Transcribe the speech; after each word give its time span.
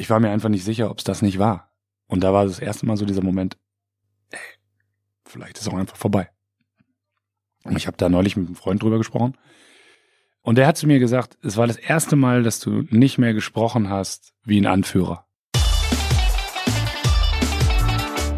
ich 0.00 0.08
war 0.08 0.18
mir 0.18 0.30
einfach 0.30 0.48
nicht 0.48 0.64
sicher, 0.64 0.90
ob 0.90 0.98
es 0.98 1.04
das 1.04 1.20
nicht 1.20 1.38
war. 1.38 1.70
Und 2.06 2.24
da 2.24 2.32
war 2.32 2.46
das 2.46 2.58
erste 2.58 2.86
Mal 2.86 2.96
so 2.96 3.04
dieser 3.04 3.22
Moment, 3.22 3.58
ey, 4.30 4.38
vielleicht 5.26 5.58
ist 5.58 5.66
es 5.66 5.68
auch 5.68 5.76
einfach 5.76 5.96
vorbei. 5.96 6.30
Und 7.64 7.76
ich 7.76 7.86
habe 7.86 7.98
da 7.98 8.08
neulich 8.08 8.34
mit 8.34 8.46
einem 8.46 8.56
Freund 8.56 8.82
drüber 8.82 8.96
gesprochen. 8.96 9.36
Und 10.40 10.56
der 10.56 10.66
hat 10.66 10.78
zu 10.78 10.86
mir 10.86 10.98
gesagt, 10.98 11.36
es 11.42 11.58
war 11.58 11.66
das 11.66 11.76
erste 11.76 12.16
Mal, 12.16 12.42
dass 12.42 12.60
du 12.60 12.84
nicht 12.88 13.18
mehr 13.18 13.34
gesprochen 13.34 13.90
hast 13.90 14.32
wie 14.42 14.58
ein 14.58 14.66
Anführer. 14.66 15.26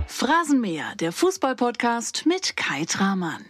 Phrasenmäher, 0.09 0.97
der 0.99 1.13
Fußballpodcast 1.13 2.27
mit 2.27 2.57
Kai 2.57 2.85
Tramann. 2.87 3.45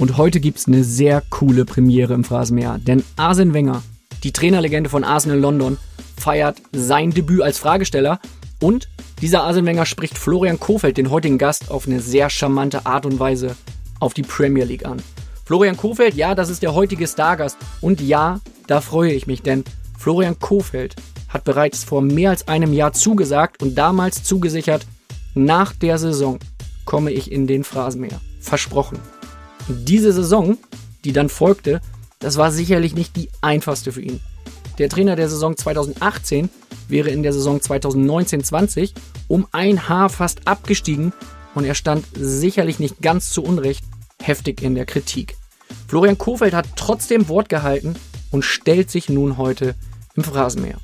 Und 0.00 0.16
heute 0.16 0.40
gibt's 0.40 0.66
eine 0.66 0.82
sehr 0.82 1.22
coole 1.30 1.64
Premiere 1.64 2.14
im 2.14 2.24
Phrasenmäher, 2.24 2.78
denn 2.78 3.04
Arsene 3.16 3.54
Wenger 3.54 3.84
die 4.24 4.32
Trainerlegende 4.32 4.90
von 4.90 5.04
Arsenal 5.04 5.38
London, 5.38 5.76
feiert 6.16 6.60
sein 6.72 7.10
Debüt 7.10 7.42
als 7.42 7.58
Fragesteller 7.58 8.18
und 8.60 8.88
dieser 9.20 9.42
Arsene 9.42 9.66
Wenger 9.66 9.86
spricht 9.86 10.18
Florian 10.18 10.58
Kofeld, 10.58 10.96
den 10.96 11.10
heutigen 11.10 11.38
Gast, 11.38 11.70
auf 11.70 11.86
eine 11.86 12.00
sehr 12.00 12.30
charmante 12.30 12.86
Art 12.86 13.06
und 13.06 13.18
Weise 13.20 13.56
auf 14.00 14.14
die 14.14 14.22
Premier 14.22 14.64
League 14.64 14.86
an. 14.86 15.02
Florian 15.44 15.76
Kofeld, 15.76 16.14
ja, 16.14 16.34
das 16.34 16.48
ist 16.48 16.62
der 16.62 16.74
heutige 16.74 17.06
Stargast 17.06 17.58
und 17.80 18.00
ja, 18.00 18.40
da 18.66 18.80
freue 18.80 19.12
ich 19.12 19.26
mich, 19.26 19.42
denn 19.42 19.62
Florian 19.98 20.38
Kofeld 20.38 20.96
hat 21.28 21.44
bereits 21.44 21.84
vor 21.84 22.00
mehr 22.00 22.30
als 22.30 22.48
einem 22.48 22.72
Jahr 22.72 22.92
zugesagt 22.92 23.62
und 23.62 23.76
damals 23.76 24.22
zugesichert, 24.22 24.86
nach 25.34 25.74
der 25.74 25.98
Saison 25.98 26.38
komme 26.84 27.10
ich 27.10 27.30
in 27.30 27.46
den 27.46 27.64
Phrasenmäher. 27.64 28.20
Versprochen. 28.40 28.98
Diese 29.68 30.12
Saison, 30.12 30.58
die 31.04 31.12
dann 31.12 31.28
folgte, 31.28 31.80
das 32.24 32.38
war 32.38 32.50
sicherlich 32.50 32.94
nicht 32.94 33.16
die 33.16 33.28
einfachste 33.42 33.92
für 33.92 34.00
ihn. 34.00 34.18
Der 34.78 34.88
Trainer 34.88 35.14
der 35.14 35.28
Saison 35.28 35.58
2018 35.58 36.48
wäre 36.88 37.10
in 37.10 37.22
der 37.22 37.34
Saison 37.34 37.58
2019-20 37.58 38.92
um 39.28 39.46
ein 39.52 39.90
Haar 39.90 40.08
fast 40.08 40.48
abgestiegen 40.48 41.12
und 41.54 41.66
er 41.66 41.74
stand 41.74 42.06
sicherlich 42.14 42.78
nicht 42.78 43.02
ganz 43.02 43.28
zu 43.28 43.42
Unrecht 43.44 43.84
heftig 44.22 44.62
in 44.62 44.74
der 44.74 44.86
Kritik. 44.86 45.36
Florian 45.86 46.16
Kofeld 46.16 46.54
hat 46.54 46.66
trotzdem 46.76 47.28
Wort 47.28 47.50
gehalten 47.50 47.94
und 48.30 48.42
stellt 48.42 48.90
sich 48.90 49.10
nun 49.10 49.36
heute 49.36 49.74
im 50.16 50.24
Phrasenmäher. 50.24 50.78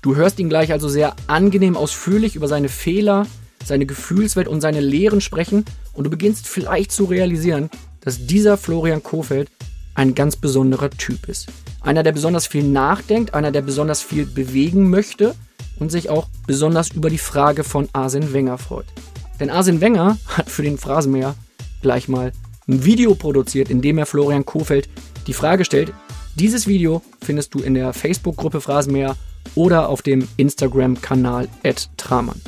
Du 0.00 0.14
hörst 0.14 0.38
ihn 0.38 0.48
gleich 0.48 0.70
also 0.70 0.88
sehr 0.88 1.16
angenehm 1.26 1.76
ausführlich 1.76 2.36
über 2.36 2.46
seine 2.46 2.68
Fehler, 2.68 3.26
seine 3.64 3.84
Gefühlswelt 3.84 4.46
und 4.46 4.60
seine 4.60 4.80
Lehren 4.80 5.20
sprechen 5.20 5.64
und 5.92 6.04
du 6.04 6.10
beginnst 6.10 6.46
vielleicht 6.46 6.92
zu 6.92 7.06
realisieren, 7.06 7.68
dass 8.00 8.26
dieser 8.26 8.56
Florian 8.56 9.02
Kofeld 9.02 9.50
ein 9.98 10.14
ganz 10.14 10.36
besonderer 10.36 10.90
Typ 10.90 11.28
ist. 11.28 11.48
Einer, 11.80 12.04
der 12.04 12.12
besonders 12.12 12.46
viel 12.46 12.62
nachdenkt, 12.62 13.34
einer, 13.34 13.50
der 13.50 13.62
besonders 13.62 14.00
viel 14.00 14.26
bewegen 14.26 14.88
möchte 14.90 15.34
und 15.80 15.90
sich 15.90 16.08
auch 16.08 16.28
besonders 16.46 16.92
über 16.92 17.10
die 17.10 17.18
Frage 17.18 17.64
von 17.64 17.88
Arsene 17.92 18.32
Wenger 18.32 18.58
freut. 18.58 18.86
Denn 19.40 19.50
Arsene 19.50 19.80
Wenger 19.80 20.16
hat 20.28 20.48
für 20.48 20.62
den 20.62 20.78
Phrasenmäher 20.78 21.34
gleich 21.82 22.08
mal 22.08 22.32
ein 22.68 22.84
Video 22.84 23.16
produziert, 23.16 23.70
in 23.70 23.82
dem 23.82 23.98
er 23.98 24.06
Florian 24.06 24.44
Kofeld 24.46 24.88
die 25.26 25.32
Frage 25.32 25.64
stellt. 25.64 25.92
Dieses 26.36 26.68
Video 26.68 27.02
findest 27.20 27.52
du 27.54 27.58
in 27.58 27.74
der 27.74 27.92
Facebook-Gruppe 27.92 28.60
Phrasenmäher 28.60 29.16
oder 29.56 29.88
auf 29.88 30.02
dem 30.02 30.28
Instagram-Kanal 30.36 31.48
Tramann. 31.96 32.40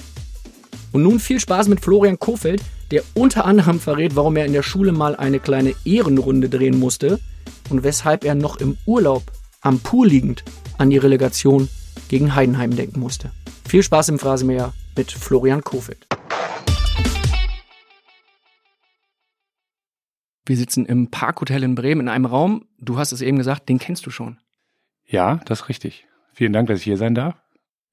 Und 0.93 1.03
nun 1.03 1.19
viel 1.19 1.41
Spaß 1.41 1.67
mit 1.67 1.81
Florian 1.81 2.19
Kofeld, 2.19 2.63
der 2.91 3.03
unter 3.15 3.45
anderem 3.45 3.79
verrät, 3.79 4.17
warum 4.17 4.37
er 4.37 4.47
in 4.47 4.53
der 4.53 4.63
Schule 4.63 4.93
mal 4.93 5.17
eine 5.17 5.41
kleine 5.41 5.75
Ehrenrunde 5.85 6.49
drehen 6.49 6.79
musste 6.79 7.21
und 7.69 7.83
weshalb 7.83 8.25
er 8.25 8.35
noch 8.35 8.57
im 8.57 8.77
Urlaub 8.87 9.23
am 9.61 9.79
Pool 9.79 10.09
liegend 10.09 10.45
an 10.79 10.91
die 10.91 10.99
Relegation 10.99 11.69
gegen 12.09 12.35
Heidenheim 12.35 12.75
denken 12.75 13.01
musste. 13.01 13.31
Viel 13.69 13.83
Spaß 13.83 14.09
im 14.09 14.19
Phrasenmäher 14.19 14.73
mit 14.97 15.13
Florian 15.13 15.63
Kofeld. 15.63 16.07
Wir 20.47 20.57
sitzen 20.57 20.85
im 20.87 21.11
Parkhotel 21.11 21.63
in 21.63 21.77
Bremen 21.77 22.03
in 22.03 22.09
einem 22.09 22.27
Raum. 22.27 22.65
Du 22.81 22.99
hast 22.99 23.13
es 23.13 23.21
eben 23.21 23.39
gesagt, 23.39 23.69
den 23.69 23.79
kennst 23.79 24.07
du 24.07 24.11
schon. 24.11 24.39
Ja, 25.07 25.37
das 25.45 25.61
ist 25.61 25.69
richtig. 25.69 26.07
Vielen 26.33 26.53
Dank, 26.53 26.67
dass 26.69 26.79
ich 26.79 26.85
hier 26.85 26.97
sein 26.97 27.15
darf. 27.15 27.37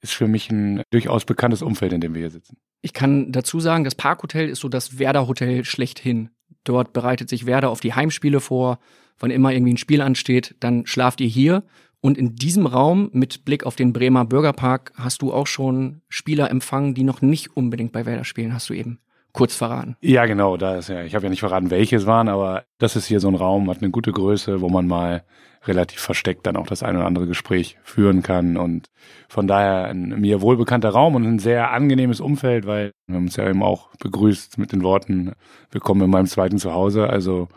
Ist 0.01 0.13
für 0.13 0.27
mich 0.27 0.49
ein 0.51 0.83
durchaus 0.91 1.25
bekanntes 1.25 1.61
Umfeld, 1.61 1.93
in 1.93 2.01
dem 2.01 2.13
wir 2.13 2.21
hier 2.21 2.31
sitzen. 2.31 2.57
Ich 2.81 2.93
kann 2.93 3.31
dazu 3.31 3.59
sagen, 3.59 3.83
das 3.83 3.95
Parkhotel 3.95 4.47
ist 4.49 4.59
so 4.59 4.69
das 4.69 4.99
Werder-Hotel 4.99 5.65
schlechthin. 5.65 6.29
Dort 6.63 6.93
bereitet 6.93 7.29
sich 7.29 7.45
Werder 7.45 7.69
auf 7.69 7.79
die 7.79 7.93
Heimspiele 7.93 8.39
vor 8.39 8.79
wann 9.19 9.31
immer 9.31 9.51
irgendwie 9.51 9.73
ein 9.73 9.77
Spiel 9.77 10.01
ansteht, 10.01 10.55
dann 10.59 10.85
schlaft 10.85 11.21
ihr 11.21 11.27
hier. 11.27 11.63
Und 11.99 12.17
in 12.17 12.35
diesem 12.35 12.67
Raum 12.67 13.09
mit 13.11 13.43
Blick 13.43 13.65
auf 13.65 13.75
den 13.75 13.91
Bremer 13.91 14.23
Bürgerpark 14.23 14.91
hast 14.95 15.21
du 15.21 15.33
auch 15.33 15.47
schon 15.47 16.01
Spieler 16.09 16.51
empfangen, 16.51 16.93
die 16.93 17.03
noch 17.03 17.21
nicht 17.21 17.57
unbedingt 17.57 17.91
bei 17.91 18.05
Werder 18.05 18.23
spielen, 18.23 18.53
hast 18.53 18.69
du 18.69 18.73
eben 18.73 18.99
kurz 19.33 19.55
verraten. 19.55 19.97
Ja, 20.01 20.25
genau, 20.25 20.57
da 20.57 20.77
ist 20.77 20.89
ja, 20.89 21.03
ich 21.03 21.15
habe 21.15 21.25
ja 21.25 21.29
nicht 21.29 21.39
verraten, 21.39 21.69
welche 21.69 21.95
es 21.95 22.05
waren, 22.05 22.27
aber 22.27 22.65
das 22.77 22.95
ist 22.95 23.07
hier 23.07 23.19
so 23.19 23.27
ein 23.27 23.35
Raum, 23.35 23.69
hat 23.69 23.81
eine 23.81 23.91
gute 23.91 24.11
Größe, 24.11 24.61
wo 24.61 24.69
man 24.69 24.87
mal 24.87 25.23
relativ 25.67 25.99
versteckt 25.99 26.45
dann 26.45 26.55
auch 26.55 26.67
das 26.67 26.83
ein 26.83 26.95
oder 26.95 27.05
andere 27.05 27.27
Gespräch 27.27 27.77
führen 27.83 28.23
kann. 28.23 28.57
Und 28.57 28.87
von 29.27 29.47
daher 29.47 29.85
ein 29.85 30.19
mir 30.19 30.41
wohlbekannter 30.41 30.89
Raum 30.89 31.15
und 31.15 31.25
ein 31.25 31.39
sehr 31.39 31.71
angenehmes 31.71 32.19
Umfeld, 32.19 32.65
weil 32.65 32.91
wir 33.07 33.15
haben 33.15 33.25
uns 33.25 33.35
ja 33.35 33.47
eben 33.49 33.63
auch 33.63 33.89
begrüßt 33.99 34.57
mit 34.57 34.71
den 34.71 34.83
Worten, 34.83 35.33
willkommen 35.71 36.03
in 36.03 36.09
meinem 36.09 36.27
zweiten 36.27 36.57
Zuhause, 36.57 37.09
also 37.09 37.47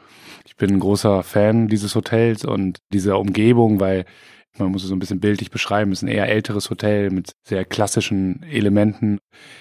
ich 0.47 0.56
bin 0.56 0.71
ein 0.71 0.81
großer 0.81 1.22
Fan 1.22 1.69
dieses 1.69 1.94
Hotels 1.94 2.44
und 2.44 2.78
dieser 2.93 3.19
Umgebung, 3.19 3.78
weil 3.81 4.04
man 4.59 4.72
muss 4.72 4.82
es 4.82 4.88
so 4.88 4.97
ein 4.97 4.98
bisschen 4.98 5.21
bildlich 5.21 5.50
beschreiben, 5.50 5.92
es 5.92 5.98
ist 5.98 6.03
ein 6.03 6.12
eher 6.12 6.28
älteres 6.28 6.71
Hotel 6.71 7.10
mit 7.10 7.32
sehr 7.44 7.65
klassischen 7.65 8.42
Elementen. 8.42 9.19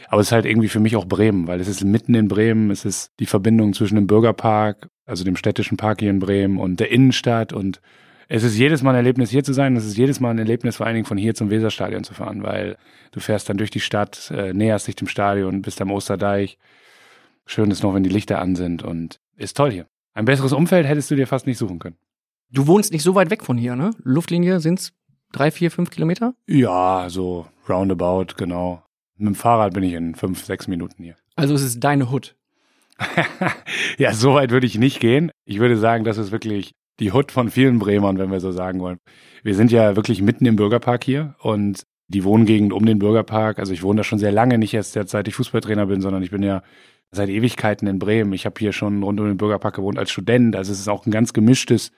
Aber 0.07 0.21
es 0.21 0.27
ist 0.27 0.31
halt 0.31 0.45
irgendwie 0.45 0.67
für 0.67 0.79
mich 0.79 0.95
auch 0.95 1.05
Bremen, 1.05 1.47
weil 1.47 1.59
es 1.59 1.67
ist 1.67 1.83
mitten 1.83 2.15
in 2.15 2.27
Bremen, 2.27 2.71
es 2.71 2.85
ist 2.85 3.11
die 3.19 3.27
Verbindung 3.27 3.73
zwischen 3.73 3.95
dem 3.95 4.07
Bürgerpark, 4.07 4.89
also 5.05 5.23
dem 5.23 5.35
städtischen 5.35 5.77
Park 5.77 5.99
hier 5.99 6.09
in 6.09 6.19
Bremen 6.19 6.57
und 6.57 6.79
der 6.79 6.91
Innenstadt. 6.91 7.53
Und 7.53 7.81
es 8.31 8.43
ist 8.43 8.57
jedes 8.57 8.83
Mal 8.83 8.91
ein 8.91 8.97
Erlebnis 8.97 9.31
hier 9.31 9.43
zu 9.43 9.53
sein, 9.53 9.75
es 9.75 9.85
ist 9.85 9.97
jedes 9.97 10.19
Mal 10.19 10.29
ein 10.29 10.37
Erlebnis 10.37 10.77
vor 10.77 10.85
allen 10.85 10.93
Dingen 10.93 11.07
von 11.07 11.17
hier 11.17 11.33
zum 11.33 11.49
Weserstadion 11.49 12.03
zu 12.03 12.13
fahren, 12.13 12.43
weil 12.43 12.77
du 13.11 13.19
fährst 13.19 13.49
dann 13.49 13.57
durch 13.57 13.71
die 13.71 13.79
Stadt, 13.79 14.31
äh, 14.31 14.53
näherst 14.53 14.87
dich 14.87 14.95
dem 14.95 15.07
Stadion, 15.07 15.63
bist 15.63 15.81
am 15.81 15.91
Osterdeich. 15.91 16.59
Schön 17.47 17.71
ist 17.71 17.81
noch, 17.81 17.95
wenn 17.95 18.03
die 18.03 18.09
Lichter 18.09 18.39
an 18.39 18.55
sind 18.55 18.83
und 18.83 19.19
ist 19.35 19.57
toll 19.57 19.71
hier. 19.71 19.87
Ein 20.13 20.25
besseres 20.25 20.53
Umfeld 20.53 20.85
hättest 20.85 21.09
du 21.09 21.15
dir 21.15 21.25
fast 21.25 21.47
nicht 21.47 21.57
suchen 21.57 21.79
können. 21.79 21.97
Du 22.51 22.67
wohnst 22.67 22.93
nicht 22.93 23.01
so 23.01 23.15
weit 23.15 23.31
weg 23.31 23.43
von 23.43 23.57
hier, 23.57 23.75
ne? 23.75 23.91
Luftlinie 24.03 24.59
sind's 24.59 24.93
drei, 25.31 25.49
vier, 25.49 25.71
fünf 25.71 25.89
Kilometer? 25.89 26.35
Ja, 26.45 27.07
so 27.09 27.47
roundabout, 27.67 28.35
genau. 28.37 28.83
Mit 29.17 29.27
dem 29.27 29.35
Fahrrad 29.35 29.73
bin 29.73 29.83
ich 29.83 29.93
in 29.93 30.13
fünf, 30.13 30.45
sechs 30.45 30.67
Minuten 30.67 31.03
hier. 31.03 31.15
Also 31.35 31.55
es 31.55 31.63
ist 31.63 31.79
deine 31.79 32.11
Hut. 32.11 32.35
ja, 33.97 34.13
so 34.13 34.35
weit 34.35 34.51
würde 34.51 34.67
ich 34.67 34.77
nicht 34.77 34.99
gehen. 34.99 35.31
Ich 35.45 35.59
würde 35.59 35.77
sagen, 35.77 36.03
das 36.03 36.17
ist 36.17 36.31
wirklich 36.31 36.75
die 36.99 37.11
Hut 37.11 37.31
von 37.31 37.49
vielen 37.49 37.79
Bremern, 37.79 38.17
wenn 38.17 38.31
wir 38.31 38.39
so 38.39 38.51
sagen 38.51 38.79
wollen. 38.79 38.97
Wir 39.43 39.55
sind 39.55 39.71
ja 39.71 39.95
wirklich 39.95 40.21
mitten 40.21 40.45
im 40.45 40.55
Bürgerpark 40.55 41.03
hier 41.03 41.35
und 41.39 41.83
die 42.07 42.23
Wohngegend 42.23 42.73
um 42.73 42.85
den 42.85 42.99
Bürgerpark, 42.99 43.59
also 43.59 43.71
ich 43.71 43.83
wohne 43.83 43.97
da 43.97 44.03
schon 44.03 44.19
sehr 44.19 44.31
lange, 44.31 44.57
nicht 44.57 44.73
erst 44.73 44.93
seit 44.93 45.27
ich 45.27 45.35
Fußballtrainer 45.35 45.85
bin, 45.85 46.01
sondern 46.01 46.23
ich 46.23 46.31
bin 46.31 46.41
ja 46.41 46.63
seit 47.11 47.29
Ewigkeiten 47.29 47.87
in 47.87 47.99
Bremen. 47.99 48.33
Ich 48.33 48.45
habe 48.45 48.55
hier 48.59 48.71
schon 48.71 49.03
rund 49.03 49.19
um 49.19 49.27
den 49.27 49.37
Bürgerpark 49.37 49.75
gewohnt 49.75 49.97
als 49.97 50.11
Student. 50.11 50.55
Also 50.55 50.71
es 50.71 50.79
ist 50.79 50.87
auch 50.87 51.05
ein 51.05 51.11
ganz 51.11 51.33
gemischtes 51.33 51.91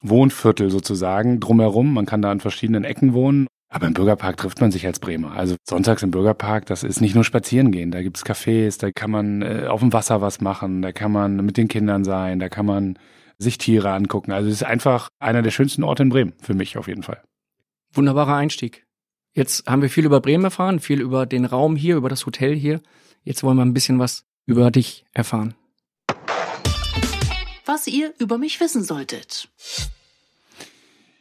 Wohnviertel 0.00 0.70
sozusagen 0.70 1.40
drumherum. 1.40 1.94
Man 1.94 2.06
kann 2.06 2.22
da 2.22 2.30
an 2.30 2.40
verschiedenen 2.40 2.84
Ecken 2.84 3.14
wohnen. 3.14 3.46
Aber 3.68 3.88
im 3.88 3.94
Bürgerpark 3.94 4.36
trifft 4.36 4.60
man 4.60 4.70
sich 4.70 4.86
als 4.86 5.00
Bremer. 5.00 5.32
Also 5.32 5.56
sonntags 5.68 6.04
im 6.04 6.12
Bürgerpark, 6.12 6.66
das 6.66 6.84
ist 6.84 7.00
nicht 7.00 7.16
nur 7.16 7.24
spazieren 7.24 7.72
gehen. 7.72 7.90
Da 7.90 8.02
gibt's 8.02 8.24
Cafés, 8.24 8.78
da 8.78 8.92
kann 8.92 9.10
man 9.10 9.42
äh, 9.42 9.66
auf 9.68 9.80
dem 9.80 9.92
Wasser 9.92 10.20
was 10.20 10.40
machen, 10.40 10.80
da 10.80 10.92
kann 10.92 11.10
man 11.10 11.44
mit 11.44 11.56
den 11.56 11.66
Kindern 11.66 12.04
sein, 12.04 12.38
da 12.38 12.48
kann 12.48 12.66
man 12.66 12.98
sich 13.44 13.58
Tiere 13.58 13.92
angucken. 13.92 14.32
Also 14.32 14.48
es 14.48 14.56
ist 14.56 14.62
einfach 14.64 15.08
einer 15.20 15.42
der 15.42 15.52
schönsten 15.52 15.84
Orte 15.84 16.02
in 16.02 16.08
Bremen, 16.08 16.32
für 16.42 16.54
mich 16.54 16.76
auf 16.76 16.88
jeden 16.88 17.04
Fall. 17.04 17.22
Wunderbarer 17.92 18.34
Einstieg. 18.34 18.84
Jetzt 19.32 19.66
haben 19.66 19.82
wir 19.82 19.90
viel 19.90 20.04
über 20.04 20.20
Bremen 20.20 20.44
erfahren, 20.44 20.80
viel 20.80 21.00
über 21.00 21.26
den 21.26 21.44
Raum 21.44 21.76
hier, 21.76 21.96
über 21.96 22.08
das 22.08 22.26
Hotel 22.26 22.54
hier. 22.56 22.80
Jetzt 23.22 23.42
wollen 23.42 23.56
wir 23.56 23.64
ein 23.64 23.74
bisschen 23.74 23.98
was 23.98 24.24
über 24.46 24.70
dich 24.70 25.04
erfahren. 25.12 25.54
Was 27.66 27.86
ihr 27.86 28.12
über 28.18 28.38
mich 28.38 28.60
wissen 28.60 28.84
solltet. 28.84 29.48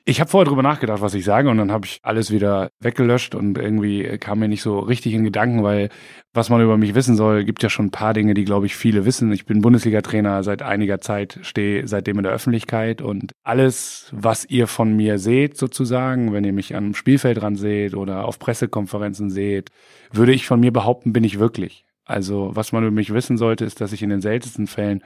Ich 0.05 0.19
habe 0.19 0.29
vorher 0.29 0.49
drüber 0.49 0.63
nachgedacht, 0.63 1.01
was 1.01 1.13
ich 1.13 1.23
sage, 1.23 1.49
und 1.49 1.57
dann 1.57 1.71
habe 1.71 1.85
ich 1.85 1.99
alles 2.03 2.29
wieder 2.29 2.71
weggelöscht 2.81 3.35
und 3.35 3.57
irgendwie 3.57 4.17
kam 4.17 4.39
mir 4.39 4.49
nicht 4.49 4.61
so 4.61 4.79
richtig 4.79 5.13
in 5.13 5.23
Gedanken, 5.23 5.63
weil 5.63 5.87
was 6.33 6.49
man 6.49 6.61
über 6.61 6.75
mich 6.75 6.93
wissen 6.93 7.15
soll, 7.15 7.45
gibt 7.45 7.63
ja 7.63 7.69
schon 7.69 7.85
ein 7.85 7.91
paar 7.91 8.13
Dinge, 8.13 8.33
die, 8.33 8.43
glaube 8.43 8.65
ich, 8.65 8.75
viele 8.75 9.05
wissen. 9.05 9.31
Ich 9.31 9.45
bin 9.45 9.61
Bundesliga-Trainer 9.61 10.43
seit 10.43 10.61
einiger 10.61 10.99
Zeit, 10.99 11.39
stehe 11.43 11.87
seitdem 11.87 12.17
in 12.17 12.23
der 12.23 12.33
Öffentlichkeit 12.33 13.01
und 13.01 13.31
alles, 13.43 14.09
was 14.11 14.43
ihr 14.43 14.67
von 14.67 14.93
mir 14.93 15.19
seht, 15.19 15.55
sozusagen, 15.55 16.33
wenn 16.33 16.43
ihr 16.43 16.53
mich 16.53 16.75
am 16.75 16.95
Spielfeld 16.95 17.41
dran 17.41 17.55
seht 17.55 17.95
oder 17.95 18.25
auf 18.25 18.39
Pressekonferenzen 18.39 19.29
seht, 19.29 19.69
würde 20.11 20.33
ich 20.33 20.45
von 20.45 20.59
mir 20.59 20.73
behaupten, 20.73 21.13
bin 21.13 21.23
ich 21.23 21.39
wirklich. 21.39 21.85
Also 22.03 22.51
was 22.53 22.73
man 22.73 22.83
über 22.83 22.91
mich 22.91 23.13
wissen 23.13 23.37
sollte, 23.37 23.63
ist, 23.63 23.79
dass 23.79 23.93
ich 23.93 24.03
in 24.03 24.09
den 24.09 24.19
seltensten 24.19 24.67
Fällen 24.67 25.01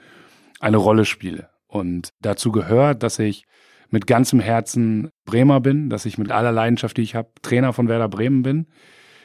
eine 0.59 0.77
Rolle 0.77 1.05
spiele. 1.05 1.49
Und 1.67 2.09
dazu 2.21 2.51
gehört, 2.51 3.03
dass 3.03 3.19
ich 3.19 3.43
mit 3.89 4.07
ganzem 4.07 4.39
Herzen 4.39 5.09
Bremer 5.25 5.59
bin, 5.59 5.89
dass 5.89 6.05
ich 6.05 6.17
mit 6.17 6.31
aller 6.31 6.51
Leidenschaft, 6.51 6.97
die 6.97 7.01
ich 7.01 7.15
habe, 7.15 7.29
Trainer 7.41 7.73
von 7.73 7.87
Werder 7.87 8.09
Bremen 8.09 8.43
bin, 8.43 8.67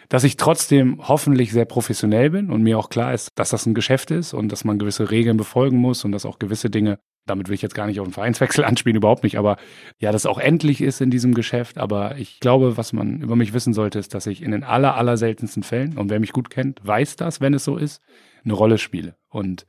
dass 0.08 0.24
ich 0.24 0.36
trotzdem 0.36 1.08
hoffentlich 1.08 1.52
sehr 1.52 1.64
professionell 1.64 2.28
bin 2.28 2.50
und 2.50 2.62
mir 2.62 2.78
auch 2.78 2.90
klar 2.90 3.14
ist, 3.14 3.30
dass 3.34 3.48
das 3.48 3.64
ein 3.64 3.72
Geschäft 3.72 4.10
ist 4.10 4.34
und 4.34 4.50
dass 4.52 4.62
man 4.62 4.78
gewisse 4.78 5.10
Regeln 5.10 5.38
befolgen 5.38 5.78
muss 5.78 6.04
und 6.04 6.12
dass 6.12 6.26
auch 6.26 6.38
gewisse 6.38 6.68
Dinge, 6.68 6.98
damit 7.24 7.48
will 7.48 7.54
ich 7.54 7.62
jetzt 7.62 7.74
gar 7.74 7.86
nicht 7.86 7.98
auf 7.98 8.06
den 8.06 8.12
Vereinswechsel 8.12 8.62
anspielen, 8.66 8.96
überhaupt 8.96 9.24
nicht, 9.24 9.38
aber 9.38 9.56
ja, 9.98 10.12
das 10.12 10.26
auch 10.26 10.38
endlich 10.38 10.82
ist 10.82 11.00
in 11.00 11.10
diesem 11.10 11.32
Geschäft. 11.32 11.78
Aber 11.78 12.18
ich 12.18 12.40
glaube, 12.40 12.76
was 12.76 12.92
man 12.92 13.22
über 13.22 13.36
mich 13.36 13.54
wissen 13.54 13.72
sollte, 13.72 13.98
ist, 13.98 14.12
dass 14.12 14.26
ich 14.26 14.42
in 14.42 14.50
den 14.50 14.64
aller, 14.64 14.96
aller 14.96 15.16
seltensten 15.16 15.62
Fällen, 15.62 15.96
und 15.96 16.10
wer 16.10 16.20
mich 16.20 16.32
gut 16.32 16.50
kennt, 16.50 16.86
weiß 16.86 17.16
das, 17.16 17.40
wenn 17.40 17.54
es 17.54 17.64
so 17.64 17.78
ist, 17.78 18.02
eine 18.44 18.52
Rolle 18.52 18.76
spiele. 18.76 19.16
Und 19.30 19.66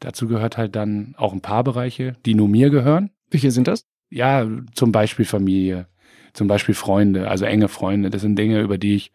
dazu 0.00 0.28
gehört 0.28 0.58
halt 0.58 0.76
dann 0.76 1.14
auch 1.16 1.32
ein 1.32 1.40
paar 1.40 1.64
Bereiche, 1.64 2.14
die 2.26 2.34
nur 2.34 2.48
mir 2.48 2.68
gehören. 2.68 3.10
Welche 3.30 3.50
sind 3.52 3.68
das? 3.68 3.86
Ja, 4.10 4.46
zum 4.74 4.92
Beispiel 4.92 5.24
Familie, 5.24 5.86
zum 6.32 6.48
Beispiel 6.48 6.74
Freunde, 6.74 7.28
also 7.28 7.44
enge 7.44 7.68
Freunde. 7.68 8.10
Das 8.10 8.22
sind 8.22 8.38
Dinge, 8.38 8.60
über 8.60 8.78
die 8.78 8.96
ich 8.96 9.12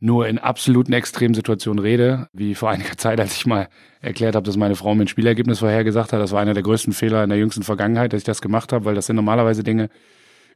nur 0.00 0.26
in 0.26 0.38
absoluten 0.38 0.92
Extremsituationen 0.92 1.78
rede, 1.78 2.28
wie 2.32 2.54
vor 2.54 2.70
einiger 2.70 2.96
Zeit, 2.96 3.20
als 3.20 3.36
ich 3.36 3.46
mal 3.46 3.68
erklärt 4.00 4.34
habe, 4.34 4.44
dass 4.44 4.56
meine 4.56 4.74
Frau 4.74 4.94
mir 4.94 5.04
ein 5.04 5.08
Spielergebnis 5.08 5.60
vorhergesagt 5.60 6.12
hat. 6.12 6.20
Das 6.20 6.32
war 6.32 6.40
einer 6.40 6.54
der 6.54 6.64
größten 6.64 6.92
Fehler 6.92 7.22
in 7.22 7.30
der 7.30 7.38
jüngsten 7.38 7.62
Vergangenheit, 7.62 8.12
dass 8.12 8.22
ich 8.22 8.24
das 8.24 8.42
gemacht 8.42 8.72
habe, 8.72 8.84
weil 8.84 8.94
das 8.96 9.06
sind 9.06 9.16
normalerweise 9.16 9.62
Dinge, 9.62 9.90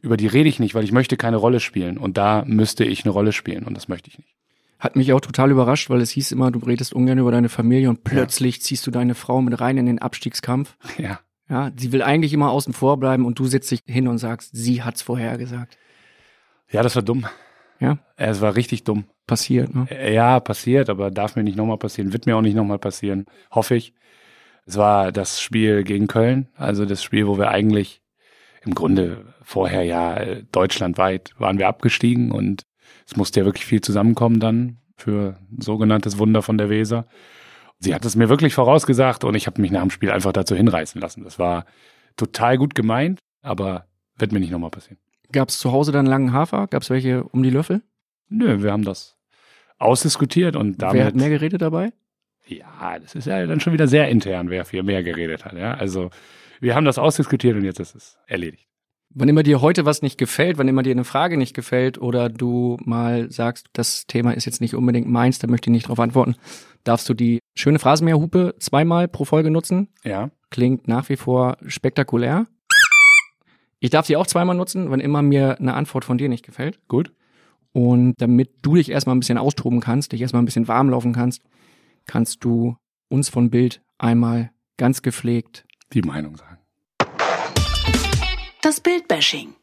über 0.02 0.16
die 0.16 0.26
rede 0.26 0.48
ich 0.48 0.58
nicht, 0.58 0.74
weil 0.74 0.84
ich 0.84 0.92
möchte 0.92 1.16
keine 1.16 1.36
Rolle 1.36 1.60
spielen. 1.60 1.96
Und 1.96 2.18
da 2.18 2.44
müsste 2.44 2.84
ich 2.84 3.04
eine 3.04 3.12
Rolle 3.12 3.32
spielen 3.32 3.64
und 3.64 3.76
das 3.76 3.88
möchte 3.88 4.10
ich 4.10 4.18
nicht. 4.18 4.34
Hat 4.78 4.96
mich 4.96 5.12
auch 5.12 5.20
total 5.20 5.50
überrascht, 5.50 5.88
weil 5.90 6.00
es 6.00 6.10
hieß 6.10 6.32
immer, 6.32 6.50
du 6.50 6.58
redest 6.58 6.92
ungern 6.92 7.18
über 7.18 7.30
deine 7.30 7.48
Familie 7.48 7.88
und 7.88 8.04
plötzlich 8.04 8.56
ja. 8.56 8.62
ziehst 8.62 8.86
du 8.86 8.90
deine 8.90 9.14
Frau 9.14 9.40
mit 9.40 9.58
rein 9.58 9.78
in 9.78 9.86
den 9.86 10.00
Abstiegskampf. 10.00 10.76
Ja. 10.98 11.20
Ja, 11.48 11.70
sie 11.76 11.92
will 11.92 12.02
eigentlich 12.02 12.32
immer 12.32 12.50
außen 12.50 12.72
vor 12.72 12.98
bleiben 12.98 13.24
und 13.24 13.38
du 13.38 13.46
setzt 13.46 13.70
dich 13.70 13.80
hin 13.86 14.08
und 14.08 14.18
sagst, 14.18 14.50
sie 14.52 14.82
hat's 14.82 15.02
vorhergesagt. 15.02 15.78
Ja, 16.70 16.82
das 16.82 16.96
war 16.96 17.02
dumm. 17.02 17.26
Ja. 17.78 17.98
Es 18.16 18.40
war 18.40 18.56
richtig 18.56 18.84
dumm. 18.84 19.04
Passiert, 19.26 19.74
ne? 19.74 19.86
Ja, 20.12 20.40
passiert, 20.40 20.88
aber 20.88 21.10
darf 21.10 21.36
mir 21.36 21.42
nicht 21.42 21.56
nochmal 21.56 21.78
passieren, 21.78 22.12
wird 22.12 22.26
mir 22.26 22.36
auch 22.36 22.42
nicht 22.42 22.54
nochmal 22.54 22.78
passieren, 22.78 23.26
hoffe 23.50 23.74
ich. 23.74 23.92
Es 24.66 24.76
war 24.76 25.12
das 25.12 25.40
Spiel 25.40 25.84
gegen 25.84 26.06
Köln, 26.06 26.48
also 26.56 26.84
das 26.84 27.02
Spiel, 27.02 27.26
wo 27.26 27.38
wir 27.38 27.50
eigentlich 27.50 28.02
im 28.64 28.74
Grunde 28.74 29.34
vorher 29.42 29.82
ja 29.84 30.42
deutschlandweit 30.52 31.34
waren 31.38 31.58
wir 31.58 31.68
abgestiegen 31.68 32.32
und 32.32 32.62
es 33.06 33.16
musste 33.16 33.40
ja 33.40 33.46
wirklich 33.46 33.66
viel 33.66 33.80
zusammenkommen 33.80 34.40
dann 34.40 34.78
für 34.96 35.38
sogenanntes 35.58 36.18
Wunder 36.18 36.42
von 36.42 36.58
der 36.58 36.68
Weser. 36.70 37.06
Sie 37.78 37.94
hat 37.94 38.04
es 38.04 38.16
mir 38.16 38.28
wirklich 38.28 38.54
vorausgesagt 38.54 39.24
und 39.24 39.34
ich 39.34 39.46
habe 39.46 39.60
mich 39.60 39.70
nach 39.70 39.82
dem 39.82 39.90
Spiel 39.90 40.10
einfach 40.10 40.32
dazu 40.32 40.54
hinreißen 40.54 41.00
lassen. 41.00 41.24
Das 41.24 41.38
war 41.38 41.66
total 42.16 42.56
gut 42.58 42.74
gemeint, 42.74 43.20
aber 43.42 43.86
wird 44.16 44.32
mir 44.32 44.40
nicht 44.40 44.50
nochmal 44.50 44.70
passieren. 44.70 44.98
Gab 45.32 45.48
es 45.50 45.58
zu 45.58 45.72
Hause 45.72 45.92
dann 45.92 46.06
langen 46.06 46.32
Hafer? 46.32 46.66
Gab 46.68 46.82
es 46.82 46.90
welche 46.90 47.24
um 47.24 47.42
die 47.42 47.50
Löffel? 47.50 47.82
Nö, 48.28 48.62
wir 48.62 48.72
haben 48.72 48.84
das 48.84 49.16
ausdiskutiert 49.78 50.56
und 50.56 50.80
damit. 50.80 50.96
Wer 50.96 51.06
hat 51.06 51.14
mehr 51.14 51.28
geredet 51.28 51.60
dabei? 51.60 51.92
Ja, 52.46 52.98
das 52.98 53.14
ist 53.14 53.26
ja 53.26 53.44
dann 53.44 53.60
schon 53.60 53.72
wieder 53.72 53.88
sehr 53.88 54.08
intern, 54.08 54.50
wer 54.50 54.64
viel 54.64 54.82
mehr 54.82 55.02
geredet 55.02 55.44
hat. 55.44 55.54
Ja, 55.54 55.74
also 55.74 56.10
wir 56.60 56.74
haben 56.74 56.84
das 56.84 56.98
ausdiskutiert 56.98 57.56
und 57.56 57.64
jetzt 57.64 57.80
ist 57.80 57.94
es 57.94 58.18
erledigt. 58.26 58.66
Wann 59.18 59.30
immer 59.30 59.42
dir 59.42 59.62
heute 59.62 59.86
was 59.86 60.02
nicht 60.02 60.18
gefällt, 60.18 60.58
wann 60.58 60.68
immer 60.68 60.82
dir 60.82 60.90
eine 60.90 61.04
Frage 61.04 61.38
nicht 61.38 61.54
gefällt 61.54 61.96
oder 61.96 62.28
du 62.28 62.76
mal 62.84 63.30
sagst, 63.30 63.68
das 63.72 64.06
Thema 64.06 64.32
ist 64.32 64.44
jetzt 64.44 64.60
nicht 64.60 64.74
unbedingt 64.74 65.08
meins, 65.08 65.38
da 65.38 65.46
möchte 65.46 65.70
ich 65.70 65.72
nicht 65.72 65.88
drauf 65.88 66.00
antworten, 66.00 66.36
darfst 66.84 67.08
du 67.08 67.14
die 67.14 67.38
schöne 67.54 67.78
Phrasenmäherhupe 67.78 68.56
zweimal 68.58 69.08
pro 69.08 69.24
Folge 69.24 69.50
nutzen. 69.50 69.88
Ja. 70.04 70.30
Klingt 70.50 70.86
nach 70.86 71.08
wie 71.08 71.16
vor 71.16 71.56
spektakulär. 71.66 72.46
Ich 73.80 73.88
darf 73.88 74.04
sie 74.04 74.18
auch 74.18 74.26
zweimal 74.26 74.54
nutzen, 74.54 74.90
wann 74.90 75.00
immer 75.00 75.22
mir 75.22 75.58
eine 75.58 75.72
Antwort 75.72 76.04
von 76.04 76.18
dir 76.18 76.28
nicht 76.28 76.44
gefällt. 76.44 76.86
Gut. 76.86 77.10
Und 77.72 78.16
damit 78.18 78.50
du 78.60 78.74
dich 78.74 78.90
erstmal 78.90 79.16
ein 79.16 79.20
bisschen 79.20 79.38
austoben 79.38 79.80
kannst, 79.80 80.12
dich 80.12 80.20
erstmal 80.20 80.42
ein 80.42 80.46
bisschen 80.46 80.68
warm 80.68 80.90
laufen 80.90 81.14
kannst, 81.14 81.42
kannst 82.04 82.44
du 82.44 82.76
uns 83.08 83.30
von 83.30 83.48
Bild 83.48 83.80
einmal 83.96 84.50
ganz 84.76 85.00
gepflegt 85.00 85.64
die 85.94 86.02
Meinung 86.02 86.36
sagen. 86.36 86.55
Das 88.66 88.80
Bildbashing. 88.80 89.54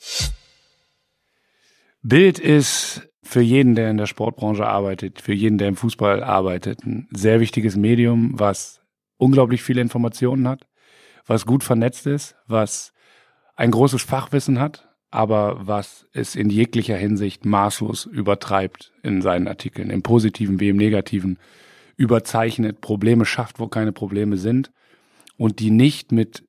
Bild 2.04 2.40
ist 2.40 3.02
für 3.22 3.42
jeden, 3.42 3.76
der 3.76 3.92
in 3.92 3.98
der 3.98 4.06
Sportbranche 4.06 4.66
arbeitet, 4.66 5.22
für 5.22 5.34
jeden, 5.34 5.58
der 5.58 5.68
im 5.68 5.76
Fußball 5.76 6.24
arbeitet, 6.24 6.86
ein 6.86 7.10
sehr 7.12 7.42
wichtiges 7.42 7.76
Medium, 7.76 8.40
was 8.40 8.80
unglaublich 9.18 9.62
viele 9.62 9.82
Informationen 9.82 10.48
hat, 10.48 10.66
was 11.26 11.46
gut 11.46 11.66
vernetzt 11.66 12.08
ist, 12.08 12.38
was 12.48 12.94
ein 13.58 13.72
großes 13.72 14.04
Fachwissen 14.04 14.62
hat, 14.62 14.88
aber 15.12 15.68
was 15.68 16.08
es 16.14 16.38
in 16.38 16.50
jeglicher 16.50 16.96
Hinsicht 16.96 17.44
maßlos 17.44 18.06
übertreibt 18.06 18.94
in 19.04 19.22
seinen 19.22 19.50
Artikeln, 19.50 19.90
im 19.90 20.02
positiven 20.02 20.62
wie 20.62 20.70
im 20.70 20.78
negativen, 20.78 21.40
überzeichnet, 21.98 22.80
Probleme 22.80 23.26
schafft, 23.26 23.60
wo 23.60 23.68
keine 23.68 23.92
Probleme 23.92 24.38
sind 24.38 24.72
und 25.36 25.60
die 25.60 25.72
nicht 25.72 26.14
mit 26.14 26.46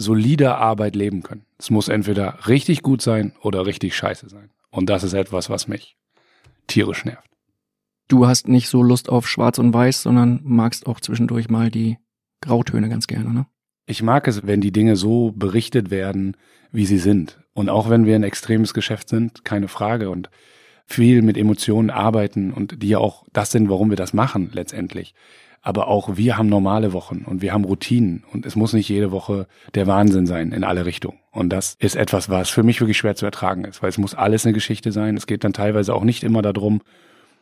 solider 0.00 0.58
Arbeit 0.58 0.96
leben 0.96 1.22
können. 1.22 1.44
Es 1.58 1.70
muss 1.70 1.88
entweder 1.88 2.48
richtig 2.48 2.82
gut 2.82 3.02
sein 3.02 3.32
oder 3.42 3.66
richtig 3.66 3.94
scheiße 3.94 4.28
sein. 4.28 4.50
Und 4.70 4.88
das 4.88 5.04
ist 5.04 5.12
etwas, 5.12 5.50
was 5.50 5.68
mich 5.68 5.96
tierisch 6.66 7.04
nervt. 7.04 7.28
Du 8.08 8.26
hast 8.26 8.48
nicht 8.48 8.68
so 8.68 8.82
Lust 8.82 9.08
auf 9.08 9.28
Schwarz 9.28 9.58
und 9.58 9.74
Weiß, 9.74 10.02
sondern 10.02 10.40
magst 10.42 10.86
auch 10.86 11.00
zwischendurch 11.00 11.48
mal 11.48 11.70
die 11.70 11.98
Grautöne 12.40 12.88
ganz 12.88 13.06
gerne, 13.06 13.32
ne? 13.32 13.46
Ich 13.86 14.02
mag 14.02 14.26
es, 14.28 14.46
wenn 14.46 14.60
die 14.60 14.72
Dinge 14.72 14.96
so 14.96 15.32
berichtet 15.32 15.90
werden, 15.90 16.36
wie 16.70 16.86
sie 16.86 16.98
sind. 16.98 17.40
Und 17.52 17.68
auch 17.68 17.90
wenn 17.90 18.06
wir 18.06 18.14
ein 18.14 18.22
extremes 18.22 18.72
Geschäft 18.72 19.08
sind, 19.08 19.44
keine 19.44 19.68
Frage. 19.68 20.10
Und 20.10 20.30
viel 20.86 21.22
mit 21.22 21.36
Emotionen 21.36 21.90
arbeiten 21.90 22.52
und 22.52 22.82
die 22.82 22.88
ja 22.88 22.98
auch 22.98 23.24
das 23.32 23.50
sind, 23.50 23.68
warum 23.68 23.90
wir 23.90 23.96
das 23.96 24.12
machen 24.12 24.50
letztendlich. 24.52 25.14
Aber 25.62 25.88
auch 25.88 26.16
wir 26.16 26.38
haben 26.38 26.48
normale 26.48 26.92
Wochen 26.92 27.24
und 27.26 27.42
wir 27.42 27.52
haben 27.52 27.64
Routinen 27.64 28.24
und 28.32 28.46
es 28.46 28.56
muss 28.56 28.72
nicht 28.72 28.88
jede 28.88 29.10
Woche 29.10 29.46
der 29.74 29.86
Wahnsinn 29.86 30.26
sein 30.26 30.52
in 30.52 30.64
alle 30.64 30.86
Richtungen. 30.86 31.18
Und 31.32 31.50
das 31.50 31.76
ist 31.78 31.96
etwas, 31.96 32.30
was 32.30 32.48
für 32.48 32.62
mich 32.62 32.80
wirklich 32.80 32.96
schwer 32.96 33.14
zu 33.14 33.26
ertragen 33.26 33.64
ist, 33.64 33.82
weil 33.82 33.90
es 33.90 33.98
muss 33.98 34.14
alles 34.14 34.46
eine 34.46 34.54
Geschichte 34.54 34.90
sein. 34.90 35.16
Es 35.16 35.26
geht 35.26 35.44
dann 35.44 35.52
teilweise 35.52 35.94
auch 35.94 36.04
nicht 36.04 36.24
immer 36.24 36.40
darum, 36.40 36.80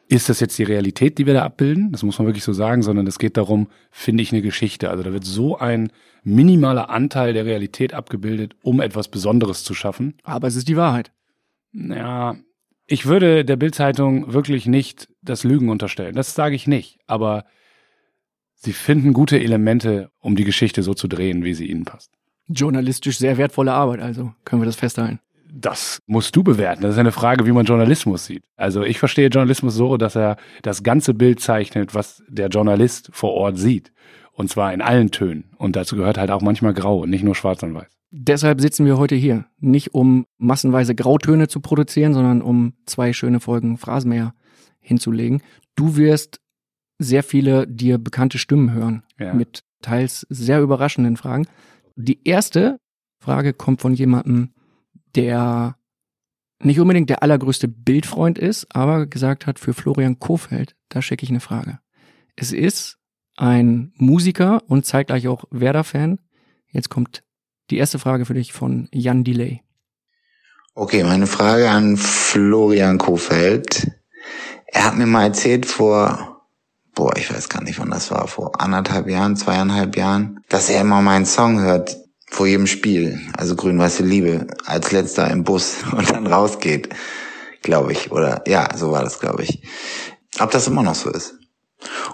ist 0.08 0.28
das 0.30 0.40
jetzt 0.40 0.58
die 0.58 0.64
Realität, 0.64 1.18
die 1.18 1.26
wir 1.26 1.34
da 1.34 1.44
abbilden? 1.44 1.92
Das 1.92 2.02
muss 2.02 2.18
man 2.18 2.26
wirklich 2.26 2.44
so 2.44 2.54
sagen, 2.54 2.82
sondern 2.82 3.06
es 3.06 3.18
geht 3.18 3.36
darum, 3.36 3.68
finde 3.90 4.22
ich 4.22 4.32
eine 4.32 4.42
Geschichte. 4.42 4.90
Also 4.90 5.02
da 5.02 5.12
wird 5.12 5.24
so 5.24 5.58
ein 5.58 5.92
minimaler 6.24 6.88
Anteil 6.88 7.34
der 7.34 7.44
Realität 7.44 7.92
abgebildet, 7.92 8.56
um 8.62 8.80
etwas 8.80 9.08
Besonderes 9.08 9.64
zu 9.64 9.74
schaffen. 9.74 10.14
Aber 10.24 10.48
es 10.48 10.56
ist 10.56 10.68
die 10.68 10.76
Wahrheit. 10.76 11.12
Ja, 11.72 12.36
ich 12.86 13.04
würde 13.04 13.44
der 13.44 13.56
Bildzeitung 13.56 14.32
wirklich 14.32 14.66
nicht 14.66 15.08
das 15.20 15.44
Lügen 15.44 15.68
unterstellen. 15.68 16.14
Das 16.14 16.34
sage 16.34 16.54
ich 16.54 16.66
nicht. 16.66 16.98
Aber 17.06 17.44
sie 18.58 18.72
finden 18.72 19.12
gute 19.12 19.40
Elemente, 19.40 20.10
um 20.20 20.36
die 20.36 20.44
Geschichte 20.44 20.82
so 20.82 20.94
zu 20.94 21.08
drehen, 21.08 21.44
wie 21.44 21.54
sie 21.54 21.66
ihnen 21.66 21.84
passt. 21.84 22.12
Journalistisch 22.48 23.18
sehr 23.18 23.36
wertvolle 23.36 23.72
Arbeit, 23.72 24.00
also 24.00 24.32
können 24.44 24.62
wir 24.62 24.66
das 24.66 24.76
festhalten. 24.76 25.20
Das 25.50 26.00
musst 26.06 26.36
du 26.36 26.42
bewerten. 26.42 26.82
Das 26.82 26.92
ist 26.92 26.98
eine 26.98 27.12
Frage, 27.12 27.46
wie 27.46 27.52
man 27.52 27.64
Journalismus 27.64 28.26
sieht. 28.26 28.44
Also 28.56 28.82
ich 28.82 28.98
verstehe 28.98 29.28
Journalismus 29.28 29.74
so, 29.74 29.96
dass 29.96 30.14
er 30.14 30.36
das 30.62 30.82
ganze 30.82 31.14
Bild 31.14 31.40
zeichnet, 31.40 31.94
was 31.94 32.22
der 32.28 32.48
Journalist 32.48 33.08
vor 33.12 33.32
Ort 33.32 33.58
sieht. 33.58 33.92
Und 34.32 34.50
zwar 34.50 34.72
in 34.72 34.82
allen 34.82 35.10
Tönen. 35.10 35.50
Und 35.56 35.74
dazu 35.74 35.96
gehört 35.96 36.18
halt 36.18 36.30
auch 36.30 36.42
manchmal 36.42 36.74
grau 36.74 37.00
und 37.00 37.10
nicht 37.10 37.24
nur 37.24 37.34
schwarz 37.34 37.62
und 37.62 37.74
weiß. 37.74 37.88
Deshalb 38.10 38.60
sitzen 38.60 38.86
wir 38.86 38.98
heute 38.98 39.14
hier. 39.14 39.46
Nicht 39.58 39.94
um 39.94 40.26
massenweise 40.38 40.94
Grautöne 40.94 41.48
zu 41.48 41.60
produzieren, 41.60 42.14
sondern 42.14 42.40
um 42.40 42.74
zwei 42.86 43.12
schöne 43.12 43.40
Folgen 43.40 43.78
Phrasenmäher 43.78 44.34
hinzulegen. 44.80 45.42
Du 45.76 45.96
wirst 45.96 46.40
sehr 46.98 47.22
viele 47.22 47.66
dir 47.66 47.98
bekannte 47.98 48.38
Stimmen 48.38 48.72
hören. 48.72 49.04
Ja. 49.18 49.32
Mit 49.32 49.62
teils 49.80 50.26
sehr 50.28 50.60
überraschenden 50.60 51.16
Fragen. 51.16 51.46
Die 51.96 52.26
erste 52.26 52.78
Frage 53.20 53.52
kommt 53.52 53.80
von 53.80 53.94
jemandem, 53.94 54.52
der 55.14 55.76
nicht 56.60 56.80
unbedingt 56.80 57.10
der 57.10 57.22
allergrößte 57.22 57.68
Bildfreund 57.68 58.38
ist, 58.38 58.66
aber 58.74 59.06
gesagt 59.06 59.46
hat, 59.46 59.58
für 59.58 59.74
Florian 59.74 60.18
Kofeld, 60.18 60.74
da 60.88 61.02
schicke 61.02 61.24
ich 61.24 61.30
eine 61.30 61.40
Frage. 61.40 61.78
Es 62.34 62.52
ist 62.52 62.98
ein 63.36 63.92
Musiker 63.96 64.62
und 64.66 64.84
zeitgleich 64.84 65.28
auch 65.28 65.44
Werder-Fan. 65.50 66.18
Jetzt 66.70 66.90
kommt 66.90 67.22
die 67.70 67.76
erste 67.76 67.98
Frage 67.98 68.24
für 68.24 68.34
dich 68.34 68.52
von 68.52 68.88
Jan 68.92 69.22
Delay. 69.22 69.62
Okay, 70.74 71.04
meine 71.04 71.26
Frage 71.26 71.70
an 71.70 71.96
Florian 71.96 72.98
Kofeld. 72.98 73.90
Er 74.66 74.84
hat 74.84 74.96
mir 74.96 75.06
mal 75.06 75.24
erzählt 75.24 75.66
vor, 75.66 76.37
boah, 76.98 77.16
ich 77.16 77.32
weiß 77.32 77.48
gar 77.48 77.62
nicht, 77.62 77.78
wann 77.78 77.90
das 77.90 78.10
war, 78.10 78.26
vor 78.26 78.60
anderthalb 78.60 79.08
Jahren, 79.08 79.36
zweieinhalb 79.36 79.96
Jahren, 79.96 80.40
dass 80.48 80.68
er 80.68 80.80
immer 80.80 81.00
meinen 81.00 81.26
Song 81.26 81.60
hört, 81.60 81.96
vor 82.26 82.48
jedem 82.48 82.66
Spiel, 82.66 83.20
also 83.36 83.54
grün-weiße 83.54 84.02
Liebe, 84.02 84.48
als 84.66 84.90
letzter 84.90 85.30
im 85.30 85.44
Bus 85.44 85.76
und 85.96 86.10
dann 86.10 86.26
rausgeht, 86.26 86.88
glaube 87.62 87.92
ich. 87.92 88.10
Oder 88.10 88.42
ja, 88.48 88.76
so 88.76 88.90
war 88.90 89.04
das, 89.04 89.20
glaube 89.20 89.44
ich. 89.44 89.62
Ob 90.40 90.50
das 90.50 90.66
immer 90.66 90.82
noch 90.82 90.96
so 90.96 91.08
ist. 91.10 91.38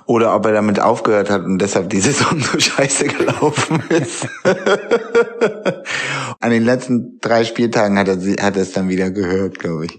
Oder 0.05 0.37
ob 0.37 0.45
er 0.45 0.53
damit 0.53 0.79
aufgehört 0.79 1.31
hat 1.31 1.45
und 1.45 1.59
deshalb 1.61 1.88
die 1.88 2.00
Saison 2.03 2.38
so 2.38 2.61
scheiße 2.61 3.07
gelaufen 3.07 3.83
ist. 3.88 4.29
an 6.41 6.50
den 6.50 6.62
letzten 6.62 7.21
drei 7.21 7.45
Spieltagen 7.45 7.99
hat 7.99 8.09
er, 8.09 8.17
hat 8.17 8.57
er 8.57 8.62
es 8.62 8.73
dann 8.73 8.91
wieder 8.91 9.11
gehört, 9.11 9.59
glaube 9.59 9.87
ich. 9.87 9.99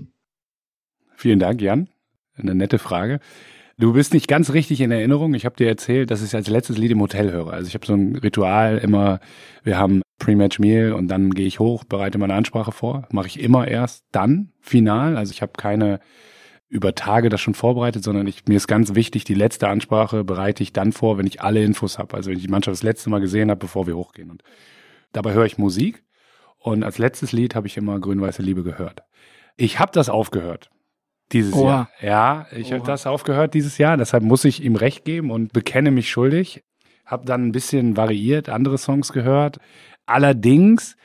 Vielen 1.15 1.39
Dank, 1.39 1.59
Jan. 1.59 1.89
Eine 2.37 2.53
nette 2.53 2.77
Frage. 2.77 3.19
Du 3.77 3.91
bist 3.91 4.13
nicht 4.13 4.29
ganz 4.29 4.53
richtig 4.53 4.79
in 4.79 4.91
Erinnerung. 4.91 5.33
Ich 5.33 5.45
habe 5.45 5.57
dir 5.57 5.67
erzählt, 5.67 6.09
dass 6.09 6.23
ich 6.23 6.33
als 6.33 6.47
letztes 6.47 6.77
Lied 6.77 6.91
im 6.91 7.01
Hotel 7.01 7.31
höre. 7.33 7.51
Also 7.51 7.67
ich 7.67 7.73
habe 7.73 7.85
so 7.85 7.93
ein 7.93 8.15
Ritual 8.15 8.77
immer, 8.77 9.19
wir 9.63 9.77
haben 9.77 10.01
Pre-Match 10.17 10.59
Meal 10.59 10.93
und 10.93 11.09
dann 11.09 11.31
gehe 11.31 11.45
ich 11.45 11.59
hoch, 11.59 11.83
bereite 11.83 12.17
meine 12.17 12.35
Ansprache 12.35 12.71
vor. 12.71 13.05
Mache 13.11 13.27
ich 13.27 13.39
immer 13.39 13.67
erst 13.67 14.05
dann 14.13 14.53
final. 14.61 15.17
Also 15.17 15.31
ich 15.31 15.41
habe 15.41 15.53
keine 15.57 15.99
über 16.69 16.95
Tage 16.95 17.27
das 17.27 17.41
schon 17.41 17.53
vorbereitet, 17.53 18.03
sondern 18.03 18.27
ich, 18.27 18.45
mir 18.47 18.55
ist 18.55 18.67
ganz 18.67 18.95
wichtig, 18.95 19.25
die 19.25 19.33
letzte 19.33 19.67
Ansprache 19.67 20.23
bereite 20.23 20.63
ich 20.63 20.71
dann 20.71 20.93
vor, 20.93 21.17
wenn 21.17 21.27
ich 21.27 21.41
alle 21.41 21.63
Infos 21.63 21.99
habe. 21.99 22.15
Also 22.15 22.29
wenn 22.29 22.37
ich 22.37 22.43
die 22.43 22.49
Mannschaft 22.49 22.75
das 22.75 22.83
letzte 22.83 23.09
Mal 23.09 23.19
gesehen 23.19 23.49
habe, 23.49 23.59
bevor 23.59 23.87
wir 23.87 23.97
hochgehen. 23.97 24.31
Und 24.31 24.41
dabei 25.11 25.33
höre 25.33 25.45
ich 25.45 25.57
Musik 25.57 26.03
und 26.59 26.83
als 26.83 26.97
letztes 26.97 27.33
Lied 27.33 27.55
habe 27.55 27.67
ich 27.67 27.75
immer 27.75 27.99
Grün-Weiße 27.99 28.41
Liebe 28.41 28.63
gehört. 28.63 29.03
Ich 29.57 29.79
habe 29.79 29.91
das 29.93 30.09
aufgehört. 30.09 30.69
Dieses 31.31 31.53
Oha. 31.53 31.89
Jahr. 32.01 32.45
Ja, 32.51 32.57
ich 32.57 32.71
habe 32.71 32.81
Oha. 32.81 32.91
das 32.91 33.07
aufgehört 33.07 33.53
dieses 33.53 33.77
Jahr. 33.77 33.97
Deshalb 33.97 34.23
muss 34.23 34.45
ich 34.45 34.63
ihm 34.63 34.75
recht 34.75 35.05
geben 35.05 35.31
und 35.31 35.53
bekenne 35.53 35.91
mich 35.91 36.09
schuldig. 36.09 36.63
Hab 37.05 37.25
dann 37.25 37.47
ein 37.47 37.51
bisschen 37.51 37.97
variiert, 37.97 38.49
andere 38.49 38.77
Songs 38.77 39.11
gehört. 39.11 39.59
Allerdings 40.05 40.95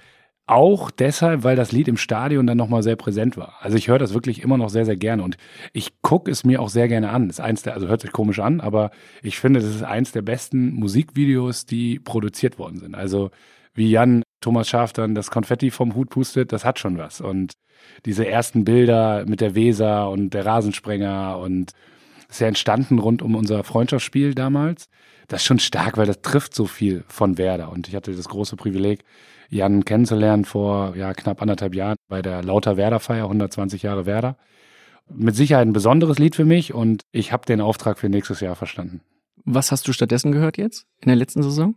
auch 0.51 0.91
deshalb, 0.91 1.45
weil 1.45 1.55
das 1.55 1.71
Lied 1.71 1.87
im 1.87 1.97
Stadion 1.97 2.45
dann 2.47 2.59
nochmal 2.59 2.83
sehr 2.83 2.97
präsent 2.97 3.37
war. 3.37 3.55
Also 3.61 3.77
ich 3.77 3.87
höre 3.87 4.01
das 4.01 4.15
wirklich 4.15 4.43
immer 4.43 4.59
noch 4.59 4.69
sehr, 4.69 4.85
sehr 4.85 4.97
gerne 4.97 5.23
und 5.23 5.37
ich 5.73 6.03
gucke 6.03 6.29
es 6.29 6.43
mir 6.43 6.61
auch 6.61 6.69
sehr 6.69 6.89
gerne 6.89 7.11
an. 7.11 7.31
Ist 7.31 7.41
eins 7.41 7.63
der, 7.63 7.75
also 7.75 7.87
hört 7.87 8.01
sich 8.01 8.11
komisch 8.11 8.41
an, 8.41 8.61
aber 8.61 8.91
ich 9.23 9.39
finde, 9.39 9.61
das 9.61 9.71
ist 9.71 9.85
eins 9.85 10.11
der 10.11 10.23
besten 10.23 10.73
Musikvideos, 10.73 11.67
die 11.67 12.01
produziert 12.01 12.59
worden 12.59 12.81
sind. 12.81 12.97
Also 12.97 13.31
wie 13.75 13.91
Jan 13.91 14.25
Thomas 14.41 14.69
Schaaf 14.69 14.93
dann 14.93 15.15
das 15.15 15.31
Konfetti 15.31 15.71
vom 15.71 15.95
Hut 15.95 16.11
pustet, 16.11 16.53
das 16.53 16.65
hat 16.65 16.79
schon 16.79 16.99
was. 16.99 17.21
Und 17.21 17.53
diese 18.05 18.27
ersten 18.27 18.65
Bilder 18.65 19.25
mit 19.27 19.41
der 19.41 19.55
Weser 19.55 20.11
und 20.11 20.31
der 20.31 20.47
Rasensprenger 20.47 21.39
und 21.39 21.73
ist 22.29 22.41
ja 22.41 22.47
entstanden 22.47 22.99
rund 22.99 23.23
um 23.23 23.35
unser 23.35 23.65
Freundschaftsspiel 23.65 24.35
damals. 24.35 24.87
Das 25.29 25.43
ist 25.43 25.47
schon 25.47 25.59
stark, 25.59 25.97
weil 25.97 26.07
das 26.07 26.23
trifft 26.23 26.55
so 26.55 26.67
viel 26.67 27.05
von 27.09 27.39
Werder. 27.39 27.71
Und 27.71 27.89
ich 27.89 27.95
hatte 27.95 28.15
das 28.15 28.29
große 28.29 28.57
Privileg, 28.57 29.05
Jan 29.49 29.85
kennenzulernen 29.85 30.45
vor 30.45 30.97
ja, 30.97 31.13
knapp 31.13 31.43
anderthalb 31.43 31.75
Jahren 31.75 31.97
bei 32.09 32.23
der 32.23 32.43
Lauter 32.43 32.77
Werder-Feier, 32.77 33.25
120 33.25 33.83
Jahre 33.83 34.07
Werder. 34.07 34.37
Mit 35.13 35.35
Sicherheit 35.35 35.67
ein 35.67 35.73
besonderes 35.73 36.19
Lied 36.19 36.37
für 36.37 36.45
mich 36.45 36.73
und 36.73 37.03
ich 37.11 37.33
habe 37.33 37.47
den 37.47 37.61
Auftrag 37.61 37.99
für 37.99 38.09
nächstes 38.09 38.41
Jahr 38.41 38.55
verstanden. 38.55 39.01
Was 39.45 39.73
hast 39.73 39.89
du 39.89 39.93
stattdessen 39.93 40.31
gehört 40.31 40.57
jetzt 40.57 40.87
in 41.01 41.09
der 41.09 41.17
letzten 41.17 41.43
Saison? 41.43 41.75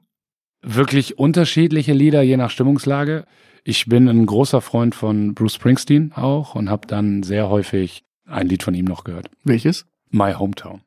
Wirklich 0.63 1.19
unterschiedliche 1.19 1.91
Lieder, 1.91 2.21
je 2.21 2.37
nach 2.37 2.49
Stimmungslage. 2.49 3.25
Ich 3.65 3.85
bin 3.85 4.07
ein 4.07 4.25
großer 4.25 4.61
Freund 4.61 4.95
von 4.95 5.35
Bruce 5.35 5.55
Springsteen 5.55 6.13
auch 6.13 6.55
und 6.55 6.69
habe 6.69 6.87
dann 6.87 7.21
sehr 7.21 7.49
häufig 7.49 8.03
ein 8.25 8.47
Lied 8.47 8.63
von 8.63 8.73
ihm 8.73 8.85
noch 8.85 9.03
gehört. 9.03 9.29
Welches? 9.43 9.85
My 10.09 10.33
Hometown. 10.33 10.81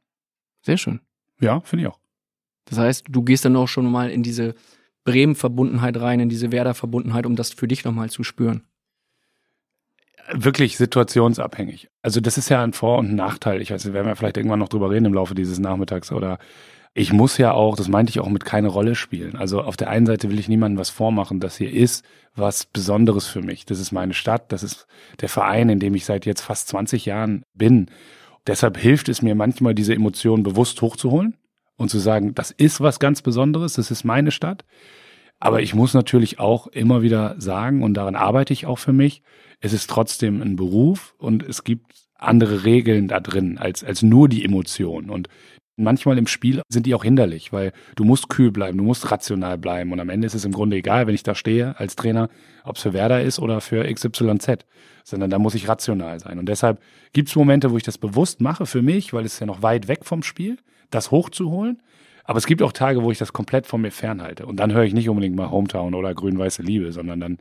Sehr 0.62 0.78
schön. 0.78 1.00
Ja, 1.40 1.60
finde 1.60 1.84
ich 1.84 1.88
auch. 1.90 1.98
Das 2.64 2.78
heißt, 2.78 3.06
du 3.08 3.22
gehst 3.22 3.44
dann 3.44 3.54
auch 3.56 3.68
schon 3.68 3.90
mal 3.90 4.10
in 4.10 4.22
diese 4.22 4.54
Bremen-Verbundenheit 5.04 6.00
rein, 6.00 6.20
in 6.20 6.28
diese 6.28 6.52
Werder-Verbundenheit, 6.52 7.26
um 7.26 7.36
das 7.36 7.52
für 7.52 7.68
dich 7.68 7.84
nochmal 7.84 8.10
zu 8.10 8.24
spüren. 8.24 8.64
Wirklich 10.32 10.76
situationsabhängig. 10.76 11.88
Also 12.02 12.20
das 12.20 12.38
ist 12.38 12.48
ja 12.48 12.62
ein 12.62 12.72
Vor- 12.72 12.98
und 12.98 13.10
ein 13.10 13.14
Nachteil. 13.14 13.60
Ich 13.60 13.70
weiß, 13.70 13.84
wir 13.84 13.92
werden 13.92 14.08
ja 14.08 14.14
vielleicht 14.16 14.38
irgendwann 14.38 14.58
noch 14.58 14.68
drüber 14.68 14.90
reden 14.90 15.04
im 15.04 15.14
Laufe 15.14 15.34
dieses 15.34 15.58
Nachmittags 15.58 16.10
oder 16.10 16.38
ich 16.98 17.12
muss 17.12 17.36
ja 17.36 17.52
auch, 17.52 17.76
das 17.76 17.88
meinte 17.88 18.08
ich 18.08 18.20
auch 18.20 18.30
mit 18.30 18.46
keine 18.46 18.68
Rolle 18.68 18.94
spielen. 18.94 19.36
Also 19.36 19.60
auf 19.60 19.76
der 19.76 19.90
einen 19.90 20.06
Seite 20.06 20.30
will 20.30 20.38
ich 20.38 20.48
niemandem 20.48 20.78
was 20.78 20.88
vormachen. 20.88 21.40
Das 21.40 21.58
hier 21.58 21.70
ist 21.70 22.06
was 22.34 22.64
Besonderes 22.64 23.26
für 23.26 23.42
mich. 23.42 23.66
Das 23.66 23.78
ist 23.78 23.92
meine 23.92 24.14
Stadt. 24.14 24.50
Das 24.50 24.62
ist 24.62 24.86
der 25.20 25.28
Verein, 25.28 25.68
in 25.68 25.78
dem 25.78 25.94
ich 25.94 26.06
seit 26.06 26.24
jetzt 26.24 26.40
fast 26.40 26.68
20 26.68 27.04
Jahren 27.04 27.42
bin. 27.52 27.90
Deshalb 28.46 28.78
hilft 28.78 29.10
es 29.10 29.20
mir 29.20 29.34
manchmal, 29.34 29.74
diese 29.74 29.92
Emotionen 29.92 30.42
bewusst 30.42 30.80
hochzuholen 30.80 31.36
und 31.76 31.90
zu 31.90 31.98
sagen, 31.98 32.34
das 32.34 32.50
ist 32.50 32.80
was 32.80 32.98
ganz 32.98 33.20
Besonderes. 33.20 33.74
Das 33.74 33.90
ist 33.90 34.04
meine 34.04 34.30
Stadt. 34.30 34.64
Aber 35.38 35.60
ich 35.60 35.74
muss 35.74 35.92
natürlich 35.92 36.38
auch 36.38 36.66
immer 36.66 37.02
wieder 37.02 37.34
sagen, 37.38 37.82
und 37.82 37.92
daran 37.92 38.16
arbeite 38.16 38.54
ich 38.54 38.64
auch 38.64 38.78
für 38.78 38.94
mich, 38.94 39.20
es 39.60 39.74
ist 39.74 39.90
trotzdem 39.90 40.40
ein 40.40 40.56
Beruf 40.56 41.14
und 41.18 41.42
es 41.42 41.62
gibt 41.62 41.92
andere 42.14 42.64
Regeln 42.64 43.06
da 43.06 43.20
drin 43.20 43.58
als, 43.58 43.84
als 43.84 44.00
nur 44.00 44.30
die 44.30 44.46
Emotionen. 44.46 45.10
Und 45.10 45.28
manchmal 45.76 46.18
im 46.18 46.26
Spiel 46.26 46.62
sind 46.68 46.86
die 46.86 46.94
auch 46.94 47.04
hinderlich, 47.04 47.52
weil 47.52 47.72
du 47.94 48.04
musst 48.04 48.28
kühl 48.28 48.50
bleiben, 48.50 48.78
du 48.78 48.84
musst 48.84 49.10
rational 49.10 49.58
bleiben. 49.58 49.92
Und 49.92 50.00
am 50.00 50.08
Ende 50.08 50.26
ist 50.26 50.34
es 50.34 50.44
im 50.44 50.52
Grunde 50.52 50.76
egal, 50.76 51.06
wenn 51.06 51.14
ich 51.14 51.22
da 51.22 51.34
stehe 51.34 51.78
als 51.78 51.96
Trainer, 51.96 52.28
ob 52.64 52.76
es 52.76 52.82
für 52.82 52.92
Werder 52.92 53.22
ist 53.22 53.38
oder 53.38 53.60
für 53.60 53.84
XYZ, 53.92 54.64
sondern 55.04 55.30
da 55.30 55.38
muss 55.38 55.54
ich 55.54 55.68
rational 55.68 56.18
sein. 56.18 56.38
Und 56.38 56.48
deshalb 56.48 56.80
gibt 57.12 57.28
es 57.28 57.36
Momente, 57.36 57.70
wo 57.70 57.76
ich 57.76 57.82
das 57.82 57.98
bewusst 57.98 58.40
mache 58.40 58.66
für 58.66 58.82
mich, 58.82 59.12
weil 59.12 59.24
es 59.24 59.34
ist 59.34 59.40
ja 59.40 59.46
noch 59.46 59.62
weit 59.62 59.88
weg 59.88 60.04
vom 60.04 60.22
Spiel, 60.22 60.58
das 60.90 61.10
hochzuholen. 61.10 61.82
Aber 62.24 62.38
es 62.38 62.46
gibt 62.46 62.62
auch 62.62 62.72
Tage, 62.72 63.04
wo 63.04 63.12
ich 63.12 63.18
das 63.18 63.32
komplett 63.32 63.66
von 63.66 63.80
mir 63.80 63.92
fernhalte. 63.92 64.46
Und 64.46 64.56
dann 64.56 64.72
höre 64.72 64.82
ich 64.82 64.94
nicht 64.94 65.08
unbedingt 65.08 65.36
mal 65.36 65.50
Hometown 65.50 65.94
oder 65.94 66.12
Grün-Weiße 66.12 66.62
Liebe, 66.62 66.90
sondern 66.90 67.20
dann, 67.20 67.38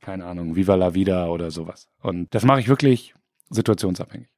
keine 0.00 0.24
Ahnung, 0.24 0.56
Viva 0.56 0.74
la 0.74 0.94
Vida 0.94 1.28
oder 1.28 1.52
sowas. 1.52 1.88
Und 2.02 2.34
das 2.34 2.44
mache 2.44 2.58
ich 2.58 2.68
wirklich 2.68 3.14
situationsabhängig. 3.50 4.33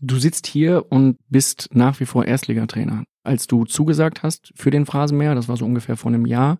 Du 0.00 0.18
sitzt 0.18 0.46
hier 0.46 0.86
und 0.90 1.16
bist 1.28 1.70
nach 1.72 2.00
wie 2.00 2.06
vor 2.06 2.24
Erstligatrainer. 2.24 3.04
Als 3.22 3.46
du 3.46 3.64
zugesagt 3.64 4.22
hast 4.22 4.52
für 4.54 4.70
den 4.70 4.86
Phrasenmäher, 4.86 5.34
das 5.34 5.48
war 5.48 5.56
so 5.56 5.64
ungefähr 5.64 5.96
vor 5.96 6.12
einem 6.12 6.26
Jahr, 6.26 6.58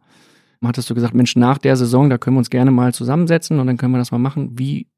hattest 0.67 0.91
du 0.91 0.95
gesagt, 0.95 1.15
Mensch, 1.15 1.37
nach 1.37 1.59
der 1.59 1.77
Saison, 1.77 2.11
da 2.11 2.19
können 2.19 2.37
wir 2.37 2.39
uns 2.39 2.51
gerne 2.51 2.71
mal 2.71 2.95
zusammensetzen 2.95 3.61
und 3.61 3.67
dann 3.67 3.77
können 3.77 3.93
wir 3.93 3.99
das 3.99 4.13
mal 4.13 4.19
machen. 4.19 4.59
Wie 4.59 4.89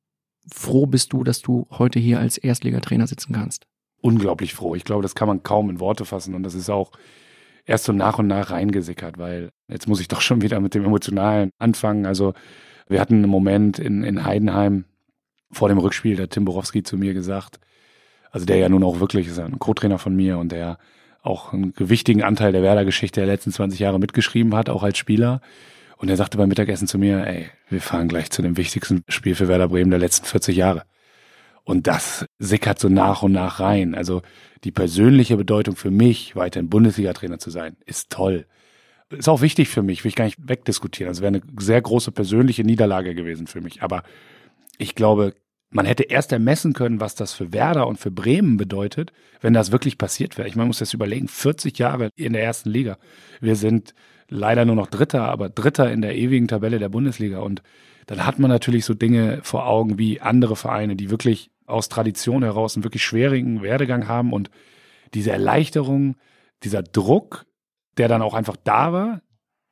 froh 0.48 0.86
bist 0.86 1.12
du, 1.12 1.24
dass 1.24 1.42
du 1.42 1.66
heute 1.70 1.98
hier 1.98 2.20
als 2.20 2.38
Erstligatrainer 2.38 3.06
sitzen 3.06 3.32
kannst? 3.32 3.66
Unglaublich 4.00 4.54
froh. 4.54 4.74
Ich 4.74 4.84
glaube, 4.84 5.02
das 5.02 5.14
kann 5.14 5.28
man 5.28 5.42
kaum 5.42 5.70
in 5.70 5.80
Worte 5.80 6.04
fassen 6.04 6.34
und 6.34 6.42
das 6.42 6.54
ist 6.54 6.70
auch 6.70 6.92
erst 7.64 7.84
so 7.84 7.92
nach 7.92 8.18
und 8.18 8.28
nach 8.28 8.50
reingesickert, 8.50 9.18
weil 9.18 9.50
jetzt 9.68 9.88
muss 9.88 10.00
ich 10.00 10.08
doch 10.08 10.20
schon 10.20 10.42
wieder 10.42 10.60
mit 10.60 10.74
dem 10.74 10.84
Emotionalen 10.84 11.50
anfangen. 11.58 12.06
Also 12.06 12.34
wir 12.88 13.00
hatten 13.00 13.14
einen 13.14 13.30
Moment 13.30 13.78
in, 13.78 14.04
in 14.04 14.24
Heidenheim 14.24 14.84
vor 15.50 15.68
dem 15.68 15.78
Rückspiel, 15.78 16.16
der 16.16 16.28
Tim 16.28 16.44
Borowski 16.44 16.82
zu 16.82 16.96
mir 16.96 17.14
gesagt, 17.14 17.58
also 18.36 18.44
der 18.44 18.58
ja 18.58 18.68
nun 18.68 18.84
auch 18.84 19.00
wirklich 19.00 19.28
ist 19.28 19.38
ein 19.38 19.58
Co-Trainer 19.58 19.98
von 19.98 20.14
mir 20.14 20.36
und 20.36 20.52
der 20.52 20.76
auch 21.22 21.54
einen 21.54 21.72
gewichtigen 21.72 22.22
Anteil 22.22 22.52
der 22.52 22.62
Werder-Geschichte 22.62 23.18
der 23.18 23.26
letzten 23.26 23.50
20 23.50 23.80
Jahre 23.80 23.98
mitgeschrieben 23.98 24.54
hat, 24.54 24.68
auch 24.68 24.82
als 24.82 24.98
Spieler. 24.98 25.40
Und 25.96 26.10
er 26.10 26.18
sagte 26.18 26.36
beim 26.36 26.50
Mittagessen 26.50 26.86
zu 26.86 26.98
mir, 26.98 27.26
ey, 27.26 27.46
wir 27.70 27.80
fahren 27.80 28.08
gleich 28.08 28.30
zu 28.30 28.42
dem 28.42 28.58
wichtigsten 28.58 29.04
Spiel 29.08 29.34
für 29.34 29.48
Werder 29.48 29.68
Bremen 29.68 29.88
der 29.88 29.98
letzten 29.98 30.26
40 30.26 30.54
Jahre. 30.54 30.82
Und 31.64 31.86
das 31.86 32.26
sickert 32.38 32.78
so 32.78 32.90
nach 32.90 33.22
und 33.22 33.32
nach 33.32 33.58
rein. 33.58 33.94
Also 33.94 34.20
die 34.64 34.70
persönliche 34.70 35.38
Bedeutung 35.38 35.74
für 35.74 35.90
mich, 35.90 36.36
weiterhin 36.36 36.68
Bundesliga-Trainer 36.68 37.38
zu 37.38 37.48
sein, 37.48 37.78
ist 37.86 38.10
toll. 38.10 38.44
Ist 39.08 39.30
auch 39.30 39.40
wichtig 39.40 39.70
für 39.70 39.82
mich, 39.82 40.04
will 40.04 40.10
ich 40.10 40.14
gar 40.14 40.26
nicht 40.26 40.46
wegdiskutieren. 40.46 41.08
Also 41.08 41.22
wäre 41.22 41.36
eine 41.36 41.42
sehr 41.58 41.80
große 41.80 42.12
persönliche 42.12 42.64
Niederlage 42.64 43.14
gewesen 43.14 43.46
für 43.46 43.62
mich. 43.62 43.82
Aber 43.82 44.02
ich 44.76 44.94
glaube, 44.94 45.32
man 45.76 45.84
hätte 45.86 46.04
erst 46.04 46.32
ermessen 46.32 46.72
können, 46.72 47.00
was 47.00 47.14
das 47.14 47.34
für 47.34 47.52
Werder 47.52 47.86
und 47.86 47.98
für 47.98 48.10
Bremen 48.10 48.56
bedeutet, 48.56 49.12
wenn 49.42 49.52
das 49.52 49.72
wirklich 49.72 49.98
passiert 49.98 50.38
wäre. 50.38 50.48
Ich 50.48 50.56
meine, 50.56 50.62
man 50.62 50.68
muss 50.68 50.78
das 50.78 50.94
überlegen, 50.94 51.28
40 51.28 51.78
Jahre 51.78 52.08
in 52.16 52.32
der 52.32 52.42
ersten 52.42 52.70
Liga. 52.70 52.96
Wir 53.42 53.56
sind 53.56 53.94
leider 54.28 54.64
nur 54.64 54.74
noch 54.74 54.86
Dritter, 54.86 55.28
aber 55.28 55.50
Dritter 55.50 55.92
in 55.92 56.00
der 56.00 56.16
ewigen 56.16 56.48
Tabelle 56.48 56.78
der 56.78 56.88
Bundesliga. 56.88 57.40
Und 57.40 57.62
dann 58.06 58.24
hat 58.24 58.38
man 58.38 58.50
natürlich 58.50 58.86
so 58.86 58.94
Dinge 58.94 59.40
vor 59.42 59.66
Augen 59.66 59.98
wie 59.98 60.20
andere 60.22 60.56
Vereine, 60.56 60.96
die 60.96 61.10
wirklich 61.10 61.50
aus 61.66 61.90
Tradition 61.90 62.42
heraus 62.42 62.74
einen 62.74 62.84
wirklich 62.84 63.04
schwierigen 63.04 63.60
Werdegang 63.60 64.08
haben 64.08 64.32
und 64.32 64.50
diese 65.12 65.30
Erleichterung, 65.30 66.16
dieser 66.62 66.82
Druck, 66.82 67.44
der 67.98 68.08
dann 68.08 68.22
auch 68.22 68.34
einfach 68.34 68.56
da 68.56 68.94
war, 68.94 69.20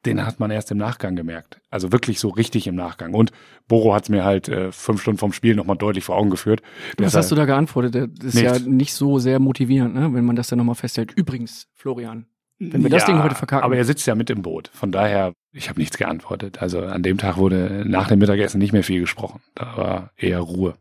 den 0.07 0.25
hat 0.27 0.41
man 0.41 0.51
erst 0.51 0.71
im 0.71 0.79
Nachgang 0.79 1.17
gemerkt. 1.17 1.61
Also 1.71 1.93
wirklich 1.93 2.21
so 2.21 2.29
richtig 2.29 2.67
im 2.67 2.75
Nachgang. 2.75 3.15
Und 3.15 3.33
Boro 3.69 3.95
hat 3.95 4.05
es 4.05 4.09
mir 4.09 4.25
halt 4.25 4.49
äh, 4.49 4.73
fünf 4.73 5.01
Stunden 5.03 5.19
vom 5.19 5.33
Spiel 5.33 5.55
nochmal 5.55 5.77
deutlich 5.77 6.05
vor 6.05 6.17
Augen 6.17 6.31
geführt. 6.31 6.63
Was 6.99 7.15
hast 7.15 7.31
du 7.31 7.35
da 7.35 7.45
geantwortet? 7.45 7.95
Das 8.19 8.29
ist 8.29 8.35
Nichts. 8.35 8.59
ja 8.61 8.71
nicht 8.71 8.95
so 8.95 9.19
sehr 9.19 9.39
motivierend, 9.39 9.95
ne? 9.95 10.13
wenn 10.13 10.25
man 10.25 10.37
das 10.37 10.49
dann 10.49 10.59
nochmal 10.59 10.75
festhält. 10.75 11.13
Übrigens, 11.13 11.69
Florian, 11.75 12.27
wenn 12.59 12.83
wir 12.83 12.91
das 12.91 13.05
Ding 13.05 13.23
heute 13.23 13.35
verkacken. 13.35 13.65
Aber 13.65 13.77
er 13.77 13.85
sitzt 13.85 14.07
ja 14.07 14.15
mit 14.15 14.31
im 14.31 14.43
Boot. 14.43 14.71
Von 14.73 14.93
daher, 14.93 15.33
ich 15.53 15.69
habe 15.69 15.81
nichts 15.81 15.99
geantwortet. 15.99 16.63
Also 16.63 16.81
an 16.81 17.03
dem 17.03 17.19
Tag 17.19 17.37
wurde 17.37 17.85
nach 17.87 18.09
dem 18.09 18.19
Mittagessen 18.19 18.59
nicht 18.59 18.73
mehr 18.73 18.85
viel 18.85 19.01
gesprochen. 19.01 19.41
Da 19.55 19.77
war 19.77 20.11
eher 20.17 20.41
Ruhe. 20.41 20.75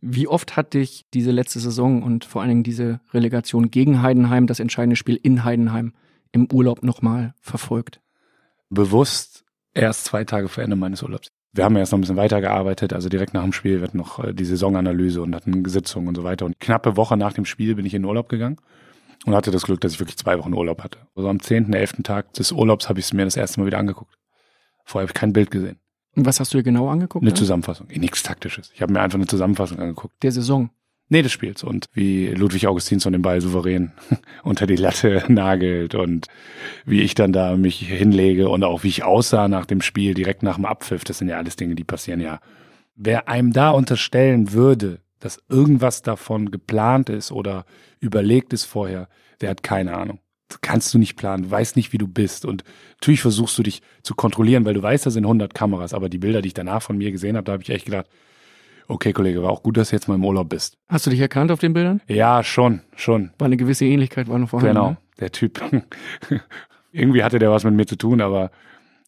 Wie 0.00 0.28
oft 0.28 0.56
hat 0.56 0.74
dich 0.74 1.06
diese 1.12 1.32
letzte 1.32 1.58
Saison 1.58 2.02
und 2.02 2.24
vor 2.24 2.42
allen 2.42 2.50
Dingen 2.50 2.62
diese 2.62 3.00
Relegation 3.12 3.70
gegen 3.70 4.00
Heidenheim, 4.02 4.46
das 4.46 4.60
entscheidende 4.60 4.96
Spiel 4.96 5.18
in 5.20 5.44
Heidenheim, 5.44 5.92
im 6.30 6.46
Urlaub 6.52 6.84
nochmal 6.84 7.34
verfolgt? 7.40 8.00
Bewusst 8.70 9.44
erst 9.74 10.04
zwei 10.04 10.24
Tage 10.24 10.48
vor 10.48 10.62
Ende 10.62 10.76
meines 10.76 11.02
Urlaubs. 11.02 11.28
Wir 11.52 11.64
haben 11.64 11.76
erst 11.76 11.92
noch 11.92 11.98
ein 11.98 12.02
bisschen 12.02 12.16
weitergearbeitet, 12.16 12.92
also 12.92 13.08
direkt 13.08 13.34
nach 13.34 13.42
dem 13.42 13.52
Spiel 13.52 13.80
wird 13.80 13.94
noch 13.94 14.22
äh, 14.22 14.34
die 14.34 14.44
Saisonanalyse 14.44 15.22
und 15.22 15.34
hatten 15.34 15.54
eine 15.54 15.68
Sitzung 15.68 16.06
und 16.06 16.14
so 16.14 16.24
weiter. 16.24 16.44
Und 16.44 16.60
knappe 16.60 16.96
Woche 16.96 17.16
nach 17.16 17.32
dem 17.32 17.46
Spiel 17.46 17.74
bin 17.74 17.86
ich 17.86 17.94
in 17.94 18.02
den 18.02 18.08
Urlaub 18.08 18.28
gegangen 18.28 18.58
und 19.24 19.34
hatte 19.34 19.50
das 19.50 19.62
Glück, 19.62 19.80
dass 19.80 19.92
ich 19.92 20.00
wirklich 20.00 20.18
zwei 20.18 20.38
Wochen 20.38 20.52
Urlaub 20.52 20.82
hatte. 20.82 20.98
Also 21.16 21.28
am 21.28 21.40
10., 21.40 21.72
11. 21.72 22.02
Tag 22.02 22.32
des 22.34 22.52
Urlaubs 22.52 22.88
habe 22.88 23.00
ich 23.00 23.06
es 23.06 23.12
mir 23.12 23.24
das 23.24 23.36
erste 23.36 23.60
Mal 23.60 23.66
wieder 23.66 23.78
angeguckt. 23.78 24.14
Vorher 24.84 25.06
habe 25.06 25.10
ich 25.10 25.20
kein 25.20 25.32
Bild 25.32 25.50
gesehen. 25.50 25.78
Und 26.14 26.26
was 26.26 26.40
hast 26.40 26.52
du 26.52 26.58
dir 26.58 26.64
genau 26.64 26.88
angeguckt? 26.88 27.22
Eine 27.22 27.30
dann? 27.30 27.36
Zusammenfassung. 27.36 27.88
Nichts 27.88 28.22
Taktisches. 28.22 28.70
Ich 28.74 28.82
habe 28.82 28.92
mir 28.92 29.00
einfach 29.00 29.18
eine 29.18 29.26
Zusammenfassung 29.26 29.78
angeguckt. 29.78 30.22
Der 30.22 30.32
Saison. 30.32 30.70
Nee, 31.10 31.22
des 31.22 31.32
Spiels. 31.32 31.64
Und 31.64 31.86
wie 31.92 32.26
Ludwig 32.28 32.66
Augustinsson 32.66 33.12
den 33.12 33.22
Ball 33.22 33.40
souverän 33.40 33.92
unter 34.42 34.66
die 34.66 34.76
Latte 34.76 35.24
nagelt 35.28 35.94
und 35.94 36.26
wie 36.84 37.00
ich 37.00 37.14
dann 37.14 37.32
da 37.32 37.56
mich 37.56 37.78
hinlege 37.80 38.48
und 38.48 38.62
auch 38.64 38.82
wie 38.82 38.88
ich 38.88 39.04
aussah 39.04 39.48
nach 39.48 39.66
dem 39.66 39.80
Spiel, 39.80 40.14
direkt 40.14 40.42
nach 40.42 40.56
dem 40.56 40.66
Abpfiff. 40.66 41.04
Das 41.04 41.18
sind 41.18 41.28
ja 41.28 41.38
alles 41.38 41.56
Dinge, 41.56 41.74
die 41.74 41.84
passieren 41.84 42.20
ja. 42.20 42.40
Wer 42.94 43.28
einem 43.28 43.52
da 43.52 43.70
unterstellen 43.70 44.52
würde, 44.52 45.00
dass 45.20 45.40
irgendwas 45.48 46.02
davon 46.02 46.50
geplant 46.50 47.08
ist 47.08 47.32
oder 47.32 47.64
überlegt 48.00 48.52
ist 48.52 48.64
vorher, 48.64 49.08
der 49.40 49.50
hat 49.50 49.62
keine 49.62 49.96
Ahnung. 49.96 50.20
Das 50.48 50.60
kannst 50.62 50.94
du 50.94 50.98
nicht 50.98 51.16
planen, 51.16 51.50
weißt 51.50 51.76
nicht, 51.76 51.92
wie 51.92 51.98
du 51.98 52.08
bist. 52.08 52.44
Und 52.44 52.64
natürlich 53.00 53.20
versuchst 53.20 53.56
du 53.58 53.62
dich 53.62 53.82
zu 54.02 54.14
kontrollieren, 54.14 54.64
weil 54.64 54.74
du 54.74 54.82
weißt, 54.82 55.04
da 55.04 55.10
sind 55.10 55.24
100 55.24 55.52
Kameras. 55.54 55.92
Aber 55.92 56.08
die 56.08 56.18
Bilder, 56.18 56.40
die 56.40 56.48
ich 56.48 56.54
danach 56.54 56.82
von 56.82 56.96
mir 56.96 57.12
gesehen 57.12 57.36
habe, 57.36 57.44
da 57.44 57.52
habe 57.52 57.62
ich 57.62 57.70
echt 57.70 57.84
gedacht, 57.84 58.06
okay, 58.88 59.12
Kollege, 59.12 59.42
war 59.42 59.50
auch 59.50 59.62
gut, 59.62 59.76
dass 59.76 59.90
du 59.90 59.96
jetzt 59.96 60.08
mal 60.08 60.14
im 60.14 60.24
Urlaub 60.24 60.48
bist. 60.48 60.76
Hast 60.88 61.06
du 61.06 61.10
dich 61.10 61.20
erkannt 61.20 61.52
auf 61.52 61.60
den 61.60 61.74
Bildern? 61.74 62.00
Ja, 62.08 62.42
schon, 62.42 62.80
schon. 62.96 63.30
War 63.38 63.46
eine 63.46 63.56
gewisse 63.56 63.84
Ähnlichkeit 63.84 64.28
war 64.28 64.38
noch 64.38 64.48
vorhanden. 64.48 64.74
Genau, 64.74 64.90
ne? 64.90 64.96
der 65.20 65.30
Typ. 65.30 65.62
Irgendwie 66.92 67.22
hatte 67.22 67.38
der 67.38 67.50
was 67.50 67.64
mit 67.64 67.74
mir 67.74 67.86
zu 67.86 67.96
tun, 67.96 68.20
aber 68.20 68.50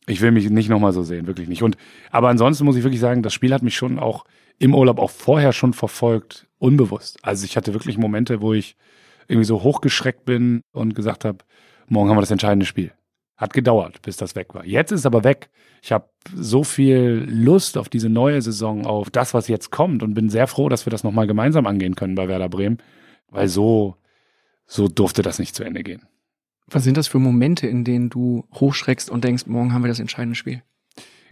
ich 0.07 0.21
will 0.21 0.31
mich 0.31 0.49
nicht 0.51 0.69
nochmal 0.69 0.93
so 0.93 1.03
sehen, 1.03 1.27
wirklich 1.27 1.49
nicht. 1.49 1.63
Und 1.63 1.77
aber 2.11 2.29
ansonsten 2.29 2.65
muss 2.65 2.77
ich 2.77 2.85
wirklich 2.85 3.01
sagen, 3.01 3.23
das 3.23 3.33
Spiel 3.33 3.53
hat 3.53 3.63
mich 3.63 3.75
schon 3.75 3.99
auch 3.99 4.25
im 4.59 4.75
Urlaub 4.75 4.99
auch 4.99 5.11
vorher 5.11 5.53
schon 5.53 5.73
verfolgt, 5.73 6.47
unbewusst. 6.59 7.19
Also 7.23 7.45
ich 7.45 7.57
hatte 7.57 7.73
wirklich 7.73 7.97
Momente, 7.97 8.43
wo 8.43 8.53
ich 8.53 8.77
irgendwie 9.29 9.47
so 9.47 9.63
hochgeschreckt 9.63 10.25
bin 10.25 10.63
und 10.73 10.95
gesagt 10.95 11.25
habe, 11.25 11.39
morgen 11.89 12.11
haben 12.11 12.17
wir 12.17 12.23
das 12.23 12.31
entscheidende 12.31 12.67
Spiel. 12.67 12.93
Hat 13.41 13.55
gedauert, 13.55 14.03
bis 14.03 14.19
das 14.19 14.37
weg 14.37 14.55
war. 14.55 14.67
Jetzt 14.67 14.93
ist 14.93 15.01
es 15.01 15.07
aber 15.07 15.25
weg. 15.25 15.49
Ich 15.81 15.93
habe 15.93 16.11
so 16.35 16.63
viel 16.63 17.27
Lust 17.27 17.79
auf 17.79 17.89
diese 17.89 18.11
neue 18.11 18.43
Saison, 18.43 18.85
auf 18.85 19.09
das, 19.09 19.33
was 19.33 19.49
jetzt 19.49 19.71
kommt 19.71 20.03
und 20.03 20.13
bin 20.13 20.29
sehr 20.29 20.47
froh, 20.47 20.69
dass 20.69 20.85
wir 20.85 20.91
das 20.91 21.05
nochmal 21.05 21.27
gemeinsam 21.27 21.67
angehen 21.67 21.97
können 21.97 22.17
bei 22.17 22.29
Werder 22.29 22.51
Bremen, 22.51 22.77
weil 23.31 23.49
so, 23.49 23.97
so 24.67 24.89
durfte 24.89 25.23
das 25.23 25.39
nicht 25.39 25.55
zu 25.55 25.65
Ende 25.65 25.83
gehen. 25.83 26.03
Was 26.67 26.85
sind 26.85 26.99
das 26.99 27.09
für 27.09 27.19
Momente, 27.19 27.67
in 27.67 27.83
denen 27.83 28.11
du 28.11 28.47
hochschreckst 28.53 29.09
und 29.09 29.25
denkst, 29.25 29.47
morgen 29.47 29.73
haben 29.73 29.85
wir 29.85 29.89
das 29.89 30.01
entscheidende 30.01 30.37
Spiel? 30.37 30.63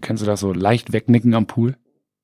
Kennst 0.00 0.22
du 0.22 0.26
das 0.26 0.40
so 0.40 0.54
leicht 0.54 0.94
wegnicken 0.94 1.34
am 1.34 1.46
Pool? 1.46 1.76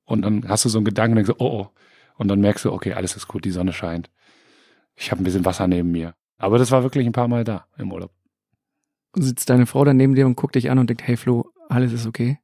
Und 0.05 0.23
dann 0.23 0.49
hast 0.49 0.65
du 0.65 0.69
so 0.69 0.79
einen 0.79 0.85
Gedanken 0.85 1.11
und 1.11 1.25
denkst 1.27 1.37
so, 1.37 1.45
oh, 1.45 1.61
oh. 1.61 1.69
Und 2.17 2.27
dann 2.27 2.39
merkst 2.39 2.65
du, 2.65 2.71
okay, 2.71 2.93
alles 2.93 3.15
ist 3.15 3.27
gut, 3.27 3.45
die 3.45 3.51
Sonne 3.51 3.71
scheint. 3.71 4.09
Ich 4.95 5.11
habe 5.11 5.21
ein 5.21 5.25
bisschen 5.25 5.45
Wasser 5.45 5.67
neben 5.67 5.91
mir. 5.91 6.15
Aber 6.39 6.57
das 6.57 6.71
war 6.71 6.81
wirklich 6.81 7.05
ein 7.05 7.11
paar 7.11 7.27
Mal 7.27 7.43
da 7.43 7.67
im 7.77 7.91
Urlaub. 7.91 8.11
Sitzt 9.15 9.49
deine 9.49 9.65
Frau 9.65 9.83
dann 9.85 9.97
neben 9.97 10.15
dir 10.15 10.25
und 10.25 10.35
guckt 10.35 10.55
dich 10.55 10.69
an 10.69 10.79
und 10.79 10.89
denkt, 10.89 11.07
hey 11.07 11.17
Flo, 11.17 11.49
alles 11.69 11.93
ist 11.93 12.05
okay? 12.05 12.39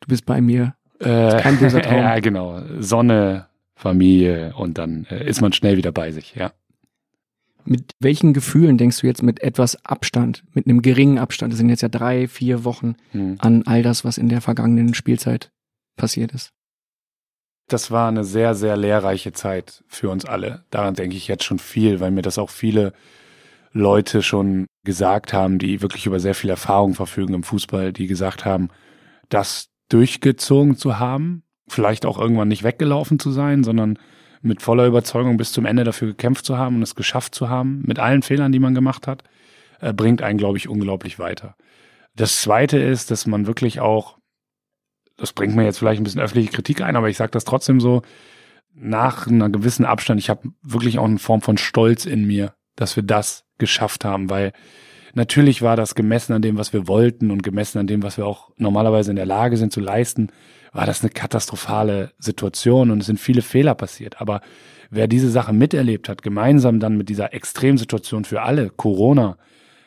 Du 0.00 0.08
bist 0.08 0.24
bei 0.26 0.40
mir. 0.40 0.74
Äh, 1.00 1.40
Kein 1.40 1.58
böser 1.58 1.82
Traum. 1.82 1.96
ja, 1.98 2.18
genau. 2.20 2.62
Sonne, 2.78 3.46
Familie 3.74 4.54
und 4.56 4.78
dann 4.78 5.06
äh, 5.10 5.26
ist 5.28 5.40
man 5.40 5.52
schnell 5.52 5.76
wieder 5.76 5.92
bei 5.92 6.12
sich, 6.12 6.34
ja. 6.34 6.52
Mit 7.64 7.92
welchen 8.00 8.32
Gefühlen 8.32 8.76
denkst 8.76 9.00
du 9.00 9.06
jetzt 9.06 9.22
mit 9.22 9.40
etwas 9.42 9.84
Abstand, 9.84 10.42
mit 10.52 10.66
einem 10.66 10.82
geringen 10.82 11.18
Abstand, 11.18 11.52
das 11.52 11.58
sind 11.58 11.68
jetzt 11.68 11.82
ja 11.82 11.88
drei, 11.88 12.26
vier 12.26 12.64
Wochen, 12.64 12.96
Hm. 13.12 13.36
an 13.38 13.62
all 13.66 13.82
das, 13.82 14.04
was 14.04 14.18
in 14.18 14.28
der 14.28 14.40
vergangenen 14.40 14.94
Spielzeit 14.94 15.52
passiert 15.96 16.32
ist? 16.32 16.50
Das 17.68 17.90
war 17.92 18.08
eine 18.08 18.24
sehr, 18.24 18.54
sehr 18.56 18.76
lehrreiche 18.76 19.32
Zeit 19.32 19.84
für 19.86 20.10
uns 20.10 20.24
alle. 20.24 20.64
Daran 20.70 20.94
denke 20.94 21.16
ich 21.16 21.28
jetzt 21.28 21.44
schon 21.44 21.60
viel, 21.60 22.00
weil 22.00 22.10
mir 22.10 22.22
das 22.22 22.36
auch 22.38 22.50
viele 22.50 22.92
Leute 23.72 24.22
schon 24.22 24.66
gesagt 24.84 25.32
haben, 25.32 25.58
die 25.58 25.80
wirklich 25.80 26.06
über 26.06 26.20
sehr 26.20 26.34
viel 26.34 26.50
Erfahrung 26.50 26.94
verfügen 26.94 27.34
im 27.34 27.42
Fußball, 27.42 27.92
die 27.92 28.06
gesagt 28.06 28.44
haben, 28.44 28.68
das 29.28 29.70
durchgezogen 29.88 30.76
zu 30.76 30.98
haben, 30.98 31.44
vielleicht 31.68 32.04
auch 32.04 32.18
irgendwann 32.18 32.48
nicht 32.48 32.64
weggelaufen 32.64 33.18
zu 33.18 33.30
sein, 33.30 33.64
sondern 33.64 33.98
mit 34.42 34.60
voller 34.60 34.86
Überzeugung 34.86 35.36
bis 35.36 35.52
zum 35.52 35.64
Ende 35.64 35.84
dafür 35.84 36.08
gekämpft 36.08 36.44
zu 36.44 36.58
haben 36.58 36.76
und 36.76 36.82
es 36.82 36.94
geschafft 36.94 37.34
zu 37.34 37.48
haben, 37.48 37.82
mit 37.86 37.98
allen 37.98 38.22
Fehlern, 38.22 38.52
die 38.52 38.58
man 38.58 38.74
gemacht 38.74 39.06
hat, 39.06 39.22
äh, 39.80 39.92
bringt 39.92 40.22
einen, 40.22 40.38
glaube 40.38 40.58
ich, 40.58 40.68
unglaublich 40.68 41.18
weiter. 41.18 41.56
Das 42.14 42.42
Zweite 42.42 42.78
ist, 42.78 43.10
dass 43.10 43.26
man 43.26 43.46
wirklich 43.46 43.80
auch, 43.80 44.18
das 45.16 45.32
bringt 45.32 45.54
mir 45.54 45.64
jetzt 45.64 45.78
vielleicht 45.78 46.00
ein 46.00 46.04
bisschen 46.04 46.20
öffentliche 46.20 46.50
Kritik 46.50 46.82
ein, 46.82 46.96
aber 46.96 47.08
ich 47.08 47.16
sage 47.16 47.30
das 47.30 47.44
trotzdem 47.44 47.80
so, 47.80 48.02
nach 48.74 49.26
einer 49.26 49.50
gewissen 49.50 49.84
Abstand, 49.84 50.18
ich 50.18 50.30
habe 50.30 50.50
wirklich 50.62 50.98
auch 50.98 51.04
eine 51.04 51.18
Form 51.18 51.42
von 51.42 51.58
Stolz 51.58 52.06
in 52.06 52.26
mir, 52.26 52.54
dass 52.76 52.96
wir 52.96 53.02
das 53.02 53.44
geschafft 53.58 54.04
haben, 54.04 54.30
weil 54.30 54.52
natürlich 55.14 55.62
war 55.62 55.76
das 55.76 55.94
gemessen 55.94 56.32
an 56.32 56.42
dem, 56.42 56.58
was 56.58 56.72
wir 56.72 56.88
wollten 56.88 57.30
und 57.30 57.42
gemessen 57.42 57.78
an 57.78 57.86
dem, 57.86 58.02
was 58.02 58.16
wir 58.16 58.26
auch 58.26 58.50
normalerweise 58.56 59.10
in 59.10 59.16
der 59.16 59.26
Lage 59.26 59.56
sind 59.56 59.72
zu 59.72 59.80
leisten, 59.80 60.28
war 60.72 60.86
das 60.86 61.02
eine 61.02 61.10
katastrophale 61.10 62.12
Situation 62.18 62.90
und 62.90 63.00
es 63.00 63.06
sind 63.06 63.20
viele 63.20 63.42
Fehler 63.42 63.74
passiert. 63.74 64.20
Aber 64.20 64.40
wer 64.90 65.06
diese 65.06 65.30
Sache 65.30 65.52
miterlebt 65.52 66.08
hat, 66.08 66.22
gemeinsam 66.22 66.80
dann 66.80 66.96
mit 66.96 67.08
dieser 67.08 67.34
Extremsituation 67.34 68.24
für 68.24 68.42
alle, 68.42 68.70
Corona, 68.70 69.36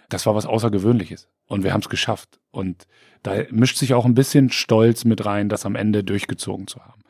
das 0.09 0.25
war 0.25 0.35
was 0.35 0.45
Außergewöhnliches. 0.45 1.27
Und 1.47 1.63
wir 1.63 1.73
haben 1.73 1.81
es 1.81 1.89
geschafft. 1.89 2.39
Und 2.51 2.85
da 3.23 3.43
mischt 3.49 3.77
sich 3.77 3.93
auch 3.93 4.05
ein 4.05 4.13
bisschen 4.13 4.51
Stolz 4.51 5.05
mit 5.05 5.25
rein, 5.25 5.49
das 5.49 5.65
am 5.65 5.75
Ende 5.75 6.03
durchgezogen 6.03 6.67
zu 6.67 6.79
haben. 6.79 7.01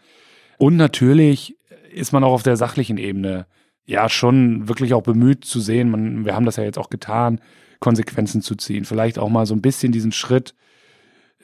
Und 0.57 0.77
natürlich 0.77 1.57
ist 1.91 2.13
man 2.13 2.23
auch 2.23 2.33
auf 2.33 2.43
der 2.43 2.57
sachlichen 2.57 2.97
Ebene 2.97 3.47
ja 3.86 4.10
schon 4.10 4.67
wirklich 4.67 4.93
auch 4.93 5.04
bemüht 5.04 5.45
zu 5.45 5.60
sehen, 5.60 5.89
man, 5.89 6.26
wir 6.26 6.36
haben 6.36 6.45
das 6.45 6.56
ja 6.56 6.63
jetzt 6.63 6.78
auch 6.78 6.89
getan, 6.89 7.39
Konsequenzen 7.80 8.41
zu 8.41 8.56
ziehen. 8.56 8.86
Vielleicht 8.86 9.19
auch 9.19 9.30
mal 9.30 9.45
so 9.45 9.54
ein 9.54 9.62
bisschen 9.62 9.91
diesen 9.91 10.12
Schritt 10.12 10.56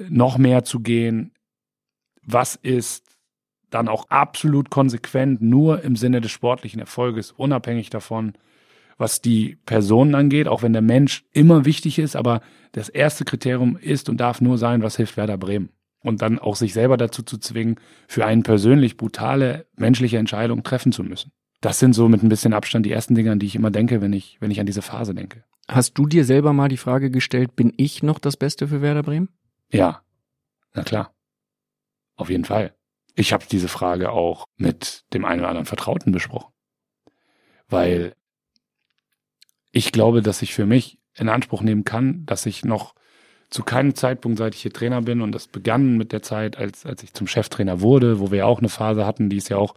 noch 0.10 0.38
mehr 0.38 0.64
zu 0.64 0.80
gehen. 0.80 1.34
Was 2.24 2.56
ist 2.56 3.18
dann 3.70 3.88
auch 3.88 4.10
absolut 4.10 4.70
konsequent 4.70 5.42
nur 5.42 5.84
im 5.84 5.96
Sinne 5.96 6.22
des 6.22 6.32
sportlichen 6.32 6.80
Erfolges, 6.80 7.32
unabhängig 7.32 7.90
davon, 7.90 8.34
was 8.98 9.22
die 9.22 9.58
Personen 9.66 10.14
angeht, 10.14 10.48
auch 10.48 10.62
wenn 10.62 10.74
der 10.74 10.82
Mensch 10.82 11.24
immer 11.32 11.66
wichtig 11.66 11.98
ist, 11.98 12.16
aber 12.16 12.42
das 12.74 12.90
erste 12.90 13.26
Kriterium 13.26 13.78
ist 13.78 14.10
und 14.10 14.18
darf 14.18 14.42
nur 14.42 14.58
sein, 14.58 14.84
was 14.84 14.98
hilft 14.98 15.18
Werder 15.18 15.38
Bremen. 15.38 15.70
Und 16.04 16.22
dann 16.22 16.40
auch 16.40 16.56
sich 16.56 16.74
selber 16.74 16.98
dazu 16.98 17.24
zu 17.24 17.38
zwingen, 17.38 17.80
für 18.08 18.26
einen 18.26 18.44
persönlich 18.44 18.98
brutale 18.98 19.68
menschliche 19.76 20.18
Entscheidung 20.18 20.64
treffen 20.64 20.92
zu 20.92 21.04
müssen. 21.04 21.32
Das 21.62 21.80
sind 21.80 21.94
so 21.94 22.10
mit 22.10 22.24
ein 22.24 22.30
bisschen 22.30 22.54
Abstand 22.54 22.86
die 22.86 22.92
ersten 22.92 23.16
Dinge, 23.16 23.32
an 23.32 23.40
die 23.40 23.46
ich 23.46 23.56
immer 23.56 23.72
denke, 23.72 24.02
wenn 24.02 24.14
ich, 24.14 24.38
wenn 24.40 24.52
ich 24.52 24.60
an 24.60 24.66
diese 24.66 24.82
Phase 24.82 25.14
denke. 25.14 25.44
Hast 25.68 25.98
du 25.98 26.08
dir 26.08 26.26
selber 26.26 26.54
mal 26.54 26.68
die 26.68 26.78
Frage 26.78 27.12
gestellt, 27.12 27.56
bin 27.56 27.72
ich 27.78 28.04
noch 28.04 28.20
das 28.20 28.36
Beste 28.36 28.68
für 28.68 28.82
Werder 28.82 29.04
Bremen? 29.04 29.30
Ja, 29.72 30.02
na 30.74 30.84
klar. 30.84 31.14
Auf 32.16 32.30
jeden 32.30 32.46
Fall. 32.46 32.74
Ich 33.16 33.32
habe 33.32 33.46
diese 33.50 33.68
Frage 33.68 34.12
auch 34.12 34.46
mit 34.58 35.04
dem 35.14 35.24
einen 35.24 35.42
oder 35.42 35.50
anderen 35.50 35.66
Vertrauten 35.66 36.12
besprochen. 36.12 36.52
Weil 37.68 38.16
ich 39.72 39.92
glaube, 39.92 40.22
dass 40.22 40.42
ich 40.42 40.54
für 40.54 40.66
mich 40.66 41.00
in 41.16 41.30
Anspruch 41.30 41.62
nehmen 41.62 41.86
kann, 41.86 42.26
dass 42.26 42.46
ich 42.46 42.66
noch 42.66 42.96
zu 43.50 43.64
keinem 43.64 43.96
Zeitpunkt, 43.96 44.38
seit 44.38 44.56
ich 44.56 44.62
hier 44.62 44.74
Trainer 44.74 45.02
bin, 45.02 45.22
und 45.22 45.34
das 45.34 45.48
begann 45.48 45.98
mit 45.98 46.12
der 46.12 46.22
Zeit, 46.22 46.58
als, 46.58 46.86
als 46.86 47.04
ich 47.04 47.14
zum 47.14 47.28
Cheftrainer 47.28 47.82
wurde, 47.82 48.20
wo 48.20 48.32
wir 48.32 48.40
ja 48.40 48.46
auch 48.46 48.60
eine 48.60 48.70
Phase 48.70 49.06
hatten, 49.06 49.30
die 49.30 49.38
ist 49.38 49.50
ja 49.50 49.58
auch 49.58 49.76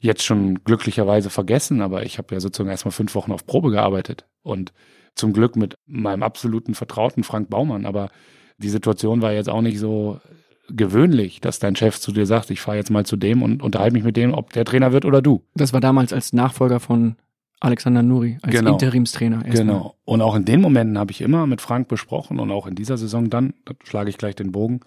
jetzt 0.00 0.24
schon 0.24 0.64
glücklicherweise 0.64 1.30
vergessen, 1.30 1.82
aber 1.82 2.04
ich 2.04 2.18
habe 2.18 2.34
ja 2.34 2.40
sozusagen 2.40 2.70
erstmal 2.70 2.92
fünf 2.92 3.14
Wochen 3.14 3.32
auf 3.32 3.46
Probe 3.46 3.70
gearbeitet 3.70 4.26
und 4.42 4.72
zum 5.14 5.32
Glück 5.32 5.56
mit 5.56 5.74
meinem 5.86 6.22
absoluten 6.22 6.74
Vertrauten 6.74 7.22
Frank 7.22 7.50
Baumann, 7.50 7.86
aber 7.86 8.10
die 8.58 8.68
Situation 8.68 9.22
war 9.22 9.32
jetzt 9.32 9.48
auch 9.48 9.62
nicht 9.62 9.78
so 9.78 10.20
gewöhnlich, 10.68 11.40
dass 11.40 11.58
dein 11.58 11.76
Chef 11.76 11.98
zu 11.98 12.12
dir 12.12 12.26
sagt, 12.26 12.50
ich 12.50 12.60
fahre 12.60 12.78
jetzt 12.78 12.90
mal 12.90 13.04
zu 13.04 13.16
dem 13.16 13.42
und 13.42 13.62
unterhalte 13.62 13.92
mich 13.94 14.04
mit 14.04 14.16
dem, 14.16 14.32
ob 14.32 14.52
der 14.52 14.64
Trainer 14.64 14.92
wird 14.92 15.04
oder 15.04 15.20
du. 15.20 15.44
Das 15.54 15.72
war 15.72 15.80
damals 15.80 16.12
als 16.12 16.32
Nachfolger 16.32 16.80
von 16.80 17.16
Alexander 17.60 18.02
Nuri, 18.02 18.38
als 18.42 18.52
Genau. 18.54 18.72
Interimstrainer. 18.72 19.42
Genau. 19.42 19.96
Und 20.04 20.22
auch 20.22 20.34
in 20.34 20.44
den 20.44 20.60
Momenten 20.60 20.98
habe 20.98 21.10
ich 21.10 21.20
immer 21.20 21.46
mit 21.46 21.60
Frank 21.60 21.88
besprochen 21.88 22.38
und 22.38 22.50
auch 22.50 22.66
in 22.66 22.74
dieser 22.74 22.96
Saison 22.96 23.28
dann, 23.28 23.54
da 23.66 23.74
schlage 23.84 24.08
ich 24.08 24.16
gleich 24.16 24.34
den 24.34 24.52
Bogen, 24.52 24.80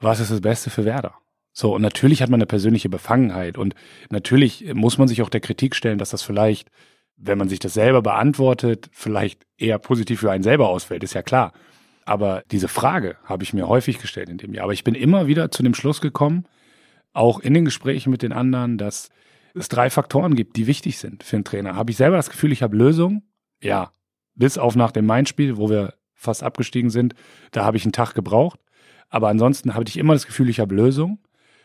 was 0.00 0.18
ist 0.18 0.32
das 0.32 0.40
Beste 0.40 0.70
für 0.70 0.84
Werder? 0.84 1.14
So, 1.52 1.74
und 1.74 1.82
natürlich 1.82 2.22
hat 2.22 2.30
man 2.30 2.38
eine 2.38 2.46
persönliche 2.46 2.88
Befangenheit 2.88 3.58
und 3.58 3.74
natürlich 4.10 4.72
muss 4.74 4.98
man 4.98 5.08
sich 5.08 5.22
auch 5.22 5.28
der 5.28 5.40
Kritik 5.40 5.76
stellen, 5.76 5.98
dass 5.98 6.10
das 6.10 6.22
vielleicht, 6.22 6.70
wenn 7.16 7.38
man 7.38 7.48
sich 7.48 7.58
das 7.58 7.74
selber 7.74 8.02
beantwortet, 8.02 8.88
vielleicht 8.92 9.46
eher 9.58 9.78
positiv 9.78 10.20
für 10.20 10.30
einen 10.30 10.42
selber 10.42 10.68
ausfällt, 10.68 11.04
ist 11.04 11.14
ja 11.14 11.22
klar. 11.22 11.52
Aber 12.04 12.42
diese 12.50 12.68
Frage 12.68 13.16
habe 13.24 13.44
ich 13.44 13.52
mir 13.52 13.68
häufig 13.68 13.98
gestellt 13.98 14.28
in 14.28 14.38
dem 14.38 14.54
Jahr. 14.54 14.64
Aber 14.64 14.72
ich 14.72 14.84
bin 14.84 14.94
immer 14.94 15.26
wieder 15.26 15.50
zu 15.50 15.62
dem 15.62 15.74
Schluss 15.74 16.00
gekommen, 16.00 16.46
auch 17.12 17.38
in 17.38 17.54
den 17.54 17.64
Gesprächen 17.64 18.10
mit 18.10 18.22
den 18.22 18.32
anderen, 18.32 18.78
dass 18.78 19.10
es 19.54 19.68
drei 19.68 19.90
Faktoren 19.90 20.34
gibt, 20.34 20.56
die 20.56 20.66
wichtig 20.66 20.98
sind 20.98 21.22
für 21.22 21.36
einen 21.36 21.44
Trainer. 21.44 21.76
Habe 21.76 21.90
ich 21.90 21.96
selber 21.96 22.16
das 22.16 22.30
Gefühl, 22.30 22.52
ich 22.52 22.62
habe 22.62 22.76
Lösungen? 22.76 23.22
Ja. 23.60 23.92
Bis 24.34 24.56
auf 24.56 24.76
nach 24.76 24.92
dem 24.92 25.04
Main-Spiel, 25.04 25.58
wo 25.58 25.68
wir 25.68 25.94
fast 26.14 26.42
abgestiegen 26.42 26.88
sind, 26.88 27.14
da 27.50 27.64
habe 27.64 27.76
ich 27.76 27.84
einen 27.84 27.92
Tag 27.92 28.14
gebraucht. 28.14 28.58
Aber 29.10 29.28
ansonsten 29.28 29.74
hatte 29.74 29.90
ich 29.90 29.98
immer 29.98 30.14
das 30.14 30.26
Gefühl, 30.26 30.48
ich 30.48 30.58
habe 30.58 30.74
Lösungen. 30.74 31.18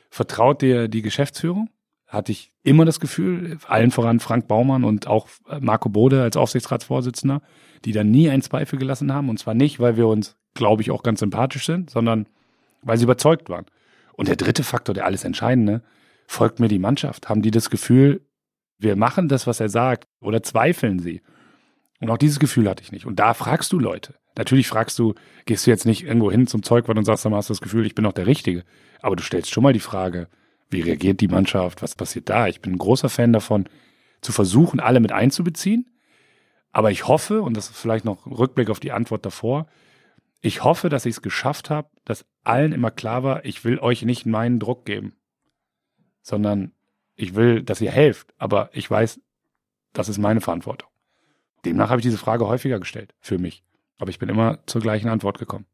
Vertraut 0.09 0.61
dir 0.61 0.87
die 0.87 1.01
Geschäftsführung? 1.01 1.69
Hatte 2.07 2.31
ich 2.31 2.53
immer 2.63 2.85
das 2.85 2.99
Gefühl, 2.99 3.57
allen 3.67 3.91
voran 3.91 4.19
Frank 4.19 4.47
Baumann 4.47 4.83
und 4.83 5.07
auch 5.07 5.27
Marco 5.59 5.89
Bode 5.89 6.21
als 6.21 6.37
Aufsichtsratsvorsitzender, 6.37 7.41
die 7.83 7.91
da 7.91 8.03
nie 8.03 8.29
einen 8.29 8.41
Zweifel 8.41 8.79
gelassen 8.79 9.13
haben. 9.13 9.29
Und 9.29 9.39
zwar 9.39 9.53
nicht, 9.53 9.79
weil 9.79 9.97
wir 9.97 10.07
uns, 10.07 10.37
glaube 10.53 10.81
ich, 10.81 10.91
auch 10.91 11.03
ganz 11.03 11.19
sympathisch 11.19 11.65
sind, 11.65 11.89
sondern 11.89 12.27
weil 12.81 12.97
sie 12.97 13.03
überzeugt 13.03 13.49
waren. 13.49 13.65
Und 14.13 14.29
der 14.29 14.35
dritte 14.37 14.63
Faktor, 14.63 14.95
der 14.95 15.05
alles 15.05 15.25
Entscheidende, 15.25 15.81
folgt 16.27 16.59
mir 16.59 16.69
die 16.69 16.79
Mannschaft? 16.79 17.29
Haben 17.29 17.41
die 17.41 17.51
das 17.51 17.69
Gefühl, 17.69 18.21
wir 18.79 18.95
machen 18.95 19.27
das, 19.27 19.47
was 19.47 19.59
er 19.59 19.69
sagt, 19.69 20.07
oder 20.21 20.43
zweifeln 20.43 20.99
sie? 20.99 21.21
Und 21.99 22.10
auch 22.10 22.17
dieses 22.17 22.39
Gefühl 22.39 22.69
hatte 22.69 22.83
ich 22.83 22.91
nicht. 22.91 23.05
Und 23.05 23.17
da 23.19 23.33
fragst 23.33 23.71
du 23.71 23.79
Leute. 23.79 24.15
Natürlich 24.38 24.67
fragst 24.67 24.99
du, 24.99 25.15
gehst 25.45 25.65
du 25.65 25.71
jetzt 25.71 25.86
nicht 25.86 26.03
irgendwo 26.03 26.31
hin 26.31 26.45
zum 26.45 26.62
Zeugwart 26.62 26.97
und 26.97 27.05
sagst, 27.05 27.25
dann 27.25 27.33
hast 27.33 27.49
du 27.49 27.53
das 27.53 27.62
Gefühl, 27.62 27.86
ich 27.86 27.95
bin 27.95 28.03
doch 28.03 28.13
der 28.13 28.27
Richtige. 28.27 28.63
Aber 29.01 29.15
du 29.15 29.23
stellst 29.23 29.51
schon 29.51 29.63
mal 29.63 29.73
die 29.73 29.79
Frage, 29.79 30.27
wie 30.69 30.81
reagiert 30.81 31.21
die 31.21 31.27
Mannschaft? 31.27 31.81
Was 31.81 31.95
passiert 31.95 32.29
da? 32.29 32.47
Ich 32.47 32.62
bin 32.62 32.73
ein 32.73 32.77
großer 32.77 33.10
Fan 33.10 33.33
davon, 33.33 33.67
zu 34.21 34.31
versuchen, 34.31 34.79
alle 34.79 34.99
mit 34.99 35.12
einzubeziehen. 35.12 35.89
Aber 36.71 36.91
ich 36.91 37.07
hoffe, 37.07 37.41
und 37.41 37.57
das 37.57 37.69
ist 37.69 37.77
vielleicht 37.77 38.05
noch 38.05 38.27
Rückblick 38.27 38.69
auf 38.69 38.79
die 38.79 38.91
Antwort 38.91 39.25
davor, 39.25 39.67
ich 40.41 40.63
hoffe, 40.63 40.89
dass 40.89 41.05
ich 41.05 41.15
es 41.15 41.21
geschafft 41.21 41.69
habe, 41.69 41.89
dass 42.05 42.25
allen 42.43 42.71
immer 42.71 42.91
klar 42.91 43.23
war, 43.23 43.43
ich 43.45 43.65
will 43.65 43.79
euch 43.79 44.03
nicht 44.03 44.25
meinen 44.25 44.60
Druck 44.60 44.86
geben, 44.86 45.15
sondern 46.21 46.73
ich 47.15 47.33
will, 47.33 47.63
dass 47.63 47.81
ihr 47.81 47.91
helft, 47.91 48.33
aber 48.38 48.69
ich 48.73 48.89
weiß, 48.89 49.19
das 49.93 50.10
ist 50.10 50.19
meine 50.19 50.41
Verantwortung. 50.41 50.89
Demnach 51.67 51.89
habe 51.89 51.99
ich 51.99 52.06
diese 52.06 52.17
Frage 52.17 52.47
häufiger 52.47 52.80
gestellt, 52.80 53.13
für 53.19 53.38
mich. 53.38 53.63
Aber 53.97 54.10
ich 54.10 54.19
bin 54.19 54.30
immer 54.30 54.60
zur 54.67 54.82
gleichen 54.82 55.10
Antwort 55.10 55.38
gekommen. 55.38 55.65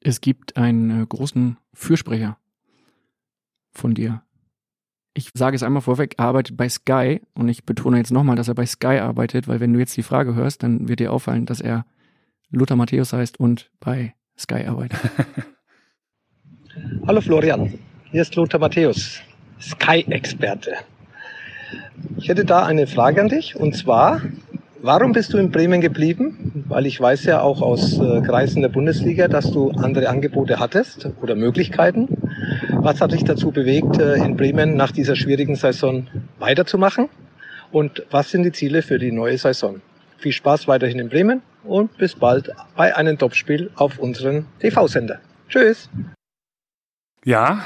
Es 0.00 0.20
gibt 0.20 0.56
einen 0.56 1.02
äh, 1.02 1.06
großen 1.06 1.58
Fürsprecher 1.72 2.38
von 3.72 3.94
dir. 3.94 4.22
Ich 5.14 5.30
sage 5.34 5.56
es 5.56 5.62
einmal 5.62 5.82
vorweg, 5.82 6.14
er 6.18 6.26
arbeitet 6.26 6.56
bei 6.56 6.68
Sky 6.68 7.20
und 7.34 7.48
ich 7.48 7.64
betone 7.64 7.98
jetzt 7.98 8.12
nochmal, 8.12 8.36
dass 8.36 8.48
er 8.48 8.54
bei 8.54 8.66
Sky 8.66 8.98
arbeitet, 8.98 9.46
weil 9.46 9.60
wenn 9.60 9.72
du 9.72 9.78
jetzt 9.78 9.96
die 9.96 10.02
Frage 10.02 10.34
hörst, 10.34 10.62
dann 10.62 10.88
wird 10.88 11.00
dir 11.00 11.12
auffallen, 11.12 11.46
dass 11.46 11.60
er 11.60 11.86
Lothar 12.50 12.76
Matthäus 12.76 13.12
heißt 13.12 13.38
und 13.38 13.70
bei 13.78 14.14
Sky 14.38 14.64
arbeitet. 14.64 14.98
Hallo 17.06 17.20
Florian, 17.20 17.78
hier 18.10 18.22
ist 18.22 18.34
Lothar 18.34 18.58
Matthäus, 18.58 19.20
Sky-Experte. 19.60 20.76
Ich 22.18 22.28
hätte 22.28 22.44
da 22.44 22.64
eine 22.64 22.86
Frage 22.86 23.20
an 23.20 23.28
dich 23.28 23.56
und 23.56 23.76
zwar, 23.76 24.20
warum 24.82 25.12
bist 25.12 25.32
du 25.32 25.38
in 25.38 25.50
Bremen 25.50 25.80
geblieben? 25.80 26.64
Weil 26.68 26.86
ich 26.86 27.00
weiß 27.00 27.24
ja 27.24 27.40
auch 27.40 27.60
aus 27.62 27.98
äh, 27.98 28.20
Kreisen 28.22 28.62
der 28.62 28.68
Bundesliga, 28.68 29.28
dass 29.28 29.50
du 29.50 29.70
andere 29.72 30.08
Angebote 30.08 30.58
hattest 30.58 31.08
oder 31.20 31.34
Möglichkeiten. 31.34 32.08
Was 32.80 33.00
hat 33.00 33.12
dich 33.12 33.24
dazu 33.24 33.50
bewegt, 33.50 33.98
äh, 33.98 34.16
in 34.16 34.36
Bremen 34.36 34.76
nach 34.76 34.92
dieser 34.92 35.16
schwierigen 35.16 35.56
Saison 35.56 36.06
weiterzumachen? 36.38 37.08
Und 37.72 38.06
was 38.10 38.30
sind 38.30 38.44
die 38.44 38.52
Ziele 38.52 38.82
für 38.82 38.98
die 38.98 39.10
neue 39.10 39.36
Saison? 39.36 39.80
Viel 40.18 40.32
Spaß 40.32 40.68
weiterhin 40.68 40.98
in 40.98 41.08
Bremen 41.08 41.42
und 41.64 41.96
bis 41.98 42.14
bald 42.14 42.50
bei 42.76 42.96
einem 42.96 43.18
Topspiel 43.18 43.70
auf 43.74 43.98
unseren 43.98 44.46
TV-Sender. 44.60 45.18
Tschüss! 45.48 45.88
Ja, 47.24 47.64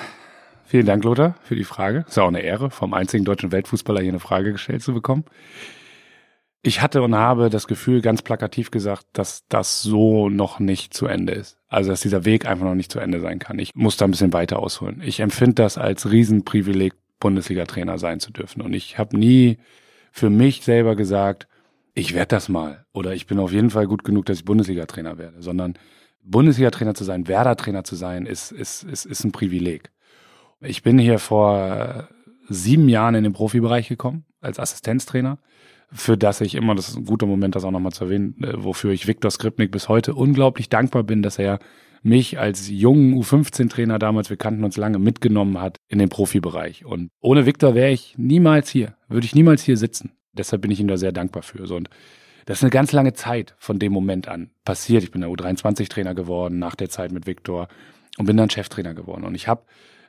vielen 0.68 0.86
Dank, 0.86 1.02
Lothar, 1.04 1.34
für 1.42 1.56
die 1.56 1.64
Frage. 1.64 2.04
Ist 2.06 2.16
ja 2.16 2.22
auch 2.22 2.28
eine 2.28 2.42
Ehre, 2.42 2.70
vom 2.70 2.94
einzigen 2.94 3.24
deutschen 3.24 3.50
Weltfußballer 3.50 4.00
hier 4.00 4.10
eine 4.10 4.20
Frage 4.20 4.52
gestellt 4.52 4.82
zu 4.82 4.92
bekommen. 4.94 5.24
Ich 6.62 6.82
hatte 6.82 7.02
und 7.02 7.14
habe 7.14 7.50
das 7.50 7.66
Gefühl, 7.66 8.02
ganz 8.02 8.22
plakativ 8.22 8.70
gesagt, 8.70 9.06
dass 9.12 9.46
das 9.48 9.82
so 9.82 10.28
noch 10.28 10.60
nicht 10.60 10.92
zu 10.92 11.06
Ende 11.06 11.32
ist. 11.32 11.56
Also, 11.68 11.90
dass 11.90 12.00
dieser 12.00 12.24
Weg 12.24 12.46
einfach 12.46 12.66
noch 12.66 12.74
nicht 12.74 12.92
zu 12.92 12.98
Ende 12.98 13.20
sein 13.20 13.38
kann. 13.38 13.58
Ich 13.58 13.74
muss 13.74 13.96
da 13.96 14.04
ein 14.04 14.10
bisschen 14.10 14.32
weiter 14.32 14.58
ausholen. 14.58 15.00
Ich 15.04 15.20
empfinde 15.20 15.54
das 15.54 15.78
als 15.78 16.10
Riesenprivileg, 16.10 16.94
Bundesliga-Trainer 17.20 17.98
sein 17.98 18.20
zu 18.20 18.32
dürfen. 18.32 18.60
Und 18.60 18.74
ich 18.74 18.98
habe 18.98 19.18
nie 19.18 19.58
für 20.12 20.30
mich 20.30 20.62
selber 20.62 20.96
gesagt, 20.96 21.48
ich 21.94 22.14
werde 22.14 22.28
das 22.28 22.48
mal 22.48 22.84
oder 22.92 23.14
ich 23.14 23.26
bin 23.26 23.38
auf 23.38 23.52
jeden 23.52 23.70
Fall 23.70 23.86
gut 23.86 24.04
genug, 24.04 24.26
dass 24.26 24.38
ich 24.38 24.44
Bundesliga-Trainer 24.44 25.18
werde, 25.18 25.42
sondern 25.42 25.74
Bundesliga-Trainer 26.22 26.94
zu 26.94 27.04
sein, 27.04 27.26
Werder-Trainer 27.26 27.84
zu 27.84 27.96
sein, 27.96 28.26
ist, 28.26 28.52
ist, 28.52 28.84
ist, 28.84 29.06
ist 29.06 29.24
ein 29.24 29.32
Privileg. 29.32 29.90
Ich 30.60 30.82
bin 30.82 30.98
hier 30.98 31.18
vor 31.18 32.08
sieben 32.48 32.88
Jahren 32.88 33.14
in 33.14 33.24
den 33.24 33.32
Profibereich 33.32 33.88
gekommen 33.88 34.24
als 34.40 34.58
Assistenztrainer, 34.58 35.38
für 35.92 36.18
das 36.18 36.40
ich 36.40 36.54
immer, 36.54 36.74
das 36.74 36.88
ist 36.88 36.96
ein 36.96 37.04
guter 37.04 37.26
Moment, 37.26 37.54
das 37.54 37.64
auch 37.64 37.70
nochmal 37.70 37.92
zu 37.92 38.04
erwähnen, 38.04 38.42
äh, 38.42 38.52
wofür 38.56 38.90
ich 38.90 39.06
Viktor 39.06 39.30
Skripnik 39.30 39.70
bis 39.70 39.88
heute 39.88 40.14
unglaublich 40.14 40.68
dankbar 40.68 41.02
bin, 41.02 41.22
dass 41.22 41.38
er 41.38 41.60
mich 42.02 42.38
als 42.38 42.68
jungen 42.68 43.14
U15-Trainer 43.14 43.98
damals, 43.98 44.30
wir 44.30 44.36
kannten 44.36 44.64
uns 44.64 44.76
lange, 44.76 44.98
mitgenommen 44.98 45.60
hat 45.60 45.78
in 45.88 45.98
den 45.98 46.08
Profibereich. 46.08 46.84
Und 46.84 47.10
ohne 47.20 47.46
Viktor 47.46 47.74
wäre 47.74 47.90
ich 47.90 48.14
niemals 48.18 48.68
hier, 48.68 48.94
würde 49.08 49.24
ich 49.24 49.34
niemals 49.34 49.62
hier 49.62 49.76
sitzen. 49.76 50.12
Deshalb 50.32 50.62
bin 50.62 50.70
ich 50.70 50.80
ihm 50.80 50.88
da 50.88 50.96
sehr 50.96 51.12
dankbar 51.12 51.42
für. 51.42 51.66
So, 51.66 51.76
und 51.76 51.88
das 52.46 52.58
ist 52.58 52.64
eine 52.64 52.70
ganz 52.70 52.92
lange 52.92 53.14
Zeit 53.14 53.54
von 53.58 53.78
dem 53.78 53.92
Moment 53.92 54.28
an 54.28 54.50
passiert. 54.64 55.02
Ich 55.02 55.10
bin 55.10 55.22
der 55.22 55.30
U23-Trainer 55.30 56.14
geworden 56.14 56.58
nach 56.58 56.76
der 56.76 56.88
Zeit 56.88 57.12
mit 57.12 57.26
Viktor 57.26 57.68
und 58.16 58.26
bin 58.26 58.36
dann 58.36 58.50
Cheftrainer 58.50 58.94
geworden. 58.94 59.24
Und 59.24 59.34
ich 59.34 59.48
habe 59.48 59.62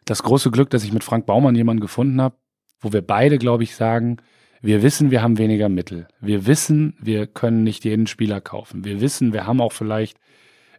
das 0.06 0.24
große 0.24 0.52
Glück, 0.52 0.70
dass 0.70 0.84
ich 0.84 0.94
mit 0.94 1.04
Frank 1.04 1.26
Baumann 1.26 1.56
jemanden 1.56 1.82
gefunden 1.82 2.22
habe, 2.22 2.36
wo 2.80 2.94
wir 2.94 3.02
beide, 3.02 3.38
glaube 3.38 3.64
ich, 3.64 3.76
sagen, 3.76 4.18
wir 4.62 4.84
wissen, 4.84 5.12
wir 5.12 5.22
haben 5.22 5.38
weniger 5.38 5.70
Mittel. 5.70 6.08
Wir 6.20 6.46
wissen, 6.46 6.96
wir 7.00 7.28
können 7.28 7.64
nicht 7.64 7.86
jeden 7.86 8.08
Spieler 8.08 8.42
kaufen. 8.42 8.84
Wir 8.84 9.00
wissen, 9.00 9.32
wir 9.32 9.48
haben 9.48 9.62
auch 9.62 9.72
vielleicht 9.72 10.20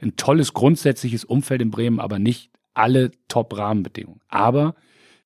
ein 0.03 0.17
tolles 0.17 0.53
grundsätzliches 0.53 1.25
Umfeld 1.25 1.63
in 1.63 1.71
Bremen, 1.71 2.01
aber 2.01 2.19
nicht 2.19 2.51
alle 2.75 3.11
Top-Rahmenbedingungen. 3.29 4.21
Aber 4.29 4.75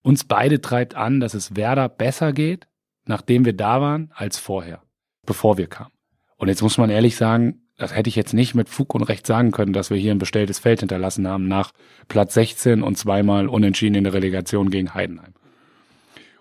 uns 0.02 0.24
beide 0.24 0.60
treibt 0.60 0.94
an, 0.94 1.20
dass 1.20 1.34
es 1.34 1.56
Werder 1.56 1.88
besser 1.88 2.32
geht, 2.32 2.68
nachdem 3.06 3.44
wir 3.44 3.54
da 3.54 3.80
waren, 3.80 4.10
als 4.14 4.38
vorher, 4.38 4.82
bevor 5.26 5.58
wir 5.58 5.66
kamen. 5.66 5.92
Und 6.36 6.48
jetzt 6.48 6.62
muss 6.62 6.78
man 6.78 6.90
ehrlich 6.90 7.16
sagen, 7.16 7.63
das 7.76 7.94
hätte 7.94 8.08
ich 8.08 8.16
jetzt 8.16 8.34
nicht 8.34 8.54
mit 8.54 8.68
Fug 8.68 8.94
und 8.94 9.02
Recht 9.02 9.26
sagen 9.26 9.50
können, 9.50 9.72
dass 9.72 9.90
wir 9.90 9.96
hier 9.96 10.12
ein 10.12 10.18
bestelltes 10.18 10.58
Feld 10.58 10.80
hinterlassen 10.80 11.26
haben 11.26 11.48
nach 11.48 11.72
Platz 12.08 12.34
16 12.34 12.82
und 12.82 12.96
zweimal 12.96 13.48
unentschieden 13.48 13.96
in 13.96 14.04
der 14.04 14.14
Relegation 14.14 14.70
gegen 14.70 14.94
Heidenheim. 14.94 15.34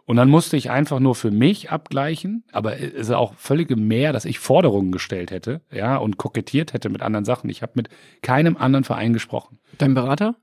Und 0.06 0.18
dann 0.18 0.30
musste 0.30 0.58
ich 0.58 0.70
einfach 0.70 1.00
nur 1.00 1.16
für 1.16 1.32
mich 1.32 1.72
abgleichen, 1.72 2.44
aber 2.52 2.78
es 2.78 2.94
ist 2.94 3.12
auch 3.12 3.34
völlige 3.36 3.78
Mehr, 3.78 4.12
dass 4.12 4.26
ich 4.26 4.38
Forderungen 4.38 4.92
gestellt 4.92 5.32
hätte, 5.32 5.62
ja, 5.72 5.96
und 5.96 6.18
kokettiert 6.18 6.74
hätte 6.74 6.90
mit 6.90 7.02
anderen 7.02 7.24
Sachen. 7.24 7.50
Ich 7.50 7.62
habe 7.62 7.74
mit 7.76 7.90
keinem 8.22 8.58
anderen 8.58 8.84
Verein 8.84 9.14
gesprochen. 9.14 9.60
Dein 9.78 9.94
Berater? 9.94 10.36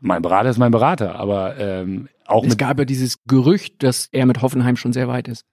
Mein 0.00 0.22
Berater 0.22 0.50
ist 0.50 0.58
mein 0.58 0.72
Berater, 0.72 1.14
aber 1.14 1.56
ähm, 1.56 2.08
auch 2.26 2.42
es 2.42 2.50
mit 2.50 2.58
gab 2.58 2.78
ja 2.80 2.84
dieses 2.84 3.22
Gerücht, 3.24 3.82
dass 3.84 4.08
er 4.10 4.26
mit 4.26 4.42
Hoffenheim 4.42 4.76
schon 4.76 4.92
sehr 4.92 5.06
weit 5.06 5.28
ist. 5.28 5.46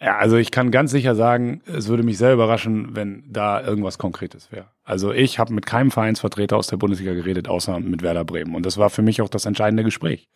Ja, 0.00 0.16
also 0.18 0.36
ich 0.36 0.52
kann 0.52 0.70
ganz 0.70 0.92
sicher 0.92 1.16
sagen, 1.16 1.60
es 1.66 1.88
würde 1.88 2.04
mich 2.04 2.18
sehr 2.18 2.32
überraschen, 2.32 2.94
wenn 2.94 3.24
da 3.28 3.60
irgendwas 3.60 3.98
Konkretes 3.98 4.52
wäre. 4.52 4.68
Also 4.84 5.12
ich 5.12 5.40
habe 5.40 5.52
mit 5.52 5.66
keinem 5.66 5.90
Vereinsvertreter 5.90 6.56
aus 6.56 6.68
der 6.68 6.76
Bundesliga 6.76 7.14
geredet, 7.14 7.48
außer 7.48 7.80
mit 7.80 8.02
Werder 8.02 8.24
Bremen. 8.24 8.54
Und 8.54 8.64
das 8.64 8.78
war 8.78 8.90
für 8.90 9.02
mich 9.02 9.20
auch 9.22 9.28
das 9.28 9.44
entscheidende 9.44 9.82
Gespräch. 9.82 10.28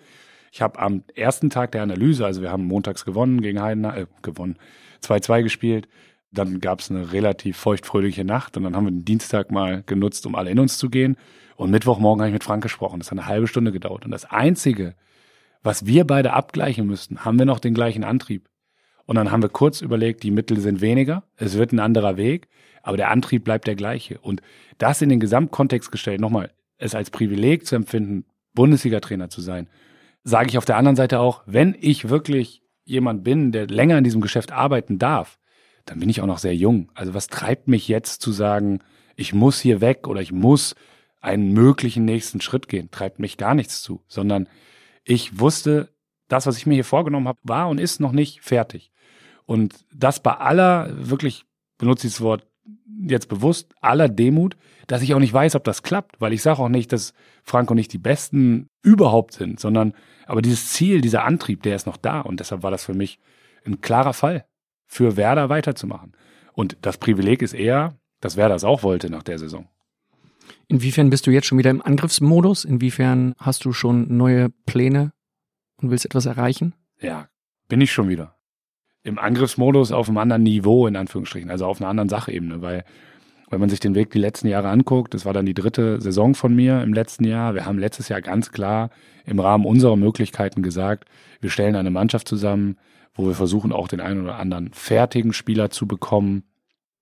Ich 0.51 0.62
habe 0.62 0.81
am 0.81 1.05
ersten 1.14 1.48
Tag 1.48 1.72
der 1.72 1.83
Analyse, 1.83 2.27
also 2.27 2.42
wir 2.42 2.51
haben 2.51 2.64
montags 2.64 3.05
gewonnen 3.05 3.40
gegen 3.40 3.62
Heidenheim, 3.62 4.03
äh, 4.03 4.07
gewonnen, 4.22 4.59
2-2 5.01 5.44
gespielt. 5.44 5.88
Dann 6.33 6.61
gab 6.61 6.81
es 6.81 6.90
eine 6.90 7.12
relativ 7.12 7.57
feuchtfröhliche 7.57 8.25
Nacht 8.25 8.57
und 8.57 8.64
dann 8.64 8.75
haben 8.75 8.87
wir 8.87 8.90
den 8.90 9.05
Dienstag 9.05 9.53
mal 9.53 9.83
genutzt, 9.85 10.27
um 10.27 10.35
alle 10.35 10.51
in 10.51 10.59
uns 10.59 10.77
zu 10.77 10.90
gehen. 10.90 11.16
Und 11.57 11.70
Mittwochmorgen 11.70 12.20
habe 12.20 12.31
ich 12.31 12.35
mit 12.35 12.44
Frank 12.44 12.62
gesprochen. 12.62 12.98
Das 12.98 13.11
hat 13.11 13.18
eine 13.18 13.29
halbe 13.29 13.46
Stunde 13.46 13.70
gedauert. 13.70 14.05
Und 14.05 14.11
das 14.11 14.25
Einzige, 14.25 14.96
was 15.62 15.87
wir 15.87 16.05
beide 16.05 16.33
abgleichen 16.33 16.87
müssten, 16.87 17.25
haben 17.25 17.38
wir 17.38 17.46
noch 17.46 17.61
den 17.61 17.75
gleichen 17.75 18.03
Antrieb. 18.03 18.48
Und 19.06 19.16
dann 19.16 19.30
haben 19.30 19.42
wir 19.42 19.48
kurz 19.48 19.80
überlegt, 19.80 20.22
die 20.22 20.30
Mittel 20.30 20.60
sind 20.60 20.80
weniger, 20.80 21.24
es 21.36 21.56
wird 21.56 21.72
ein 21.72 21.80
anderer 21.80 22.16
Weg, 22.16 22.48
aber 22.82 22.96
der 22.96 23.10
Antrieb 23.10 23.44
bleibt 23.44 23.66
der 23.66 23.74
gleiche. 23.74 24.18
Und 24.18 24.42
das 24.78 25.02
in 25.02 25.08
den 25.08 25.20
Gesamtkontext 25.20 25.90
gestellt, 25.92 26.20
nochmal, 26.20 26.50
es 26.78 26.94
als 26.94 27.10
Privileg 27.10 27.66
zu 27.66 27.76
empfinden, 27.76 28.24
Bundesliga-Trainer 28.54 29.28
zu 29.28 29.40
sein, 29.40 29.68
sage 30.24 30.48
ich 30.50 30.58
auf 30.58 30.64
der 30.64 30.76
anderen 30.76 30.96
Seite 30.96 31.20
auch, 31.20 31.42
wenn 31.46 31.76
ich 31.80 32.08
wirklich 32.08 32.62
jemand 32.84 33.24
bin, 33.24 33.52
der 33.52 33.66
länger 33.66 33.98
in 33.98 34.04
diesem 34.04 34.20
Geschäft 34.20 34.52
arbeiten 34.52 34.98
darf, 34.98 35.38
dann 35.84 36.00
bin 36.00 36.08
ich 36.08 36.20
auch 36.20 36.26
noch 36.26 36.38
sehr 36.38 36.54
jung. 36.54 36.90
Also 36.94 37.14
was 37.14 37.28
treibt 37.28 37.68
mich 37.68 37.88
jetzt 37.88 38.22
zu 38.22 38.32
sagen, 38.32 38.80
ich 39.16 39.32
muss 39.32 39.60
hier 39.60 39.80
weg 39.80 40.06
oder 40.08 40.20
ich 40.20 40.32
muss 40.32 40.74
einen 41.20 41.52
möglichen 41.52 42.04
nächsten 42.04 42.40
Schritt 42.40 42.68
gehen, 42.68 42.90
treibt 42.90 43.18
mich 43.18 43.36
gar 43.36 43.54
nichts 43.54 43.82
zu, 43.82 44.02
sondern 44.08 44.48
ich 45.04 45.38
wusste, 45.38 45.88
das, 46.32 46.46
was 46.46 46.56
ich 46.56 46.66
mir 46.66 46.74
hier 46.74 46.84
vorgenommen 46.84 47.28
habe, 47.28 47.38
war 47.42 47.68
und 47.68 47.78
ist 47.78 48.00
noch 48.00 48.12
nicht 48.12 48.40
fertig. 48.40 48.90
Und 49.44 49.84
das 49.94 50.20
bei 50.20 50.32
aller, 50.32 50.90
wirklich 51.08 51.44
benutze 51.78 52.06
ich 52.06 52.14
das 52.14 52.20
Wort 52.20 52.46
jetzt 53.06 53.28
bewusst, 53.28 53.74
aller 53.80 54.08
Demut, 54.08 54.56
dass 54.86 55.02
ich 55.02 55.14
auch 55.14 55.18
nicht 55.18 55.32
weiß, 55.32 55.54
ob 55.56 55.64
das 55.64 55.82
klappt, 55.82 56.20
weil 56.20 56.32
ich 56.32 56.42
sage 56.42 56.60
auch 56.60 56.68
nicht, 56.68 56.92
dass 56.92 57.12
Franco 57.42 57.74
nicht 57.74 57.92
die 57.92 57.98
Besten 57.98 58.68
überhaupt 58.82 59.34
sind, 59.34 59.58
sondern 59.60 59.94
aber 60.26 60.42
dieses 60.42 60.70
Ziel, 60.72 61.00
dieser 61.00 61.24
Antrieb, 61.24 61.62
der 61.62 61.76
ist 61.76 61.86
noch 61.86 61.96
da 61.96 62.20
und 62.20 62.40
deshalb 62.40 62.62
war 62.62 62.70
das 62.70 62.84
für 62.84 62.94
mich 62.94 63.18
ein 63.64 63.80
klarer 63.80 64.12
Fall, 64.12 64.44
für 64.86 65.16
Werder 65.16 65.48
weiterzumachen. 65.48 66.12
Und 66.52 66.76
das 66.82 66.98
Privileg 66.98 67.42
ist 67.42 67.54
eher, 67.54 67.96
dass 68.20 68.36
Werder 68.36 68.54
es 68.54 68.64
auch 68.64 68.82
wollte 68.82 69.10
nach 69.10 69.22
der 69.22 69.38
Saison. 69.38 69.68
Inwiefern 70.68 71.10
bist 71.10 71.26
du 71.26 71.30
jetzt 71.30 71.46
schon 71.46 71.58
wieder 71.58 71.70
im 71.70 71.82
Angriffsmodus? 71.82 72.64
Inwiefern 72.64 73.34
hast 73.38 73.64
du 73.64 73.72
schon 73.72 74.16
neue 74.16 74.50
Pläne 74.66 75.12
und 75.82 75.90
willst 75.90 76.04
etwas 76.04 76.26
erreichen? 76.26 76.74
Ja, 77.00 77.28
bin 77.68 77.80
ich 77.80 77.92
schon 77.92 78.08
wieder. 78.08 78.36
Im 79.02 79.18
Angriffsmodus 79.18 79.90
auf 79.92 80.08
einem 80.08 80.18
anderen 80.18 80.44
Niveau, 80.44 80.86
in 80.86 80.96
Anführungsstrichen, 80.96 81.50
also 81.50 81.66
auf 81.66 81.80
einer 81.80 81.90
anderen 81.90 82.08
Sachebene, 82.08 82.62
weil 82.62 82.84
Wenn 83.52 83.60
man 83.60 83.68
sich 83.68 83.80
den 83.80 83.94
Weg 83.94 84.10
die 84.10 84.18
letzten 84.18 84.48
Jahre 84.48 84.70
anguckt, 84.70 85.12
das 85.12 85.26
war 85.26 85.34
dann 85.34 85.44
die 85.44 85.52
dritte 85.52 86.00
Saison 86.00 86.34
von 86.34 86.56
mir 86.56 86.82
im 86.82 86.94
letzten 86.94 87.24
Jahr. 87.24 87.54
Wir 87.54 87.66
haben 87.66 87.78
letztes 87.78 88.08
Jahr 88.08 88.22
ganz 88.22 88.50
klar 88.50 88.88
im 89.26 89.38
Rahmen 89.38 89.66
unserer 89.66 89.96
Möglichkeiten 89.96 90.62
gesagt, 90.62 91.06
wir 91.42 91.50
stellen 91.50 91.76
eine 91.76 91.90
Mannschaft 91.90 92.26
zusammen, 92.26 92.78
wo 93.12 93.26
wir 93.26 93.34
versuchen, 93.34 93.70
auch 93.70 93.88
den 93.88 94.00
einen 94.00 94.22
oder 94.22 94.36
anderen 94.36 94.72
fertigen 94.72 95.34
Spieler 95.34 95.68
zu 95.68 95.86
bekommen. 95.86 96.44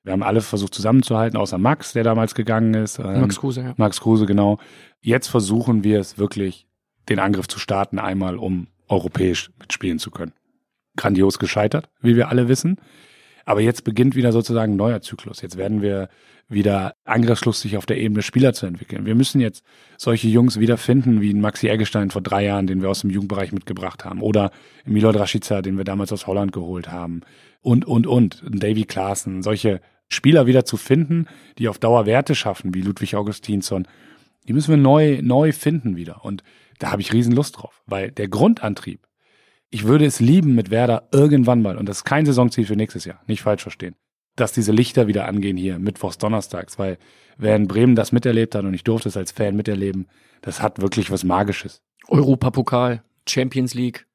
Wir 0.03 0.13
haben 0.13 0.25
alle 0.25 0.41
versucht 0.41 0.75
zusammenzuhalten, 0.75 1.39
außer 1.39 1.57
Max, 1.57 1.93
der 1.93 2.03
damals 2.03 2.35
gegangen 2.35 2.75
ist. 2.75 2.99
Ähm, 2.99 3.21
Max 3.21 3.39
Kruse, 3.39 3.61
ja. 3.61 3.75
Max 3.77 4.01
Kruse, 4.01 4.27
genau. 4.27 4.59
Jetzt 5.01 5.29
versuchen 5.29 5.85
wir 5.85 6.01
es 6.01 6.19
wirklich, 6.19 6.67
den 7.09 7.21
Angriff 7.21 7.47
zu 7.47 7.61
starten, 7.61 8.01
einmal 8.01 8.37
um 8.37 8.67
europäisch 8.91 9.51
mitspielen 9.59 9.99
zu 9.99 10.11
können. 10.11 10.33
Grandios 10.97 11.39
gescheitert, 11.39 11.89
wie 12.01 12.17
wir 12.17 12.29
alle 12.29 12.49
wissen. 12.49 12.77
Aber 13.47 13.61
jetzt 13.61 13.85
beginnt 13.85 14.15
wieder 14.15 14.33
sozusagen 14.33 14.75
ein 14.75 14.77
neuer 14.77 15.01
Zyklus. 15.01 15.41
Jetzt 15.43 15.57
werden 15.57 15.83
wir 15.83 16.09
wieder 16.49 16.95
angriffslustig 17.05 17.77
auf 17.77 17.87
der 17.87 17.99
Ebene 17.99 18.23
Spieler 18.23 18.53
zu 18.53 18.67
entwickeln. 18.67 19.07
Wir 19.07 19.15
müssen 19.15 19.41
jetzt 19.41 19.65
solche 19.97 20.29
Jungs 20.29 20.59
wieder 20.59 20.77
finden, 20.77 21.21
wie 21.21 21.33
Maxi 21.33 21.69
Eggestein 21.69 22.11
vor 22.11 22.23
drei 22.23 22.45
Jahren, 22.45 22.67
den 22.67 22.83
wir 22.83 22.91
aus 22.91 23.01
dem 23.01 23.11
Jugendbereich 23.11 23.53
mitgebracht 23.53 24.05
haben. 24.05 24.21
Oder 24.21 24.51
Milot 24.85 25.17
Rashica, 25.17 25.63
den 25.63 25.77
wir 25.79 25.85
damals 25.85 26.13
aus 26.13 26.27
Holland 26.27 26.53
geholt 26.53 26.91
haben. 26.91 27.23
Und, 27.61 27.85
und, 27.87 28.07
und. 28.07 28.43
Davy 28.49 28.85
Klaassen. 28.85 29.43
Solche 29.43 29.81
Spieler 30.09 30.47
wieder 30.47 30.65
zu 30.65 30.77
finden, 30.77 31.27
die 31.59 31.69
auf 31.69 31.79
Dauer 31.79 32.05
Werte 32.05 32.35
schaffen, 32.35 32.75
wie 32.75 32.83
Ludwig 32.83 33.15
Augustinsson. 33.15 33.87
Die 34.49 34.53
müssen 34.53 34.71
wir 34.71 34.77
neu, 34.77 35.21
neu 35.23 35.53
finden 35.53 35.97
wieder. 35.97 36.25
Und 36.25 36.43
da 36.81 36.91
habe 36.91 37.01
ich 37.03 37.13
riesen 37.13 37.33
Lust 37.33 37.59
drauf. 37.59 37.83
Weil 37.87 38.11
der 38.11 38.27
Grundantrieb, 38.27 39.07
ich 39.71 39.85
würde 39.85 40.05
es 40.05 40.19
lieben 40.19 40.57
mit 40.57 40.71
Werder 40.71 41.09
irgendwann 41.13 41.63
mal, 41.63 41.79
und 41.79 41.89
das 41.89 41.99
ist 41.99 42.05
kein 42.05 42.27
Saisonziel 42.27 42.67
für 42.67 42.75
nächstes 42.75 43.05
Jahr, 43.05 43.21
nicht 43.29 43.43
falsch 43.43 43.63
verstehen, 43.63 43.95
dass 44.35 44.51
diese 44.53 44.73
Lichter 44.73 45.07
wieder 45.07 45.27
angehen 45.27 45.57
hier, 45.57 45.79
mittwochs, 45.79 46.19
donnerstags, 46.19 46.79
weil 46.79 46.99
wer 47.37 47.55
in 47.55 47.69
Bremen 47.69 47.95
das 47.95 48.11
miterlebt 48.11 48.55
hat 48.57 48.65
und 48.65 48.75
ich 48.75 48.83
durfte 48.83 49.09
es 49.09 49.17
als 49.17 49.31
Fan 49.31 49.55
miterleben, 49.55 50.09
das 50.43 50.61
hat 50.61 50.81
wirklich 50.81 51.11
was 51.11 51.23
Magisches. 51.23 51.83
Europapokal, 52.09 53.03
Champions 53.29 53.75
League, 53.75 54.07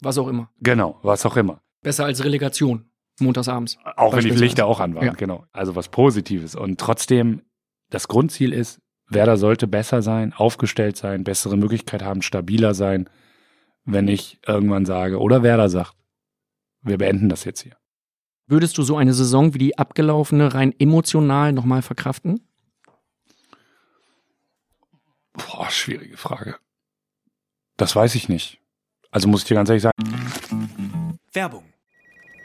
was 0.00 0.18
auch 0.18 0.28
immer. 0.28 0.50
Genau, 0.60 0.98
was 1.02 1.24
auch 1.24 1.36
immer. 1.36 1.62
Besser 1.82 2.04
als 2.04 2.24
Relegation, 2.24 2.84
montagsabends. 3.20 3.78
Auch 3.96 4.14
wenn 4.14 4.24
die. 4.24 4.30
Lichter 4.30 4.66
auch 4.66 4.80
an 4.80 4.94
waren, 4.94 5.06
Ja. 5.06 5.12
genau. 5.12 5.46
Also 5.52 5.76
was 5.76 5.88
Positives. 5.88 6.54
Und 6.56 6.78
trotzdem, 6.80 7.42
das 7.90 8.08
Grundziel 8.08 8.52
ist, 8.52 8.80
Werder 9.08 9.36
sollte 9.36 9.66
besser 9.66 10.02
sein, 10.02 10.32
aufgestellt 10.32 10.96
sein, 10.96 11.24
bessere 11.24 11.56
Möglichkeit 11.56 12.02
haben, 12.02 12.22
stabiler 12.22 12.74
sein, 12.74 13.08
wenn 13.84 14.06
ich 14.08 14.38
irgendwann 14.46 14.84
sage, 14.84 15.18
oder 15.18 15.42
Werder 15.42 15.68
sagt, 15.68 15.94
wir 16.82 16.98
beenden 16.98 17.28
das 17.28 17.44
jetzt 17.44 17.62
hier. 17.62 17.76
Würdest 18.46 18.78
du 18.78 18.82
so 18.82 18.96
eine 18.96 19.14
Saison 19.14 19.54
wie 19.54 19.58
die 19.58 19.78
abgelaufene 19.78 20.54
rein 20.54 20.74
emotional 20.78 21.52
nochmal 21.52 21.82
verkraften? 21.82 22.40
Boah, 25.32 25.70
schwierige 25.70 26.16
Frage. 26.16 26.56
Das 27.76 27.94
weiß 27.94 28.14
ich 28.14 28.28
nicht. 28.28 28.60
Also 29.10 29.28
muss 29.28 29.42
ich 29.42 29.48
dir 29.48 29.54
ganz 29.54 29.68
ehrlich 29.68 29.82
sagen, 29.82 31.18
Werbung. 31.32 31.64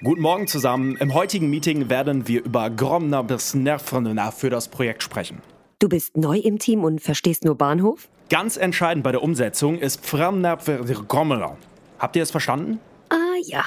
Guten 0.03 0.21
Morgen 0.21 0.47
zusammen. 0.47 0.97
Im 0.97 1.13
heutigen 1.13 1.49
Meeting 1.49 1.89
werden 1.89 2.27
wir 2.27 2.43
über 2.43 2.69
Gromner 2.69 3.23
bis 3.23 3.53
Nervrenner 3.53 4.31
für 4.33 4.49
das 4.49 4.67
Projekt 4.67 5.01
sprechen. 5.01 5.41
Du 5.83 5.89
bist 5.89 6.15
neu 6.15 6.37
im 6.37 6.59
Team 6.59 6.85
und 6.85 7.01
verstehst 7.01 7.43
nur 7.43 7.55
Bahnhof? 7.55 8.07
Ganz 8.29 8.55
entscheidend 8.55 9.03
bei 9.03 9.11
der 9.11 9.21
Umsetzung 9.21 9.79
ist 9.79 10.05
Framnerver 10.05 10.77
Grommeler. 10.77 11.57
Habt 11.99 12.15
ihr 12.15 12.23
es 12.23 12.31
verstanden? 12.31 12.79
Ah 13.09 13.35
ja, 13.43 13.65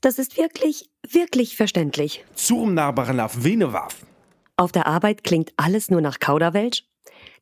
das 0.00 0.20
ist 0.20 0.36
wirklich, 0.36 0.88
wirklich 1.10 1.56
verständlich. 1.56 2.24
Zurmnabarnaf 2.36 3.42
Venewaf. 3.42 4.06
Auf 4.56 4.70
der 4.70 4.86
Arbeit 4.86 5.24
klingt 5.24 5.52
alles 5.56 5.90
nur 5.90 6.00
nach 6.00 6.20
Kauderwelsch? 6.20 6.84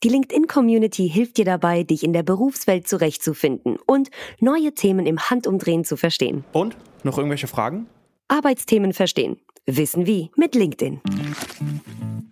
Die 0.02 0.08
LinkedIn-Community 0.08 1.06
hilft 1.06 1.36
dir 1.36 1.44
dabei, 1.44 1.82
dich 1.82 2.02
in 2.02 2.14
der 2.14 2.22
Berufswelt 2.22 2.88
zurechtzufinden 2.88 3.76
und 3.84 4.08
neue 4.40 4.72
Themen 4.72 5.04
im 5.04 5.20
Handumdrehen 5.20 5.84
zu 5.84 5.98
verstehen. 5.98 6.46
Und? 6.52 6.78
Noch 7.02 7.18
irgendwelche 7.18 7.46
Fragen? 7.46 7.88
Arbeitsthemen 8.28 8.94
verstehen. 8.94 9.36
Wissen 9.66 10.06
wie 10.06 10.30
mit 10.34 10.54
LinkedIn. 10.54 11.02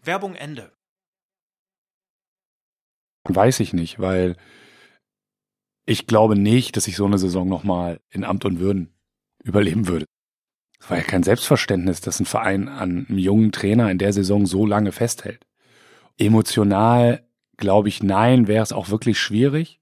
Werbung 0.03 0.35
Ende. 0.37 0.73
Weiß 3.25 3.61
ich 3.61 3.73
nicht, 3.73 3.99
weil 3.99 4.37
ich 5.85 6.07
glaube 6.07 6.37
nicht, 6.37 6.77
dass 6.77 6.87
ich 6.87 6.97
so 6.97 7.07
eine 7.07 7.19
Saison 7.19 7.49
nochmal 7.49 8.01
in 8.11 8.25
Amt 8.25 8.45
und 8.45 8.61
Würden 8.61 8.95
überleben 9.43 9.89
würde. 9.89 10.07
Es 10.81 10.91
war 10.91 10.97
ja 10.97 11.05
kein 11.05 11.23
Selbstverständnis, 11.23 12.01
dass 12.01 12.21
ein 12.21 12.27
Verein 12.27 12.69
an 12.69 13.07
einem 13.09 13.19
jungen 13.19 13.53
Trainer 13.53 13.91
in 13.91 13.99
der 13.99 14.13
Saison 14.13 14.47
so 14.47 14.67
lange 14.67 14.93
festhält. 14.93 15.47
Emotional 16.19 17.25
glaube 17.57 17.89
ich, 17.89 18.03
nein, 18.03 18.49
wäre 18.49 18.63
es 18.63 18.73
auch 18.73 18.91
wirklich 18.91 19.19
schwierig, 19.19 19.81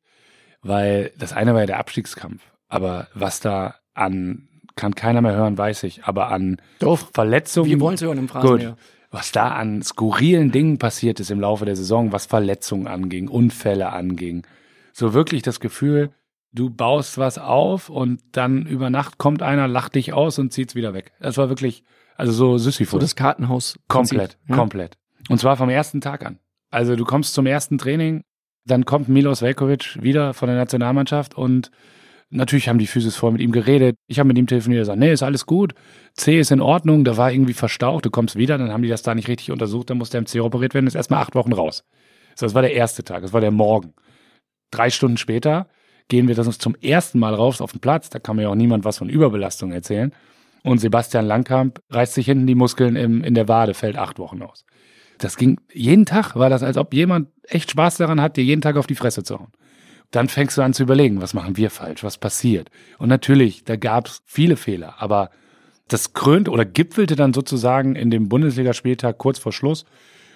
weil 0.60 1.12
das 1.16 1.32
eine 1.32 1.54
war 1.54 1.60
ja 1.60 1.66
der 1.66 1.78
Abstiegskampf. 1.78 2.42
Aber 2.68 3.08
was 3.14 3.40
da 3.40 3.76
an, 3.94 4.48
kann 4.76 4.94
keiner 4.94 5.22
mehr 5.22 5.34
hören, 5.34 5.56
weiß 5.56 5.84
ich, 5.84 6.04
aber 6.04 6.28
an 6.28 6.60
Doch. 6.78 7.10
Verletzungen. 7.12 7.68
Wir 7.68 7.80
wollen 7.80 7.94
es 7.94 8.02
hören 8.02 8.18
im 8.18 8.28
Gut. 8.28 8.74
Was 9.10 9.32
da 9.32 9.48
an 9.48 9.82
skurrilen 9.82 10.52
Dingen 10.52 10.78
passiert 10.78 11.18
ist 11.18 11.30
im 11.30 11.40
Laufe 11.40 11.64
der 11.64 11.76
Saison, 11.76 12.12
was 12.12 12.26
Verletzungen 12.26 12.86
anging, 12.86 13.28
Unfälle 13.28 13.92
anging. 13.92 14.46
So 14.92 15.14
wirklich 15.14 15.42
das 15.42 15.58
Gefühl, 15.58 16.10
du 16.52 16.70
baust 16.70 17.18
was 17.18 17.38
auf 17.38 17.88
und 17.88 18.20
dann 18.32 18.66
über 18.66 18.90
Nacht 18.90 19.18
kommt 19.18 19.42
einer, 19.42 19.66
lacht 19.68 19.96
dich 19.96 20.12
aus 20.12 20.38
und 20.38 20.52
zieht's 20.52 20.74
wieder 20.74 20.94
weg. 20.94 21.12
Das 21.20 21.36
war 21.38 21.48
wirklich, 21.48 21.82
also 22.16 22.32
so 22.32 22.58
Sisyphus. 22.58 22.92
So 22.92 22.98
das 22.98 23.16
Kartenhaus. 23.16 23.78
Komplett, 23.88 24.38
ja. 24.48 24.54
komplett. 24.54 24.96
Und 25.28 25.38
zwar 25.38 25.56
vom 25.56 25.70
ersten 25.70 26.00
Tag 26.00 26.24
an. 26.24 26.38
Also 26.70 26.94
du 26.94 27.04
kommst 27.04 27.34
zum 27.34 27.46
ersten 27.46 27.78
Training, 27.78 28.22
dann 28.64 28.84
kommt 28.84 29.08
Milos 29.08 29.42
Velkovic 29.42 30.00
wieder 30.02 30.34
von 30.34 30.48
der 30.48 30.56
Nationalmannschaft 30.56 31.34
und 31.34 31.70
natürlich 32.30 32.68
haben 32.68 32.78
die 32.78 32.86
Physis 32.86 33.16
vorher 33.16 33.32
mit 33.32 33.42
ihm 33.42 33.52
geredet. 33.52 33.96
Ich 34.06 34.18
habe 34.18 34.28
mit 34.28 34.38
ihm 34.38 34.46
telefoniert 34.46 34.80
und 34.80 34.82
gesagt, 34.82 34.98
nee, 34.98 35.12
ist 35.12 35.22
alles 35.22 35.46
gut. 35.46 35.74
C 36.14 36.38
ist 36.38 36.50
in 36.50 36.60
Ordnung, 36.60 37.04
da 37.04 37.16
war 37.16 37.32
irgendwie 37.32 37.52
verstaucht, 37.52 38.06
du 38.06 38.10
kommst 38.10 38.36
wieder, 38.36 38.56
dann 38.56 38.72
haben 38.72 38.82
die 38.82 38.88
das 38.88 39.02
da 39.02 39.14
nicht 39.14 39.28
richtig 39.28 39.50
untersucht, 39.50 39.90
dann 39.90 39.98
muss 39.98 40.10
der 40.10 40.20
im 40.20 40.26
C 40.26 40.40
operiert 40.40 40.74
werden, 40.74 40.86
ist 40.86 40.94
erstmal 40.94 41.22
acht 41.22 41.34
Wochen 41.34 41.52
raus. 41.52 41.84
So, 42.36 42.46
das 42.46 42.54
war 42.54 42.62
der 42.62 42.72
erste 42.72 43.04
Tag, 43.04 43.22
das 43.22 43.32
war 43.32 43.40
der 43.40 43.50
Morgen. 43.50 43.94
Drei 44.70 44.90
Stunden 44.90 45.16
später 45.16 45.68
gehen 46.08 46.28
wir 46.28 46.34
das 46.34 46.58
zum 46.58 46.74
ersten 46.76 47.18
Mal 47.18 47.34
raus 47.34 47.60
auf 47.60 47.72
den 47.72 47.80
Platz, 47.80 48.10
da 48.10 48.18
kann 48.18 48.36
mir 48.36 48.48
auch 48.48 48.54
niemand 48.54 48.84
was 48.84 48.98
von 48.98 49.08
Überbelastung 49.08 49.72
erzählen. 49.72 50.12
Und 50.62 50.78
Sebastian 50.78 51.26
Langkamp 51.26 51.80
reißt 51.90 52.14
sich 52.14 52.26
hinten 52.26 52.46
die 52.46 52.54
Muskeln 52.54 52.96
im, 52.96 53.24
in 53.24 53.34
der 53.34 53.48
Wade, 53.48 53.74
fällt 53.74 53.96
acht 53.96 54.18
Wochen 54.18 54.42
aus. 54.42 54.64
Das 55.18 55.36
ging, 55.36 55.58
jeden 55.72 56.06
Tag 56.06 56.36
war 56.36 56.50
das, 56.50 56.62
als 56.62 56.76
ob 56.76 56.92
jemand 56.94 57.28
echt 57.44 57.70
Spaß 57.70 57.96
daran 57.96 58.20
hat, 58.20 58.36
dir 58.36 58.44
jeden 58.44 58.60
Tag 58.60 58.76
auf 58.76 58.86
die 58.86 58.94
Fresse 58.94 59.22
zu 59.22 59.38
hauen. 59.38 59.52
Dann 60.10 60.28
fängst 60.28 60.58
du 60.58 60.62
an 60.62 60.72
zu 60.72 60.82
überlegen, 60.82 61.20
was 61.20 61.34
machen 61.34 61.56
wir 61.56 61.70
falsch, 61.70 62.02
was 62.02 62.18
passiert. 62.18 62.70
Und 62.98 63.08
natürlich, 63.08 63.64
da 63.64 63.76
gab 63.76 64.06
es 64.06 64.22
viele 64.26 64.56
Fehler, 64.56 64.96
aber 64.98 65.30
das 65.88 66.12
krönte 66.12 66.50
oder 66.50 66.64
gipfelte 66.64 67.16
dann 67.16 67.32
sozusagen 67.32 67.96
in 67.96 68.10
dem 68.10 68.28
Bundesligaspieltag 68.28 69.18
kurz 69.18 69.38
vor 69.38 69.52
Schluss, 69.52 69.84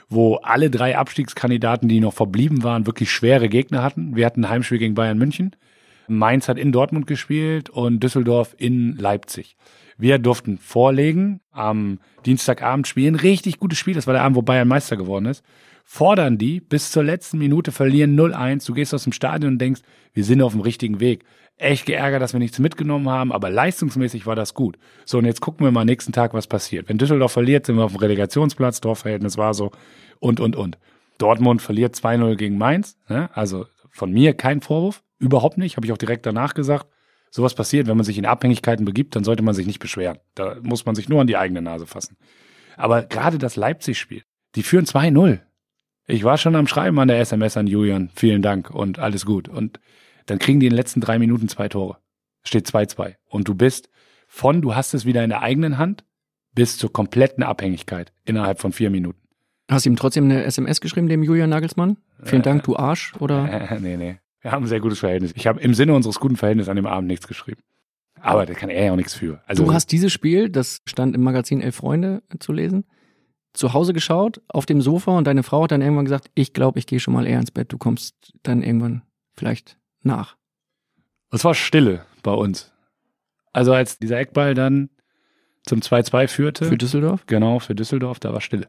wo 0.09 0.37
alle 0.37 0.71
drei 0.71 0.97
Abstiegskandidaten, 0.97 1.89
die 1.89 2.01
noch 2.01 2.13
verblieben 2.13 2.63
waren, 2.63 2.87
wirklich 2.87 3.11
schwere 3.11 3.49
Gegner 3.49 3.83
hatten. 3.83 4.17
Wir 4.17 4.27
hatten 4.27 4.45
ein 4.45 4.51
Heimspiel 4.51 4.79
gegen 4.79 4.95
Bayern 4.95 5.19
München. 5.19 5.57
Mainz 6.07 6.49
hat 6.49 6.59
in 6.59 6.73
Dortmund 6.73 7.07
gespielt 7.07 7.71
und 7.71 8.01
Düsseldorf 8.01 8.55
in 8.59 8.97
Leipzig. 8.97 9.57
Wir 9.97 10.19
durften 10.19 10.59
vorlegen, 10.59 11.41
am 11.51 12.01
Dienstagabend 12.27 12.87
spielen, 12.87 13.15
richtig 13.15 13.59
gutes 13.59 13.79
Spiel, 13.79 13.95
das 13.95 14.07
war 14.07 14.15
der 14.15 14.23
Abend, 14.23 14.37
wo 14.37 14.43
Bayern 14.43 14.69
Meister 14.69 14.97
geworden 14.97 15.27
ist. 15.27 15.45
Fordern 15.87 16.38
die 16.38 16.61
bis 16.61 16.90
zur 16.90 17.05
letzten 17.05 17.38
Minute, 17.38 17.70
verlieren 17.70 18.18
0-1, 18.18 18.66
du 18.66 18.73
gehst 18.73 18.94
aus 18.94 19.05
dem 19.05 19.12
Stadion 19.12 19.53
und 19.53 19.59
denkst, 19.59 19.83
wir 20.14 20.25
sind 20.25 20.42
auf 20.42 20.53
dem 20.53 20.62
richtigen 20.62 20.99
Weg. 20.99 21.25
Echt 21.57 21.87
geärgert, 21.87 22.20
dass 22.20 22.33
wir 22.33 22.40
nichts 22.40 22.59
mitgenommen 22.59 23.09
haben, 23.09 23.31
aber 23.31 23.49
leistungsmäßig 23.49 24.27
war 24.27 24.35
das 24.35 24.55
gut. 24.55 24.77
So, 25.05 25.18
und 25.18 25.25
jetzt 25.25 25.40
gucken 25.40 25.64
wir 25.64 25.70
mal 25.70 25.85
nächsten 25.85 26.12
Tag, 26.12 26.35
was 26.35 26.49
passiert. 26.49 26.88
Wenn 26.88 26.99
Düsseldorf 26.99 27.33
verliert, 27.33 27.66
sind 27.66 27.77
wir 27.77 27.85
auf 27.85 27.92
dem 27.92 28.01
Relegationsplatz, 28.01 28.81
Torverhältnis 28.81 29.37
war 29.37 29.55
so 29.55 29.70
und, 30.18 30.40
und, 30.40 30.57
und. 30.57 30.79
Dortmund 31.18 31.62
verliert 31.62 31.94
2-0 31.94 32.35
gegen 32.35 32.59
Mainz, 32.59 32.97
ne? 33.09 33.31
also 33.35 33.66
von 33.90 34.11
mir 34.11 34.35
kein 34.35 34.62
Vorwurf, 34.62 35.05
überhaupt 35.20 35.59
nicht, 35.59 35.77
habe 35.77 35.87
ich 35.87 35.92
auch 35.92 35.99
direkt 35.99 36.27
danach 36.27 36.55
gesagt. 36.55 36.88
Sowas 37.31 37.55
passiert, 37.55 37.87
wenn 37.87 37.97
man 37.97 38.05
sich 38.05 38.18
in 38.18 38.27
Abhängigkeiten 38.27 38.85
begibt, 38.85 39.14
dann 39.14 39.25
sollte 39.25 39.42
man 39.42 39.55
sich 39.55 39.66
nicht 39.66 39.81
beschweren. 39.81 40.18
Da 40.35 40.57
muss 40.62 40.87
man 40.87 40.94
sich 40.94 41.09
nur 41.09 41.20
an 41.20 41.27
die 41.27 41.37
eigene 41.37 41.62
Nase 41.62 41.87
fassen. 41.87 42.16
Aber 42.77 43.03
gerade 43.03 43.38
das 43.38 43.57
Leipzig-Spiel, 43.57 44.23
die 44.55 44.62
führen 44.62 44.87
2-0. 44.87 45.40
Ich 46.07 46.25
war 46.25 46.37
schon 46.37 46.55
am 46.55 46.67
Schreiben 46.67 46.99
an 46.99 47.09
der 47.09 47.19
SMS 47.21 47.57
an 47.57 47.67
Julian, 47.67 48.11
vielen 48.14 48.43
Dank 48.43 48.71
und 48.71 48.99
alles 48.99 49.25
gut. 49.25 49.49
Und 49.49 49.81
dann 50.27 50.38
kriegen 50.38 50.61
die 50.61 50.67
in 50.67 50.71
den 50.73 50.77
letzten 50.77 51.01
drei 51.01 51.19
Minuten 51.19 51.49
zwei 51.49 51.69
Tore. 51.69 51.99
Steht 52.43 52.67
2-2. 52.67 53.14
Und 53.27 53.49
du 53.49 53.55
bist 53.55 53.88
von, 54.29 54.61
du 54.61 54.75
hast 54.75 54.93
es 54.93 55.07
wieder 55.07 55.25
in 55.25 55.31
der 55.31 55.40
eigenen 55.40 55.79
Hand, 55.79 56.05
bis 56.55 56.77
zur 56.77 56.93
kompletten 56.93 57.43
Abhängigkeit 57.43 58.12
innerhalb 58.25 58.61
von 58.61 58.73
vier 58.73 58.90
Minuten. 58.90 59.21
Hast 59.71 59.87
du 59.87 59.90
ihm 59.90 59.97
trotzdem 59.97 60.25
eine 60.25 60.45
SMS 60.45 60.83
geschrieben, 60.83 61.09
dem 61.09 61.23
Julian 61.23 61.49
Nagelsmann? 61.49 61.97
Vielen 62.23 62.43
Dank, 62.43 62.64
du 62.64 62.77
Arsch, 62.77 63.14
oder? 63.19 63.71
Äh, 63.71 63.79
nee, 63.81 63.97
nee. 63.97 64.19
Wir 64.43 64.53
haben 64.53 64.64
ein 64.64 64.69
sehr 64.69 64.81
gutes 64.81 64.99
Verhältnis. 64.99 65.33
Ich 65.37 65.47
habe 65.47 65.61
im 65.61 65.73
Sinne 65.73 65.95
unseres 65.95 66.21
guten 66.21 66.37
Verhältnisses 66.37 66.69
an 66.69 66.77
dem 66.77 66.87
Abend 66.87 67.09
nichts 67.09 67.27
geschrieben. 67.27 67.62
Aber 68.21 68.45
da 68.45 68.53
kann 68.53 68.69
er 68.69 68.85
ja 68.85 68.93
auch 68.93 68.97
nichts 68.97 69.14
für. 69.14 69.43
Also, 69.47 69.64
du 69.64 69.73
hast 69.73 69.90
dieses 69.90 70.12
Spiel, 70.12 70.51
das 70.51 70.83
stand 70.87 71.14
im 71.14 71.23
Magazin 71.23 71.61
Elf 71.61 71.77
Freunde 71.77 72.23
zu 72.38 72.53
lesen, 72.53 72.85
zu 73.55 73.73
Hause 73.73 73.93
geschaut, 73.93 74.43
auf 74.49 74.67
dem 74.67 74.81
Sofa 74.81 75.17
und 75.17 75.27
deine 75.27 75.43
Frau 75.43 75.62
hat 75.62 75.71
dann 75.71 75.81
irgendwann 75.81 76.05
gesagt, 76.05 76.31
ich 76.35 76.53
glaube, 76.53 76.79
ich 76.79 76.87
gehe 76.87 77.01
schon 77.01 77.14
mal 77.14 77.27
eher 77.27 77.38
ins 77.38 77.53
Bett, 77.53 77.73
du 77.73 77.79
kommst 77.79 78.35
dann 78.43 78.62
irgendwann 78.62 79.03
vielleicht 79.33 79.79
nach. 80.03 80.37
Es 81.31 81.45
war 81.45 81.55
Stille 81.55 82.05
bei 82.23 82.33
uns. 82.33 82.73
Also 83.53 83.73
als 83.73 83.99
dieser 83.99 84.19
Eckball 84.19 84.55
dann 84.55 84.90
zum 85.64 85.81
2-2 85.81 86.29
führte. 86.29 86.64
Für 86.67 86.77
Düsseldorf? 86.77 87.25
Genau, 87.27 87.61
für 87.61 87.75
Düsseldorf, 87.75 88.19
da 88.19 88.33
war 88.33 88.40
Stille. 88.40 88.69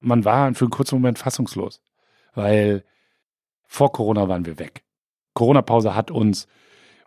Man 0.00 0.24
war 0.24 0.52
für 0.54 0.64
einen 0.64 0.70
kurzen 0.70 0.96
Moment 0.96 1.18
fassungslos, 1.18 1.82
weil 2.34 2.82
vor 3.66 3.92
Corona 3.92 4.28
waren 4.28 4.46
wir 4.46 4.58
weg. 4.58 4.82
Corona-Pause 5.34 5.94
hat 5.94 6.10
uns, 6.10 6.48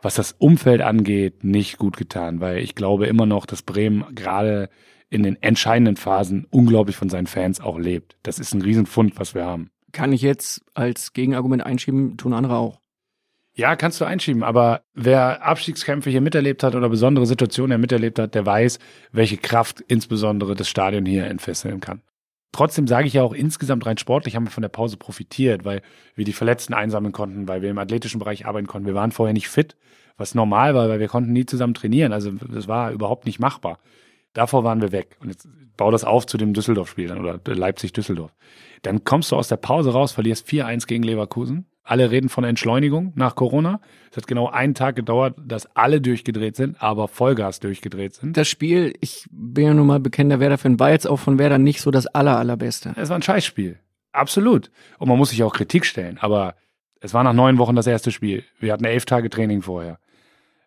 was 0.01 0.13
das 0.13 0.33
Umfeld 0.33 0.81
angeht, 0.81 1.43
nicht 1.43 1.79
gut 1.79 1.97
getan, 1.97 2.39
weil 2.39 2.59
ich 2.59 2.75
glaube 2.75 3.07
immer 3.07 3.25
noch, 3.25 3.47
dass 3.47 3.63
Bremen 3.63 4.05
gerade 4.13 4.69
in 5.13 5.21
den 5.21 5.41
entscheidenden 5.43 5.95
Phasen 5.95 6.47
unglaublich 6.49 6.95
von 6.95 7.07
seinen 7.07 7.27
Fans 7.27 7.61
auch 7.61 7.77
lebt. 7.77 8.15
Das 8.23 8.39
ist 8.39 8.53
ein 8.53 8.63
Riesenfund, 8.63 9.19
was 9.19 9.35
wir 9.35 9.45
haben. 9.45 9.69
Kann 9.91 10.11
ich 10.11 10.23
jetzt 10.23 10.63
als 10.73 11.13
Gegenargument 11.13 11.63
einschieben, 11.63 12.17
tun 12.17 12.33
andere 12.33 12.57
auch. 12.57 12.79
Ja, 13.53 13.75
kannst 13.75 14.01
du 14.01 14.05
einschieben, 14.05 14.41
aber 14.41 14.81
wer 14.95 15.45
Abstiegskämpfe 15.45 16.09
hier 16.09 16.21
miterlebt 16.21 16.63
hat 16.63 16.73
oder 16.73 16.89
besondere 16.89 17.27
Situationen 17.27 17.73
hier 17.73 17.77
miterlebt 17.77 18.17
hat, 18.17 18.33
der 18.33 18.47
weiß, 18.47 18.79
welche 19.11 19.37
Kraft 19.37 19.81
insbesondere 19.87 20.55
das 20.55 20.67
Stadion 20.67 21.05
hier 21.05 21.27
entfesseln 21.27 21.79
kann. 21.79 22.01
Trotzdem 22.51 22.87
sage 22.87 23.05
ich 23.05 23.13
ja 23.13 23.21
auch 23.21 23.33
insgesamt 23.33 23.85
rein 23.85 23.99
sportlich 23.99 24.35
haben 24.35 24.45
wir 24.45 24.51
von 24.51 24.63
der 24.63 24.69
Pause 24.69 24.97
profitiert, 24.97 25.63
weil 25.63 25.83
wir 26.15 26.25
die 26.25 26.33
Verletzten 26.33 26.73
einsammeln 26.73 27.11
konnten, 27.11 27.47
weil 27.47 27.61
wir 27.61 27.69
im 27.69 27.77
athletischen 27.77 28.19
Bereich 28.19 28.47
arbeiten 28.47 28.65
konnten. 28.65 28.87
Wir 28.87 28.95
waren 28.95 29.11
vorher 29.11 29.33
nicht 29.33 29.47
fit, 29.47 29.75
was 30.17 30.33
normal 30.33 30.73
war, 30.73 30.89
weil 30.89 30.99
wir 30.99 31.07
konnten 31.07 31.33
nie 31.33 31.45
zusammen 31.45 31.75
trainieren. 31.75 32.13
Also 32.13 32.31
das 32.31 32.67
war 32.67 32.91
überhaupt 32.91 33.27
nicht 33.27 33.39
machbar. 33.39 33.77
Davor 34.33 34.63
waren 34.63 34.81
wir 34.81 34.91
weg. 34.91 35.17
Und 35.19 35.29
jetzt 35.29 35.47
bau 35.77 35.91
das 35.91 36.03
auf 36.03 36.25
zu 36.25 36.37
dem 36.37 36.53
Düsseldorf-Spiel 36.53 37.07
dann 37.07 37.19
oder 37.19 37.39
Leipzig-Düsseldorf. 37.45 38.31
Dann 38.81 39.03
kommst 39.03 39.31
du 39.31 39.35
aus 39.35 39.47
der 39.47 39.57
Pause 39.57 39.93
raus, 39.93 40.11
verlierst 40.11 40.47
4-1 40.47 40.87
gegen 40.87 41.03
Leverkusen. 41.03 41.65
Alle 41.85 42.11
reden 42.11 42.29
von 42.29 42.43
Entschleunigung 42.43 43.11
nach 43.15 43.35
Corona. 43.35 43.81
Es 44.09 44.17
hat 44.17 44.27
genau 44.27 44.47
einen 44.47 44.73
Tag 44.73 44.95
gedauert, 44.95 45.35
dass 45.37 45.65
alle 45.75 45.99
durchgedreht 45.99 46.55
sind, 46.55 46.81
aber 46.81 47.09
Vollgas 47.09 47.59
durchgedreht 47.59 48.13
sind. 48.13 48.37
Das 48.37 48.47
Spiel, 48.47 48.93
ich 49.01 49.27
bin 49.31 49.65
ja 49.65 49.73
nun 49.73 49.87
mal 49.87 49.99
bekennender 49.99 50.39
Werder-Fan, 50.39 50.79
war 50.79 50.91
jetzt 50.91 51.07
auch 51.07 51.17
von 51.17 51.39
Werder 51.39 51.57
nicht 51.57 51.81
so 51.81 51.91
das 51.91 52.07
aller, 52.07 52.37
allerbeste. 52.37 52.93
Es 52.95 53.09
war 53.09 53.17
ein 53.17 53.21
Scheißspiel. 53.21 53.79
Absolut. 54.13 54.71
Und 54.97 55.09
man 55.09 55.17
muss 55.17 55.31
sich 55.31 55.43
auch 55.43 55.53
Kritik 55.53 55.85
stellen. 55.85 56.17
Aber 56.19 56.55
es 57.01 57.13
war 57.13 57.23
nach 57.23 57.33
neun 57.33 57.57
Wochen 57.57 57.75
das 57.75 57.87
erste 57.87 58.11
Spiel. 58.11 58.43
Wir 58.59 58.71
hatten 58.71 58.85
elf 58.85 59.05
Tage 59.05 59.29
Training 59.29 59.61
vorher 59.61 59.99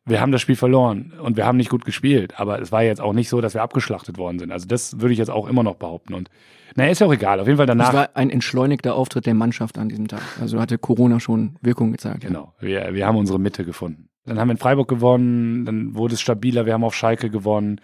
wir 0.06 0.20
haben 0.20 0.30
das 0.30 0.40
Spiel 0.40 0.56
verloren 0.56 1.12
und 1.20 1.36
wir 1.36 1.44
haben 1.44 1.56
nicht 1.56 1.68
gut 1.68 1.84
gespielt, 1.84 2.38
aber 2.38 2.60
es 2.60 2.70
war 2.70 2.82
jetzt 2.84 3.00
auch 3.00 3.12
nicht 3.12 3.28
so, 3.28 3.40
dass 3.40 3.54
wir 3.54 3.62
abgeschlachtet 3.62 4.18
worden 4.18 4.38
sind. 4.38 4.52
Also 4.52 4.66
das 4.68 5.00
würde 5.00 5.12
ich 5.12 5.18
jetzt 5.18 5.30
auch 5.30 5.48
immer 5.48 5.64
noch 5.64 5.74
behaupten. 5.74 6.14
Und 6.14 6.30
naja, 6.76 6.92
ist 6.92 7.00
ja 7.00 7.08
auch 7.08 7.12
egal. 7.12 7.40
Auf 7.40 7.46
jeden 7.46 7.56
Fall 7.56 7.66
danach. 7.66 7.88
Es 7.88 7.94
war 7.94 8.10
ein 8.14 8.30
entschleunigter 8.30 8.94
Auftritt 8.94 9.26
der 9.26 9.34
Mannschaft 9.34 9.78
an 9.78 9.88
diesem 9.88 10.06
Tag. 10.06 10.22
Also 10.40 10.60
hatte 10.60 10.78
Corona 10.78 11.18
schon 11.18 11.56
Wirkung 11.60 11.90
gezeigt. 11.90 12.20
Genau. 12.20 12.54
Wir, 12.60 12.94
wir 12.94 13.06
haben 13.06 13.16
unsere 13.16 13.40
Mitte 13.40 13.64
gefunden. 13.64 14.08
Dann 14.24 14.38
haben 14.38 14.48
wir 14.48 14.52
in 14.52 14.58
Freiburg 14.58 14.88
gewonnen, 14.88 15.64
dann 15.64 15.94
wurde 15.94 16.14
es 16.14 16.20
stabiler, 16.20 16.66
wir 16.66 16.72
haben 16.72 16.84
auf 16.84 16.94
Schalke 16.94 17.30
gewonnen. 17.30 17.80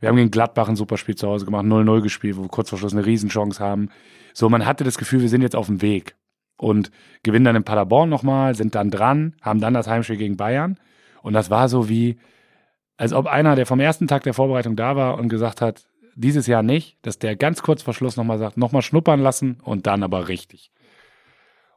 Wir 0.00 0.08
haben 0.08 0.16
gegen 0.16 0.30
Gladbach 0.30 0.68
ein 0.68 0.76
super 0.76 0.96
Spiel 0.96 1.14
zu 1.14 1.26
Hause 1.26 1.46
gemacht, 1.46 1.64
0-0 1.64 2.02
gespielt, 2.02 2.36
wo 2.36 2.42
wir 2.42 2.48
kurz 2.48 2.68
vor 2.68 2.78
Schluss 2.78 2.92
eine 2.92 3.06
Riesenchance 3.06 3.62
haben. 3.62 3.88
So, 4.34 4.48
man 4.50 4.66
hatte 4.66 4.84
das 4.84 4.98
Gefühl, 4.98 5.22
wir 5.22 5.30
sind 5.30 5.40
jetzt 5.42 5.56
auf 5.56 5.66
dem 5.66 5.80
Weg. 5.80 6.16
Und 6.58 6.90
gewinnen 7.22 7.44
dann 7.44 7.56
in 7.56 7.64
Paderborn 7.64 8.08
nochmal, 8.08 8.54
sind 8.54 8.74
dann 8.74 8.90
dran, 8.90 9.34
haben 9.42 9.60
dann 9.60 9.74
das 9.74 9.88
Heimspiel 9.88 10.16
gegen 10.16 10.36
Bayern 10.36 10.78
und 11.26 11.32
das 11.32 11.50
war 11.50 11.68
so 11.68 11.88
wie, 11.88 12.20
als 12.96 13.12
ob 13.12 13.26
einer, 13.26 13.56
der 13.56 13.66
vom 13.66 13.80
ersten 13.80 14.06
Tag 14.06 14.22
der 14.22 14.32
Vorbereitung 14.32 14.76
da 14.76 14.94
war 14.94 15.18
und 15.18 15.28
gesagt 15.28 15.60
hat, 15.60 15.88
dieses 16.14 16.46
Jahr 16.46 16.62
nicht, 16.62 16.98
dass 17.02 17.18
der 17.18 17.34
ganz 17.34 17.62
kurz 17.62 17.82
vor 17.82 17.94
Schluss 17.94 18.16
nochmal 18.16 18.38
sagt, 18.38 18.56
nochmal 18.56 18.82
schnuppern 18.82 19.18
lassen 19.18 19.58
und 19.60 19.88
dann 19.88 20.04
aber 20.04 20.28
richtig. 20.28 20.70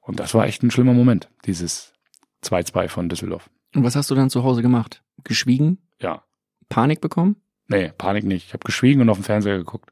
Und 0.01 0.19
das 0.19 0.35
war 0.35 0.45
echt 0.45 0.61
ein 0.61 0.69
schlimmer 0.69 0.93
Moment, 0.93 1.31
dieses 1.45 1.93
2-2 2.43 2.89
von 2.89 3.09
Düsseldorf. 3.09 3.49
Und 3.73 3.83
was 3.83 3.95
hast 3.95 4.11
du 4.11 4.13
dann 4.15 4.29
zu 4.29 4.43
Hause 4.43 4.61
gemacht? 4.61 5.03
Geschwiegen? 5.23 5.79
Ja. 5.99 6.21
Panik 6.69 7.01
bekommen? 7.01 7.35
Nee, 7.67 7.91
Panik 7.97 8.25
nicht. 8.25 8.45
Ich 8.45 8.53
habe 8.53 8.63
geschwiegen 8.63 9.01
und 9.01 9.09
auf 9.09 9.17
den 9.17 9.23
Fernseher 9.23 9.57
geguckt. 9.57 9.91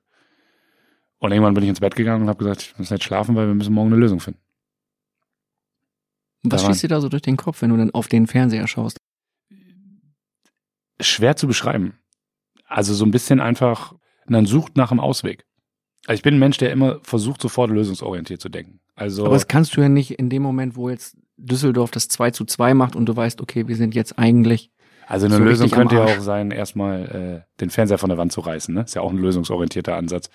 Und 1.18 1.32
irgendwann 1.32 1.56
bin 1.56 1.64
ich 1.64 1.70
ins 1.70 1.80
Bett 1.80 1.96
gegangen 1.96 2.22
und 2.22 2.30
habe 2.30 2.38
gesagt, 2.38 2.62
ich 2.62 2.78
muss 2.78 2.92
nicht 2.92 3.04
schlafen, 3.04 3.36
weil 3.36 3.48
wir 3.48 3.56
müssen 3.56 3.74
morgen 3.74 3.92
eine 3.92 4.00
Lösung 4.00 4.20
finden. 4.20 4.40
Was 6.44 6.64
schießt 6.64 6.84
dir 6.84 6.90
da 6.90 7.02
so 7.02 7.10
durch 7.10 7.24
den 7.24 7.38
Kopf, 7.38 7.64
wenn 7.64 7.72
du 7.72 7.78
dann 7.78 7.90
auf 7.90 8.08
den 8.08 8.28
Fernseher 8.28 8.68
schaust? 8.68 9.00
Schwer 11.00 11.36
zu 11.36 11.48
beschreiben. 11.48 12.00
Also 12.66 12.94
so 12.94 13.06
ein 13.06 13.12
bisschen 13.12 13.40
einfach, 13.40 13.94
man 14.28 14.46
sucht 14.46 14.76
nach 14.76 14.92
einem 14.92 15.00
Ausweg. 15.00 15.46
Also 16.06 16.18
ich 16.18 16.24
bin 16.24 16.36
ein 16.36 16.40
Mensch, 16.40 16.58
der 16.58 16.72
immer 16.72 17.00
versucht, 17.04 17.42
sofort 17.42 17.70
lösungsorientiert 17.72 18.42
zu 18.42 18.50
denken. 18.50 18.80
Also 18.96 19.26
Aber 19.26 19.36
das 19.36 19.48
kannst 19.48 19.76
du 19.76 19.82
ja 19.82 19.90
nicht 19.90 20.12
in 20.12 20.30
dem 20.30 20.42
Moment, 20.42 20.76
wo 20.76 20.90
jetzt 20.90 21.18
Düsseldorf 21.38 21.92
das 21.92 22.08
2 22.08 22.32
zu 22.32 22.46
2 22.46 22.74
macht 22.74 22.96
und 22.96 23.06
du 23.08 23.16
weißt, 23.16 23.42
okay, 23.42 23.68
wir 23.68 23.76
sind 23.76 23.94
jetzt 23.94 24.18
eigentlich. 24.18 24.72
Also 25.06 25.28
eine 25.28 25.36
so 25.36 25.44
Lösung 25.44 25.70
könnte 25.70 25.96
ja 25.96 26.06
auch 26.06 26.20
sein, 26.20 26.52
erstmal 26.52 27.46
äh, 27.46 27.60
den 27.62 27.70
Fernseher 27.70 27.98
von 27.98 28.10
der 28.10 28.18
Wand 28.18 28.32
zu 28.32 28.42
reißen. 28.42 28.74
Ne? 28.74 28.82
Ist 28.82 28.96
ja 28.96 29.02
auch 29.02 29.12
ein 29.12 29.18
lösungsorientierter 29.18 29.96
Ansatz. 29.96 30.30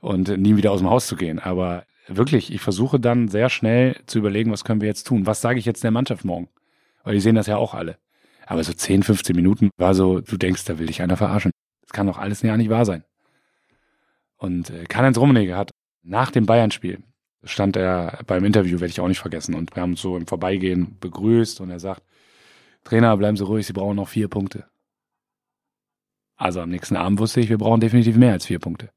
Und 0.00 0.28
nie 0.28 0.56
wieder 0.56 0.70
aus 0.70 0.80
dem 0.80 0.90
Haus 0.90 1.06
zu 1.06 1.16
gehen. 1.16 1.38
Aber 1.38 1.84
wirklich, 2.08 2.52
ich 2.52 2.60
versuche 2.60 3.00
dann 3.00 3.28
sehr 3.28 3.48
schnell 3.48 3.96
zu 4.06 4.18
überlegen, 4.18 4.52
was 4.52 4.64
können 4.64 4.80
wir 4.80 4.88
jetzt 4.88 5.06
tun? 5.06 5.26
Was 5.26 5.40
sage 5.40 5.58
ich 5.58 5.64
jetzt 5.64 5.82
der 5.82 5.90
Mannschaft 5.90 6.24
morgen? 6.24 6.48
Weil 7.02 7.14
die 7.14 7.20
sehen 7.20 7.34
das 7.34 7.46
ja 7.46 7.56
auch 7.56 7.74
alle. 7.74 7.96
Aber 8.46 8.62
so 8.62 8.72
10, 8.72 9.02
15 9.02 9.34
Minuten 9.34 9.70
war 9.76 9.94
so, 9.94 10.20
du 10.20 10.36
denkst, 10.36 10.64
da 10.64 10.78
will 10.78 10.86
dich 10.86 11.02
einer 11.02 11.16
verarschen. 11.16 11.52
Das 11.82 11.92
kann 11.92 12.06
doch 12.06 12.18
alles 12.18 12.42
ja 12.42 12.56
nicht 12.56 12.70
wahr 12.70 12.84
sein. 12.84 13.04
Und 14.36 14.70
äh, 14.70 14.84
Karl-Heinz 14.84 15.18
Rummenigge 15.18 15.56
hat 15.56 15.70
nach 16.02 16.30
dem 16.30 16.46
Bayern-Spiel 16.46 17.02
stand 17.44 17.76
er 17.76 18.20
beim 18.26 18.44
Interview, 18.44 18.80
werde 18.80 18.90
ich 18.90 19.00
auch 19.00 19.08
nicht 19.08 19.20
vergessen. 19.20 19.54
Und 19.54 19.74
wir 19.74 19.82
haben 19.82 19.92
uns 19.92 20.00
so 20.00 20.16
im 20.16 20.26
Vorbeigehen 20.26 20.96
begrüßt 21.00 21.60
und 21.60 21.70
er 21.70 21.80
sagt, 21.80 22.02
Trainer, 22.84 23.16
bleiben 23.16 23.36
Sie 23.36 23.44
ruhig, 23.44 23.66
Sie 23.66 23.72
brauchen 23.72 23.96
noch 23.96 24.08
vier 24.08 24.28
Punkte. 24.28 24.64
Also 26.36 26.60
am 26.60 26.70
nächsten 26.70 26.96
Abend 26.96 27.18
wusste 27.18 27.40
ich, 27.40 27.48
wir 27.48 27.58
brauchen 27.58 27.80
definitiv 27.80 28.16
mehr 28.16 28.32
als 28.32 28.46
vier 28.46 28.58
Punkte. 28.58 28.90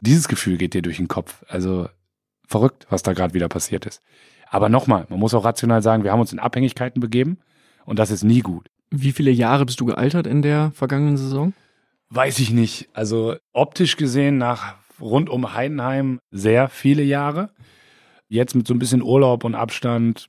Dieses 0.00 0.28
Gefühl 0.28 0.56
geht 0.56 0.74
dir 0.74 0.82
durch 0.82 0.96
den 0.96 1.08
Kopf. 1.08 1.44
Also 1.48 1.88
verrückt, 2.46 2.86
was 2.88 3.02
da 3.02 3.12
gerade 3.12 3.34
wieder 3.34 3.48
passiert 3.48 3.84
ist. 3.86 4.00
Aber 4.48 4.68
nochmal, 4.68 5.06
man 5.10 5.18
muss 5.18 5.34
auch 5.34 5.44
rational 5.44 5.82
sagen, 5.82 6.04
wir 6.04 6.12
haben 6.12 6.20
uns 6.20 6.32
in 6.32 6.38
Abhängigkeiten 6.38 7.00
begeben 7.00 7.38
und 7.84 7.98
das 7.98 8.10
ist 8.10 8.22
nie 8.22 8.40
gut. 8.40 8.70
Wie 8.90 9.12
viele 9.12 9.30
Jahre 9.30 9.66
bist 9.66 9.80
du 9.80 9.84
gealtert 9.84 10.26
in 10.26 10.42
der 10.42 10.72
vergangenen 10.72 11.16
Saison? 11.16 11.52
Weiß 12.10 12.38
ich 12.38 12.50
nicht. 12.50 12.88
Also 12.94 13.36
optisch 13.52 13.96
gesehen 13.96 14.38
nach 14.38 14.76
rund 15.00 15.28
um 15.28 15.54
Heidenheim 15.54 16.20
sehr 16.30 16.68
viele 16.68 17.02
Jahre. 17.02 17.50
Jetzt 18.28 18.54
mit 18.54 18.66
so 18.66 18.74
ein 18.74 18.78
bisschen 18.78 19.02
Urlaub 19.02 19.44
und 19.44 19.54
Abstand 19.54 20.28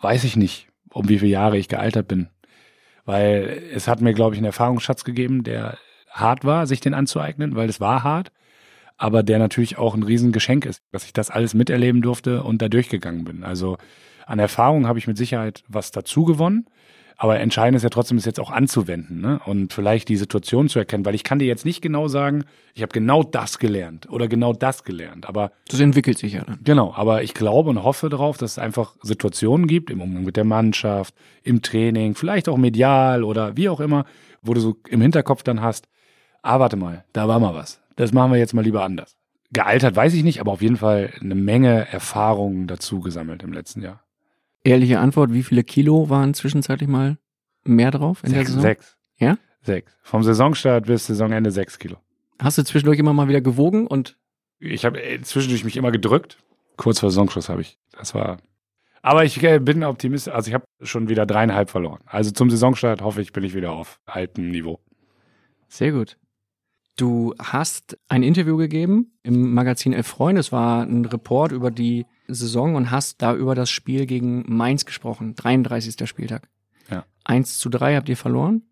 weiß 0.00 0.24
ich 0.24 0.36
nicht, 0.36 0.68
um 0.90 1.08
wie 1.08 1.18
viele 1.18 1.30
Jahre 1.30 1.58
ich 1.58 1.68
gealtert 1.68 2.08
bin. 2.08 2.28
Weil 3.04 3.62
es 3.72 3.88
hat 3.88 4.00
mir, 4.00 4.12
glaube 4.12 4.34
ich, 4.34 4.38
einen 4.38 4.46
Erfahrungsschatz 4.46 5.04
gegeben, 5.04 5.42
der 5.42 5.78
hart 6.10 6.44
war, 6.44 6.66
sich 6.66 6.80
den 6.80 6.94
anzueignen, 6.94 7.54
weil 7.54 7.68
es 7.68 7.80
war 7.80 8.02
hart, 8.02 8.32
aber 8.96 9.22
der 9.22 9.38
natürlich 9.38 9.78
auch 9.78 9.94
ein 9.94 10.02
Riesengeschenk 10.02 10.66
ist, 10.66 10.82
dass 10.90 11.04
ich 11.04 11.12
das 11.12 11.30
alles 11.30 11.54
miterleben 11.54 12.02
durfte 12.02 12.42
und 12.42 12.60
da 12.60 12.68
durchgegangen 12.68 13.24
bin. 13.24 13.44
Also 13.44 13.78
an 14.26 14.38
Erfahrung 14.38 14.86
habe 14.86 14.98
ich 14.98 15.06
mit 15.06 15.16
Sicherheit 15.16 15.64
was 15.68 15.90
dazu 15.90 16.24
gewonnen. 16.24 16.66
Aber 17.22 17.38
entscheidend 17.38 17.76
ist 17.76 17.82
ja 17.82 17.90
trotzdem, 17.90 18.16
es 18.16 18.24
jetzt 18.24 18.40
auch 18.40 18.50
anzuwenden 18.50 19.20
ne? 19.20 19.42
und 19.44 19.74
vielleicht 19.74 20.08
die 20.08 20.16
Situation 20.16 20.70
zu 20.70 20.78
erkennen, 20.78 21.04
weil 21.04 21.14
ich 21.14 21.22
kann 21.22 21.38
dir 21.38 21.44
jetzt 21.44 21.66
nicht 21.66 21.82
genau 21.82 22.08
sagen, 22.08 22.44
ich 22.72 22.80
habe 22.80 22.94
genau 22.94 23.22
das 23.22 23.58
gelernt 23.58 24.08
oder 24.08 24.26
genau 24.26 24.54
das 24.54 24.84
gelernt. 24.84 25.28
Aber 25.28 25.52
das 25.68 25.80
entwickelt 25.80 26.16
sich 26.16 26.32
ja 26.32 26.44
dann. 26.44 26.60
Genau, 26.64 26.94
aber 26.94 27.22
ich 27.22 27.34
glaube 27.34 27.68
und 27.68 27.82
hoffe 27.82 28.08
darauf, 28.08 28.38
dass 28.38 28.52
es 28.52 28.58
einfach 28.58 28.96
Situationen 29.02 29.66
gibt 29.66 29.90
im 29.90 30.00
Umgang 30.00 30.24
mit 30.24 30.38
der 30.38 30.44
Mannschaft, 30.44 31.14
im 31.42 31.60
Training, 31.60 32.14
vielleicht 32.14 32.48
auch 32.48 32.56
medial 32.56 33.22
oder 33.22 33.54
wie 33.54 33.68
auch 33.68 33.80
immer, 33.80 34.06
wo 34.40 34.54
du 34.54 34.62
so 34.62 34.76
im 34.88 35.02
Hinterkopf 35.02 35.42
dann 35.42 35.60
hast, 35.60 35.88
ah, 36.40 36.58
warte 36.58 36.76
mal, 36.76 37.04
da 37.12 37.28
war 37.28 37.38
mal 37.38 37.54
was. 37.54 37.82
Das 37.96 38.14
machen 38.14 38.32
wir 38.32 38.38
jetzt 38.38 38.54
mal 38.54 38.64
lieber 38.64 38.82
anders. 38.82 39.18
Gealtert 39.52 39.94
weiß 39.94 40.14
ich 40.14 40.24
nicht, 40.24 40.40
aber 40.40 40.52
auf 40.52 40.62
jeden 40.62 40.78
Fall 40.78 41.12
eine 41.20 41.34
Menge 41.34 41.86
Erfahrungen 41.92 42.66
dazu 42.66 43.00
gesammelt 43.00 43.42
im 43.42 43.52
letzten 43.52 43.82
Jahr. 43.82 44.02
Ehrliche 44.62 45.00
Antwort, 45.00 45.32
wie 45.32 45.42
viele 45.42 45.64
Kilo 45.64 46.10
waren 46.10 46.34
zwischenzeitlich 46.34 46.88
mal 46.88 47.18
mehr 47.64 47.90
drauf 47.90 48.22
in 48.24 48.30
sechs, 48.30 48.38
der 48.38 48.46
Saison? 48.46 48.62
Sechs. 48.62 48.96
Ja? 49.18 49.38
Sechs. 49.62 49.96
Vom 50.02 50.22
Saisonstart 50.22 50.86
bis 50.86 51.06
Saisonende 51.06 51.50
sechs 51.50 51.78
Kilo. 51.78 51.96
Hast 52.38 52.58
du 52.58 52.64
zwischendurch 52.64 52.98
immer 52.98 53.12
mal 53.12 53.28
wieder 53.28 53.40
gewogen 53.40 53.86
und? 53.86 54.16
Ich 54.58 54.84
habe 54.84 55.02
äh, 55.02 55.20
zwischendurch 55.22 55.64
mich 55.64 55.76
immer 55.76 55.90
gedrückt. 55.90 56.38
Kurz 56.76 57.00
vor 57.00 57.10
Saisonschluss 57.10 57.48
habe 57.48 57.60
ich. 57.60 57.78
Das 57.92 58.14
war. 58.14 58.38
Aber 59.02 59.24
ich 59.24 59.42
äh, 59.42 59.58
bin 59.58 59.82
Optimist. 59.84 60.28
Also 60.28 60.48
ich 60.48 60.54
habe 60.54 60.64
schon 60.82 61.08
wieder 61.08 61.26
dreieinhalb 61.26 61.70
verloren. 61.70 62.00
Also 62.06 62.30
zum 62.30 62.50
Saisonstart 62.50 63.02
hoffe 63.02 63.22
ich, 63.22 63.32
bin 63.32 63.44
ich 63.44 63.54
wieder 63.54 63.72
auf 63.72 64.00
altem 64.06 64.50
Niveau. 64.50 64.80
Sehr 65.68 65.92
gut. 65.92 66.18
Du 66.96 67.34
hast 67.38 67.98
ein 68.08 68.22
Interview 68.22 68.56
gegeben 68.56 69.12
im 69.22 69.54
Magazin 69.54 69.94
Elf 69.94 70.06
Freunde. 70.06 70.40
Es 70.40 70.52
war 70.52 70.82
ein 70.82 71.06
Report 71.06 71.52
über 71.52 71.70
die 71.70 72.04
Saison 72.34 72.74
und 72.76 72.90
hast 72.90 73.22
da 73.22 73.34
über 73.34 73.54
das 73.54 73.70
Spiel 73.70 74.06
gegen 74.06 74.44
Mainz 74.46 74.84
gesprochen. 74.84 75.34
33. 75.34 76.08
Spieltag. 76.08 76.48
Ja. 76.90 77.04
1 77.24 77.58
zu 77.58 77.68
3 77.68 77.96
habt 77.96 78.08
ihr 78.08 78.16
verloren. 78.16 78.62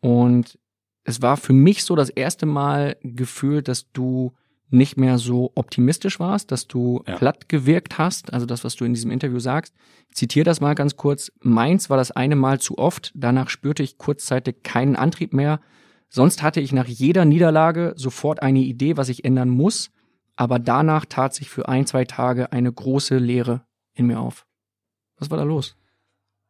Und 0.00 0.58
es 1.04 1.22
war 1.22 1.36
für 1.36 1.52
mich 1.52 1.84
so 1.84 1.96
das 1.96 2.10
erste 2.10 2.46
Mal 2.46 2.96
gefühlt, 3.02 3.68
dass 3.68 3.90
du 3.92 4.32
nicht 4.70 4.96
mehr 4.96 5.18
so 5.18 5.52
optimistisch 5.54 6.18
warst, 6.18 6.50
dass 6.50 6.66
du 6.66 7.02
Ja. 7.06 7.16
platt 7.16 7.48
gewirkt 7.48 7.98
hast, 7.98 8.32
also 8.32 8.44
das, 8.46 8.64
was 8.64 8.74
du 8.76 8.84
in 8.84 8.94
diesem 8.94 9.10
Interview 9.10 9.38
sagst. 9.38 9.74
Ich 10.10 10.16
zitiere 10.16 10.44
das 10.44 10.60
mal 10.60 10.74
ganz 10.74 10.96
kurz. 10.96 11.30
Mainz 11.40 11.90
war 11.90 11.96
das 11.96 12.10
eine 12.10 12.34
Mal 12.34 12.60
zu 12.60 12.78
oft, 12.78 13.12
danach 13.14 13.50
spürte 13.50 13.82
ich 13.82 13.98
kurzzeitig 13.98 14.62
keinen 14.62 14.96
Antrieb 14.96 15.32
mehr. 15.32 15.60
Sonst 16.08 16.42
hatte 16.42 16.60
ich 16.60 16.72
nach 16.72 16.86
jeder 16.86 17.24
Niederlage 17.24 17.92
sofort 17.96 18.42
eine 18.42 18.60
Idee, 18.60 18.96
was 18.96 19.08
ich 19.08 19.24
ändern 19.24 19.48
muss, 19.50 19.90
aber 20.36 20.58
danach 20.58 21.04
tat 21.04 21.34
sich 21.34 21.48
für 21.48 21.68
ein, 21.68 21.86
zwei 21.86 22.04
Tage 22.04 22.52
eine 22.52 22.72
große 22.72 23.18
Leere 23.18 23.64
in 23.94 24.06
mir 24.06 24.20
auf. 24.20 24.46
Was 25.18 25.30
war 25.30 25.38
da 25.38 25.44
los? 25.44 25.76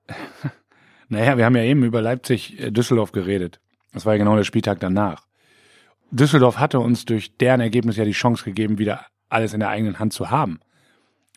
Naja, 1.09 1.37
wir 1.37 1.45
haben 1.45 1.55
ja 1.55 1.62
eben 1.62 1.85
über 1.85 2.01
Leipzig-Düsseldorf 2.01 3.12
geredet. 3.12 3.61
Das 3.93 4.07
war 4.07 4.14
ja 4.14 4.18
genau 4.18 4.37
der 4.37 4.45
Spieltag 4.45 4.80
danach. 4.80 5.26
Düsseldorf 6.11 6.59
hatte 6.59 6.80
uns 6.80 7.05
durch 7.05 7.37
deren 7.37 7.61
Ergebnis 7.61 7.97
ja 7.97 8.05
die 8.05 8.12
Chance 8.12 8.43
gegeben, 8.43 8.78
wieder 8.78 9.07
alles 9.28 9.53
in 9.53 9.61
der 9.61 9.68
eigenen 9.68 9.99
Hand 9.99 10.12
zu 10.12 10.30
haben. 10.30 10.61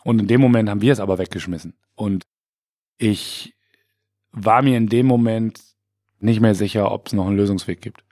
Und 0.04 0.20
in 0.20 0.28
dem 0.28 0.40
Moment 0.40 0.70
haben 0.70 0.82
wir 0.82 0.94
es 0.94 1.00
aber 1.00 1.18
weggeschmissen. 1.18 1.76
Und 1.96 2.26
ich 2.98 3.56
war 4.32 4.62
mir 4.62 4.78
in 4.78 4.88
dem 4.88 5.06
Moment 5.06 5.62
nicht 6.20 6.40
mehr 6.40 6.56
sicher, 6.56 6.92
ob 6.92 7.08
es 7.08 7.14
noch 7.14 7.28
einen 7.28 7.38
Lösungsweg 7.38 7.82
gibt. 7.82 8.04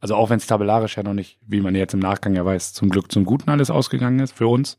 Also 0.00 0.14
auch 0.14 0.30
wenn 0.30 0.38
es 0.38 0.46
tabellarisch 0.46 0.96
ja 0.96 1.02
noch 1.02 1.14
nicht, 1.14 1.38
wie 1.46 1.60
man 1.60 1.74
jetzt 1.74 1.94
im 1.94 2.00
Nachgang 2.00 2.34
ja 2.34 2.44
weiß, 2.44 2.72
zum 2.72 2.88
Glück 2.88 3.10
zum 3.10 3.24
Guten 3.24 3.50
alles 3.50 3.70
ausgegangen 3.70 4.20
ist 4.20 4.32
für 4.32 4.46
uns. 4.46 4.78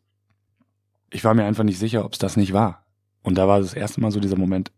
Ich 1.09 1.23
war 1.23 1.33
mir 1.33 1.45
einfach 1.45 1.63
nicht 1.63 1.79
sicher, 1.79 2.05
ob 2.05 2.13
es 2.13 2.19
das 2.19 2.37
nicht 2.37 2.53
war. 2.53 2.85
Und 3.21 3.37
da 3.37 3.47
war 3.47 3.59
das 3.59 3.73
erste 3.73 3.99
Mal 3.99 4.11
so 4.11 4.19
dieser 4.19 4.37
Moment, 4.37 4.71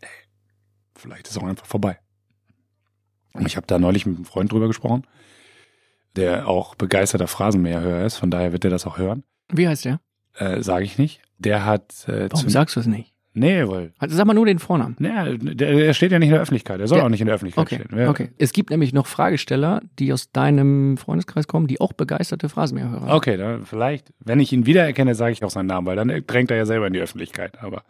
ey, 0.00 0.08
vielleicht 0.94 1.28
ist 1.28 1.38
auch 1.38 1.42
einfach 1.42 1.66
vorbei. 1.66 1.98
Und 3.32 3.46
ich 3.46 3.56
habe 3.56 3.66
da 3.66 3.78
neulich 3.78 4.06
mit 4.06 4.16
einem 4.16 4.24
Freund 4.24 4.52
drüber 4.52 4.68
gesprochen, 4.68 5.06
der 6.14 6.46
auch 6.46 6.76
begeisterter 6.76 7.26
Phrasenmäherhörer 7.26 8.04
ist, 8.04 8.16
von 8.16 8.30
daher 8.30 8.52
wird 8.52 8.64
er 8.64 8.70
das 8.70 8.86
auch 8.86 8.98
hören. 8.98 9.24
Wie 9.52 9.66
heißt 9.66 9.84
der? 9.84 10.00
Äh, 10.34 10.62
Sage 10.62 10.84
ich 10.84 10.98
nicht. 10.98 11.22
Der 11.38 11.64
hat 11.64 12.08
äh, 12.08 12.28
Warum 12.30 12.48
sagst 12.48 12.76
du 12.76 12.80
es 12.80 12.86
nicht? 12.86 13.13
Nee, 13.36 13.66
weil 13.66 13.92
Also 13.98 14.14
sag 14.16 14.26
mal 14.26 14.34
nur 14.34 14.46
den 14.46 14.60
Vornamen. 14.60 14.94
naja, 15.00 15.36
der, 15.36 15.54
der 15.74 15.92
steht 15.94 16.12
ja 16.12 16.20
nicht 16.20 16.28
in 16.28 16.34
der 16.34 16.40
Öffentlichkeit. 16.42 16.78
Der 16.78 16.86
soll 16.86 16.98
Der- 16.98 17.04
auch 17.06 17.08
nicht 17.10 17.20
in 17.20 17.26
der 17.26 17.34
Öffentlichkeit 17.34 17.66
Okay, 17.66 17.74
stehen. 17.84 17.88
Wer- 17.90 18.08
okay. 18.08 18.30
Es 18.38 18.52
gibt 18.52 18.70
nämlich 18.70 18.92
noch 18.92 19.08
Fragesteller, 19.08 19.82
die 19.98 20.12
aus 20.12 20.30
deinem 20.30 20.96
Freundeskreis 20.96 21.48
kommen, 21.48 21.66
die 21.66 21.80
auch 21.80 21.92
begeisterte 21.92 22.48
Phrasenmäherhörer 22.48 23.00
sind. 23.00 23.10
Okay, 23.10 23.36
dann 23.36 23.66
vielleicht, 23.66 24.12
wenn 24.20 24.38
ich 24.38 24.52
ihn 24.52 24.66
wiedererkenne, 24.66 25.16
sage 25.16 25.32
ich 25.32 25.42
auch 25.42 25.50
seinen 25.50 25.66
Namen, 25.66 25.84
weil 25.86 25.96
dann 25.96 26.08
drängt 26.28 26.52
er 26.52 26.56
ja 26.58 26.64
selber 26.64 26.86
in 26.86 26.92
die 26.92 27.00
Öffentlichkeit. 27.00 27.60
Aber 27.60 27.82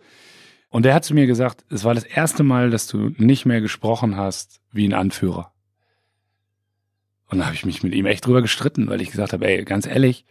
und 0.70 0.84
der 0.86 0.94
hat 0.94 1.04
zu 1.04 1.12
mir 1.14 1.26
gesagt, 1.26 1.62
es 1.70 1.84
war 1.84 1.94
das 1.94 2.04
erste 2.04 2.42
Mal, 2.42 2.70
dass 2.70 2.86
du 2.86 3.10
nicht 3.18 3.44
mehr 3.44 3.60
gesprochen 3.60 4.16
hast 4.16 4.60
wie 4.72 4.88
ein 4.88 4.94
Anführer. 4.94 5.52
Und 7.28 7.38
da 7.38 7.44
habe 7.46 7.54
ich 7.54 7.64
mich 7.66 7.82
mit 7.82 7.94
ihm 7.94 8.06
echt 8.06 8.26
drüber 8.26 8.42
gestritten, 8.42 8.88
weil 8.88 9.00
ich 9.00 9.10
gesagt 9.10 9.32
habe, 9.32 9.46
ey, 9.46 9.64
ganz 9.64 9.86
ehrlich, 9.86 10.24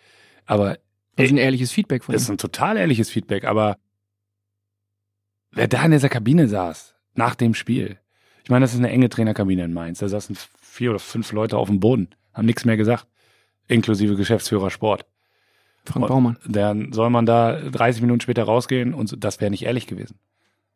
aber 0.46 0.78
Das 1.16 1.26
ist 1.28 1.32
ein 1.32 1.38
ehrliches 1.38 1.72
Feedback 1.72 2.04
von 2.04 2.14
das 2.14 2.24
ist 2.24 2.30
ihm. 2.30 2.34
ein 2.34 2.38
total 2.40 2.78
ehrliches 2.78 3.10
Feedback, 3.10 3.46
aber 3.46 3.78
wer 5.54 5.68
da 5.68 5.84
in 5.86 5.92
dieser 5.92 6.10
Kabine 6.10 6.48
saß, 6.48 6.96
nach 7.16 7.36
dem 7.36 7.54
Spiel, 7.54 8.00
ich 8.44 8.50
meine, 8.50 8.64
das 8.64 8.74
ist 8.74 8.80
eine 8.80 8.90
enge 8.90 9.10
Trainerkabine 9.10 9.64
in 9.64 9.74
Mainz, 9.74 10.00
da 10.00 10.10
saßen 10.10 10.38
vier 10.62 10.92
oder 10.92 11.00
fünf 11.00 11.32
Leute 11.32 11.58
auf 11.58 11.70
dem 11.70 11.80
Boden, 11.80 12.10
haben 12.34 12.46
nichts 12.46 12.66
mehr 12.66 12.78
gesagt, 12.78 13.08
inklusive 13.68 14.16
Geschäftsführer 14.16 14.70
Sport. 14.70 15.06
Frank 15.86 16.08
Baumann. 16.08 16.38
Dann 16.46 16.94
soll 16.94 17.10
man 17.10 17.26
da 17.26 17.60
30 17.60 18.02
Minuten 18.02 18.22
später 18.22 18.44
rausgehen 18.44 18.94
und 18.94 19.08
so, 19.08 19.16
das 19.16 19.42
wäre 19.42 19.52
nicht 19.52 19.64
ehrlich 19.64 19.88
gewesen. 19.88 20.18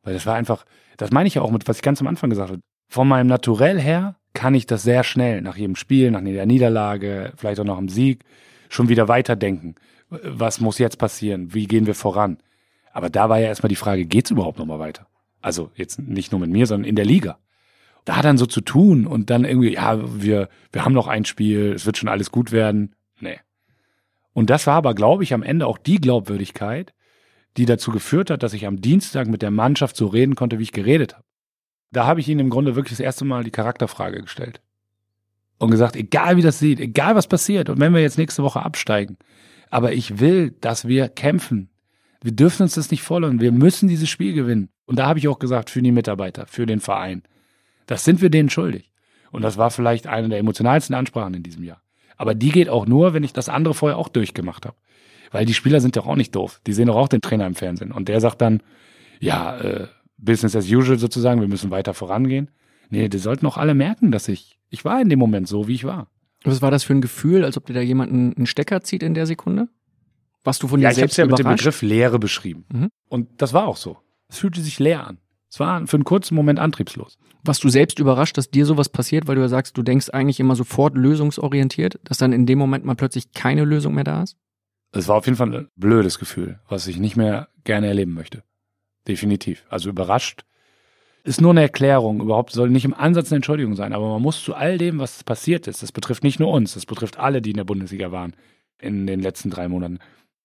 Weil 0.03 0.13
das 0.13 0.25
war 0.25 0.35
einfach, 0.35 0.65
das 0.97 1.11
meine 1.11 1.27
ich 1.27 1.35
ja 1.35 1.41
auch 1.41 1.51
mit, 1.51 1.67
was 1.67 1.77
ich 1.77 1.83
ganz 1.83 2.01
am 2.01 2.07
Anfang 2.07 2.29
gesagt 2.29 2.49
habe. 2.49 2.61
Von 2.89 3.07
meinem 3.07 3.27
Naturell 3.27 3.79
her 3.79 4.15
kann 4.33 4.53
ich 4.53 4.65
das 4.65 4.83
sehr 4.83 5.03
schnell, 5.03 5.41
nach 5.41 5.57
jedem 5.57 5.75
Spiel, 5.75 6.11
nach 6.11 6.21
jeder 6.21 6.45
Niederlage, 6.45 7.33
vielleicht 7.35 7.59
auch 7.59 7.65
nach 7.65 7.77
dem 7.77 7.89
Sieg, 7.89 8.23
schon 8.69 8.89
wieder 8.89 9.07
weiterdenken. 9.07 9.75
Was 10.09 10.61
muss 10.61 10.77
jetzt 10.77 10.97
passieren? 10.97 11.53
Wie 11.53 11.67
gehen 11.67 11.85
wir 11.85 11.95
voran? 11.95 12.37
Aber 12.97 13.11
da 13.11 13.29
war 13.29 13.37
ja 13.37 13.45
erstmal 13.45 13.69
die 13.69 13.75
Frage, 13.75 14.05
geht's 14.05 14.31
überhaupt 14.31 14.57
nochmal 14.57 14.79
weiter? 14.79 15.05
Also 15.39 15.69
jetzt 15.75 15.99
nicht 15.99 16.31
nur 16.31 16.41
mit 16.41 16.49
mir, 16.49 16.65
sondern 16.65 16.89
in 16.89 16.95
der 16.95 17.05
Liga. 17.05 17.37
Da 18.05 18.23
dann 18.23 18.39
so 18.39 18.47
zu 18.47 18.59
tun 18.59 19.05
und 19.05 19.29
dann 19.29 19.45
irgendwie, 19.45 19.75
ja, 19.75 19.99
wir, 20.19 20.49
wir 20.71 20.83
haben 20.83 20.95
noch 20.95 21.05
ein 21.05 21.23
Spiel, 21.23 21.73
es 21.73 21.85
wird 21.85 21.97
schon 21.97 22.09
alles 22.09 22.31
gut 22.31 22.51
werden. 22.51 22.95
Nee. 23.19 23.37
Und 24.33 24.49
das 24.49 24.65
war 24.65 24.73
aber, 24.73 24.95
glaube 24.95 25.21
ich, 25.21 25.35
am 25.35 25.43
Ende 25.43 25.67
auch 25.67 25.77
die 25.77 26.01
Glaubwürdigkeit, 26.01 26.95
die 27.55 27.67
dazu 27.67 27.91
geführt 27.91 28.31
hat, 28.31 28.41
dass 28.41 28.53
ich 28.53 28.65
am 28.65 28.81
Dienstag 28.81 29.27
mit 29.27 29.43
der 29.43 29.51
Mannschaft 29.51 29.95
so 29.95 30.07
reden 30.07 30.33
konnte, 30.33 30.57
wie 30.57 30.63
ich 30.63 30.71
geredet 30.71 31.13
habe. 31.13 31.25
Da 31.91 32.07
habe 32.07 32.19
ich 32.19 32.27
ihnen 32.27 32.39
im 32.39 32.49
Grunde 32.49 32.75
wirklich 32.75 32.97
das 32.97 33.05
erste 33.05 33.25
Mal 33.25 33.43
die 33.43 33.51
Charakterfrage 33.51 34.23
gestellt. 34.23 34.59
Und 35.59 35.69
gesagt, 35.69 35.95
egal 35.95 36.35
wie 36.37 36.41
das 36.41 36.57
sieht, 36.57 36.79
egal 36.79 37.13
was 37.13 37.27
passiert, 37.27 37.69
und 37.69 37.79
wenn 37.79 37.93
wir 37.93 38.01
jetzt 38.01 38.17
nächste 38.17 38.41
Woche 38.41 38.63
absteigen, 38.63 39.17
aber 39.69 39.93
ich 39.93 40.17
will, 40.17 40.49
dass 40.61 40.87
wir 40.87 41.09
kämpfen. 41.09 41.69
Wir 42.27 42.35
dürfen 42.35 42.63
uns 42.63 42.75
das 42.75 42.91
nicht 42.91 43.03
vorlassen. 43.03 43.39
Wir 43.39 43.53
müssen 43.53 43.87
dieses 43.87 44.09
Spiel 44.09 44.33
gewinnen. 44.33 44.67
Und 44.85 44.99
da 44.99 45.07
habe 45.07 45.17
ich 45.17 45.29
auch 45.29 45.39
gesagt, 45.39 45.69
für 45.69 45.81
die 45.81 45.93
Mitarbeiter, 45.93 46.45
für 46.45 46.65
den 46.65 46.81
Verein. 46.81 47.23
Das 47.85 48.03
sind 48.03 48.21
wir 48.21 48.29
denen 48.29 48.49
schuldig. 48.49 48.91
Und 49.31 49.43
das 49.43 49.55
war 49.55 49.71
vielleicht 49.71 50.07
eine 50.07 50.27
der 50.27 50.39
emotionalsten 50.39 50.93
Ansprachen 50.93 51.35
in 51.35 51.43
diesem 51.43 51.63
Jahr. 51.63 51.81
Aber 52.17 52.35
die 52.35 52.49
geht 52.49 52.67
auch 52.67 52.85
nur, 52.85 53.13
wenn 53.13 53.23
ich 53.23 53.31
das 53.31 53.47
andere 53.47 53.73
vorher 53.73 53.97
auch 53.97 54.09
durchgemacht 54.09 54.65
habe. 54.65 54.75
Weil 55.31 55.45
die 55.45 55.53
Spieler 55.53 55.79
sind 55.79 55.95
doch 55.95 56.05
auch 56.05 56.17
nicht 56.17 56.35
doof. 56.35 56.59
Die 56.67 56.73
sehen 56.73 56.87
doch 56.87 56.97
auch 56.97 57.07
den 57.07 57.21
Trainer 57.21 57.47
im 57.47 57.55
Fernsehen. 57.55 57.93
Und 57.93 58.09
der 58.09 58.19
sagt 58.19 58.41
dann, 58.41 58.61
ja, 59.21 59.57
äh, 59.59 59.87
Business 60.17 60.53
as 60.53 60.69
usual 60.69 60.99
sozusagen, 60.99 61.39
wir 61.39 61.47
müssen 61.47 61.71
weiter 61.71 61.93
vorangehen. 61.93 62.51
Nee, 62.89 63.07
die 63.07 63.19
sollten 63.19 63.45
auch 63.45 63.55
alle 63.55 63.73
merken, 63.73 64.11
dass 64.11 64.27
ich, 64.27 64.59
ich 64.69 64.83
war 64.83 65.01
in 65.01 65.07
dem 65.07 65.19
Moment 65.19 65.47
so, 65.47 65.69
wie 65.69 65.75
ich 65.75 65.85
war. 65.85 66.07
Was 66.43 66.61
war 66.61 66.71
das 66.71 66.83
für 66.83 66.93
ein 66.93 66.99
Gefühl, 66.99 67.45
als 67.45 67.55
ob 67.55 67.67
dir 67.67 67.73
da 67.73 67.79
jemand 67.79 68.11
einen 68.11 68.47
Stecker 68.47 68.81
zieht 68.81 69.01
in 69.01 69.13
der 69.13 69.27
Sekunde? 69.27 69.69
Was 70.43 70.59
du 70.59 70.67
von 70.67 70.79
dir 70.79 70.85
Ja, 70.85 70.89
ich 70.91 70.97
habe 70.97 70.99
selbst 71.01 71.13
es 71.13 71.17
ja 71.17 71.25
mit 71.25 71.37
dem 71.39 71.41
überrascht? 71.43 71.59
Begriff 71.63 71.81
Leere 71.81 72.19
beschrieben. 72.19 72.65
Mhm. 72.71 72.89
Und 73.09 73.41
das 73.41 73.53
war 73.53 73.67
auch 73.67 73.77
so. 73.77 73.97
Es 74.29 74.39
fühlte 74.39 74.61
sich 74.61 74.79
leer 74.79 75.05
an. 75.07 75.17
Es 75.49 75.59
war 75.59 75.85
für 75.87 75.97
einen 75.97 76.03
kurzen 76.03 76.35
Moment 76.35 76.59
antriebslos. 76.59 77.17
Was 77.43 77.59
du 77.59 77.69
selbst 77.69 77.99
überrascht, 77.99 78.37
dass 78.37 78.49
dir 78.51 78.65
sowas 78.65 78.89
passiert, 78.89 79.27
weil 79.27 79.35
du 79.35 79.41
ja 79.41 79.47
sagst, 79.47 79.77
du 79.77 79.83
denkst 79.83 80.09
eigentlich 80.09 80.39
immer 80.39 80.55
sofort 80.55 80.95
lösungsorientiert, 80.95 81.99
dass 82.03 82.17
dann 82.17 82.33
in 82.33 82.45
dem 82.45 82.59
Moment 82.59 82.83
mal 82.83 82.95
plötzlich 82.95 83.31
keine 83.31 83.63
Lösung 83.63 83.95
mehr 83.95 84.03
da 84.03 84.23
ist? 84.23 84.35
Es 84.91 85.07
war 85.07 85.15
auf 85.15 85.25
jeden 85.25 85.37
Fall 85.37 85.53
ein 85.53 85.67
blödes 85.75 86.19
Gefühl, 86.19 86.59
was 86.67 86.87
ich 86.87 86.97
nicht 86.97 87.15
mehr 87.15 87.47
gerne 87.63 87.87
erleben 87.87 88.13
möchte. 88.13 88.43
Definitiv. 89.07 89.65
Also 89.69 89.89
überrascht. 89.89 90.43
Ist 91.23 91.41
nur 91.41 91.51
eine 91.51 91.61
Erklärung, 91.61 92.21
überhaupt 92.21 92.51
soll 92.53 92.69
nicht 92.69 92.85
im 92.85 92.93
Ansatz 92.93 93.31
eine 93.31 93.37
Entschuldigung 93.37 93.75
sein, 93.75 93.91
aber 93.93 94.07
man 94.09 94.21
muss 94.21 94.41
zu 94.41 94.55
all 94.55 94.77
dem, 94.77 94.99
was 94.99 95.23
passiert 95.25 95.67
ist, 95.67 95.83
das 95.83 95.91
betrifft 95.91 96.23
nicht 96.23 96.39
nur 96.39 96.51
uns, 96.51 96.73
das 96.73 96.85
betrifft 96.85 97.17
alle, 97.19 97.41
die 97.41 97.49
in 97.51 97.57
der 97.57 97.65
Bundesliga 97.65 98.13
waren 98.13 98.33
in 98.79 99.07
den 99.07 99.19
letzten 99.19 99.49
drei 99.49 99.67
Monaten. 99.67 99.99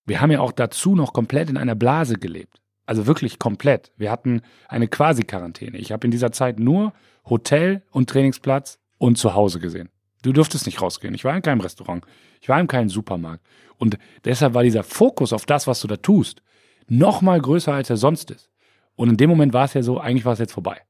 Wir 0.04 0.20
haben 0.20 0.30
ja 0.30 0.40
auch 0.40 0.52
dazu 0.52 0.94
noch 0.94 1.12
komplett 1.12 1.50
in 1.50 1.56
einer 1.56 1.74
Blase 1.74 2.16
gelebt. 2.16 2.60
Also 2.86 3.06
wirklich 3.06 3.38
komplett. 3.38 3.92
Wir 3.96 4.10
hatten 4.10 4.42
eine 4.68 4.88
Quasi-Quarantäne. 4.88 5.78
Ich 5.78 5.92
habe 5.92 6.06
in 6.06 6.10
dieser 6.10 6.32
Zeit 6.32 6.58
nur 6.58 6.92
Hotel 7.24 7.82
und 7.90 8.10
Trainingsplatz 8.10 8.78
und 8.98 9.16
zu 9.16 9.34
Hause 9.34 9.60
gesehen. 9.60 9.88
Du 10.22 10.32
durftest 10.32 10.66
nicht 10.66 10.82
rausgehen. 10.82 11.14
Ich 11.14 11.24
war 11.24 11.34
in 11.36 11.42
keinem 11.42 11.60
Restaurant. 11.60 12.04
Ich 12.40 12.48
war 12.48 12.60
in 12.60 12.66
keinem 12.66 12.88
Supermarkt. 12.88 13.44
Und 13.76 13.98
deshalb 14.24 14.54
war 14.54 14.62
dieser 14.62 14.82
Fokus 14.82 15.32
auf 15.32 15.46
das, 15.46 15.66
was 15.66 15.80
du 15.80 15.88
da 15.88 15.96
tust, 15.96 16.42
noch 16.88 17.22
mal 17.22 17.40
größer, 17.40 17.72
als 17.72 17.90
er 17.90 17.96
sonst 17.96 18.30
ist. 18.30 18.50
Und 18.94 19.08
in 19.08 19.16
dem 19.16 19.30
Moment 19.30 19.52
war 19.52 19.64
es 19.64 19.74
ja 19.74 19.82
so, 19.82 19.98
eigentlich 19.98 20.24
war 20.24 20.34
es 20.34 20.38
jetzt 20.38 20.52
vorbei. 20.52 20.80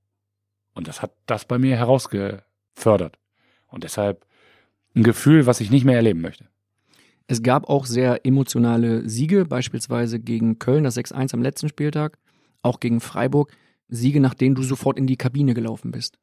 Und 0.75 0.89
das 0.89 1.03
hat 1.03 1.13
das 1.27 1.45
bei 1.45 1.59
mir 1.59 1.77
herausgefördert. 1.77 3.19
Und 3.69 3.85
deshalb 3.85 4.27
ein 4.95 5.03
Gefühl, 5.03 5.47
was 5.47 5.61
ich 5.61 5.71
nicht 5.71 5.85
mehr 5.85 5.97
erleben 5.97 6.21
möchte. 6.21 6.49
Es 7.33 7.43
gab 7.43 7.67
auch 7.71 7.87
sehr 7.87 8.27
emotionale 8.27 9.09
Siege, 9.09 9.47
beispielsweise 9.47 10.21
gegen 10.21 10.59
Köln, 10.59 10.85
das 10.85 10.99
6-1 10.99 11.33
am 11.33 11.41
letzten 11.41 11.71
Spieltag, 11.71 12.19
auch 12.61 12.79
gegen 12.79 13.01
Freiburg. 13.01 13.57
Siege, 13.89 14.21
nach 14.21 14.35
denen 14.35 14.55
du 14.55 14.63
sofort 14.63 14.99
in 14.99 15.07
die 15.07 15.17
Kabine 15.17 15.55
gelaufen 15.55 15.93
bist. 15.93 16.19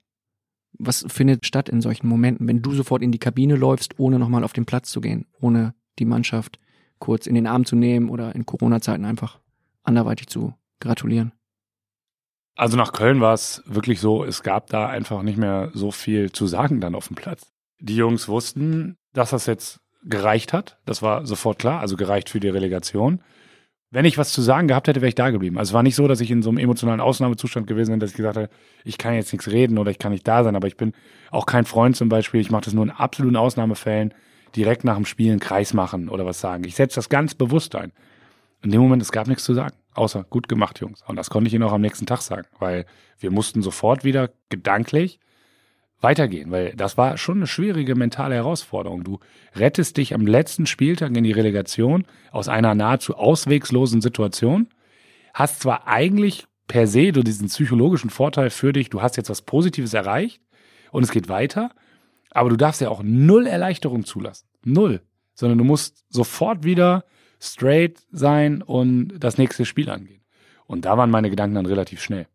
Was 0.74 1.04
findet 1.08 1.48
statt 1.48 1.68
in 1.68 1.82
solchen 1.82 2.08
Momenten, 2.08 2.48
wenn 2.48 2.62
du 2.62 2.74
sofort 2.74 3.02
in 3.02 3.12
die 3.12 3.18
Kabine 3.18 3.56
läufst, 3.56 3.98
ohne 3.98 4.20
nochmal 4.20 4.44
auf 4.44 4.54
den 4.54 4.68
Platz 4.68 4.92
zu 4.92 5.02
gehen, 5.02 5.26
ohne 5.42 5.74
die 5.98 6.06
Mannschaft 6.06 6.60
kurz 7.00 7.26
in 7.26 7.34
den 7.34 7.48
Arm 7.48 7.66
zu 7.66 7.76
nehmen 7.76 8.10
oder 8.10 8.36
in 8.36 8.46
Corona-Zeiten 8.46 9.06
einfach 9.06 9.40
anderweitig 9.82 10.28
zu 10.28 10.54
gratulieren? 10.80 11.32
Also 12.56 12.78
nach 12.78 12.94
Köln 12.94 13.20
war 13.20 13.34
es 13.34 13.64
wirklich 13.66 14.00
so, 14.00 14.24
es 14.24 14.44
gab 14.44 14.68
da 14.68 14.86
einfach 14.86 15.24
nicht 15.24 15.40
mehr 15.40 15.72
so 15.74 15.90
viel 15.90 16.32
zu 16.32 16.46
sagen 16.46 16.80
dann 16.82 16.94
auf 16.94 17.08
dem 17.08 17.16
Platz. 17.16 17.52
Die 17.80 17.96
Jungs 17.96 18.28
wussten, 18.28 18.96
dass 19.14 19.32
das 19.32 19.48
jetzt 19.48 19.80
gereicht 20.04 20.54
hat. 20.54 20.78
Das 20.86 21.02
war 21.02 21.26
sofort 21.26 21.60
klar, 21.60 21.80
also 21.80 21.96
gereicht 21.96 22.30
für 22.30 22.40
die 22.40 22.50
Relegation. 22.50 23.22
Wenn 23.92 24.06
ich 24.06 24.20
was 24.20 24.32
zu 24.32 24.42
sagen 24.42 24.68
gehabt 24.68 24.88
hätte, 24.88 25.02
wäre 25.02 25.10
ich 25.10 25.16
da 25.16 25.32
geblieben. 25.32 25.58
Also 25.58 25.72
es 25.72 25.74
war 25.74 25.82
nicht 25.82 25.96
so, 25.96 26.08
dass 26.08 26.22
ich 26.22 26.30
in 26.30 26.44
so 26.44 26.50
einem 26.50 26.60
emotionalen 26.60 27.02
Ausnahmezustand 27.02 27.66
gewesen 27.66 27.92
bin, 27.92 28.00
dass 28.00 28.12
ich 28.12 28.18
gesagt 28.18 28.38
hätte, 28.38 28.54
ich 28.84 29.00
kann 29.00 29.16
jetzt 29.16 29.34
nichts 29.34 29.50
reden 29.50 29.80
oder 29.80 29.90
ich 29.90 29.98
kann 29.98 30.12
nicht 30.12 30.28
da 30.28 30.44
sein. 30.44 30.56
Aber 30.56 30.68
ich 30.68 30.78
bin 30.78 30.94
auch 31.32 31.48
kein 31.48 31.66
Freund 31.66 31.96
zum 31.96 32.08
Beispiel. 32.08 32.40
Ich 32.40 32.52
mache 32.52 32.66
das 32.66 32.74
nur 32.74 32.84
in 32.84 32.92
absoluten 32.92 33.36
Ausnahmefällen, 33.36 34.14
direkt 34.56 34.84
nach 34.84 34.96
dem 34.96 35.06
Spiel 35.06 35.32
einen 35.32 35.40
Kreis 35.40 35.74
machen 35.74 36.08
oder 36.08 36.26
was 36.26 36.40
sagen. 36.40 36.66
Ich 36.66 36.76
setze 36.76 36.96
das 36.96 37.10
ganz 37.10 37.34
bewusst 37.34 37.76
ein. 37.76 37.92
In 38.62 38.72
dem 38.72 38.82
Moment, 38.82 39.02
es 39.02 39.12
gab 39.12 39.28
nichts 39.28 39.44
zu 39.44 39.56
sagen, 39.56 39.76
außer 39.96 40.24
gut 40.30 40.48
gemacht, 40.48 40.80
Jungs. 40.80 41.02
Und 41.08 41.16
das 41.16 41.32
konnte 41.32 41.48
ich 41.48 41.54
Ihnen 41.54 41.64
auch 41.64 41.72
am 41.72 41.82
nächsten 41.82 42.06
Tag 42.06 42.22
sagen, 42.22 42.48
weil 42.60 42.86
wir 43.20 43.32
mussten 43.32 43.64
sofort 43.64 44.04
wieder 44.04 44.30
gedanklich 44.50 45.20
weitergehen, 46.02 46.52
weil 46.52 46.74
das 46.76 46.98
war 46.98 47.18
schon 47.18 47.38
eine 47.38 47.48
schwierige 47.48 47.96
mentale 47.96 48.36
Herausforderung. 48.36 49.04
Du 49.04 49.20
rettest 49.56 49.98
dich 49.98 50.14
am 50.14 50.26
letzten 50.26 50.66
Spieltag 50.66 51.16
in 51.16 51.24
die 51.24 51.32
Relegation 51.32 52.06
aus 52.32 52.48
einer 52.48 52.76
nahezu 52.76 53.16
auswegslosen 53.16 54.02
Situation, 54.02 54.68
hast 55.34 55.62
zwar 55.62 55.88
eigentlich 55.88 56.46
per 56.68 56.88
se 56.88 57.12
du 57.12 57.24
diesen 57.24 57.48
psychologischen 57.48 58.10
Vorteil 58.10 58.50
für 58.50 58.72
dich, 58.72 58.90
du 58.90 59.02
hast 59.02 59.18
jetzt 59.18 59.30
was 59.30 59.42
Positives 59.42 59.94
erreicht 59.94 60.42
und 60.92 61.04
es 61.04 61.12
geht 61.12 61.28
weiter, 61.28 61.72
aber 62.32 62.50
du 62.50 62.56
darfst 62.56 62.80
ja 62.80 62.90
auch 62.90 63.02
null 63.04 63.48
Erleichterung 63.48 64.06
zulassen. 64.06 64.48
Null. 64.64 65.02
Sondern 65.34 65.58
du 65.58 65.64
musst 65.64 66.06
sofort 66.10 66.64
wieder 66.64 67.06
straight 67.40 68.00
sein 68.12 68.62
und 68.62 69.18
das 69.20 69.38
nächste 69.38 69.66
Spiel 69.66 69.90
angehen. 69.90 70.22
Und 70.66 70.86
da 70.86 70.98
waren 70.98 71.10
meine 71.10 71.30
Gedanken 71.30 71.56
dann 71.56 71.66
relativ 71.66 72.02
schnell. 72.02 72.28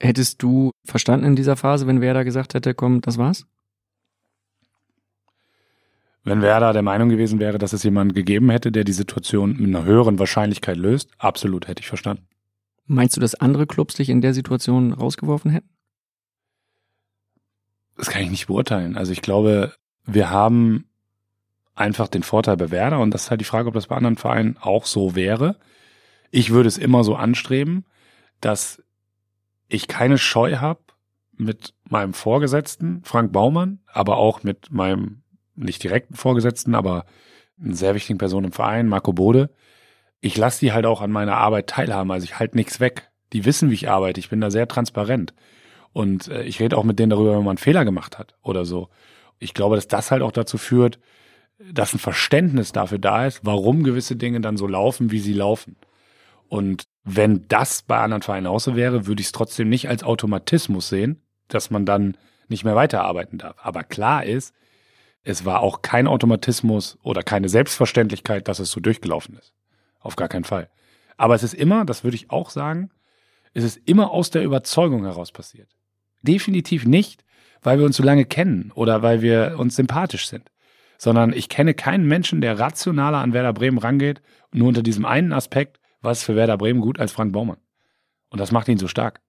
Hättest 0.00 0.42
du 0.42 0.70
verstanden 0.84 1.26
in 1.26 1.36
dieser 1.36 1.56
Phase, 1.56 1.86
wenn 1.86 2.00
Werder 2.00 2.24
gesagt 2.24 2.54
hätte, 2.54 2.74
komm, 2.74 3.02
das 3.02 3.18
war's? 3.18 3.46
Wenn 6.24 6.42
Werder 6.42 6.72
der 6.72 6.82
Meinung 6.82 7.08
gewesen 7.08 7.38
wäre, 7.38 7.58
dass 7.58 7.72
es 7.72 7.82
jemanden 7.82 8.14
gegeben 8.14 8.50
hätte, 8.50 8.72
der 8.72 8.84
die 8.84 8.92
Situation 8.92 9.56
mit 9.58 9.68
einer 9.68 9.84
höheren 9.84 10.18
Wahrscheinlichkeit 10.18 10.76
löst, 10.76 11.10
absolut 11.18 11.68
hätte 11.68 11.80
ich 11.80 11.88
verstanden. 11.88 12.26
Meinst 12.86 13.16
du, 13.16 13.20
dass 13.20 13.34
andere 13.34 13.66
Clubs 13.66 13.94
dich 13.94 14.08
in 14.08 14.20
der 14.20 14.34
Situation 14.34 14.92
rausgeworfen 14.92 15.50
hätten? 15.50 15.68
Das 17.96 18.08
kann 18.08 18.22
ich 18.22 18.30
nicht 18.30 18.46
beurteilen. 18.46 18.96
Also 18.96 19.12
ich 19.12 19.22
glaube, 19.22 19.74
wir 20.04 20.30
haben 20.30 20.86
einfach 21.74 22.08
den 22.08 22.22
Vorteil 22.22 22.56
bei 22.56 22.70
Werder 22.70 23.00
und 23.00 23.12
das 23.12 23.24
ist 23.24 23.30
halt 23.30 23.40
die 23.40 23.46
Frage, 23.46 23.68
ob 23.68 23.74
das 23.74 23.86
bei 23.86 23.96
anderen 23.96 24.16
Vereinen 24.16 24.56
auch 24.60 24.86
so 24.86 25.14
wäre. 25.14 25.56
Ich 26.30 26.50
würde 26.50 26.68
es 26.68 26.78
immer 26.78 27.04
so 27.04 27.16
anstreben, 27.16 27.84
dass 28.40 28.79
ich 29.70 29.88
keine 29.88 30.18
Scheu 30.18 30.56
habe 30.56 30.80
mit 31.36 31.74
meinem 31.88 32.12
Vorgesetzten, 32.12 33.02
Frank 33.04 33.32
Baumann, 33.32 33.80
aber 33.86 34.18
auch 34.18 34.42
mit 34.42 34.70
meinem 34.70 35.22
nicht 35.54 35.82
direkten 35.82 36.14
Vorgesetzten, 36.14 36.74
aber 36.74 37.06
einen 37.58 37.74
sehr 37.74 37.94
wichtigen 37.94 38.18
Person 38.18 38.44
im 38.44 38.52
Verein, 38.52 38.88
Marco 38.88 39.12
Bode. 39.12 39.50
Ich 40.20 40.36
lasse 40.36 40.60
die 40.60 40.72
halt 40.72 40.86
auch 40.86 41.00
an 41.00 41.12
meiner 41.12 41.36
Arbeit 41.36 41.68
teilhaben, 41.68 42.10
also 42.10 42.24
ich 42.24 42.38
halte 42.38 42.56
nichts 42.56 42.80
weg. 42.80 43.10
Die 43.32 43.44
wissen, 43.44 43.70
wie 43.70 43.74
ich 43.74 43.88
arbeite. 43.88 44.18
Ich 44.18 44.28
bin 44.28 44.40
da 44.40 44.50
sehr 44.50 44.66
transparent. 44.66 45.34
Und 45.92 46.28
äh, 46.28 46.42
ich 46.42 46.60
rede 46.60 46.76
auch 46.76 46.84
mit 46.84 46.98
denen 46.98 47.10
darüber, 47.10 47.30
wenn 47.32 47.44
man 47.44 47.50
einen 47.50 47.58
Fehler 47.58 47.84
gemacht 47.84 48.18
hat 48.18 48.34
oder 48.42 48.64
so. 48.64 48.88
Ich 49.38 49.54
glaube, 49.54 49.76
dass 49.76 49.88
das 49.88 50.10
halt 50.10 50.22
auch 50.22 50.32
dazu 50.32 50.58
führt, 50.58 50.98
dass 51.72 51.94
ein 51.94 51.98
Verständnis 52.00 52.72
dafür 52.72 52.98
da 52.98 53.26
ist, 53.26 53.40
warum 53.44 53.84
gewisse 53.84 54.16
Dinge 54.16 54.40
dann 54.40 54.56
so 54.56 54.66
laufen, 54.66 55.12
wie 55.12 55.20
sie 55.20 55.32
laufen. 55.32 55.76
Und 56.48 56.84
wenn 57.04 57.46
das 57.48 57.82
bei 57.82 57.98
anderen 57.98 58.22
Vereinen 58.22 58.46
auch 58.46 58.60
so 58.60 58.76
wäre, 58.76 59.06
würde 59.06 59.20
ich 59.20 59.28
es 59.28 59.32
trotzdem 59.32 59.68
nicht 59.68 59.88
als 59.88 60.04
Automatismus 60.04 60.88
sehen, 60.88 61.22
dass 61.48 61.70
man 61.70 61.86
dann 61.86 62.16
nicht 62.48 62.64
mehr 62.64 62.76
weiterarbeiten 62.76 63.38
darf. 63.38 63.56
Aber 63.62 63.84
klar 63.84 64.24
ist, 64.24 64.54
es 65.22 65.44
war 65.44 65.60
auch 65.60 65.82
kein 65.82 66.06
Automatismus 66.06 66.98
oder 67.02 67.22
keine 67.22 67.48
Selbstverständlichkeit, 67.48 68.48
dass 68.48 68.58
es 68.58 68.70
so 68.70 68.80
durchgelaufen 68.80 69.36
ist. 69.36 69.52
Auf 70.00 70.16
gar 70.16 70.28
keinen 70.28 70.44
Fall. 70.44 70.70
Aber 71.16 71.34
es 71.34 71.42
ist 71.42 71.54
immer, 71.54 71.84
das 71.84 72.04
würde 72.04 72.16
ich 72.16 72.30
auch 72.30 72.50
sagen, 72.50 72.90
es 73.52 73.64
ist 73.64 73.80
immer 73.84 74.10
aus 74.10 74.30
der 74.30 74.42
Überzeugung 74.42 75.04
heraus 75.04 75.32
passiert. 75.32 75.68
Definitiv 76.22 76.86
nicht, 76.86 77.24
weil 77.62 77.78
wir 77.78 77.86
uns 77.86 77.96
so 77.96 78.02
lange 78.02 78.24
kennen 78.24 78.72
oder 78.74 79.02
weil 79.02 79.22
wir 79.22 79.56
uns 79.58 79.76
sympathisch 79.76 80.28
sind, 80.28 80.50
sondern 80.98 81.32
ich 81.32 81.48
kenne 81.48 81.74
keinen 81.74 82.06
Menschen, 82.06 82.40
der 82.40 82.58
rationaler 82.58 83.18
an 83.18 83.32
Werder 83.32 83.52
Bremen 83.52 83.78
rangeht, 83.78 84.22
nur 84.52 84.68
unter 84.68 84.82
diesem 84.82 85.04
einen 85.04 85.32
Aspekt, 85.32 85.79
was 86.00 86.22
für 86.22 86.36
Werder 86.36 86.58
Bremen 86.58 86.80
gut 86.80 86.98
als 86.98 87.12
Frank 87.12 87.32
Baumann. 87.32 87.58
Und 88.30 88.38
das 88.40 88.52
macht 88.52 88.68
ihn 88.68 88.78
so 88.78 88.88
stark. 88.88 89.20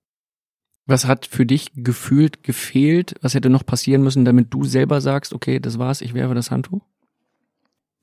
Was 0.86 1.06
hat 1.06 1.26
für 1.26 1.46
dich 1.46 1.72
gefühlt 1.76 2.44
gefehlt? 2.44 3.16
Was 3.22 3.34
hätte 3.34 3.50
noch 3.50 3.66
passieren 3.66 4.04
müssen, 4.04 4.26
damit 4.26 4.54
du 4.54 4.64
selber 4.64 5.02
sagst, 5.02 5.34
okay, 5.34 5.60
das 5.60 5.80
war's, 5.80 6.02
ich 6.02 6.14
werfe 6.14 6.36
das 6.36 6.52
Handtuch? 6.52 6.82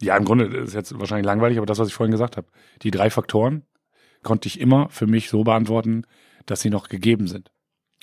Ja, 0.01 0.17
im 0.17 0.25
Grunde 0.25 0.47
ist 0.47 0.75
jetzt 0.75 0.99
wahrscheinlich 0.99 1.27
langweilig, 1.27 1.59
aber 1.59 1.67
das, 1.67 1.79
was 1.79 1.89
ich 1.89 1.95
vorhin 1.95 2.13
gesagt 2.13 2.37
habe. 2.37 2.47
Die 2.83 2.93
drei 2.93 3.11
Faktoren 3.11 3.65
konnte 4.23 4.47
ich 4.47 4.61
immer 4.61 4.89
für 4.91 5.07
mich 5.07 5.29
so 5.29 5.43
beantworten, 5.43 6.05
dass 6.47 6.61
sie 6.61 6.71
noch 6.71 6.89
gegeben 6.89 7.27
sind. 7.27 7.51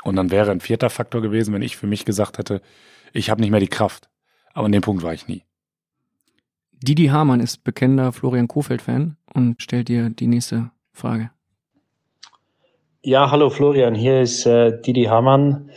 Und 0.03 0.17
dann 0.17 0.29
wäre 0.29 0.51
ein 0.51 0.59
vierter 0.59 0.89
Faktor 0.89 1.21
gewesen, 1.21 1.53
wenn 1.53 1.61
ich 1.61 1.77
für 1.77 1.87
mich 1.87 2.05
gesagt 2.05 2.37
hätte, 2.37 2.61
ich 3.13 3.29
habe 3.29 3.41
nicht 3.41 3.51
mehr 3.51 3.59
die 3.59 3.67
Kraft. 3.67 4.09
Aber 4.53 4.65
an 4.65 4.71
dem 4.71 4.81
Punkt 4.81 5.03
war 5.03 5.13
ich 5.13 5.27
nie. 5.27 5.43
Didi 6.81 7.07
Hamann 7.07 7.39
ist 7.39 7.63
bekennender 7.63 8.11
Florian 8.11 8.47
Kofeld-Fan 8.47 9.17
und 9.33 9.61
stellt 9.61 9.87
dir 9.87 10.09
die 10.09 10.27
nächste 10.27 10.71
Frage. 10.91 11.31
Ja, 13.01 13.29
hallo 13.29 13.49
Florian, 13.49 13.93
hier 13.93 14.21
ist 14.21 14.45
äh, 14.45 14.81
Didi 14.81 15.03
Hamann. 15.03 15.69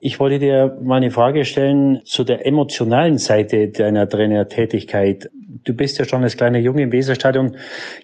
Ich 0.00 0.18
wollte 0.18 0.38
dir 0.38 0.78
mal 0.82 0.96
eine 0.96 1.10
Frage 1.10 1.44
stellen 1.44 2.00
zu 2.04 2.24
der 2.24 2.46
emotionalen 2.46 3.18
Seite 3.18 3.68
deiner 3.68 4.08
Trainertätigkeit. 4.08 5.30
Du 5.64 5.74
bist 5.74 5.98
ja 5.98 6.04
schon 6.04 6.22
als 6.22 6.36
kleiner 6.36 6.58
Junge 6.58 6.82
im 6.82 6.92
Weserstadion 6.92 7.56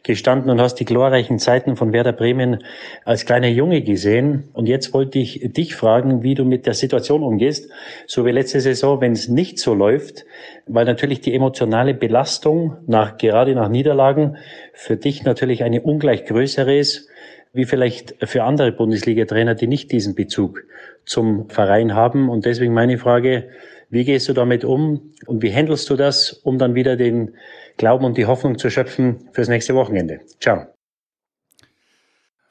gestanden 0.03 0.51
und 0.51 0.61
hast 0.61 0.77
die 0.77 0.85
glorreichen 0.85 1.39
Zeiten 1.39 1.77
von 1.77 1.93
Werder 1.93 2.13
Bremen 2.13 2.65
als 3.05 3.25
kleiner 3.25 3.47
Junge 3.47 3.83
gesehen. 3.83 4.49
Und 4.53 4.67
jetzt 4.67 4.93
wollte 4.93 5.21
ich 5.21 5.53
dich 5.53 5.77
fragen, 5.77 6.25
wie 6.25 6.35
du 6.35 6.45
mit 6.45 6.67
der 6.67 6.75
Situation 6.75 7.23
umgehst, 7.23 7.71
so 8.07 8.27
wie 8.27 8.33
letzte 8.33 8.61
Saison, 8.61 9.01
wenn 9.01 9.13
es 9.13 9.29
nicht 9.29 9.61
so 9.61 9.75
läuft, 9.75 10.25
weil 10.67 10.87
natürlich 10.87 11.21
die 11.21 11.35
emotionale 11.35 11.95
Belastung 11.95 12.79
nach, 12.87 13.17
gerade 13.17 13.55
nach 13.55 13.69
Niederlagen 13.69 14.39
für 14.73 14.97
dich 14.97 15.23
natürlich 15.23 15.63
eine 15.63 15.83
ungleich 15.83 16.25
größere 16.25 16.77
ist 16.77 17.09
wie 17.53 17.65
vielleicht 17.65 18.17
für 18.29 18.45
andere 18.45 18.71
Bundesliga-Trainer, 18.71 19.55
die 19.55 19.67
nicht 19.67 19.91
diesen 19.91 20.15
Bezug 20.15 20.65
zum 21.07 21.49
Verein 21.49 21.95
haben. 21.95 22.29
Und 22.29 22.45
deswegen 22.45 22.75
meine 22.75 22.99
Frage, 22.99 23.49
wie 23.89 24.05
gehst 24.05 24.29
du 24.29 24.33
damit 24.33 24.65
um 24.65 25.13
und 25.27 25.43
wie 25.43 25.53
handelst 25.53 25.89
du 25.91 25.97
das, 25.97 26.33
um 26.33 26.59
dann 26.59 26.75
wieder 26.75 26.97
den 26.97 27.35
Glauben 27.77 28.05
und 28.05 28.17
die 28.17 28.27
Hoffnung 28.27 28.59
zu 28.59 28.71
schöpfen 28.71 29.29
fürs 29.33 29.49
nächste 29.49 29.75
Wochenende? 29.75 30.21
Ciao. 30.41 30.67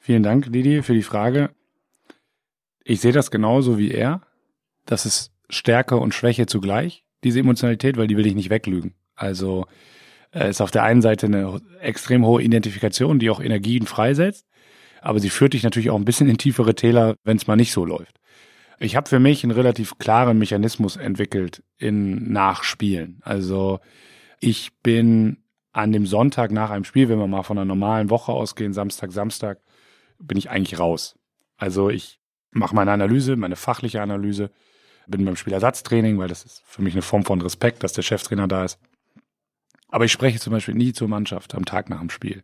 Vielen 0.00 0.22
Dank, 0.22 0.52
Didi, 0.52 0.82
für 0.82 0.94
die 0.94 1.02
Frage. 1.02 1.50
Ich 2.84 3.00
sehe 3.00 3.12
das 3.12 3.30
genauso 3.30 3.78
wie 3.78 3.90
er. 3.90 4.22
Das 4.84 5.04
ist 5.04 5.32
Stärke 5.50 5.96
und 5.96 6.14
Schwäche 6.14 6.46
zugleich, 6.46 7.04
diese 7.24 7.40
Emotionalität, 7.40 7.96
weil 7.96 8.06
die 8.06 8.16
will 8.16 8.26
ich 8.26 8.34
nicht 8.34 8.50
weglügen. 8.50 8.94
Also 9.16 9.66
äh, 10.32 10.48
ist 10.50 10.60
auf 10.60 10.70
der 10.70 10.84
einen 10.84 11.02
Seite 11.02 11.26
eine 11.26 11.60
extrem 11.80 12.24
hohe 12.24 12.42
Identifikation, 12.42 13.18
die 13.18 13.30
auch 13.30 13.40
Energien 13.40 13.86
freisetzt 13.86 14.46
aber 15.06 15.20
sie 15.20 15.30
führt 15.30 15.52
dich 15.52 15.62
natürlich 15.62 15.90
auch 15.90 15.96
ein 15.96 16.04
bisschen 16.04 16.28
in 16.28 16.36
tiefere 16.36 16.74
Täler, 16.74 17.14
wenn 17.22 17.36
es 17.36 17.46
mal 17.46 17.54
nicht 17.54 17.70
so 17.70 17.84
läuft. 17.84 18.18
Ich 18.78 18.96
habe 18.96 19.08
für 19.08 19.18
mich 19.18 19.42
einen 19.42 19.52
relativ 19.52 19.98
klaren 19.98 20.38
Mechanismus 20.38 20.96
entwickelt 20.96 21.62
in 21.78 22.32
Nachspielen. 22.32 23.20
Also 23.22 23.80
ich 24.40 24.72
bin 24.82 25.38
an 25.72 25.92
dem 25.92 26.06
Sonntag 26.06 26.50
nach 26.50 26.70
einem 26.70 26.84
Spiel, 26.84 27.08
wenn 27.08 27.18
wir 27.18 27.26
mal 27.26 27.42
von 27.42 27.58
einer 27.58 27.64
normalen 27.64 28.10
Woche 28.10 28.32
ausgehen, 28.32 28.72
Samstag, 28.72 29.12
Samstag, 29.12 29.60
bin 30.18 30.38
ich 30.38 30.50
eigentlich 30.50 30.78
raus. 30.78 31.18
Also 31.56 31.90
ich 31.90 32.20
mache 32.50 32.74
meine 32.74 32.92
Analyse, 32.92 33.36
meine 33.36 33.56
fachliche 33.56 34.02
Analyse, 34.02 34.50
bin 35.06 35.24
beim 35.24 35.36
Spielersatztraining, 35.36 36.18
weil 36.18 36.28
das 36.28 36.44
ist 36.44 36.62
für 36.66 36.82
mich 36.82 36.94
eine 36.94 37.02
Form 37.02 37.24
von 37.24 37.40
Respekt, 37.40 37.82
dass 37.82 37.92
der 37.92 38.02
Cheftrainer 38.02 38.48
da 38.48 38.64
ist. 38.64 38.78
Aber 39.88 40.04
ich 40.04 40.12
spreche 40.12 40.40
zum 40.40 40.52
Beispiel 40.52 40.74
nie 40.74 40.92
zur 40.92 41.08
Mannschaft 41.08 41.54
am 41.54 41.64
Tag 41.64 41.88
nach 41.88 42.00
dem 42.00 42.10
Spiel. 42.10 42.42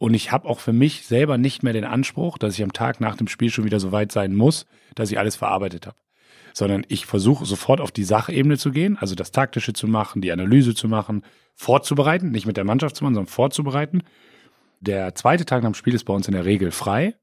Und 0.00 0.14
ich 0.14 0.32
habe 0.32 0.48
auch 0.48 0.60
für 0.60 0.72
mich 0.72 1.06
selber 1.06 1.36
nicht 1.36 1.62
mehr 1.62 1.74
den 1.74 1.84
Anspruch, 1.84 2.38
dass 2.38 2.54
ich 2.54 2.62
am 2.62 2.72
Tag 2.72 3.02
nach 3.02 3.16
dem 3.16 3.28
Spiel 3.28 3.50
schon 3.50 3.66
wieder 3.66 3.78
so 3.78 3.92
weit 3.92 4.12
sein 4.12 4.34
muss, 4.34 4.64
dass 4.94 5.10
ich 5.10 5.18
alles 5.18 5.36
verarbeitet 5.36 5.86
habe. 5.86 5.98
Sondern 6.54 6.86
ich 6.88 7.04
versuche 7.04 7.44
sofort 7.44 7.82
auf 7.82 7.92
die 7.92 8.04
Sachebene 8.04 8.56
zu 8.56 8.70
gehen, 8.70 8.96
also 8.96 9.14
das 9.14 9.30
Taktische 9.30 9.74
zu 9.74 9.86
machen, 9.86 10.22
die 10.22 10.32
Analyse 10.32 10.74
zu 10.74 10.88
machen, 10.88 11.22
vorzubereiten, 11.54 12.30
nicht 12.30 12.46
mit 12.46 12.56
der 12.56 12.64
Mannschaft 12.64 12.96
zu 12.96 13.04
machen, 13.04 13.12
sondern 13.12 13.30
vorzubereiten. 13.30 14.02
Der 14.80 15.14
zweite 15.14 15.44
Tag 15.44 15.62
nach 15.62 15.72
dem 15.72 15.74
Spiel 15.74 15.92
ist 15.92 16.04
bei 16.04 16.14
uns 16.14 16.26
in 16.26 16.32
der 16.32 16.46
Regel 16.46 16.70
frei. 16.70 17.14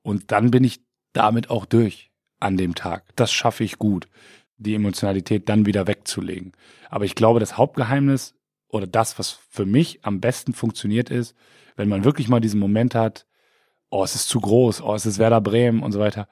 Und 0.00 0.32
dann 0.32 0.50
bin 0.50 0.64
ich 0.64 0.80
damit 1.12 1.50
auch 1.50 1.66
durch 1.66 2.10
an 2.40 2.56
dem 2.56 2.74
Tag. 2.74 3.04
Das 3.16 3.32
schaffe 3.32 3.64
ich 3.64 3.76
gut, 3.76 4.08
die 4.56 4.74
Emotionalität 4.74 5.50
dann 5.50 5.66
wieder 5.66 5.86
wegzulegen. 5.86 6.52
Aber 6.88 7.04
ich 7.04 7.16
glaube, 7.16 7.38
das 7.38 7.58
Hauptgeheimnis 7.58 8.34
oder 8.68 8.86
das, 8.86 9.18
was 9.18 9.38
für 9.50 9.66
mich 9.66 10.06
am 10.06 10.22
besten 10.22 10.54
funktioniert 10.54 11.10
ist, 11.10 11.36
wenn 11.76 11.88
man 11.88 12.04
wirklich 12.04 12.28
mal 12.28 12.40
diesen 12.40 12.60
Moment 12.60 12.94
hat, 12.94 13.26
oh, 13.90 14.04
es 14.04 14.14
ist 14.14 14.28
zu 14.28 14.40
groß, 14.40 14.82
oh, 14.82 14.94
es 14.94 15.06
ist 15.06 15.18
Werder 15.18 15.40
Bremen 15.40 15.82
und 15.82 15.92
so 15.92 16.00
weiter, 16.00 16.28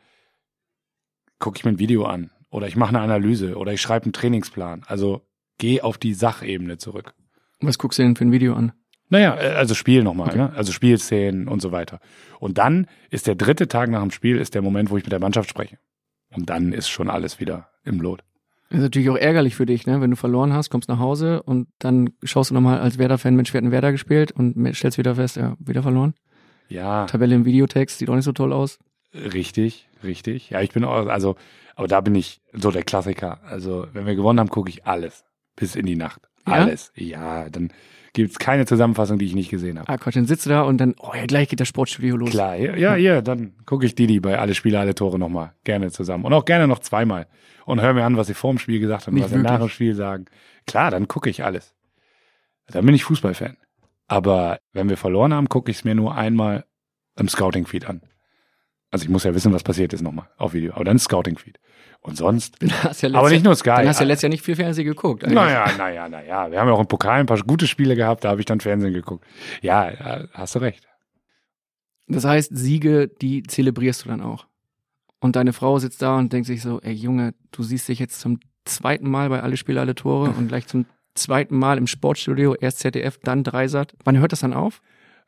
gucke 1.38 1.58
ich 1.58 1.64
mir 1.64 1.72
ein 1.72 1.78
Video 1.78 2.04
an 2.04 2.30
oder 2.50 2.66
ich 2.68 2.76
mache 2.76 2.90
eine 2.90 3.00
Analyse 3.00 3.56
oder 3.56 3.72
ich 3.72 3.80
schreibe 3.80 4.04
einen 4.04 4.12
Trainingsplan. 4.12 4.84
Also 4.86 5.22
geh 5.58 5.80
auf 5.80 5.98
die 5.98 6.14
Sachebene 6.14 6.78
zurück. 6.78 7.14
Was 7.60 7.78
guckst 7.78 7.98
du 7.98 8.02
denn 8.02 8.16
für 8.16 8.24
ein 8.24 8.32
Video 8.32 8.54
an? 8.54 8.72
Naja, 9.08 9.36
äh, 9.36 9.54
also 9.54 9.74
Spiel 9.74 10.02
nochmal, 10.02 10.28
okay. 10.28 10.38
ne? 10.38 10.52
also 10.54 10.72
Spielszenen 10.72 11.46
und 11.46 11.60
so 11.60 11.70
weiter. 11.70 12.00
Und 12.40 12.58
dann 12.58 12.86
ist 13.10 13.26
der 13.26 13.34
dritte 13.34 13.68
Tag 13.68 13.90
nach 13.90 14.00
dem 14.00 14.10
Spiel 14.10 14.38
ist 14.38 14.54
der 14.54 14.62
Moment, 14.62 14.90
wo 14.90 14.96
ich 14.96 15.04
mit 15.04 15.12
der 15.12 15.20
Mannschaft 15.20 15.50
spreche. 15.50 15.78
Und 16.34 16.48
dann 16.48 16.72
ist 16.72 16.88
schon 16.88 17.10
alles 17.10 17.38
wieder 17.38 17.68
im 17.84 18.00
Lot. 18.00 18.24
Das 18.72 18.78
ist 18.78 18.84
natürlich 18.84 19.10
auch 19.10 19.18
ärgerlich 19.18 19.54
für 19.54 19.66
dich, 19.66 19.86
ne? 19.86 20.00
Wenn 20.00 20.10
du 20.10 20.16
verloren 20.16 20.54
hast, 20.54 20.70
kommst 20.70 20.88
nach 20.88 20.98
Hause 20.98 21.42
und 21.42 21.68
dann 21.78 22.08
schaust 22.22 22.48
du 22.48 22.54
nochmal 22.54 22.80
als 22.80 22.96
Werder-Fan, 22.96 23.36
Mensch, 23.36 23.52
wir 23.52 23.58
hatten 23.58 23.70
Werder 23.70 23.92
gespielt 23.92 24.32
und 24.32 24.56
stellst 24.74 24.96
wieder 24.96 25.14
fest, 25.16 25.36
ja, 25.36 25.56
wieder 25.58 25.82
verloren. 25.82 26.14
Ja. 26.70 27.04
Tabelle 27.04 27.34
im 27.34 27.44
Videotext 27.44 27.98
sieht 27.98 28.08
auch 28.08 28.14
nicht 28.14 28.24
so 28.24 28.32
toll 28.32 28.50
aus. 28.50 28.78
Richtig, 29.12 29.90
richtig. 30.02 30.48
Ja, 30.48 30.62
ich 30.62 30.70
bin 30.72 30.84
auch, 30.84 31.06
also, 31.08 31.36
aber 31.76 31.86
da 31.86 32.00
bin 32.00 32.14
ich 32.14 32.40
so 32.54 32.70
der 32.70 32.82
Klassiker. 32.82 33.40
Also, 33.44 33.88
wenn 33.92 34.06
wir 34.06 34.14
gewonnen 34.14 34.40
haben, 34.40 34.48
gucke 34.48 34.70
ich 34.70 34.86
alles. 34.86 35.26
Bis 35.54 35.76
in 35.76 35.84
die 35.84 35.96
Nacht. 35.96 36.22
Ja? 36.46 36.54
Alles. 36.54 36.92
Ja, 36.96 37.50
dann 37.50 37.74
gibt's 38.12 38.38
keine 38.38 38.66
Zusammenfassung, 38.66 39.18
die 39.18 39.26
ich 39.26 39.34
nicht 39.34 39.50
gesehen 39.50 39.78
habe. 39.78 39.88
Ah, 39.88 39.96
Quatsch, 39.96 40.16
dann 40.16 40.26
sitzt 40.26 40.46
du 40.46 40.50
da 40.50 40.62
und 40.62 40.78
dann, 40.78 40.94
oh 40.98 41.12
ja, 41.14 41.26
gleich 41.26 41.48
geht 41.48 41.60
das 41.60 41.68
Sportstudio 41.68 42.16
los. 42.16 42.30
Klar, 42.30 42.56
ja, 42.56 42.76
ja, 42.76 42.96
ja 42.96 43.22
dann 43.22 43.54
gucke 43.64 43.86
ich 43.86 43.94
Didi 43.94 44.20
bei 44.20 44.38
alle 44.38 44.54
Spiele, 44.54 44.78
alle 44.78 44.94
Tore 44.94 45.18
nochmal. 45.18 45.54
Gerne 45.64 45.90
zusammen. 45.90 46.24
Und 46.24 46.32
auch 46.32 46.44
gerne 46.44 46.68
noch 46.68 46.80
zweimal. 46.80 47.26
Und 47.64 47.80
höre 47.80 47.94
mir 47.94 48.04
an, 48.04 48.16
was 48.16 48.26
sie 48.26 48.34
vor 48.34 48.52
dem 48.52 48.58
Spiel 48.58 48.80
gesagt 48.80 49.06
haben, 49.06 49.14
Nicht 49.14 49.24
was 49.24 49.30
sie 49.30 49.38
nach 49.38 49.58
dem. 49.58 49.68
Spiel 49.68 49.94
sagen. 49.94 50.26
Klar, 50.66 50.90
dann 50.90 51.08
gucke 51.08 51.30
ich 51.30 51.44
alles. 51.44 51.74
Dann 52.66 52.84
bin 52.84 52.94
ich 52.94 53.04
Fußballfan. 53.04 53.56
Aber 54.08 54.58
wenn 54.72 54.88
wir 54.88 54.96
verloren 54.96 55.32
haben, 55.32 55.48
gucke 55.48 55.70
ich 55.70 55.78
es 55.78 55.84
mir 55.84 55.94
nur 55.94 56.14
einmal 56.14 56.64
im 57.16 57.28
Scouting-Feed 57.28 57.86
an. 57.86 58.02
Also 58.92 59.04
ich 59.04 59.08
muss 59.08 59.24
ja 59.24 59.34
wissen, 59.34 59.52
was 59.52 59.62
passiert 59.62 59.92
ist 59.94 60.02
nochmal 60.02 60.28
auf 60.36 60.52
Video. 60.52 60.74
Aber 60.74 60.84
dann 60.84 60.98
Scouting-Feed. 60.98 61.58
Und 62.02 62.16
sonst, 62.16 62.60
du 62.60 62.66
ja 62.66 63.14
aber 63.14 63.30
nicht 63.30 63.44
nur 63.44 63.56
Sky. 63.56 63.70
Dann 63.70 63.88
hast 63.88 64.00
du 64.00 64.04
ja 64.04 64.08
letztes 64.08 64.22
Jahr 64.22 64.30
nicht 64.30 64.44
viel 64.44 64.54
Fernsehen 64.56 64.86
geguckt. 64.86 65.24
eigentlich. 65.24 65.34
Naja, 65.34 65.66
naja, 65.78 66.08
naja. 66.08 66.50
Wir 66.50 66.60
haben 66.60 66.68
ja 66.68 66.74
auch 66.74 66.80
im 66.80 66.86
Pokal 66.86 67.20
ein 67.20 67.26
paar 67.26 67.40
gute 67.42 67.66
Spiele 67.66 67.96
gehabt, 67.96 68.24
da 68.24 68.30
habe 68.30 68.40
ich 68.40 68.44
dann 68.44 68.60
Fernsehen 68.60 68.92
geguckt. 68.92 69.24
Ja, 69.62 69.90
ja, 69.90 70.24
hast 70.32 70.54
du 70.54 70.58
recht. 70.58 70.86
Das 72.08 72.24
heißt, 72.24 72.54
Siege, 72.54 73.08
die 73.08 73.42
zelebrierst 73.44 74.04
du 74.04 74.08
dann 74.08 74.20
auch. 74.20 74.46
Und 75.20 75.36
deine 75.36 75.52
Frau 75.52 75.78
sitzt 75.78 76.02
da 76.02 76.18
und 76.18 76.32
denkt 76.32 76.48
sich 76.48 76.60
so, 76.60 76.80
ey 76.80 76.92
Junge, 76.92 77.34
du 77.52 77.62
siehst 77.62 77.88
dich 77.88 78.00
jetzt 78.00 78.20
zum 78.20 78.40
zweiten 78.64 79.08
Mal 79.08 79.28
bei 79.28 79.40
alle 79.40 79.56
Spiele, 79.56 79.80
alle 79.80 79.94
Tore 79.94 80.30
und 80.30 80.48
gleich 80.48 80.66
zum 80.66 80.86
zweiten 81.14 81.56
Mal 81.56 81.78
im 81.78 81.86
Sportstudio, 81.86 82.56
erst 82.56 82.80
ZDF, 82.80 83.18
dann 83.22 83.44
Dreisat. 83.44 83.94
Wann 84.04 84.18
hört 84.18 84.32
das 84.32 84.40
dann 84.40 84.52
auf? 84.52 84.82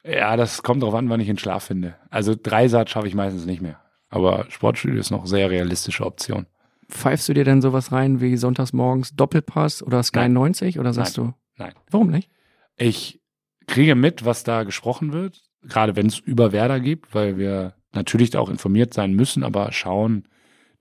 Ja, 0.05 0.37
das 0.37 0.63
kommt 0.63 0.83
drauf 0.83 0.95
an, 0.95 1.09
wann 1.09 1.21
ich 1.21 1.27
den 1.27 1.39
Schlaf 1.39 1.65
finde. 1.65 1.97
Also 2.11 2.35
Dreisat 2.41 2.91
schaffe 2.91 3.09
ich 3.09 3.15
meistens 3.15 3.47
nicht 3.47 3.63
mehr. 3.63 3.81
Aber 4.11 4.47
Sportstudio 4.51 5.01
ist 5.01 5.11
noch 5.11 5.21
eine 5.21 5.29
sehr 5.29 5.51
realistische 5.51 6.05
Option. 6.05 6.47
Pfeifst 6.89 7.29
du 7.29 7.35
dir 7.35 7.45
denn 7.45 7.63
sowas 7.63 7.91
rein 7.91 8.21
wie 8.21 8.37
sonntags 8.37 8.73
morgens 8.73 9.17
Doppelpass 9.17 9.83
oder 9.83 10.03
Sky 10.03 10.21
Nein. 10.21 10.35
90 10.35 10.79
oder 10.79 10.93
sagst 10.93 11.17
du, 11.17 11.33
Nein. 11.57 11.73
warum 11.91 12.11
nicht? 12.11 12.31
Ich 12.77 13.21
kriege 13.67 13.95
mit, 13.95 14.25
was 14.25 14.45
da 14.45 14.65
gesprochen 14.65 15.13
wird, 15.13 15.43
gerade 15.63 15.97
wenn 15.97 16.07
es 16.07 16.19
über 16.19 16.53
Werder 16.53 16.81
gibt, 16.81 17.15
weil 17.15 17.39
wir 17.39 17.75
natürlich 17.93 18.31
da 18.31 18.41
auch 18.41 18.51
informiert 18.51 18.93
sein 18.93 19.15
müssen, 19.15 19.43
aber 19.43 19.73
schauen 19.73 20.29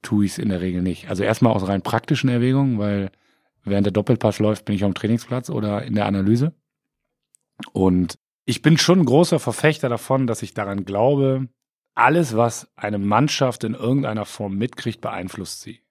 tue 0.02 0.26
ich 0.26 0.34
es 0.34 0.38
in 0.38 0.50
der 0.50 0.60
Regel 0.60 0.82
nicht. 0.82 1.10
Also 1.10 1.24
erstmal 1.24 1.54
aus 1.54 1.68
rein 1.68 1.82
praktischen 1.82 2.30
Erwägungen, 2.30 2.78
weil 2.78 3.10
während 3.64 3.86
der 3.86 3.94
Doppelpass 3.94 4.40
läuft, 4.40 4.66
bin 4.66 4.76
ich 4.76 4.84
am 4.84 4.94
Trainingsplatz 4.94 5.50
oder 5.50 5.84
in 5.84 5.96
der 5.96 6.06
Analyse. 6.06 6.54
Und 7.72 8.20
ich 8.46 8.62
bin 8.62 8.78
schon 8.78 9.00
ein 9.00 9.06
großer 9.06 9.40
Verfechter 9.40 9.90
davon, 9.90 10.28
dass 10.28 10.44
ich 10.44 10.54
daran 10.54 10.86
glaube, 10.86 11.48
alles, 11.96 12.36
was 12.36 12.72
eine 12.76 12.98
Mannschaft 12.98 13.64
in 13.64 13.74
irgendeiner 13.74 14.26
Form 14.26 14.58
mitkriegt, 14.58 15.02
beeinflusst 15.02 15.62
sie. 15.62 15.82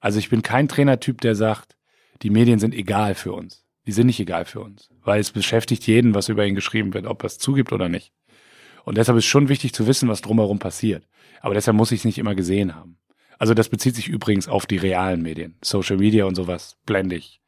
Also 0.00 0.18
ich 0.18 0.30
bin 0.30 0.42
kein 0.42 0.68
Trainertyp, 0.68 1.20
der 1.20 1.34
sagt, 1.34 1.76
die 2.22 2.30
Medien 2.30 2.58
sind 2.58 2.74
egal 2.74 3.14
für 3.14 3.32
uns. 3.32 3.64
Die 3.86 3.92
sind 3.92 4.06
nicht 4.06 4.20
egal 4.20 4.44
für 4.44 4.60
uns, 4.60 4.90
weil 5.02 5.20
es 5.20 5.32
beschäftigt 5.32 5.86
jeden, 5.86 6.14
was 6.14 6.28
über 6.28 6.46
ihn 6.46 6.54
geschrieben 6.54 6.94
wird, 6.94 7.06
ob 7.06 7.24
er 7.24 7.26
es 7.26 7.38
zugibt 7.38 7.72
oder 7.72 7.88
nicht. 7.88 8.12
Und 8.84 8.96
deshalb 8.96 9.18
ist 9.18 9.26
schon 9.26 9.48
wichtig 9.48 9.74
zu 9.74 9.86
wissen, 9.86 10.08
was 10.08 10.22
drumherum 10.22 10.60
passiert. 10.60 11.08
Aber 11.40 11.54
deshalb 11.54 11.76
muss 11.76 11.90
ich 11.90 12.00
es 12.00 12.04
nicht 12.04 12.18
immer 12.18 12.36
gesehen 12.36 12.76
haben. 12.76 12.98
Also 13.38 13.54
das 13.54 13.68
bezieht 13.68 13.96
sich 13.96 14.08
übrigens 14.08 14.46
auf 14.46 14.66
die 14.66 14.76
realen 14.76 15.22
Medien. 15.22 15.58
Social 15.62 15.96
Media 15.96 16.26
und 16.26 16.36
sowas 16.36 16.78
blende 16.86 17.16
ich 17.16 17.41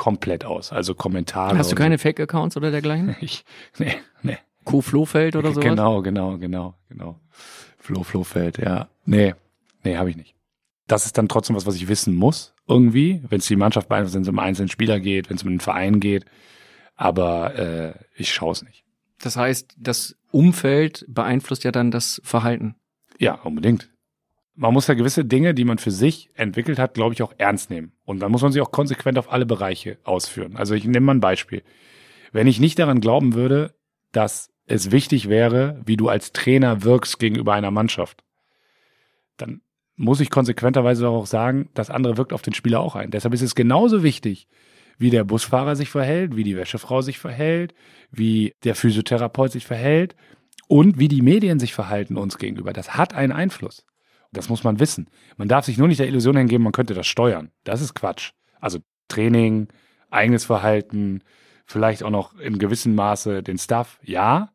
komplett 0.00 0.46
aus. 0.46 0.72
Also 0.72 0.94
Kommentare. 0.94 1.58
Hast 1.58 1.70
du 1.70 1.76
keine 1.76 1.98
Fake-Accounts 1.98 2.56
oder 2.56 2.70
dergleichen? 2.70 3.08
So. 3.08 3.16
Ich, 3.20 3.44
nee, 3.78 3.96
nee. 4.22 4.38
Co 4.64 4.80
Flohfeld 4.80 5.36
oder 5.36 5.50
sowas? 5.50 5.62
Genau, 5.62 6.00
genau, 6.00 6.38
genau, 6.38 6.74
genau. 6.88 7.20
Flo, 7.76 8.02
Flofeld, 8.02 8.56
ja. 8.56 8.88
Nee, 9.04 9.34
nee, 9.84 9.98
habe 9.98 10.08
ich 10.08 10.16
nicht. 10.16 10.34
Das 10.86 11.04
ist 11.04 11.18
dann 11.18 11.28
trotzdem 11.28 11.54
was, 11.54 11.66
was 11.66 11.74
ich 11.76 11.88
wissen 11.88 12.14
muss, 12.14 12.54
irgendwie, 12.66 13.22
wenn 13.28 13.40
es 13.40 13.46
die 13.46 13.56
Mannschaft 13.56 13.90
beeinflusst, 13.90 14.14
wenn 14.14 14.22
es 14.22 14.28
um 14.28 14.38
einzelnen 14.38 14.70
Spieler 14.70 15.00
geht, 15.00 15.28
wenn 15.28 15.36
es 15.36 15.42
um 15.42 15.50
den 15.50 15.60
Verein 15.60 16.00
geht. 16.00 16.24
Aber 16.96 17.58
äh, 17.58 17.92
ich 18.14 18.32
schaue 18.32 18.52
es 18.52 18.62
nicht. 18.62 18.84
Das 19.20 19.36
heißt, 19.36 19.74
das 19.78 20.16
Umfeld 20.30 21.04
beeinflusst 21.08 21.62
ja 21.64 21.72
dann 21.72 21.90
das 21.90 22.22
Verhalten. 22.24 22.74
Ja, 23.18 23.34
unbedingt. 23.34 23.90
Man 24.60 24.74
muss 24.74 24.88
ja 24.88 24.92
gewisse 24.92 25.24
Dinge, 25.24 25.54
die 25.54 25.64
man 25.64 25.78
für 25.78 25.90
sich 25.90 26.28
entwickelt 26.34 26.78
hat, 26.78 26.92
glaube 26.92 27.14
ich, 27.14 27.22
auch 27.22 27.32
ernst 27.38 27.70
nehmen. 27.70 27.92
Und 28.04 28.20
dann 28.20 28.30
muss 28.30 28.42
man 28.42 28.52
sie 28.52 28.60
auch 28.60 28.70
konsequent 28.70 29.16
auf 29.16 29.32
alle 29.32 29.46
Bereiche 29.46 29.96
ausführen. 30.04 30.54
Also 30.56 30.74
ich 30.74 30.84
nehme 30.84 31.00
mal 31.00 31.14
ein 31.14 31.20
Beispiel. 31.20 31.62
Wenn 32.30 32.46
ich 32.46 32.60
nicht 32.60 32.78
daran 32.78 33.00
glauben 33.00 33.32
würde, 33.32 33.74
dass 34.12 34.52
es 34.66 34.90
wichtig 34.90 35.30
wäre, 35.30 35.80
wie 35.86 35.96
du 35.96 36.10
als 36.10 36.34
Trainer 36.34 36.82
wirkst 36.82 37.18
gegenüber 37.18 37.54
einer 37.54 37.70
Mannschaft, 37.70 38.22
dann 39.38 39.62
muss 39.96 40.20
ich 40.20 40.28
konsequenterweise 40.28 41.08
auch 41.08 41.24
sagen, 41.24 41.70
das 41.72 41.88
andere 41.88 42.18
wirkt 42.18 42.34
auf 42.34 42.42
den 42.42 42.52
Spieler 42.52 42.80
auch 42.80 42.96
ein. 42.96 43.10
Deshalb 43.10 43.32
ist 43.32 43.40
es 43.40 43.54
genauso 43.54 44.02
wichtig, 44.02 44.46
wie 44.98 45.08
der 45.08 45.24
Busfahrer 45.24 45.74
sich 45.74 45.88
verhält, 45.88 46.36
wie 46.36 46.44
die 46.44 46.56
Wäschefrau 46.58 47.00
sich 47.00 47.18
verhält, 47.18 47.74
wie 48.10 48.52
der 48.64 48.74
Physiotherapeut 48.74 49.52
sich 49.52 49.64
verhält 49.64 50.16
und 50.68 50.98
wie 50.98 51.08
die 51.08 51.22
Medien 51.22 51.58
sich 51.58 51.72
verhalten 51.72 52.18
uns 52.18 52.36
gegenüber. 52.36 52.74
Das 52.74 52.98
hat 52.98 53.14
einen 53.14 53.32
Einfluss. 53.32 53.86
Das 54.32 54.48
muss 54.48 54.62
man 54.64 54.78
wissen. 54.78 55.08
Man 55.36 55.48
darf 55.48 55.64
sich 55.64 55.76
nur 55.78 55.88
nicht 55.88 56.00
der 56.00 56.06
Illusion 56.06 56.36
hingeben, 56.36 56.62
man 56.62 56.72
könnte 56.72 56.94
das 56.94 57.06
steuern. 57.06 57.50
Das 57.64 57.80
ist 57.80 57.94
Quatsch. 57.94 58.32
Also 58.60 58.78
Training, 59.08 59.68
eigenes 60.10 60.44
Verhalten, 60.44 61.22
vielleicht 61.66 62.02
auch 62.02 62.10
noch 62.10 62.38
in 62.38 62.58
gewissem 62.58 62.94
Maße 62.94 63.42
den 63.42 63.58
Stuff, 63.58 63.98
ja. 64.02 64.50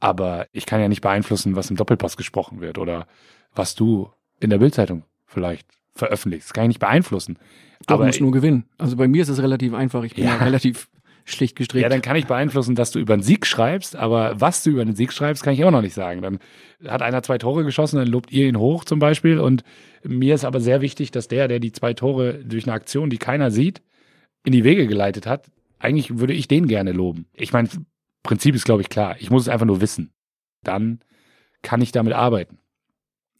Aber 0.00 0.46
ich 0.52 0.66
kann 0.66 0.80
ja 0.80 0.88
nicht 0.88 1.00
beeinflussen, 1.02 1.54
was 1.54 1.70
im 1.70 1.76
Doppelpass 1.76 2.16
gesprochen 2.16 2.60
wird 2.60 2.78
oder 2.78 3.06
was 3.54 3.74
du 3.76 4.10
in 4.40 4.50
der 4.50 4.58
Bildzeitung 4.58 5.04
vielleicht 5.26 5.68
veröffentlichst. 5.94 6.48
Das 6.48 6.54
kann 6.54 6.64
ich 6.64 6.68
nicht 6.68 6.80
beeinflussen. 6.80 7.38
Du 7.86 7.94
aber 7.94 8.06
musst 8.06 8.20
nur 8.20 8.32
gewinnen. 8.32 8.66
Also 8.78 8.96
bei 8.96 9.06
mir 9.06 9.22
ist 9.22 9.28
es 9.28 9.40
relativ 9.40 9.74
einfach. 9.74 10.02
Ich 10.02 10.14
bin 10.14 10.24
ja, 10.24 10.36
Ja. 10.36 10.44
relativ 10.44 10.88
schlicht 11.24 11.56
gestrickt. 11.56 11.82
Ja, 11.82 11.88
dann 11.88 12.02
kann 12.02 12.16
ich 12.16 12.26
beeinflussen, 12.26 12.74
dass 12.74 12.90
du 12.90 12.98
über 12.98 13.14
einen 13.14 13.22
Sieg 13.22 13.46
schreibst, 13.46 13.96
aber 13.96 14.40
was 14.40 14.62
du 14.62 14.70
über 14.70 14.84
den 14.84 14.96
Sieg 14.96 15.12
schreibst, 15.12 15.42
kann 15.42 15.54
ich 15.54 15.60
immer 15.60 15.70
noch 15.70 15.82
nicht 15.82 15.94
sagen. 15.94 16.22
Dann 16.22 16.38
hat 16.86 17.02
einer 17.02 17.22
zwei 17.22 17.38
Tore 17.38 17.64
geschossen, 17.64 17.96
dann 17.96 18.08
lobt 18.08 18.32
ihr 18.32 18.46
ihn 18.46 18.58
hoch 18.58 18.84
zum 18.84 18.98
Beispiel. 18.98 19.38
Und 19.38 19.64
mir 20.04 20.34
ist 20.34 20.44
aber 20.44 20.60
sehr 20.60 20.80
wichtig, 20.80 21.10
dass 21.10 21.28
der, 21.28 21.48
der 21.48 21.60
die 21.60 21.72
zwei 21.72 21.94
Tore 21.94 22.44
durch 22.44 22.64
eine 22.64 22.74
Aktion, 22.74 23.10
die 23.10 23.18
keiner 23.18 23.50
sieht, 23.50 23.82
in 24.44 24.52
die 24.52 24.64
Wege 24.64 24.86
geleitet 24.86 25.26
hat, 25.26 25.46
eigentlich 25.78 26.18
würde 26.18 26.32
ich 26.32 26.48
den 26.48 26.66
gerne 26.66 26.92
loben. 26.92 27.26
Ich 27.34 27.52
meine, 27.52 27.68
Prinzip 28.22 28.54
ist, 28.54 28.64
glaube 28.64 28.82
ich, 28.82 28.88
klar. 28.88 29.16
Ich 29.18 29.30
muss 29.30 29.42
es 29.42 29.48
einfach 29.48 29.66
nur 29.66 29.80
wissen. 29.80 30.12
Dann 30.62 31.00
kann 31.62 31.82
ich 31.82 31.92
damit 31.92 32.12
arbeiten. 32.12 32.58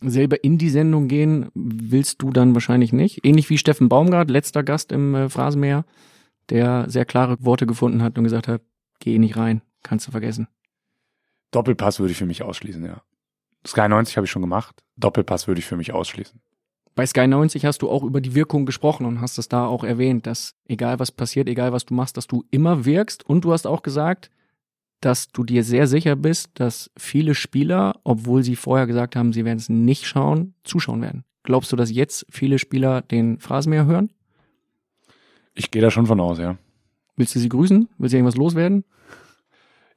selber 0.01 0.43
in 0.43 0.59
die 0.59 0.71
Sendung 0.71 1.07
gehen 1.09 1.51
willst 1.55 2.23
du 2.23 2.31
dann 2.31 2.55
wahrscheinlich 2.55 2.93
nicht. 2.93 3.25
Ähnlich 3.25 3.49
wie 3.51 3.59
Steffen 3.59 3.89
Baumgart, 3.89 4.31
letzter 4.31 4.63
Gast 4.63 4.91
im 4.91 5.15
äh, 5.15 5.29
Phrasenmäher, 5.29 5.85
der 6.53 6.85
sehr 6.89 7.07
klare 7.07 7.37
Worte 7.41 7.67
gefunden 7.67 8.03
hat 8.03 8.19
und 8.19 8.25
gesagt 8.25 8.47
hat, 8.47 8.61
geh 9.01 9.19
nicht 9.19 9.37
rein, 9.37 9.63
kannst 9.83 10.07
du 10.07 10.11
vergessen. 10.11 10.49
Doppelpass 11.51 11.99
würde 11.99 12.13
ich 12.13 12.19
für 12.19 12.27
mich 12.27 12.43
ausschließen, 12.43 12.85
ja. 12.85 13.03
Sky 13.67 13.89
90 13.89 14.17
habe 14.17 14.27
ich 14.27 14.31
schon 14.31 14.43
gemacht. 14.43 14.83
Doppelpass 14.97 15.49
würde 15.49 15.61
ich 15.61 15.65
für 15.65 15.77
mich 15.77 15.93
ausschließen. 15.93 16.41
Bei 16.95 17.07
Sky 17.07 17.27
90 17.27 17.65
hast 17.65 17.81
du 17.81 17.89
auch 17.89 18.03
über 18.03 18.21
die 18.21 18.35
Wirkung 18.35 18.67
gesprochen 18.67 19.07
und 19.07 19.23
hast 19.23 19.39
es 19.39 19.49
da 19.49 19.65
auch 19.67 19.83
erwähnt, 19.83 20.27
dass 20.27 20.55
egal 20.67 20.99
was 20.99 21.11
passiert, 21.11 21.49
egal 21.49 21.73
was 21.73 21.87
du 21.87 21.95
machst, 21.95 22.19
dass 22.19 22.27
du 22.27 22.45
immer 22.51 22.85
wirkst. 22.85 23.25
Und 23.25 23.45
du 23.45 23.53
hast 23.53 23.67
auch 23.67 23.83
gesagt, 23.83 24.31
dass 25.01 25.29
du 25.29 25.45
dir 25.45 25.65
sehr 25.65 25.87
sicher 25.87 26.17
bist, 26.17 26.51
dass 26.55 26.91
viele 26.99 27.35
Spieler, 27.35 27.99
obwohl 28.05 28.43
sie 28.43 28.57
vorher 28.57 28.87
gesagt 28.87 29.17
haben, 29.17 29.33
sie 29.33 29.47
werden 29.47 29.59
es 29.59 29.71
nicht 29.71 30.07
schauen, 30.07 30.55
zuschauen 30.65 31.01
werden. 31.01 31.25
Glaubst 31.45 31.73
du, 31.73 31.77
dass 31.77 31.91
jetzt 31.91 32.27
viele 32.31 32.59
Spieler 32.59 33.01
den 33.01 33.39
Phrasenmäher 33.39 33.87
hören? 33.87 34.13
Ich 35.55 35.71
gehe 35.71 35.83
da 35.83 35.91
schon 35.91 36.07
von 36.07 36.21
aus, 36.21 36.39
ja. 36.39 36.57
Willst 37.17 37.35
du 37.35 37.39
sie 37.39 37.49
grüßen? 37.49 37.89
Willst 37.99 38.13
du 38.13 38.17
irgendwas 38.17 38.37
loswerden? 38.37 38.85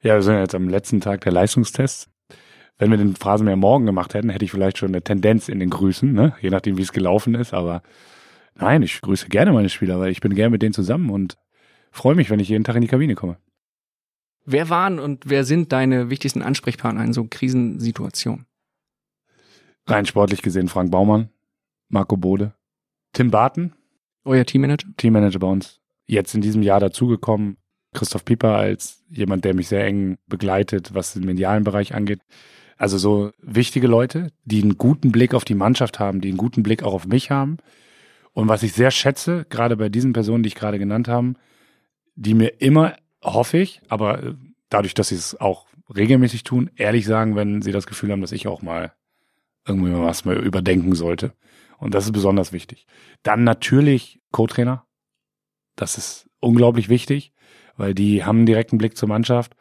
Ja, 0.02 0.14
wir 0.14 0.22
sind 0.22 0.34
ja 0.34 0.40
jetzt 0.40 0.54
am 0.54 0.68
letzten 0.68 1.00
Tag 1.00 1.22
der 1.22 1.32
Leistungstests. 1.32 2.10
Wenn 2.78 2.90
wir 2.90 2.98
den 2.98 3.16
Phrasenmäher 3.16 3.56
morgen 3.56 3.86
gemacht 3.86 4.12
hätten, 4.12 4.28
hätte 4.28 4.44
ich 4.44 4.50
vielleicht 4.50 4.76
schon 4.76 4.90
eine 4.90 5.02
Tendenz 5.02 5.48
in 5.48 5.60
den 5.60 5.70
Grüßen, 5.70 6.12
ne? 6.12 6.34
je 6.42 6.50
nachdem, 6.50 6.76
wie 6.76 6.82
es 6.82 6.92
gelaufen 6.92 7.34
ist. 7.34 7.54
Aber 7.54 7.82
nein, 8.54 8.82
ich 8.82 9.00
grüße 9.00 9.28
gerne 9.28 9.52
meine 9.52 9.70
Spieler, 9.70 9.98
weil 9.98 10.10
ich 10.10 10.20
bin 10.20 10.34
gerne 10.34 10.50
mit 10.50 10.60
denen 10.60 10.74
zusammen 10.74 11.08
und 11.10 11.38
freue 11.90 12.14
mich, 12.14 12.28
wenn 12.28 12.40
ich 12.40 12.50
jeden 12.50 12.64
Tag 12.64 12.76
in 12.76 12.82
die 12.82 12.88
Kabine 12.88 13.14
komme. 13.14 13.38
Wer 14.44 14.68
waren 14.68 14.98
und 14.98 15.28
wer 15.28 15.44
sind 15.44 15.72
deine 15.72 16.10
wichtigsten 16.10 16.42
Ansprechpartner 16.42 17.02
in 17.02 17.12
so 17.12 17.24
Krisensituationen? 17.24 18.46
Rein 19.86 20.06
sportlich 20.06 20.42
gesehen 20.42 20.68
Frank 20.68 20.90
Baumann, 20.90 21.30
Marco 21.88 22.16
Bode, 22.16 22.54
Tim 23.12 23.30
Barton, 23.30 23.74
Euer 24.26 24.44
Teammanager? 24.44 24.88
Teammanager 24.96 25.38
bei 25.38 25.46
uns, 25.46 25.80
jetzt 26.06 26.34
in 26.34 26.40
diesem 26.40 26.62
Jahr 26.62 26.80
dazugekommen. 26.80 27.56
Christoph 27.94 28.24
Pieper 28.24 28.56
als 28.56 29.04
jemand, 29.08 29.44
der 29.44 29.54
mich 29.54 29.68
sehr 29.68 29.86
eng 29.86 30.18
begleitet, 30.26 30.92
was 30.92 31.14
den 31.14 31.24
medialen 31.24 31.64
Bereich 31.64 31.94
angeht. 31.94 32.20
Also 32.76 32.98
so 32.98 33.30
wichtige 33.40 33.86
Leute, 33.86 34.32
die 34.44 34.62
einen 34.62 34.76
guten 34.76 35.12
Blick 35.12 35.32
auf 35.32 35.44
die 35.44 35.54
Mannschaft 35.54 35.98
haben, 35.98 36.20
die 36.20 36.28
einen 36.28 36.36
guten 36.36 36.62
Blick 36.62 36.82
auch 36.82 36.92
auf 36.92 37.06
mich 37.06 37.30
haben. 37.30 37.56
Und 38.32 38.48
was 38.48 38.62
ich 38.62 38.74
sehr 38.74 38.90
schätze, 38.90 39.46
gerade 39.48 39.76
bei 39.76 39.88
diesen 39.88 40.12
Personen, 40.12 40.42
die 40.42 40.48
ich 40.48 40.54
gerade 40.56 40.78
genannt 40.78 41.08
habe, 41.08 41.34
die 42.16 42.34
mir 42.34 42.60
immer, 42.60 42.96
hoffe 43.22 43.58
ich, 43.58 43.80
aber 43.88 44.22
äh, 44.22 44.34
dadurch, 44.68 44.92
dass 44.92 45.08
sie 45.08 45.14
es 45.14 45.40
auch 45.40 45.66
regelmäßig 45.94 46.42
tun, 46.42 46.70
ehrlich 46.76 47.06
sagen, 47.06 47.36
wenn 47.36 47.62
sie 47.62 47.72
das 47.72 47.86
Gefühl 47.86 48.10
haben, 48.10 48.20
dass 48.20 48.32
ich 48.32 48.46
auch 48.46 48.60
mal 48.60 48.92
irgendwie 49.66 49.92
was 49.94 50.24
mal 50.24 50.36
überdenken 50.36 50.94
sollte. 50.94 51.32
Und 51.78 51.94
das 51.94 52.06
ist 52.06 52.12
besonders 52.12 52.52
wichtig. 52.52 52.86
Dann 53.22 53.44
natürlich 53.44 54.20
Co-Trainer. 54.32 54.86
Das 55.76 55.98
ist 55.98 56.28
unglaublich 56.40 56.88
wichtig, 56.88 57.32
weil 57.76 57.94
die 57.94 58.24
haben 58.24 58.38
einen 58.38 58.46
direkten 58.46 58.78
Blick 58.78 58.96
zur 58.96 59.08
Mannschaft. 59.08 59.54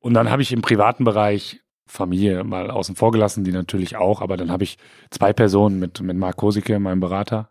Und 0.00 0.14
dann 0.14 0.30
habe 0.30 0.42
ich 0.42 0.52
im 0.52 0.62
privaten 0.62 1.04
Bereich 1.04 1.60
Familie 1.86 2.44
mal 2.44 2.70
außen 2.70 2.96
vor 2.96 3.12
gelassen, 3.12 3.44
die 3.44 3.52
natürlich 3.52 3.96
auch, 3.96 4.20
aber 4.20 4.36
dann 4.36 4.50
habe 4.50 4.64
ich 4.64 4.78
zwei 5.10 5.32
Personen 5.32 5.78
mit, 5.78 6.00
mit 6.00 6.16
Marc 6.16 6.36
Kosicke, 6.36 6.78
meinem 6.78 7.00
Berater, 7.00 7.50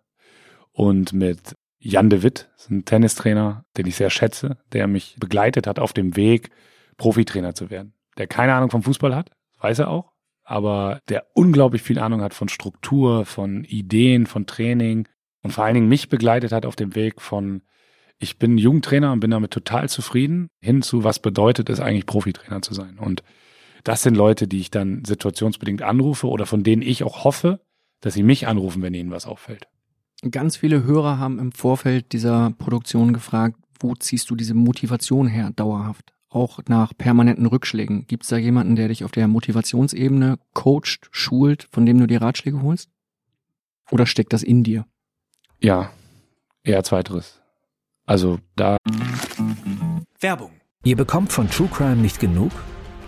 und 0.72 1.12
mit 1.14 1.56
Jan 1.78 2.10
de 2.10 2.24
Witt, 2.24 2.50
ein 2.70 2.86
Tennistrainer, 2.86 3.66
den 3.78 3.86
ich 3.86 3.96
sehr 3.96 4.10
schätze, 4.10 4.58
der 4.72 4.88
mich 4.88 5.16
begleitet 5.20 5.68
hat 5.68 5.80
auf 5.80 5.94
dem 5.94 6.16
Weg, 6.16 6.52
Profitrainer 6.98 7.54
zu 7.54 7.70
werden. 7.70 7.94
Der 8.18 8.28
keine 8.28 8.54
Ahnung 8.54 8.70
vom 8.70 8.84
Fußball 8.84 9.16
hat, 9.16 9.32
weiß 9.60 9.80
er 9.80 9.90
auch, 9.90 10.12
aber 10.50 11.02
der 11.10 11.28
unglaublich 11.34 11.84
viel 11.84 12.00
Ahnung 12.00 12.22
hat 12.22 12.34
von 12.34 12.50
Struktur, 12.50 13.26
von 13.26 13.64
Ideen, 13.66 14.26
von 14.26 14.48
Training 14.48 15.08
und 15.44 15.52
vor 15.52 15.64
allen 15.64 15.76
Dingen 15.76 15.90
mich 15.90 16.10
begleitet 16.10 16.52
hat 16.52 16.66
auf 16.66 16.76
dem 16.76 16.96
Weg 16.96 17.22
von 17.22 17.62
ich 18.18 18.40
bin 18.40 18.58
Jugendtrainer 18.58 19.14
und 19.14 19.20
bin 19.20 19.32
damit 19.32 19.52
total 19.52 19.88
zufrieden, 19.90 20.50
hin 20.60 20.82
zu 20.82 21.04
was 21.04 21.20
bedeutet 21.20 21.70
es 21.70 21.80
eigentlich 21.80 22.08
Profitrainer 22.08 22.62
zu 22.62 22.74
sein. 22.74 22.98
Und 22.98 23.24
das 23.84 24.02
sind 24.02 24.16
Leute, 24.16 24.48
die 24.48 24.60
ich 24.60 24.72
dann 24.72 25.06
situationsbedingt 25.06 25.84
anrufe 25.84 26.28
oder 26.28 26.46
von 26.46 26.64
denen 26.64 26.82
ich 26.82 27.04
auch 27.04 27.24
hoffe, 27.24 27.62
dass 28.02 28.16
sie 28.16 28.24
mich 28.24 28.48
anrufen, 28.48 28.82
wenn 28.82 28.94
ihnen 28.94 29.12
was 29.12 29.28
auffällt. 29.28 29.68
Ganz 30.32 30.58
viele 30.58 30.84
Hörer 30.84 31.20
haben 31.20 31.40
im 31.40 31.52
Vorfeld 31.52 32.12
dieser 32.12 32.52
Produktion 32.58 33.14
gefragt, 33.14 33.56
wo 33.80 33.94
ziehst 33.94 34.30
du 34.32 34.36
diese 34.36 34.56
Motivation 34.56 35.28
her, 35.28 35.52
dauerhaft? 35.56 36.12
Auch 36.30 36.60
nach 36.68 36.94
permanenten 36.96 37.48
Rückschlägen. 37.48 38.06
Gibt 38.06 38.24
es 38.24 38.30
da 38.30 38.38
jemanden, 38.38 38.76
der 38.76 38.88
dich 38.88 39.04
auf 39.04 39.12
der 39.12 39.28
Motivationsebene 39.28 40.38
coacht, 40.54 41.10
schult, 41.12 41.68
von 41.72 41.86
dem 41.86 42.00
du 42.00 42.06
dir 42.06 42.22
Ratschläge 42.22 42.62
holst? 42.62 42.90
Oder 43.90 44.06
steckt 44.06 44.34
das 44.34 44.44
in 44.44 44.64
dir? 44.64 44.86
Ja, 45.60 45.92
eher 46.64 46.84
zweiteres. 46.84 47.42
Also 48.06 48.40
da. 48.56 48.78
Werbung. 50.20 50.52
Ihr 50.84 50.96
bekommt 50.96 51.32
von 51.32 51.50
True 51.50 51.70
Crime 51.72 51.98
nicht 51.98 52.20
genug? 52.20 52.52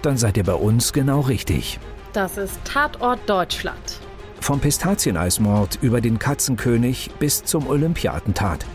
Dann 0.02 0.18
seid 0.18 0.38
ihr 0.38 0.44
bei 0.44 0.54
uns 0.54 0.92
genau 0.92 1.22
richtig. 1.22 1.80
Das 2.14 2.38
ist 2.38 2.60
Tatort 2.66 3.20
Deutschland. 3.30 4.00
Vom 4.40 4.60
Pistazieneismord 4.60 5.78
über 5.82 6.02
den 6.02 6.18
Katzenkönig 6.18 7.12
bis 7.20 7.44
zum 7.44 7.68
Olympiatentat. 7.68 8.66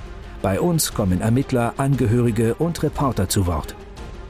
Bei 0.40 0.60
uns 0.60 0.94
kommen 0.94 1.20
Ermittler, 1.20 1.74
Angehörige 1.76 2.54
und 2.54 2.82
Reporter 2.82 3.28
zu 3.28 3.46
Wort. 3.46 3.74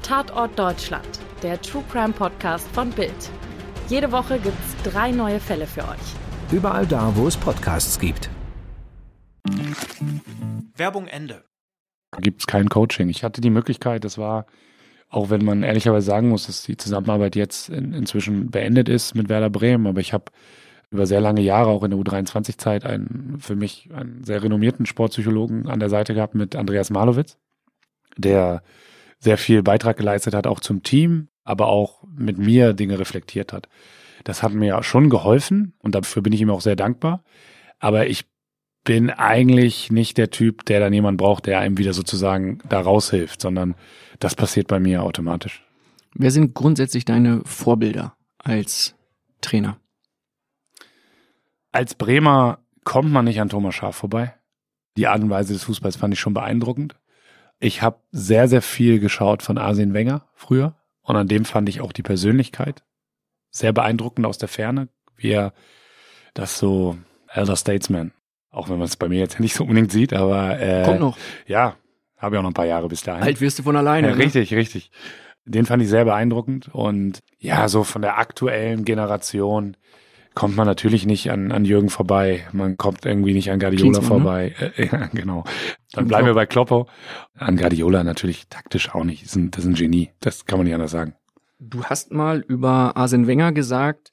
Tatort 0.07 0.57
Deutschland, 0.57 1.19
der 1.43 1.61
True 1.61 1.83
Crime 1.91 2.13
Podcast 2.13 2.69
von 2.69 2.91
Bild. 2.91 3.11
Jede 3.89 4.13
Woche 4.13 4.39
gibt's 4.39 4.77
drei 4.85 5.11
neue 5.11 5.41
Fälle 5.41 5.67
für 5.67 5.81
euch. 5.81 6.53
Überall 6.53 6.87
da, 6.87 7.11
wo 7.17 7.27
es 7.27 7.37
Podcasts 7.37 7.99
gibt. 7.99 8.31
Werbung 10.77 11.09
Ende. 11.09 11.43
Gibt 12.21 12.43
es 12.43 12.47
kein 12.47 12.69
Coaching. 12.69 13.09
Ich 13.09 13.25
hatte 13.25 13.41
die 13.41 13.51
Möglichkeit, 13.51 14.05
das 14.05 14.17
war, 14.17 14.47
auch 15.09 15.29
wenn 15.31 15.45
man 15.45 15.65
ehrlicherweise 15.65 16.07
sagen 16.07 16.29
muss, 16.29 16.47
dass 16.47 16.63
die 16.63 16.77
Zusammenarbeit 16.77 17.35
jetzt 17.35 17.69
in, 17.69 17.93
inzwischen 17.93 18.53
beendet 18.53 18.89
ist 18.89 19.17
mit 19.17 19.29
Werder 19.29 19.51
Bremen, 19.51 19.89
aber 19.89 19.99
ich 19.99 20.13
habe 20.13 20.27
über 20.93 21.07
sehr 21.07 21.21
lange 21.21 21.41
Jahre, 21.41 21.71
auch 21.71 21.83
in 21.83 21.91
der 21.91 21.99
U23-Zeit, 21.99 22.87
einen 22.87 23.41
für 23.41 23.57
mich 23.57 23.91
einen 23.93 24.23
sehr 24.23 24.41
renommierten 24.41 24.87
Sportpsychologen 24.87 25.67
an 25.67 25.81
der 25.81 25.89
Seite 25.89 26.15
gehabt 26.15 26.37
mit 26.37 26.55
Andreas 26.55 26.91
Malowitz, 26.91 27.39
der 28.17 28.63
sehr 29.27 29.39
viel 29.39 29.65
Beitrag 29.65 29.97
geleistet 29.97 30.35
hat, 30.35 30.47
auch 30.47 30.61
zum 30.61 30.85
Team, 30.85 31.27
aber 31.43 31.67
auch 31.67 32.05
mit 32.17 32.39
mir 32.39 32.75
Dinge 32.75 33.01
reflektiert 33.01 33.53
hat. 33.53 33.69
Das 34.23 34.45
hat 34.45 34.53
mir 34.53 34.81
schon 34.85 35.11
geholfen 35.11 35.75
und 35.81 35.97
dafür 35.97 36.23
bin 36.23 36.33
ich 36.33 36.41
ihm 36.41 36.51
auch 36.51 36.61
sehr 36.61 36.77
dankbar. 36.77 37.25
Aber 37.81 38.07
ich 38.07 38.25
bin 38.85 39.11
eigentlich 39.11 39.91
nicht 39.91 40.17
der 40.17 40.31
Typ, 40.31 40.65
der 40.67 40.79
dann 40.79 40.93
jemand 40.93 41.19
braucht, 41.19 41.47
der 41.47 41.59
einem 41.59 41.77
wieder 41.77 41.93
sozusagen 41.93 42.61
da 42.69 42.81
raushilft, 42.81 43.41
sondern 43.41 43.75
das 44.21 44.37
passiert 44.37 44.69
bei 44.69 44.79
mir 44.79 45.03
automatisch. 45.03 45.65
Wer 46.15 46.31
sind 46.31 46.55
grundsätzlich 46.55 47.05
deine 47.05 47.43
Vorbilder 47.45 48.15
als 48.39 48.95
Trainer? 49.41 49.77
Als 51.73 51.97
Bremer 51.97 52.61
kommt 52.85 53.11
man 53.11 53.25
nicht 53.25 53.41
an 53.41 53.49
Thomas 53.49 53.75
Schaaf 53.75 53.97
vorbei. 53.97 54.37
Die 54.97 55.09
Art 55.09 55.21
und 55.21 55.31
Weise 55.31 55.53
des 55.53 55.65
Fußballs 55.65 55.97
fand 55.97 56.15
ich 56.15 56.21
schon 56.21 56.33
beeindruckend. 56.33 56.95
Ich 57.59 57.83
habe 57.83 58.01
sehr, 58.11 58.49
sehr 58.49 58.63
viel 58.63 59.01
geschaut 59.01 59.43
von 59.43 59.59
Arsene 59.59 59.95
Wenger 59.95 60.29
früher 60.35 60.75
und 61.03 61.17
an 61.17 61.29
dem 61.29 61.45
fand 61.45 61.69
ich 61.69 61.81
auch 61.81 61.93
die 61.93 62.03
Persönlichkeit 62.03 62.83
sehr 63.51 63.73
beeindruckend 63.73 64.27
aus 64.27 64.39
der 64.39 64.49
Ferne, 64.49 64.89
wie 65.17 65.31
er 65.31 65.53
das 66.35 66.59
so 66.59 66.99
Elder 67.33 67.57
Statesman, 67.57 68.13
auch 68.51 68.69
wenn 68.69 68.79
man 68.79 68.87
es 68.87 68.97
bei 68.97 69.09
mir 69.09 69.19
jetzt 69.19 69.41
nicht 69.41 69.55
so 69.55 69.65
unbedingt 69.65 69.93
sieht, 69.93 70.13
aber 70.13 70.61
äh, 70.61 70.85
kommt 70.85 71.01
noch. 71.01 71.19
Ja, 71.47 71.77
habe 72.19 72.37
ja 72.37 72.41
auch 72.41 72.43
noch 72.43 72.51
ein 72.51 72.55
paar 72.55 72.67
Jahre 72.67 72.89
bis 72.89 73.03
dahin. 73.03 73.23
Alt 73.23 73.41
wirst 73.41 73.59
du 73.59 73.63
von 73.63 73.77
alleine. 73.77 74.09
Ja, 74.09 74.15
ne? 74.15 74.23
richtig, 74.23 74.53
richtig. 74.55 74.91
Den 75.45 75.65
fand 75.65 75.83
ich 75.83 75.89
sehr 75.89 76.05
beeindruckend 76.05 76.69
und 76.75 77.21
ja, 77.39 77.69
so 77.69 77.85
von 77.85 78.03
der 78.03 78.19
aktuellen 78.19 78.85
Generation 78.85 79.77
kommt 80.37 80.55
man 80.55 80.67
natürlich 80.67 81.07
nicht 81.07 81.31
an, 81.33 81.51
an 81.51 81.65
Jürgen 81.65 81.89
vorbei. 81.89 82.47
Man 82.53 82.77
kommt 82.77 83.07
irgendwie 83.07 83.33
nicht 83.33 83.51
an 83.51 83.59
Guardiola 83.59 83.99
Klinsmann, 83.99 84.07
vorbei. 84.07 84.55
Äh, 84.77 84.87
ja, 84.93 85.07
genau. 85.07 85.45
Dann 85.93 86.07
bleiben 86.07 86.27
wir 86.27 86.35
bei 86.35 86.45
Kloppo. 86.45 86.87
An 87.35 87.57
Guardiola 87.57 88.05
natürlich 88.05 88.47
taktisch 88.49 88.95
auch 88.95 89.03
nicht. 89.03 89.23
Das 89.23 89.31
ist 89.31 89.37
ein, 89.37 89.51
das 89.51 89.65
ist 89.65 89.71
ein 89.71 89.75
Genie. 89.75 90.11
Das 90.21 90.45
kann 90.45 90.59
man 90.59 90.67
nicht 90.67 90.75
anders 90.75 90.91
sagen. 90.91 91.15
Du 91.59 91.85
hast 91.85 92.13
mal 92.13 92.41
über 92.47 92.99
Arsene 92.99 93.27
Wenger 93.27 93.53
gesagt, 93.53 94.13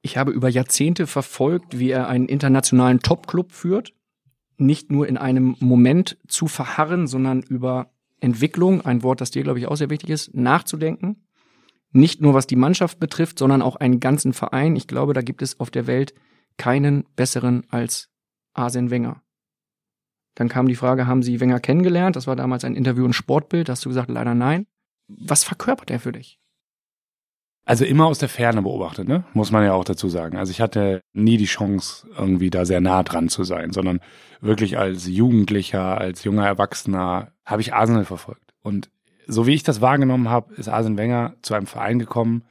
ich 0.00 0.16
habe 0.16 0.32
über 0.32 0.48
Jahrzehnte 0.48 1.06
verfolgt, 1.06 1.78
wie 1.78 1.90
er 1.90 2.08
einen 2.08 2.26
internationalen 2.26 3.00
Top-Club 3.00 3.52
führt. 3.52 3.92
Nicht 4.56 4.90
nur 4.90 5.06
in 5.06 5.18
einem 5.18 5.54
Moment 5.60 6.16
zu 6.28 6.46
verharren, 6.48 7.06
sondern 7.06 7.42
über 7.42 7.90
Entwicklung, 8.20 8.80
ein 8.80 9.02
Wort, 9.02 9.20
das 9.20 9.30
dir, 9.30 9.42
glaube 9.42 9.58
ich, 9.58 9.66
auch 9.66 9.76
sehr 9.76 9.90
wichtig 9.90 10.08
ist, 10.08 10.34
nachzudenken. 10.34 11.26
Nicht 11.92 12.20
nur 12.20 12.34
was 12.34 12.46
die 12.46 12.56
Mannschaft 12.56 13.00
betrifft, 13.00 13.38
sondern 13.38 13.62
auch 13.62 13.76
einen 13.76 14.00
ganzen 14.00 14.32
Verein. 14.32 14.76
Ich 14.76 14.86
glaube, 14.86 15.12
da 15.12 15.22
gibt 15.22 15.42
es 15.42 15.58
auf 15.58 15.70
der 15.70 15.86
Welt 15.86 16.14
keinen 16.56 17.04
besseren 17.16 17.64
als 17.70 18.10
Arsene 18.54 18.90
Wenger. 18.90 19.22
Dann 20.34 20.48
kam 20.48 20.68
die 20.68 20.76
Frage, 20.76 21.06
haben 21.06 21.22
Sie 21.22 21.40
Wenger 21.40 21.60
kennengelernt? 21.60 22.16
Das 22.16 22.26
war 22.26 22.36
damals 22.36 22.64
ein 22.64 22.76
Interview 22.76 23.04
in 23.04 23.12
Sportbild. 23.12 23.68
Da 23.68 23.72
hast 23.72 23.84
du 23.84 23.88
gesagt, 23.88 24.08
leider 24.08 24.34
nein. 24.34 24.66
Was 25.08 25.42
verkörpert 25.42 25.90
er 25.90 26.00
für 26.00 26.12
dich? 26.12 26.38
Also 27.64 27.84
immer 27.84 28.06
aus 28.06 28.18
der 28.18 28.28
Ferne 28.28 28.62
beobachtet, 28.62 29.06
ne? 29.06 29.24
Muss 29.34 29.52
man 29.52 29.64
ja 29.64 29.74
auch 29.74 29.84
dazu 29.84 30.08
sagen. 30.08 30.36
Also 30.36 30.50
ich 30.50 30.60
hatte 30.60 31.02
nie 31.12 31.36
die 31.36 31.44
Chance, 31.44 32.08
irgendwie 32.16 32.50
da 32.50 32.64
sehr 32.64 32.80
nah 32.80 33.02
dran 33.02 33.28
zu 33.28 33.44
sein, 33.44 33.72
sondern 33.72 34.00
wirklich 34.40 34.78
als 34.78 35.06
Jugendlicher, 35.06 35.98
als 35.98 36.24
junger 36.24 36.46
Erwachsener 36.46 37.32
habe 37.44 37.62
ich 37.62 37.74
Arsenal 37.74 38.04
verfolgt. 38.04 38.54
Und 38.62 38.90
so 39.30 39.46
wie 39.46 39.54
ich 39.54 39.62
das 39.62 39.80
wahrgenommen 39.80 40.28
habe, 40.28 40.54
ist 40.54 40.68
Arsene 40.68 40.96
Wenger 40.96 41.34
zu 41.42 41.54
einem 41.54 41.66
Verein 41.66 41.98
gekommen, 41.98 42.44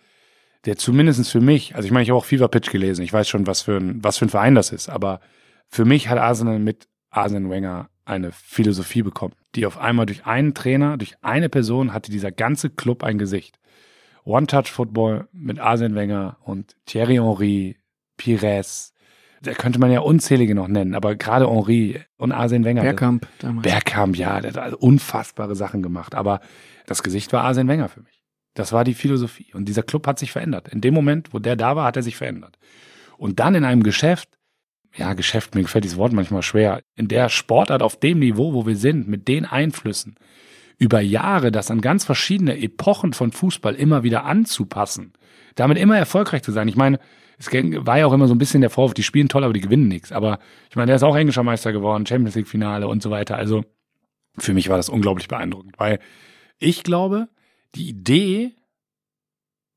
der 0.66 0.78
zumindestens 0.78 1.30
für 1.30 1.42
mich, 1.42 1.76
also 1.76 1.86
ich 1.86 1.92
meine, 1.92 2.04
ich 2.04 2.10
habe 2.10 2.18
auch 2.18 2.26
Fever 2.26 2.48
Pitch 2.48 2.72
gelesen, 2.72 3.04
ich 3.04 3.14
weiß 3.14 3.28
schon, 3.28 3.48
was 3.48 3.62
für 3.62 3.78
ein, 3.78 4.04
was 4.04 4.18
für 4.18 4.26
ein 4.26 4.30
Verein 4.30 4.56
das 4.56 4.72
ist, 4.72 4.90
aber 4.90 5.22
für 5.68 5.86
mich 5.86 6.10
hat 6.10 6.18
Arsenal 6.18 6.60
mit 6.60 6.88
Arsene 7.10 7.50
Wenger 7.50 7.90
eine 8.06 8.32
Philosophie 8.32 9.04
bekommen, 9.04 9.36
die 9.56 9.66
auf 9.66 9.78
einmal 9.78 10.06
durch 10.06 10.26
einen 10.26 10.54
Trainer, 10.54 10.98
durch 10.98 11.16
eine 11.22 11.50
Person 11.50 11.94
hatte 11.94 12.12
dieser 12.12 12.32
ganze 12.32 12.70
Club 12.70 13.04
ein 13.04 13.18
Gesicht. 13.18 13.60
One-Touch-Football 14.26 15.28
mit 15.32 15.60
Arsene 15.60 15.96
Wenger 15.96 16.38
und 16.44 16.76
Thierry 16.86 17.16
Henry, 17.16 17.78
Pires, 18.18 18.94
da 19.42 19.54
könnte 19.54 19.80
man 19.80 19.92
ja 19.92 20.02
unzählige 20.02 20.54
noch 20.54 20.68
nennen, 20.68 20.96
aber 20.96 21.16
gerade 21.16 21.50
Henry 21.50 22.02
und 22.18 22.32
Arsene 22.32 22.66
Wenger. 22.66 22.82
Bergkamp 22.82 23.28
damals. 23.40 23.64
Bergkamp, 23.64 24.18
ja, 24.18 24.42
der 24.42 24.52
hat 24.52 24.58
also 24.58 24.78
unfassbare 24.78 25.56
Sachen 25.56 25.82
gemacht, 25.82 26.14
aber 26.16 26.42
das 26.90 27.04
Gesicht 27.04 27.32
war 27.34 27.44
Arsene 27.44 27.70
Wenger 27.70 27.88
für 27.88 28.02
mich. 28.02 28.24
Das 28.56 28.74
war 28.74 28.84
die 28.84 28.96
Philosophie 28.96 29.54
und 29.54 29.66
dieser 29.66 29.84
Club 29.84 30.08
hat 30.08 30.18
sich 30.18 30.32
verändert. 30.32 30.70
In 30.70 30.82
dem 30.82 30.94
Moment, 30.94 31.34
wo 31.34 31.40
der 31.40 31.56
da 31.56 31.76
war, 31.76 31.86
hat 31.86 31.98
er 31.98 32.04
sich 32.04 32.16
verändert. 32.16 32.58
Und 33.18 33.40
dann 33.40 33.54
in 33.54 33.64
einem 33.64 33.84
Geschäft, 33.84 34.30
ja, 34.96 35.14
Geschäft, 35.14 35.54
mir 35.54 35.62
gefällt 35.62 35.84
dieses 35.84 35.98
Wort 35.98 36.14
manchmal 36.14 36.42
schwer, 36.42 36.82
in 36.96 37.08
der 37.08 37.30
Sportart 37.30 37.84
auf 37.84 38.00
dem 38.00 38.20
Niveau, 38.20 38.54
wo 38.54 38.66
wir 38.66 38.76
sind, 38.76 39.08
mit 39.08 39.28
den 39.28 39.46
Einflüssen, 39.46 40.16
über 40.80 41.00
Jahre 41.00 41.52
das 41.52 41.70
an 41.70 41.82
ganz 41.82 42.06
verschiedene 42.06 42.58
Epochen 42.60 43.14
von 43.14 43.32
Fußball 43.32 43.76
immer 43.76 44.02
wieder 44.02 44.26
anzupassen, 44.26 45.14
damit 45.56 45.78
immer 45.78 45.98
erfolgreich 45.98 46.42
zu 46.42 46.52
sein. 46.52 46.68
Ich 46.68 46.76
meine, 46.76 47.00
es 47.38 47.52
war 47.52 48.00
ja 48.00 48.08
auch 48.08 48.14
immer 48.14 48.28
so 48.28 48.34
ein 48.34 48.40
bisschen 48.40 48.62
der 48.62 48.70
Vorwurf, 48.70 48.96
die 48.96 49.04
spielen 49.04 49.30
toll, 49.30 49.44
aber 49.44 49.54
die 49.54 49.62
gewinnen 49.62 49.88
nichts. 49.88 50.12
Aber 50.12 50.40
ich 50.70 50.76
meine, 50.76 50.88
der 50.88 50.96
ist 50.96 51.04
auch 51.04 51.16
englischer 51.16 51.44
Meister 51.44 51.72
geworden, 51.72 52.06
Champions 52.06 52.36
League 52.36 52.48
Finale 52.48 52.88
und 52.88 53.04
so 53.04 53.12
weiter. 53.12 53.38
Also 53.38 53.64
für 54.38 54.54
mich 54.54 54.70
war 54.70 54.78
das 54.78 54.90
unglaublich 54.90 55.28
beeindruckend, 55.28 55.76
weil 55.78 56.00
ich 56.60 56.84
glaube, 56.84 57.30
die 57.76 57.90
Idee 57.90 58.54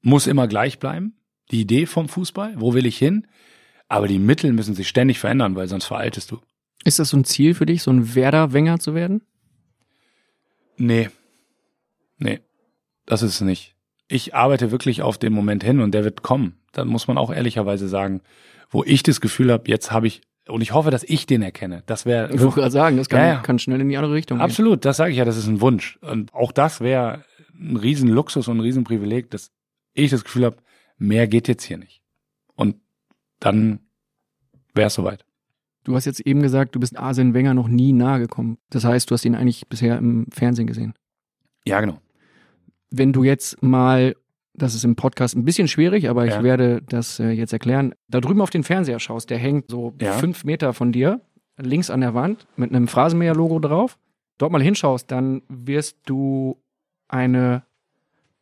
muss 0.03 0.27
immer 0.27 0.49
gleich 0.49 0.79
bleiben. 0.79 1.17
Die 1.51 1.61
Idee 1.61 1.87
vom 1.87 2.09
Fußball, 2.09 2.55
wo 2.59 2.75
will 2.75 2.87
ich 2.87 2.99
hin? 2.99 3.27
Aber 3.89 4.09
die 4.09 4.19
Mittel 4.19 4.53
müssen 4.53 4.75
sich 4.75 4.89
ständig 4.89 5.19
verändern, 5.19 5.55
weil 5.55 5.69
sonst 5.69 5.85
veraltest 5.85 6.31
du. 6.31 6.41
Ist 6.85 6.99
das 6.99 7.11
so 7.11 7.17
ein 7.17 7.25
Ziel 7.25 7.55
für 7.55 7.67
dich, 7.67 7.83
so 7.83 7.91
ein 7.91 8.15
Werder-Wenger 8.15 8.79
zu 8.79 8.95
werden? 8.95 9.23
Nee. 10.77 11.11
Nee. 12.19 12.41
Das 13.07 13.23
ist 13.23 13.35
es 13.35 13.41
nicht. 13.41 13.77
Ich 14.09 14.35
arbeite 14.35 14.71
wirklich 14.71 15.03
auf 15.03 15.19
den 15.19 15.33
Moment 15.33 15.63
hin 15.63 15.81
und 15.81 15.93
der 15.93 16.05
wird 16.05 16.23
kommen. 16.23 16.59
dann 16.73 16.89
muss 16.89 17.07
man 17.07 17.19
auch 17.19 17.31
ehrlicherweise 17.31 17.87
sagen, 17.89 18.23
wo 18.71 18.83
ich 18.85 19.03
das 19.03 19.21
Gefühl 19.21 19.53
habe, 19.53 19.69
jetzt 19.69 19.93
habe 19.93 20.07
ich 20.07 20.23
und 20.49 20.61
ich 20.61 20.73
hoffe, 20.73 20.91
dass 20.91 21.05
ich 21.05 21.27
den 21.27 21.43
erkenne. 21.43 21.83
Das 21.87 22.05
wäre. 22.07 22.33
Ich 22.35 22.41
wollte 22.41 22.57
gerade 22.57 22.71
sagen, 22.71 22.97
das 22.97 23.09
kann, 23.09 23.21
Ja, 23.21 23.27
ja. 23.35 23.41
kann 23.41 23.59
schnell 23.59 23.81
in 23.81 23.89
die 23.89 23.97
andere 23.97 24.15
Richtung 24.15 24.39
gehen. 24.39 24.45
Absolut, 24.45 24.85
das 24.85 24.97
sage 24.97 25.13
ich 25.13 25.17
ja, 25.19 25.25
das 25.25 25.37
ist 25.37 25.47
ein 25.47 25.61
Wunsch. 25.61 25.99
Und 26.03 26.35
auch 26.35 26.53
das 26.53 26.81
wäre 26.81 27.25
ein 27.55 27.77
Riesenluxus 27.77 28.49
und 28.49 28.57
ein 28.57 28.61
Riesenprivileg, 28.61 29.31
dass 29.31 29.51
ich 29.95 30.11
das 30.11 30.25
Gefühl 30.25 30.45
habe, 30.47 30.57
mehr 30.99 31.27
geht 31.29 31.49
jetzt 31.49 31.65
hier 31.65 31.79
nicht. 31.79 32.03
Und 32.55 32.77
dann 33.41 33.81
wäre 34.75 34.89
es 34.89 34.95
soweit. 34.95 35.25
Du 35.85 35.95
hast 35.97 36.05
jetzt 36.05 36.21
eben 36.21 36.43
gesagt, 36.43 36.75
du 36.75 36.81
bist 36.81 36.97
Arsene 36.97 37.35
Wenger 37.35 37.55
noch 37.55 37.69
nie 37.69 37.93
nahe 37.93 38.21
gekommen. 38.21 38.59
Das 38.71 38.85
heißt, 38.85 39.11
du 39.11 39.15
hast 39.15 39.25
ihn 39.25 39.35
eigentlich 39.35 39.69
bisher 39.69 39.99
im 39.99 40.27
Fernsehen 40.31 40.67
gesehen. 40.67 40.95
Ja, 41.65 41.81
genau. 41.81 42.01
Wenn 42.91 43.13
du 43.13 43.25
jetzt 43.25 43.63
mal, 43.63 44.15
das 44.63 44.75
ist 44.75 44.85
im 44.85 44.95
Podcast 44.97 45.35
ein 45.37 45.45
bisschen 45.45 45.67
schwierig, 45.69 46.09
aber 46.09 46.25
ich 46.25 46.33
Ja. 46.35 46.43
werde 46.43 46.83
das 46.89 47.19
äh, 47.19 47.31
jetzt 47.31 47.53
erklären, 47.53 47.95
da 48.09 48.21
drüben 48.21 48.41
auf 48.41 48.51
den 48.51 48.63
Fernseher 48.63 49.01
schaust, 49.01 49.29
der 49.31 49.39
hängt 49.39 49.69
so 49.69 49.93
Ja. 50.01 50.13
fünf 50.13 50.45
Meter 50.45 50.73
von 50.73 50.93
dir, 50.93 51.21
links 51.59 51.91
an 51.91 52.01
der 52.01 52.15
Wand, 52.15 52.47
mit 52.57 52.71
einem 52.71 52.87
Phrasenmäher-Logo 52.89 53.59
drauf. 53.59 53.99
Dort 54.39 54.53
mal 54.53 54.63
hinschaust, 54.63 55.11
dann 55.11 55.43
wirst 55.49 55.99
du 56.07 56.57
eine 57.09 57.65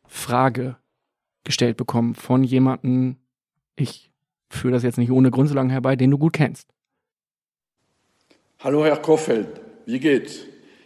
Frage 0.07 0.77
gestellt 1.43 1.77
bekommen 1.77 2.13
von 2.15 2.43
jemandem, 2.43 3.17
ich 3.75 4.11
führe 4.49 4.73
das 4.73 4.83
jetzt 4.83 4.97
nicht 4.99 5.11
ohne 5.11 5.31
Grund 5.31 5.49
so 5.49 5.55
lange 5.55 5.73
herbei, 5.73 5.95
den 5.95 6.11
du 6.11 6.17
gut 6.19 6.33
kennst. 6.33 6.67
Hallo 8.59 8.85
Herr 8.85 8.97
Kofeld, 8.97 9.59
wie 9.87 9.99
geht's? 9.99 10.41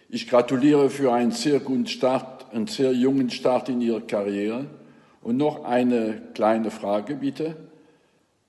Ich 0.08 0.30
gratuliere 0.30 0.90
für 0.90 1.12
einen 1.14 1.32
sehr 1.32 1.60
guten 1.60 1.88
Start, 1.88 2.54
einen 2.54 2.68
sehr 2.68 2.94
jungen 2.94 3.30
Start 3.30 3.68
in 3.68 3.82
Ihrer 3.82 4.00
Karriere. 4.02 4.68
Und 5.26 5.38
noch 5.38 5.64
eine 5.66 6.22
kleine 6.36 6.70
Frage 6.70 7.16
bitte. 7.16 7.56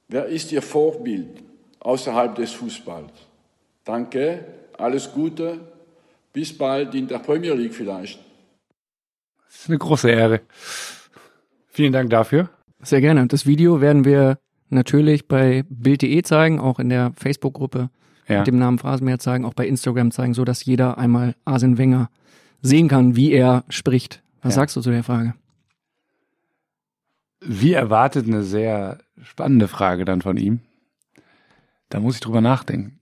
Wer 0.09 0.27
ist 0.27 0.53
Ihr 0.53 0.61
Vorbild 0.61 1.43
außerhalb 1.81 2.35
des 2.35 2.53
Fußballs? 2.53 3.13
Danke, 3.85 4.45
alles 4.77 5.11
Gute, 5.11 5.59
bis 6.35 6.57
bald 6.57 6.95
in 6.95 7.09
der 7.09 7.21
Premier 7.21 7.55
League 7.55 7.73
vielleicht. 7.73 8.19
Das 9.49 9.61
ist 9.61 9.69
eine 9.71 9.79
große 9.79 10.11
Ehre. 10.11 10.43
Vielen 11.69 11.95
Dank 11.95 12.11
dafür. 12.11 12.51
Sehr 12.83 13.01
gerne. 13.01 13.23
Und 13.23 13.33
das 13.33 13.47
Video 13.47 13.81
werden 13.81 14.05
wir 14.05 14.39
natürlich 14.69 15.27
bei 15.29 15.65
Bild.de 15.71 16.21
zeigen, 16.25 16.61
auch 16.61 16.79
in 16.79 16.91
der 16.91 17.15
Facebook-Gruppe 17.17 17.89
Ja. 18.29 18.41
mit 18.41 18.49
dem 18.49 18.59
Namen 18.59 18.79
Phrasenmäher 18.79 19.19
zeigen, 19.19 19.47
auch 19.47 19.55
bei 19.55 19.67
Instagram 19.67 20.11
zeigen, 20.11 20.35
so 20.35 20.45
dass 20.45 20.63
jeder 20.67 20.99
einmal 20.99 21.37
Arsene 21.47 21.79
Wenger 21.79 22.11
sehen 22.61 22.89
kann, 22.89 23.17
wie 23.17 23.33
er 23.33 23.65
spricht. 23.71 24.23
Was 24.43 24.57
Ja. 24.57 24.61
sagst 24.61 24.77
du 24.77 24.83
zu 24.83 24.91
der 24.91 25.05
Frage? 25.05 25.33
Wie 27.49 27.73
erwartet 27.73 28.27
eine 28.27 28.43
sehr 28.43 28.99
spannende 29.23 29.69
Frage 29.69 30.05
dann 30.05 30.21
von 30.21 30.37
ihm. 30.37 30.61
Da 31.89 32.01
muss 32.01 32.17
ich 32.17 32.21
drüber 32.21 32.41
nachdenken. 32.41 32.99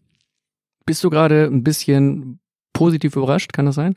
Bist 0.86 1.02
du 1.02 1.10
gerade 1.10 1.44
ein 1.44 1.64
bisschen 1.64 2.40
positiv 2.72 3.16
überrascht? 3.16 3.52
Kann 3.52 3.66
das 3.66 3.74
sein? 3.74 3.96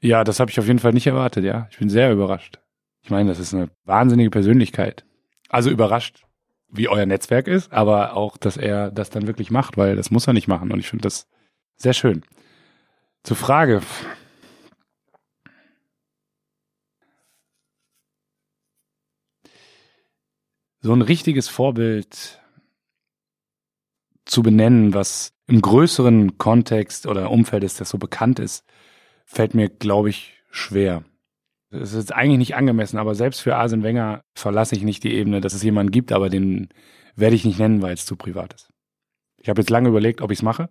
Ja, 0.00 0.24
das 0.24 0.40
habe 0.40 0.50
ich 0.50 0.58
auf 0.58 0.66
jeden 0.66 0.78
Fall 0.78 0.92
nicht 0.92 1.06
erwartet, 1.06 1.44
ja. 1.44 1.66
Ich 1.70 1.78
bin 1.78 1.88
sehr 1.88 2.12
überrascht. 2.12 2.58
Ich 3.02 3.10
meine, 3.10 3.30
das 3.30 3.38
ist 3.38 3.54
eine 3.54 3.70
wahnsinnige 3.84 4.30
Persönlichkeit. 4.30 5.04
Also 5.48 5.70
überrascht, 5.70 6.24
wie 6.68 6.88
euer 6.88 7.06
Netzwerk 7.06 7.48
ist, 7.48 7.72
aber 7.72 8.14
auch, 8.14 8.36
dass 8.36 8.56
er 8.56 8.90
das 8.90 9.10
dann 9.10 9.26
wirklich 9.26 9.50
macht, 9.50 9.76
weil 9.76 9.96
das 9.96 10.10
muss 10.10 10.26
er 10.26 10.34
nicht 10.34 10.48
machen. 10.48 10.72
Und 10.72 10.78
ich 10.78 10.88
finde 10.88 11.02
das 11.02 11.26
sehr 11.76 11.94
schön. 11.94 12.22
Zur 13.22 13.36
Frage. 13.36 13.80
So 20.80 20.92
ein 20.94 21.02
richtiges 21.02 21.48
Vorbild 21.48 22.40
zu 24.24 24.42
benennen, 24.42 24.94
was 24.94 25.32
im 25.46 25.60
größeren 25.60 26.38
Kontext 26.38 27.06
oder 27.06 27.30
Umfeld 27.30 27.64
ist, 27.64 27.80
das 27.80 27.90
so 27.90 27.98
bekannt 27.98 28.38
ist, 28.38 28.64
fällt 29.26 29.54
mir, 29.54 29.68
glaube 29.68 30.08
ich, 30.08 30.34
schwer. 30.50 31.04
Es 31.70 31.92
ist 31.92 32.12
eigentlich 32.12 32.38
nicht 32.38 32.56
angemessen, 32.56 32.98
aber 32.98 33.14
selbst 33.14 33.40
für 33.40 33.56
Arsene 33.56 33.82
Wenger 33.82 34.22
verlasse 34.34 34.74
ich 34.74 34.82
nicht 34.82 35.04
die 35.04 35.14
Ebene, 35.14 35.40
dass 35.40 35.54
es 35.54 35.62
jemanden 35.62 35.92
gibt, 35.92 36.12
aber 36.12 36.30
den 36.30 36.68
werde 37.14 37.36
ich 37.36 37.44
nicht 37.44 37.58
nennen, 37.58 37.82
weil 37.82 37.94
es 37.94 38.06
zu 38.06 38.16
privat 38.16 38.54
ist. 38.54 38.70
Ich 39.36 39.48
habe 39.48 39.60
jetzt 39.60 39.70
lange 39.70 39.88
überlegt, 39.88 40.22
ob 40.22 40.30
ich 40.30 40.38
es 40.38 40.42
mache, 40.42 40.70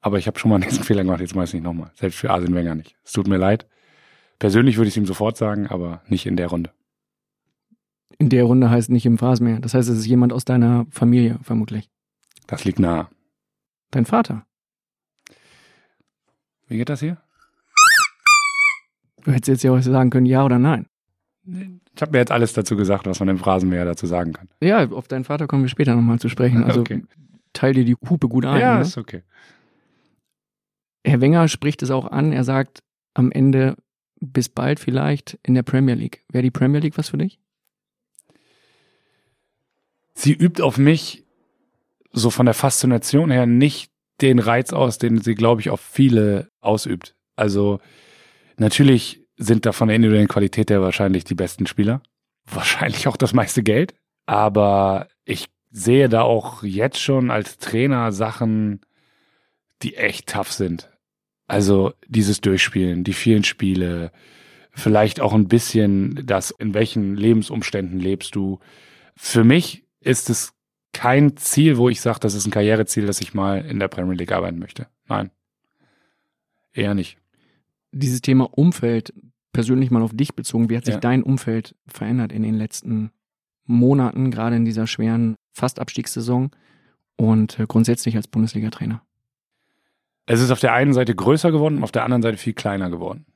aber 0.00 0.18
ich 0.18 0.26
habe 0.26 0.38
schon 0.38 0.50
mal 0.50 0.62
einen 0.62 0.70
Fehler 0.84 1.04
gemacht, 1.04 1.20
jetzt 1.20 1.34
mache 1.34 1.44
ich 1.44 1.50
es 1.50 1.54
nicht 1.54 1.64
nochmal. 1.64 1.92
Selbst 1.94 2.18
für 2.18 2.30
Arsene 2.30 2.54
Wenger 2.54 2.74
nicht. 2.74 2.96
Es 3.04 3.12
tut 3.12 3.28
mir 3.28 3.36
leid. 3.36 3.66
Persönlich 4.38 4.76
würde 4.76 4.88
ich 4.88 4.94
es 4.94 4.98
ihm 4.98 5.06
sofort 5.06 5.36
sagen, 5.36 5.66
aber 5.68 6.02
nicht 6.08 6.26
in 6.26 6.36
der 6.36 6.48
Runde. 6.48 6.72
In 8.18 8.28
der 8.28 8.44
Runde 8.44 8.70
heißt 8.70 8.90
nicht 8.90 9.06
im 9.06 9.18
Phrasenmäher. 9.18 9.60
Das 9.60 9.74
heißt, 9.74 9.88
es 9.88 9.98
ist 9.98 10.06
jemand 10.06 10.32
aus 10.32 10.44
deiner 10.44 10.86
Familie, 10.90 11.38
vermutlich. 11.42 11.90
Das 12.46 12.64
liegt 12.64 12.78
nahe. 12.78 13.08
Dein 13.90 14.06
Vater. 14.06 14.46
Wie 16.68 16.76
geht 16.76 16.88
das 16.88 17.00
hier? 17.00 17.18
Du 19.24 19.32
hättest 19.32 19.48
jetzt 19.48 19.62
ja 19.64 19.72
auch 19.72 19.80
sagen 19.80 20.10
können, 20.10 20.26
ja 20.26 20.44
oder 20.44 20.58
nein. 20.58 20.86
Ich 21.46 22.00
habe 22.02 22.12
mir 22.12 22.18
jetzt 22.18 22.32
alles 22.32 22.52
dazu 22.52 22.76
gesagt, 22.76 23.06
was 23.06 23.20
man 23.20 23.28
im 23.28 23.38
Phrasenmäher 23.38 23.84
dazu 23.84 24.06
sagen 24.06 24.32
kann. 24.32 24.48
Ja, 24.62 24.88
auf 24.90 25.08
deinen 25.08 25.24
Vater 25.24 25.46
kommen 25.46 25.62
wir 25.64 25.68
später 25.68 25.94
nochmal 25.94 26.18
zu 26.18 26.28
sprechen. 26.28 26.64
Also 26.64 26.80
Okay. 26.80 27.02
teil 27.52 27.74
dir 27.74 27.84
die 27.84 27.96
Hupe 28.08 28.28
gut 28.28 28.46
ein. 28.46 28.60
ja, 28.60 28.76
ne? 28.76 28.82
ist 28.82 28.96
okay. 28.98 29.22
Herr 31.06 31.20
Wenger 31.20 31.48
spricht 31.48 31.82
es 31.82 31.90
auch 31.90 32.06
an. 32.10 32.32
Er 32.32 32.44
sagt 32.44 32.82
am 33.12 33.30
Ende 33.30 33.76
bis 34.20 34.48
bald 34.48 34.80
vielleicht 34.80 35.38
in 35.42 35.54
der 35.54 35.62
Premier 35.62 35.94
League. 35.94 36.24
Wäre 36.32 36.42
die 36.42 36.50
Premier 36.50 36.80
League 36.80 36.96
was 36.96 37.10
für 37.10 37.18
dich? 37.18 37.38
Sie 40.14 40.32
übt 40.32 40.62
auf 40.62 40.78
mich 40.78 41.24
so 42.12 42.30
von 42.30 42.46
der 42.46 42.54
Faszination 42.54 43.30
her 43.30 43.46
nicht 43.46 43.90
den 44.20 44.38
Reiz 44.38 44.72
aus, 44.72 44.98
den 44.98 45.20
sie, 45.20 45.34
glaube 45.34 45.60
ich, 45.60 45.70
auf 45.70 45.80
viele 45.80 46.48
ausübt. 46.60 47.16
Also 47.36 47.80
natürlich 48.56 49.20
sind 49.36 49.66
da 49.66 49.72
von 49.72 49.88
der 49.88 49.96
individuellen 49.96 50.28
Qualität 50.28 50.70
her 50.70 50.80
wahrscheinlich 50.80 51.24
die 51.24 51.34
besten 51.34 51.66
Spieler. 51.66 52.00
Wahrscheinlich 52.46 53.08
auch 53.08 53.16
das 53.16 53.32
meiste 53.32 53.62
Geld. 53.62 53.94
Aber 54.26 55.08
ich 55.24 55.46
sehe 55.70 56.08
da 56.08 56.22
auch 56.22 56.62
jetzt 56.62 57.00
schon 57.00 57.30
als 57.30 57.58
Trainer 57.58 58.12
Sachen, 58.12 58.80
die 59.82 59.96
echt 59.96 60.28
tough 60.28 60.52
sind. 60.52 60.90
Also 61.46 61.92
dieses 62.06 62.40
Durchspielen, 62.40 63.02
die 63.04 63.12
vielen 63.12 63.44
Spiele, 63.44 64.12
vielleicht 64.70 65.20
auch 65.20 65.34
ein 65.34 65.48
bisschen 65.48 66.22
das, 66.24 66.52
in 66.52 66.74
welchen 66.74 67.16
Lebensumständen 67.16 67.98
lebst 67.98 68.34
du. 68.36 68.60
Für 69.16 69.44
mich 69.44 69.83
ist 70.04 70.30
es 70.30 70.52
kein 70.92 71.36
Ziel, 71.36 71.76
wo 71.76 71.88
ich 71.88 72.00
sage, 72.00 72.20
das 72.20 72.34
ist 72.34 72.46
ein 72.46 72.50
Karriereziel, 72.50 73.06
dass 73.06 73.20
ich 73.20 73.34
mal 73.34 73.64
in 73.64 73.80
der 73.80 73.88
Premier 73.88 74.14
League 74.14 74.32
arbeiten 74.32 74.58
möchte. 74.58 74.86
Nein. 75.08 75.30
Eher 76.72 76.94
nicht. 76.94 77.18
Dieses 77.92 78.20
Thema 78.20 78.44
Umfeld, 78.56 79.12
persönlich 79.52 79.90
mal 79.90 80.02
auf 80.02 80.14
dich 80.14 80.34
bezogen, 80.34 80.70
wie 80.70 80.76
hat 80.76 80.84
sich 80.84 80.94
Ja. 80.94 81.00
dein 81.00 81.22
Umfeld 81.22 81.74
verändert 81.86 82.32
in 82.32 82.42
den 82.42 82.54
letzten 82.54 83.10
Monaten, 83.66 84.30
gerade 84.30 84.56
in 84.56 84.64
dieser 84.64 84.86
schweren 84.86 85.36
Fastabstiegssaison 85.52 86.50
und 87.16 87.58
äh, 87.58 87.66
grundsätzlich 87.66 88.16
als 88.16 88.26
Bundesliga-Trainer? 88.28 89.02
Es 90.26 90.40
ist 90.40 90.50
auf 90.50 90.60
der 90.60 90.72
einen 90.72 90.92
Seite 90.92 91.14
größer 91.14 91.52
geworden, 91.52 91.82
auf 91.82 91.92
der 91.92 92.04
anderen 92.04 92.22
Seite 92.22 92.36
viel 92.38 92.54
kleiner 92.54 92.90
geworden. 92.90 93.26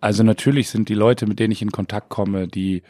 Also 0.00 0.22
natürlich 0.22 0.68
sind 0.68 0.88
die 0.88 0.94
Leute, 0.94 1.26
mit 1.26 1.38
denen 1.38 1.52
ich 1.52 1.62
in 1.62 1.72
Kontakt 1.72 2.08
komme, 2.10 2.46
die 2.46 2.82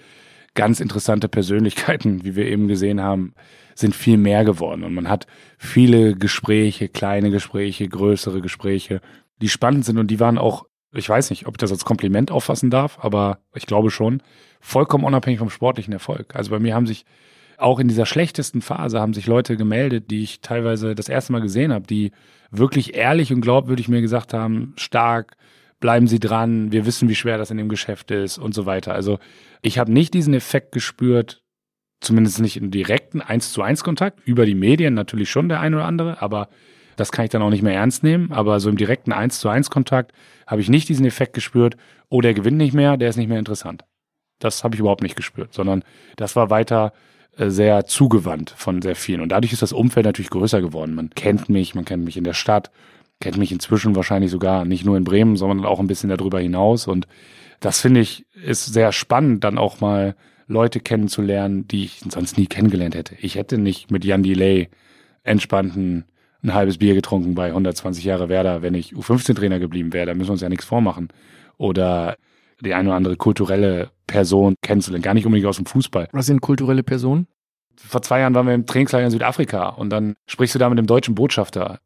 ganz 0.55 0.81
interessante 0.81 1.29
Persönlichkeiten, 1.29 2.25
wie 2.25 2.37
wir 2.37 2.47
eben 2.47 2.69
gesehen 2.69 3.01
haben, 3.01 3.35
sind 3.75 3.95
viel 3.95 4.17
mehr 4.17 4.45
geworden. 4.45 4.85
Und 4.85 4.95
man 4.95 5.09
hat 5.09 5.27
viele 5.59 6.15
Gespräche, 6.15 6.89
kleine 6.89 7.31
Gespräche, 7.31 7.89
größere 7.89 8.41
Gespräche, 8.41 9.01
die 9.43 9.49
spannend 9.49 9.85
sind 9.85 9.99
und 9.99 10.09
die 10.09 10.21
waren 10.21 10.39
auch, 10.39 10.67
ich 10.93 11.09
weiß 11.09 11.31
nicht, 11.31 11.47
ob 11.47 11.55
ich 11.55 11.59
das 11.59 11.73
als 11.73 11.85
Kompliment 11.85 12.31
auffassen 12.31 12.71
darf, 12.71 12.99
aber 13.01 13.41
ich 13.55 13.67
glaube 13.67 13.91
schon, 13.91 14.23
vollkommen 14.61 15.05
unabhängig 15.05 15.41
vom 15.41 15.51
sportlichen 15.51 15.93
Erfolg. 15.93 16.37
Also 16.37 16.51
bei 16.51 16.61
mir 16.61 16.75
haben 16.75 16.87
sich 16.87 17.05
auch 17.59 17.79
in 17.79 17.89
dieser 17.89 18.07
schlechtesten 18.07 18.63
Phase 18.63 19.01
haben 19.01 19.15
sich 19.15 19.27
Leute 19.27 19.57
gemeldet, 19.57 20.11
die 20.11 20.23
ich 20.23 20.41
teilweise 20.41 20.95
das 20.95 21.09
erste 21.09 21.33
Mal 21.33 21.41
gesehen 21.41 21.73
habe, 21.73 21.87
die 21.87 22.13
wirklich 22.51 22.95
ehrlich 22.95 23.33
und 23.33 23.41
glaubwürdig 23.41 23.89
mir 23.89 24.01
gesagt 24.01 24.33
haben, 24.35 24.75
stark, 24.77 25.37
bleiben 25.81 26.07
Sie 26.07 26.21
dran, 26.21 26.73
wir 26.73 26.87
wissen, 26.87 27.09
wie 27.09 27.15
schwer 27.15 27.39
das 27.39 27.51
in 27.51 27.57
dem 27.57 27.69
Geschäft 27.69 28.11
ist 28.11 28.39
und 28.39 28.55
so 28.55 28.67
weiter. 28.67 28.95
Also 28.95 29.19
ich 29.63 29.79
habe 29.79 29.93
nicht 29.93 30.15
diesen 30.15 30.35
Effekt 30.35 30.73
gespürt, 30.73 31.43
zumindest 32.01 32.41
nicht 32.41 32.57
im 32.57 32.71
direkten 32.71 33.21
eins 33.21 33.53
zu 33.53 33.63
eins 33.63 33.85
Kontakt, 33.85 34.21
über 34.27 34.47
die 34.47 34.55
Medien 34.55 34.95
natürlich 34.95 35.31
schon 35.31 35.49
der 35.49 35.61
ein 35.61 35.75
oder 35.75 35.85
andere, 35.85 36.21
aber 36.23 36.49
das 36.97 37.13
kann 37.13 37.25
ich 37.25 37.31
dann 37.31 37.43
auch 37.43 37.51
nicht 37.51 37.63
mehr 37.63 37.75
ernst 37.75 38.03
nehmen. 38.03 38.33
Aber 38.33 38.61
so 38.61 38.69
im 38.69 38.77
direkten 38.77 39.13
eins 39.13 39.41
zu 39.41 39.49
eins 39.49 39.71
Kontakt 39.71 40.13
habe 40.47 40.61
ich 40.61 40.69
nicht 40.69 40.89
diesen 40.89 41.07
Effekt 41.07 41.33
gespürt, 41.33 41.77
oh, 42.09 42.21
der 42.21 42.35
gewinnt 42.35 42.57
nicht 42.57 42.75
mehr, 42.75 42.97
der 42.97 43.09
ist 43.09 43.17
nicht 43.17 43.29
mehr 43.29 43.39
interessant. 43.39 43.85
Das 44.39 44.65
habe 44.65 44.75
ich 44.75 44.81
überhaupt 44.81 45.03
nicht 45.03 45.17
gespürt, 45.17 45.53
sondern 45.53 45.83
das 46.17 46.37
war 46.37 46.51
weiter 46.51 46.93
äh, 47.37 47.51
sehr 47.51 47.87
zugewandt 47.87 48.55
von 48.57 48.83
sehr 48.83 48.97
vielen. 48.97 49.21
Und 49.21 49.31
dadurch 49.31 49.53
ist 49.53 49.63
das 49.63 49.73
Umfeld 49.73 50.07
natürlich 50.07 50.31
größer 50.31 50.61
geworden. 50.61 50.95
Man 50.95 51.11
kennt 51.11 51.49
mich, 51.49 51.75
man 51.75 51.85
kennt 51.85 52.05
mich 52.05 52.17
in 52.17 52.25
der 52.25 52.35
Stadt, 52.35 52.71
kennt 53.21 53.37
mich 53.37 53.53
inzwischen 53.53 53.97
wahrscheinlich 53.97 54.31
sogar 54.31 54.65
nicht 54.65 54.85
nur 54.85 54.97
in 54.97 55.05
Bremen, 55.05 55.37
sondern 55.37 55.65
auch 55.65 55.81
ein 55.81 55.87
bisschen 55.87 56.11
darüber 56.11 56.41
hinaus. 56.41 56.87
Und 56.87 57.07
das 57.61 57.81
finde 57.81 58.01
ich 58.01 58.27
ist 58.45 58.67
sehr 58.67 58.93
spannend, 58.93 59.45
dann 59.45 59.59
auch 59.59 59.81
mal 59.81 60.15
Leute 60.47 60.81
kennenzulernen, 60.81 61.67
die 61.67 61.85
ich 61.85 62.03
sonst 62.09 62.37
nie 62.37 62.47
kennengelernt 62.47 62.95
hätte. 62.95 63.15
Ich 63.21 63.37
hätte 63.37 63.59
nicht 63.59 63.91
mit 63.91 64.05
Jan 64.05 64.23
Delay 64.23 64.69
entspannten 65.23 66.05
ein 66.43 66.53
halbes 66.53 66.79
Bier 66.79 66.95
getrunken 66.95 67.35
bei 67.35 67.47
120 67.47 68.05
Jahre 68.05 68.29
Werder, 68.29 68.61
wenn 68.61 68.75
ich 68.75 68.93
U15-Trainer 68.93 69.59
geblieben 69.59 69.93
wäre. 69.93 70.07
Da 70.07 70.15
müssen 70.15 70.29
wir 70.29 70.33
uns 70.33 70.43
ja 70.43 70.51
nichts 70.51 70.67
vormachen. 70.67 71.09
Oder 71.57 72.17
die 72.61 72.75
eine 72.75 72.91
oder 72.91 72.97
andere 72.97 73.17
kulturelle 73.17 73.91
Person 74.07 74.55
kennenzulernen, 74.63 75.03
gar 75.03 75.15
nicht 75.15 75.27
unbedingt 75.27 75.49
aus 75.49 75.57
dem 75.57 75.67
Fußball. 75.67 76.09
Was 76.13 76.27
sind 76.27 76.41
kulturelle 76.41 76.83
Personen? 76.83 77.27
Vor 77.77 78.03
zwei 78.03 78.21
Jahren 78.21 78.35
waren 78.35 78.47
wir 78.47 78.55
im 78.55 78.67
Trainingslager 78.67 79.07
in 79.07 79.11
Südafrika 79.11 79.71
und 79.71 79.91
dann 79.91 80.15
sprichst 80.27 80.55
du 80.55 80.59
da 80.59 80.69
mit 80.69 80.79
dem 80.79 80.87
deutschen 80.87 81.15
Botschafter. 81.15 81.81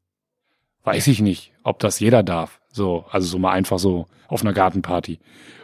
Weiß 0.88 1.06
ich 1.06 1.20
nicht, 1.20 1.52
ob 1.62 1.78
das 1.78 2.00
jeder 2.00 2.22
darf. 2.22 2.60
So, 2.70 3.04
also 3.10 3.26
so 3.26 3.38
mal 3.38 3.52
einfach 3.52 3.78
so 3.78 4.06
auf 4.28 4.42
einer 4.42 4.52
Gartenparty. 4.52 5.18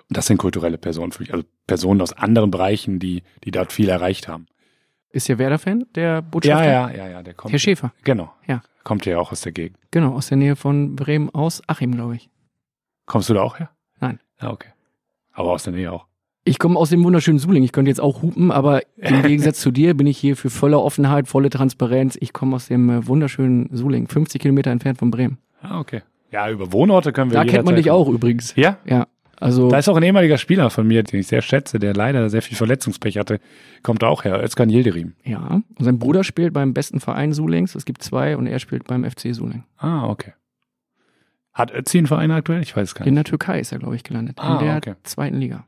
Und 0.09 0.17
das 0.17 0.27
sind 0.27 0.39
kulturelle 0.39 0.79
Personen 0.79 1.13
für 1.13 1.23
mich, 1.23 1.33
also 1.33 1.45
Personen 1.67 2.01
aus 2.01 2.13
anderen 2.13 2.51
Bereichen, 2.51 2.99
die, 2.99 3.23
die 3.45 3.51
dort 3.51 3.73
viel 3.73 3.89
erreicht 3.89 4.29
haben. 4.29 4.47
Ist 5.11 5.29
der 5.29 5.39
Werder-Fan, 5.39 5.87
der 5.95 6.23
Botschafter? 6.23 6.65
Ja, 6.65 6.91
ja, 6.91 6.97
ja, 6.97 7.09
ja, 7.09 7.23
der 7.23 7.35
kommt. 7.35 7.53
Herr 7.53 7.59
Schäfer. 7.59 7.93
Genau. 8.03 8.33
Ja. 8.47 8.63
Kommt 8.83 9.07
ja 9.07 9.19
auch 9.19 9.33
aus 9.33 9.43
der 9.43 9.53
Gegend. 9.53 9.79
Genau, 9.93 10.15
aus 10.15 10.29
der 10.29 10.37
Nähe 10.37 10.57
von 10.57 10.97
Bremen 10.97 11.31
aus 11.31 11.63
Achim, 11.69 11.95
glaube 11.95 12.17
ich. 12.17 12.29
Kommst 13.07 13.29
du 13.29 13.35
da 13.35 13.43
auch 13.43 13.59
her? 13.59 13.71
Nein. 14.01 14.21
Ah, 14.39 14.51
okay. 14.51 14.71
Aber 15.33 15.53
aus 15.53 15.63
der 15.65 15.73
Nähe 15.73 15.93
auch. 15.93 16.07
Ich 16.47 16.59
komme 16.59 16.79
aus 16.79 16.91
dem 16.91 17.03
wunderschönen 17.05 17.39
Suling. 17.39 17.63
Ich 17.63 17.73
könnte 17.73 17.91
jetzt 17.91 18.01
auch 18.01 18.23
hupen, 18.23 18.51
aber 18.51 18.83
im 18.97 19.23
Gegensatz 19.27 19.61
zu 19.61 19.71
dir 19.71 19.95
bin 19.95 20.07
ich 20.07 20.19
hier 20.19 20.37
für 20.37 20.51
volle 20.51 20.79
Offenheit, 20.79 21.27
volle 21.27 21.49
Transparenz. 21.49 22.19
Ich 22.21 22.33
komme 22.33 22.57
aus 22.57 22.69
dem 22.69 22.91
äh, 22.91 23.07
wunderschönen 23.07 23.71
Suling, 23.73 24.09
50 24.09 24.41
Kilometer 24.43 24.71
entfernt 24.71 24.99
von 24.99 25.11
Bremen. 25.11 25.39
Ah, 25.63 25.81
okay. 25.81 26.03
Ja, 26.31 26.51
über 26.51 26.73
Wohnorte 26.73 27.13
können 27.13 27.31
wir 27.31 27.37
Da 27.39 27.45
kennt 27.45 27.65
man 27.65 27.77
dich 27.77 27.91
auch 27.91 28.09
übrigens. 28.09 28.55
Ja? 28.57 28.79
Ja. 28.85 29.07
Also 29.41 29.69
Da 29.69 29.79
ist 29.79 29.89
auch 29.89 29.97
ein 29.97 30.03
ehemaliger 30.03 30.39
Spieler 30.39 30.71
von 30.71 30.87
mir, 30.87 31.03
den 31.03 31.21
ich 31.21 31.27
sehr 31.27 31.43
schätze, 31.43 31.79
der 31.79 31.95
leider 31.95 32.29
sehr 32.31 32.43
viel 32.43 32.57
Verletzungspech 32.57 33.19
hatte. 33.19 33.41
Kommt 33.83 34.03
da 34.03 34.09
auch 34.09 34.25
her, 34.25 34.43
Özkan 34.43 34.69
Yildirim. 34.71 35.15
Ja, 35.25 35.63
und 35.79 35.85
sein 35.85 35.99
Bruder 35.99 36.25
spielt 36.25 36.53
beim 36.53 36.75
besten 36.75 37.01
Verein 37.01 37.33
Sulings. 37.33 37.75
Es 37.75 37.85
gibt 37.85 38.03
zwei 38.03 38.37
und 38.37 38.47
er 38.47 38.59
spielt 38.59 38.85
beim 38.85 39.05
FC 39.05 39.35
Suling. 39.35 39.65
Ah, 39.77 40.09
okay. 40.09 40.33
Hat 41.53 41.73
Ötzi 41.73 41.99
einen 41.99 42.07
Verein 42.07 42.31
aktuell? 42.31 42.63
Ich 42.63 42.77
weiß 42.77 42.89
es 42.89 42.95
gar 42.95 43.07
In 43.07 43.15
nicht. 43.15 43.27
der 43.27 43.31
Türkei 43.31 43.61
ist 43.61 43.73
er, 43.73 43.79
glaube 43.79 43.97
ich, 43.97 44.03
gelandet. 44.03 44.39
Ah, 44.39 44.59
in 44.59 44.67
der 44.67 44.77
okay. 44.77 44.95
zweiten 45.05 45.37
Liga. 45.39 45.65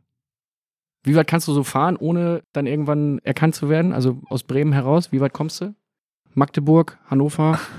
Wie 1.06 1.14
weit 1.14 1.28
kannst 1.28 1.46
du 1.46 1.52
so 1.52 1.62
fahren, 1.62 1.96
ohne 1.96 2.42
dann 2.52 2.66
irgendwann 2.66 3.20
erkannt 3.20 3.54
zu 3.54 3.68
werden? 3.68 3.92
Also 3.92 4.20
aus 4.28 4.42
Bremen 4.42 4.72
heraus, 4.72 5.12
wie 5.12 5.20
weit 5.20 5.32
kommst 5.32 5.60
du? 5.60 5.74
Magdeburg, 6.34 6.98
Hannover? 7.06 7.58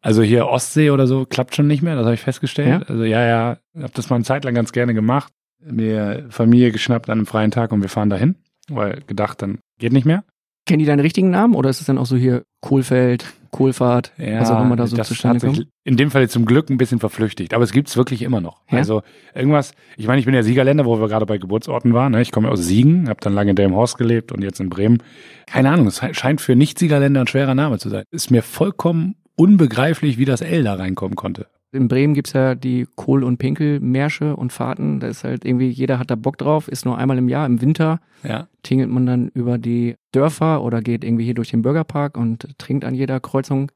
Also 0.00 0.22
hier 0.22 0.46
Ostsee 0.46 0.90
oder 0.90 1.08
so 1.08 1.26
klappt 1.26 1.56
schon 1.56 1.66
nicht 1.66 1.82
mehr, 1.82 1.96
das 1.96 2.04
habe 2.04 2.14
ich 2.14 2.20
festgestellt. 2.20 2.68
Ja? 2.68 2.86
Also 2.88 3.02
ja, 3.02 3.26
ja, 3.26 3.58
habe 3.76 3.92
das 3.94 4.08
mal 4.08 4.14
eine 4.14 4.24
Zeit 4.24 4.44
lang 4.44 4.54
ganz 4.54 4.70
gerne 4.70 4.94
gemacht. 4.94 5.32
Mir 5.60 6.26
Familie 6.30 6.70
geschnappt 6.70 7.10
an 7.10 7.18
einem 7.18 7.26
freien 7.26 7.50
Tag 7.50 7.72
und 7.72 7.82
wir 7.82 7.88
fahren 7.88 8.08
dahin, 8.08 8.36
weil 8.68 9.02
gedacht, 9.08 9.42
dann 9.42 9.58
geht 9.80 9.92
nicht 9.92 10.04
mehr. 10.04 10.22
Kennen 10.66 10.78
die 10.78 10.84
deinen 10.84 11.00
richtigen 11.00 11.30
Namen 11.30 11.56
oder 11.56 11.68
ist 11.68 11.80
es 11.80 11.86
dann 11.86 11.98
auch 11.98 12.06
so 12.06 12.14
hier 12.14 12.44
Kohlfeld, 12.60 13.26
Kohlfahrt, 13.50 14.12
was 14.16 14.50
auch 14.50 14.62
immer 14.62 14.76
da 14.76 14.86
so 14.86 14.96
das 14.96 15.08
zustande 15.08 15.46
kommt? 15.46 15.66
in 15.84 15.96
dem 15.96 16.10
Fall 16.10 16.28
zum 16.28 16.44
Glück 16.44 16.68
ein 16.68 16.76
bisschen 16.76 16.98
verflüchtigt, 16.98 17.54
aber 17.54 17.64
es 17.64 17.72
gibt's 17.72 17.96
wirklich 17.96 18.22
immer 18.22 18.40
noch. 18.40 18.60
Ja? 18.70 18.78
Also 18.78 19.02
irgendwas, 19.34 19.72
ich 19.96 20.06
meine, 20.06 20.20
ich 20.20 20.26
bin 20.26 20.34
ja 20.34 20.42
Siegerländer, 20.42 20.84
wo 20.84 21.00
wir 21.00 21.08
gerade 21.08 21.24
bei 21.24 21.38
Geburtsorten 21.38 21.94
waren. 21.94 22.12
Ne? 22.12 22.20
Ich 22.20 22.30
komme 22.30 22.48
ja 22.48 22.52
aus 22.52 22.64
Siegen, 22.64 23.08
habe 23.08 23.20
dann 23.20 23.32
lange 23.32 23.50
in 23.50 23.56
Delmenhorst 23.56 23.96
gelebt 23.96 24.30
und 24.30 24.42
jetzt 24.42 24.60
in 24.60 24.68
Bremen. 24.68 25.02
Keine 25.46 25.70
Ahnung, 25.70 25.86
es 25.86 26.02
scheint 26.12 26.40
für 26.40 26.56
Nicht-Siegerländer 26.56 27.22
ein 27.22 27.26
schwerer 27.26 27.54
Name 27.54 27.78
zu 27.78 27.88
sein. 27.88 28.04
Ist 28.10 28.30
mir 28.30 28.42
vollkommen 28.42 29.14
unbegreiflich, 29.34 30.18
wie 30.18 30.24
das 30.24 30.40
L 30.42 30.64
da 30.64 30.74
reinkommen 30.74 31.16
konnte. 31.16 31.46
In 31.70 31.86
Bremen 31.88 32.14
gibt's 32.14 32.32
ja 32.32 32.54
die 32.54 32.86
Kohl- 32.96 33.22
und 33.24 33.36
Pinkel-Märsche 33.38 34.34
und 34.36 34.52
Fahrten. 34.52 35.00
Da 35.00 35.08
ist 35.08 35.24
halt 35.24 35.44
irgendwie, 35.44 35.68
jeder 35.68 35.98
hat 35.98 36.10
da 36.10 36.14
Bock 36.14 36.38
drauf, 36.38 36.66
ist 36.66 36.86
nur 36.86 36.96
einmal 36.96 37.18
im 37.18 37.28
Jahr, 37.28 37.44
im 37.46 37.60
Winter. 37.60 38.00
Ja. 38.22 38.48
Tingelt 38.62 38.88
man 38.88 39.04
dann 39.04 39.28
über 39.34 39.58
die 39.58 39.96
Dörfer 40.12 40.62
oder 40.62 40.80
geht 40.80 41.04
irgendwie 41.04 41.24
hier 41.24 41.34
durch 41.34 41.50
den 41.50 41.60
Bürgerpark 41.62 42.16
und 42.16 42.48
trinkt 42.58 42.84
an 42.86 42.94
jeder 42.94 43.20
Kreuzung 43.20 43.70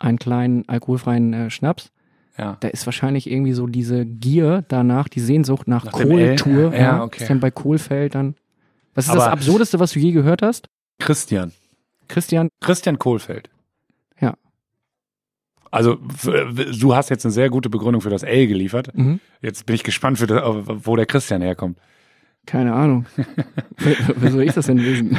einen 0.00 0.18
kleinen 0.18 0.68
alkoholfreien 0.68 1.32
äh, 1.32 1.50
Schnaps. 1.50 1.90
Ja. 2.36 2.56
Da 2.60 2.68
ist 2.68 2.86
wahrscheinlich 2.86 3.30
irgendwie 3.30 3.52
so 3.52 3.66
diese 3.66 4.04
Gier 4.04 4.64
danach, 4.68 5.08
die 5.08 5.20
Sehnsucht 5.20 5.68
nach, 5.68 5.84
Nach? 5.84 5.92
Kohltour. 5.92 6.74
Ja, 6.74 7.02
okay. 7.04 7.22
Ist 7.22 7.30
dann 7.30 7.40
bei 7.40 7.50
Kohlfeld 7.50 8.14
dann. 8.14 8.34
Was 8.94 9.04
ist 9.06 9.10
Aber- 9.10 9.20
das 9.20 9.28
Absurdeste, 9.28 9.78
was 9.80 9.92
du 9.92 10.00
je 10.00 10.12
gehört 10.12 10.42
hast? 10.42 10.68
Christian. 10.98 11.52
Christian, 12.08 12.48
Christian 12.60 12.98
Kohlfeld. 12.98 13.48
Also 15.70 15.96
du 15.96 16.94
hast 16.94 17.10
jetzt 17.10 17.24
eine 17.24 17.32
sehr 17.32 17.50
gute 17.50 17.70
Begründung 17.70 18.00
für 18.00 18.10
das 18.10 18.22
L 18.22 18.46
geliefert. 18.46 18.96
Mhm. 18.96 19.20
Jetzt 19.40 19.66
bin 19.66 19.74
ich 19.74 19.84
gespannt, 19.84 20.20
das, 20.20 20.28
wo 20.30 20.96
der 20.96 21.06
Christian 21.06 21.42
herkommt. 21.42 21.78
keine 22.46 22.72
Ahnung. 22.72 23.06
Wie 23.76 23.96
wie 24.16 24.30
soll 24.30 24.42
ich 24.42 24.52
das 24.54 24.66
denn 24.66 24.82
wissen? 24.82 25.18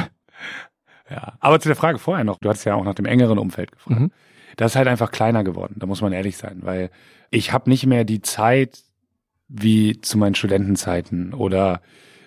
Ja, 1.08 1.34
aber 1.40 1.60
zu 1.60 1.68
der 1.68 1.76
Frage 1.76 1.98
vorher 1.98 2.24
noch, 2.24 2.38
du 2.38 2.48
hattest 2.48 2.64
ja 2.66 2.74
auch 2.74 2.84
nach 2.84 2.94
dem 2.94 3.06
engeren 3.06 3.38
Umfeld 3.38 3.72
gefragt. 3.72 4.00
Mhm. 4.00 4.10
Das 4.56 4.72
ist 4.72 4.76
halt 4.76 4.88
einfach 4.88 5.10
kleiner 5.10 5.44
geworden, 5.44 5.76
da 5.78 5.86
muss 5.86 6.02
man 6.02 6.12
ehrlich 6.12 6.36
sein, 6.36 6.58
weil 6.62 6.90
ich 7.30 7.52
habe 7.52 7.70
nicht 7.70 7.86
mehr 7.86 8.04
die 8.04 8.20
Zeit 8.20 8.80
wie 9.48 10.00
zu 10.00 10.18
meinen 10.18 10.34
Studentenzeiten 10.34 11.34
oder 11.34 11.80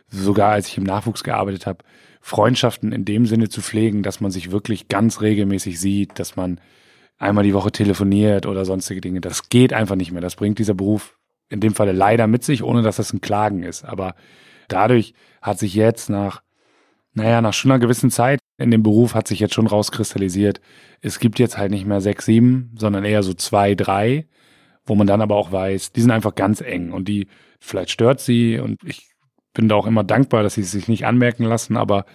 sogar 0.08 0.52
als 0.52 0.68
ich 0.68 0.78
im 0.78 0.84
Nachwuchs 0.84 1.24
gearbeitet 1.24 1.66
habe, 1.66 1.84
Freundschaften 2.22 2.92
in 2.92 3.06
dem 3.06 3.26
Sinne 3.26 3.50
zu 3.50 3.62
pflegen, 3.62 4.04
dass 4.04 4.22
man 4.22 4.32
sich 4.32 4.52
wirklich 4.52 4.88
ganz 4.88 5.22
regelmäßig 5.22 5.80
sieht, 5.80 6.20
dass 6.20 6.36
man 6.36 6.60
einmal 7.18 7.44
die 7.44 7.54
Woche 7.54 7.72
telefoniert 7.72 8.46
oder 8.46 8.66
sonstige 8.66 9.02
Dinge. 9.02 9.22
Das 9.22 9.50
geht 9.50 9.74
einfach 9.74 9.96
nicht 9.96 10.12
mehr. 10.12 10.22
Das 10.22 10.36
bringt 10.36 10.60
dieser 10.60 10.74
Beruf 10.74 11.18
in 11.50 11.60
dem 11.60 11.76
Falle 11.76 11.92
leider 11.92 12.28
mit 12.28 12.44
sich, 12.44 12.64
ohne 12.64 12.82
dass 12.82 12.98
das 12.98 13.14
ein 13.14 13.22
Klagen 13.22 13.64
ist. 13.64 13.84
Aber 13.84 14.16
dadurch 14.68 15.14
hat 15.42 15.60
sich 15.60 15.76
jetzt 15.76 16.10
nach 16.10 16.42
naja, 17.14 17.42
nach 17.42 17.54
schon 17.54 17.72
einer 17.72 17.80
gewissen 17.80 18.12
Zeit 18.12 18.40
in 18.58 18.72
dem 18.72 18.84
Beruf 18.84 19.14
hat 19.14 19.28
sich 19.28 19.40
jetzt 19.40 19.54
schon 19.54 19.68
rauskristallisiert, 19.68 20.62
es 21.02 21.20
gibt 21.20 21.40
jetzt 21.40 21.58
halt 21.58 21.72
nicht 21.72 21.86
mehr 21.86 22.02
sechs, 22.02 22.26
sieben, 22.26 22.72
sondern 22.76 23.06
eher 23.06 23.24
so 23.24 23.34
zwei, 23.34 23.76
drei, 23.76 24.28
wo 24.86 24.96
man 24.96 25.08
dann 25.08 25.22
aber 25.22 25.36
auch 25.36 25.52
weiß, 25.52 25.92
die 25.92 26.02
sind 26.02 26.12
einfach 26.12 26.36
ganz 26.36 26.62
eng 26.62 26.92
und 26.92 27.08
die, 27.08 27.28
vielleicht 27.60 27.92
stört 27.92 28.20
sie 28.20 28.60
und 28.60 28.84
ich 28.84 29.12
bin 29.54 29.70
da 29.70 29.76
auch 29.76 29.86
immer 29.86 30.04
dankbar, 30.04 30.44
dass 30.44 30.56
sie 30.56 30.64
sich 30.64 30.88
nicht 30.88 31.06
anmerken 31.06 31.44
lassen, 31.44 31.78
aber 31.78 32.06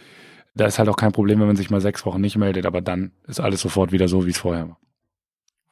da 0.55 0.66
ist 0.66 0.78
halt 0.78 0.88
auch 0.88 0.96
kein 0.96 1.12
Problem, 1.12 1.38
wenn 1.38 1.46
man 1.46 1.57
sich 1.57 1.70
mal 1.70 1.80
sechs 1.80 2.05
Wochen 2.05 2.20
nicht 2.20 2.36
meldet, 2.36 2.66
aber 2.66 2.80
dann 2.80 3.12
ist 3.26 3.40
alles 3.40 3.61
sofort 3.61 3.92
wieder 3.92 4.09
so, 4.09 4.26
wie 4.26 4.30
es 4.30 4.38
vorher 4.38 4.68
war. 4.68 4.78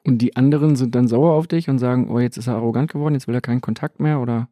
Und 0.07 0.19
die 0.19 0.37
anderen 0.37 0.77
sind 0.77 0.95
dann 0.95 1.09
sauer 1.09 1.33
auf 1.33 1.49
dich 1.49 1.69
und 1.69 1.79
sagen, 1.79 2.09
oh, 2.11 2.21
jetzt 2.21 2.37
ist 2.37 2.47
er 2.47 2.55
arrogant 2.55 2.93
geworden, 2.93 3.15
jetzt 3.15 3.27
will 3.27 3.35
er 3.35 3.41
keinen 3.41 3.61
Kontakt 3.61 3.99
mehr 3.99 4.21
oder 4.21 4.49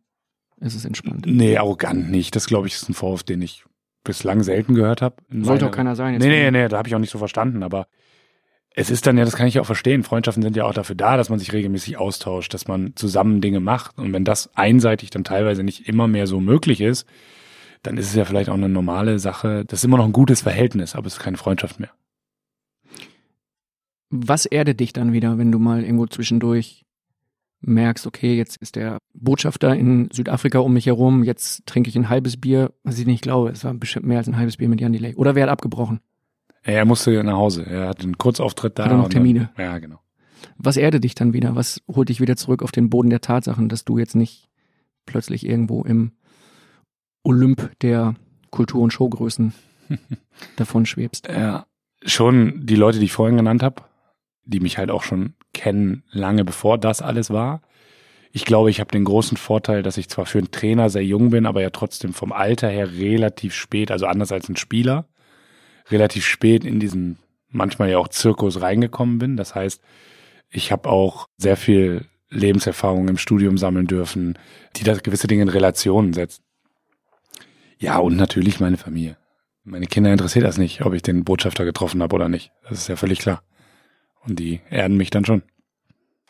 ist 0.61 0.75
es 0.75 0.85
entspannt? 0.85 1.27
Nee, 1.27 1.57
arrogant 1.57 2.11
nicht. 2.11 2.35
Das, 2.35 2.47
glaube 2.47 2.67
ich, 2.67 2.75
ist 2.75 2.89
ein 2.89 2.95
Vorwurf, 2.95 3.23
den 3.23 3.41
ich 3.41 3.65
bislang 4.03 4.43
selten 4.43 4.75
gehört 4.75 5.01
habe. 5.01 5.17
Sollte 5.31 5.67
auch 5.67 5.71
keiner 5.71 5.95
sein. 5.95 6.15
jetzt. 6.15 6.23
Nee, 6.23 6.29
nee, 6.29 6.51
nee, 6.51 6.69
da 6.69 6.79
habe 6.79 6.89
ich 6.89 6.95
auch 6.95 7.01
nicht 7.01 7.11
so 7.11 7.19
verstanden, 7.19 7.63
aber 7.63 7.87
es 8.77 8.91
ist 8.91 9.07
dann 9.07 9.17
ja, 9.17 9.25
das 9.25 9.37
kann 9.37 9.47
ich 9.47 9.55
ja 9.55 9.63
auch 9.63 9.67
verstehen, 9.67 10.03
Freundschaften 10.03 10.43
sind 10.43 10.57
ja 10.57 10.65
auch 10.65 10.75
dafür 10.75 10.97
da, 10.97 11.17
dass 11.17 11.31
man 11.31 11.39
sich 11.39 11.53
regelmäßig 11.53 11.97
austauscht, 11.97 12.53
dass 12.53 12.67
man 12.67 12.97
zusammen 12.97 13.41
Dinge 13.41 13.61
macht. 13.61 13.99
Und 13.99 14.13
wenn 14.13 14.25
das 14.25 14.51
einseitig 14.57 15.11
dann 15.11 15.23
teilweise 15.23 15.63
nicht 15.63 15.89
immer 15.89 16.09
mehr 16.09 16.27
so 16.27 16.41
möglich 16.41 16.81
ist, 16.81 17.07
dann 17.85 17.97
ist 17.97 18.09
es 18.09 18.15
ja 18.15 18.25
vielleicht 18.25 18.49
auch 18.49 18.55
eine 18.55 18.69
normale 18.69 19.21
Sache. 19.21 19.65
Das 19.65 19.81
ist 19.81 19.85
immer 19.85 19.99
noch 19.99 20.07
ein 20.07 20.13
gutes 20.13 20.41
Verhältnis, 20.43 20.97
aber 20.97 21.07
es 21.07 21.15
ist 21.15 21.21
keine 21.21 21.37
Freundschaft 21.37 21.79
mehr. 21.79 21.91
Was 24.17 24.47
erdet 24.47 24.79
dich 24.79 24.93
dann 24.93 25.12
wieder, 25.12 25.39
wenn 25.39 25.51
du 25.51 25.59
mal 25.59 25.83
irgendwo 25.83 26.07
zwischendurch 26.07 26.85
merkst, 27.61 28.07
okay, 28.07 28.37
jetzt 28.37 28.57
ist 28.59 28.77
der 28.77 28.99
Botschafter 29.15 29.75
in 29.75 30.09
Südafrika 30.12 30.59
um 30.61 30.73
mich 30.75 30.87
herum, 30.87 31.25
jetzt 31.25 31.67
trinke 31.67 31.89
ich 31.91 31.97
ein 31.97 32.09
halbes 32.09 32.37
Bier, 32.37 32.73
was 32.85 32.99
ich 32.99 33.07
nicht 33.07 33.23
glaube, 33.23 33.51
es 33.51 33.65
war 33.65 33.75
bestimmt 33.75 34.07
mehr 34.07 34.19
als 34.19 34.29
ein 34.29 34.37
halbes 34.37 34.59
Bier 34.59 34.69
mit 34.69 34.81
Jan 34.81 34.93
Delay. 34.93 35.15
Oder 35.17 35.35
wer 35.35 35.45
hat 35.45 35.51
abgebrochen? 35.51 36.01
Er 36.62 36.85
musste 36.85 37.25
nach 37.25 37.33
Hause. 37.37 37.67
Er 37.67 37.89
hat 37.89 38.03
einen 38.03 38.17
Kurzauftritt 38.17 38.79
da. 38.79 38.85
Hat 38.85 38.91
er 38.93 38.97
noch 38.99 39.05
und 39.05 39.15
dann- 39.15 39.23
Termine? 39.25 39.51
Ja, 39.59 39.79
genau. 39.79 39.99
Was 40.59 40.77
erdet 40.77 41.03
dich 41.05 41.15
dann 41.17 41.33
wieder? 41.33 41.57
Was 41.57 41.83
holt 41.93 42.09
dich 42.09 42.21
wieder 42.21 42.37
zurück 42.37 42.62
auf 42.62 42.71
den 42.71 42.91
Boden 42.91 43.11
der 43.11 43.21
Tatsachen, 43.21 43.69
dass 43.69 43.85
du 43.85 43.99
jetzt 43.99 44.15
nicht 44.15 44.49
plötzlich 45.07 45.45
irgendwo 45.45 45.83
im 45.83 46.12
Olymp 47.23 47.71
der 47.81 48.15
Kultur- 48.51 48.83
und 48.83 48.93
Showgrößen 48.93 49.53
davon 50.57 50.87
schwebst? 50.87 51.27
Ja, 51.29 51.67
schon 52.05 52.65
die 52.67 52.77
Leute, 52.77 52.99
die 52.99 53.07
ich 53.07 53.12
vorhin 53.12 53.37
genannt 53.37 53.62
habe, 53.62 53.83
die 54.45 54.61
mich 54.61 54.79
halt 54.79 54.91
auch 54.91 55.03
schon 55.03 55.35
kennen, 55.53 56.05
lange 56.11 56.45
bevor 56.45 56.79
das 56.79 57.03
alles 57.03 57.31
war. 57.31 57.63
Ich 58.33 58.45
glaube, 58.45 58.71
ich 58.71 58.81
habe 58.81 58.91
den 58.91 59.05
großen 59.05 59.37
Vorteil, 59.37 59.83
dass 59.83 59.97
ich 59.97 60.09
zwar 60.09 60.27
für 60.27 60.39
einen 60.39 60.51
Trainer 60.51 60.91
sehr 60.91 61.05
jung 61.05 61.31
bin, 61.31 61.47
aber 61.47 61.63
ja 61.63 61.71
trotzdem 61.71 62.13
vom 62.13 62.33
Alter 62.33 62.69
her 62.69 62.93
relativ 62.93 63.55
spät, 63.55 63.91
also 63.91 64.07
anders 64.07 64.33
als 64.33 64.49
ein 64.49 64.57
Spieler, 64.57 65.07
relativ 65.91 66.27
spät 66.27 66.65
in 66.65 66.81
diesen 66.81 67.19
manchmal 67.49 67.91
ja 67.91 67.99
auch 67.99 68.09
Zirkus 68.09 68.61
reingekommen 68.61 69.19
bin. 69.19 69.37
Das 69.37 69.55
heißt, 69.55 69.81
ich 70.51 70.73
habe 70.73 70.89
auch 70.89 71.29
sehr 71.37 71.57
viel 71.57 72.07
Lebenserfahrung 72.31 73.09
im 73.09 73.19
Studium 73.19 73.57
sammeln 73.59 73.87
dürfen, 73.87 74.39
die 74.77 74.85
da 74.85 74.95
gewisse 74.95 75.29
Dinge 75.29 75.43
in 75.43 75.49
Relationen 75.49 76.13
setzt. 76.13 76.43
Ja, 77.79 77.99
und 77.99 78.17
natürlich 78.17 78.61
meine 78.61 78.77
Familie. 78.77 79.17
Meine 79.63 79.87
Kinder 79.87 80.13
interessiert 80.13 80.45
das 80.45 80.59
nicht, 80.59 80.85
ob 80.85 80.93
ich 80.93 81.03
den 81.03 81.25
Botschafter 81.25 81.65
getroffen 81.65 82.03
habe 82.03 82.15
oder 82.15 82.29
nicht. 82.29 82.53
Das 82.69 82.79
ist 82.79 82.89
ja 82.89 82.97
völlig 82.97 83.21
klar. 83.21 83.43
Und 84.27 84.39
die 84.39 84.61
erden 84.70 84.97
mich 84.97 85.11
dann 85.11 85.25
schon. 85.25 85.43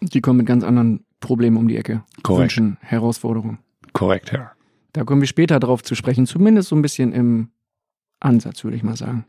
Die 0.01 0.21
kommen 0.21 0.39
mit 0.39 0.47
ganz 0.47 0.65
anderen 0.65 1.05
Problemen 1.21 1.57
um 1.57 1.69
die 1.69 1.77
Ecke. 1.77 2.03
Korrekt. 2.23 2.43
Wünschen, 2.57 2.77
Herausforderungen. 2.81 3.59
Korrekt, 3.93 4.33
ja. 4.33 4.53
Da 4.93 5.05
kommen 5.05 5.21
wir 5.23 5.29
später 5.29 5.59
drauf 5.61 5.83
zu 5.83 5.95
sprechen, 5.95 6.27
zumindest 6.27 6.69
so 6.69 6.77
ein 6.77 6.83
bisschen 6.83 7.13
im 7.13 7.49
Ansatz, 8.21 8.65
würde 8.65 8.77
ich 8.77 8.83
mal 8.83 8.97
sagen. 8.97 9.25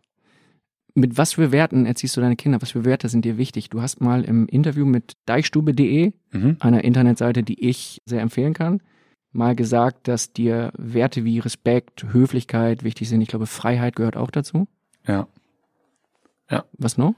Mit 0.93 1.17
was 1.17 1.33
für 1.33 1.51
Werten 1.51 1.85
erziehst 1.85 2.15
du 2.15 2.21
deine 2.21 2.35
Kinder? 2.37 2.61
Was 2.61 2.71
für 2.71 2.85
Werte 2.85 3.09
sind 3.09 3.25
dir 3.25 3.37
wichtig? 3.37 3.69
Du 3.69 3.81
hast 3.81 3.99
mal 3.99 4.23
im 4.23 4.47
Interview 4.47 4.85
mit 4.85 5.13
deichstube.de, 5.25 6.13
Mhm. 6.31 6.57
einer 6.59 6.83
Internetseite, 6.83 7.43
die 7.43 7.67
ich 7.67 8.01
sehr 8.05 8.21
empfehlen 8.21 8.53
kann, 8.53 8.81
mal 9.31 9.55
gesagt, 9.55 10.07
dass 10.07 10.31
dir 10.31 10.71
Werte 10.77 11.25
wie 11.25 11.39
Respekt, 11.39 12.05
Höflichkeit 12.13 12.83
wichtig 12.83 13.09
sind. 13.09 13.21
Ich 13.21 13.27
glaube, 13.27 13.45
Freiheit 13.47 13.95
gehört 13.97 14.15
auch 14.15 14.31
dazu. 14.31 14.67
Ja. 15.05 15.27
Ja. 16.49 16.63
Was 16.77 16.97
noch? 16.97 17.13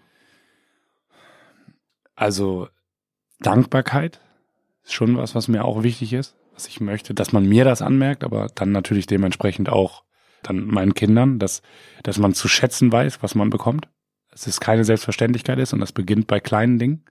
Also 2.18 2.68
Dankbarkeit 3.40 4.20
ist 4.84 4.94
schon 4.94 5.16
was, 5.18 5.36
was 5.36 5.48
mir 5.48 5.64
auch 5.64 5.84
wichtig 5.84 6.14
ist, 6.14 6.36
was 6.52 6.68
ich 6.68 6.82
möchte, 6.82 7.14
dass 7.14 7.32
man 7.32 7.48
mir 7.48 7.64
das 7.64 7.84
anmerkt, 7.84 8.24
aber 8.24 8.48
dann 8.56 8.72
natürlich 8.72 9.06
dementsprechend 9.06 9.70
auch 9.70 10.04
dann 10.42 10.66
meinen 10.66 10.96
Kindern, 10.96 11.38
dass, 11.38 11.62
dass 12.04 12.18
man 12.18 12.34
zu 12.34 12.48
schätzen 12.48 12.92
weiß, 12.92 13.22
was 13.22 13.36
man 13.36 13.52
bekommt. 13.52 13.88
Dass 14.32 14.48
es 14.48 14.60
keine 14.60 14.84
Selbstverständlichkeit 14.84 15.60
ist 15.60 15.74
und 15.74 15.80
das 15.80 15.92
beginnt 15.92 16.28
bei 16.28 16.40
kleinen 16.40 16.80
Dingen. 16.80 17.06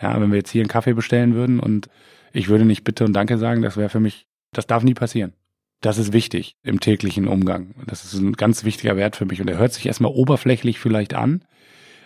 Ja, 0.00 0.20
wenn 0.20 0.30
wir 0.30 0.38
jetzt 0.38 0.50
hier 0.50 0.62
einen 0.62 0.68
Kaffee 0.68 0.94
bestellen 0.94 1.34
würden 1.34 1.58
und 1.58 1.88
ich 2.32 2.48
würde 2.48 2.64
nicht 2.64 2.84
Bitte 2.84 3.04
und 3.04 3.14
Danke 3.14 3.38
sagen, 3.38 3.62
das 3.62 3.76
wäre 3.76 3.88
für 3.88 4.00
mich, 4.00 4.28
das 4.52 4.68
darf 4.68 4.84
nie 4.84 4.94
passieren. 4.94 5.32
Das 5.80 5.98
ist 5.98 6.12
wichtig 6.12 6.56
im 6.62 6.78
täglichen 6.78 7.26
Umgang. 7.26 7.74
Das 7.86 8.04
ist 8.04 8.14
ein 8.14 8.34
ganz 8.34 8.62
wichtiger 8.62 8.96
Wert 8.96 9.16
für 9.16 9.26
mich 9.26 9.40
und 9.40 9.50
er 9.50 9.58
hört 9.58 9.72
sich 9.72 9.86
erstmal 9.86 10.12
oberflächlich 10.12 10.78
vielleicht 10.78 11.14
an, 11.14 11.44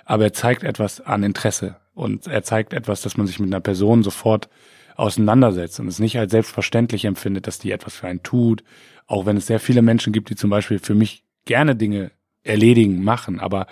aber 0.06 0.24
er 0.24 0.32
zeigt 0.32 0.62
etwas 0.62 1.00
an 1.00 1.22
Interesse 1.22 1.76
und 1.94 2.26
er 2.26 2.42
zeigt 2.42 2.72
etwas, 2.72 3.02
dass 3.02 3.16
man 3.16 3.26
sich 3.26 3.38
mit 3.38 3.48
einer 3.48 3.60
Person 3.60 4.02
sofort 4.02 4.48
auseinandersetzt 4.96 5.80
und 5.80 5.88
es 5.88 5.98
nicht 5.98 6.18
als 6.18 6.30
selbstverständlich 6.30 7.04
empfindet, 7.04 7.46
dass 7.46 7.58
die 7.58 7.70
etwas 7.70 7.96
für 7.96 8.06
einen 8.06 8.22
tut, 8.22 8.62
auch 9.06 9.26
wenn 9.26 9.36
es 9.36 9.46
sehr 9.46 9.60
viele 9.60 9.82
Menschen 9.82 10.12
gibt, 10.12 10.30
die 10.30 10.36
zum 10.36 10.50
Beispiel 10.50 10.78
für 10.78 10.94
mich 10.94 11.24
gerne 11.44 11.74
Dinge 11.74 12.12
erledigen, 12.42 13.02
machen, 13.02 13.40
aber 13.40 13.66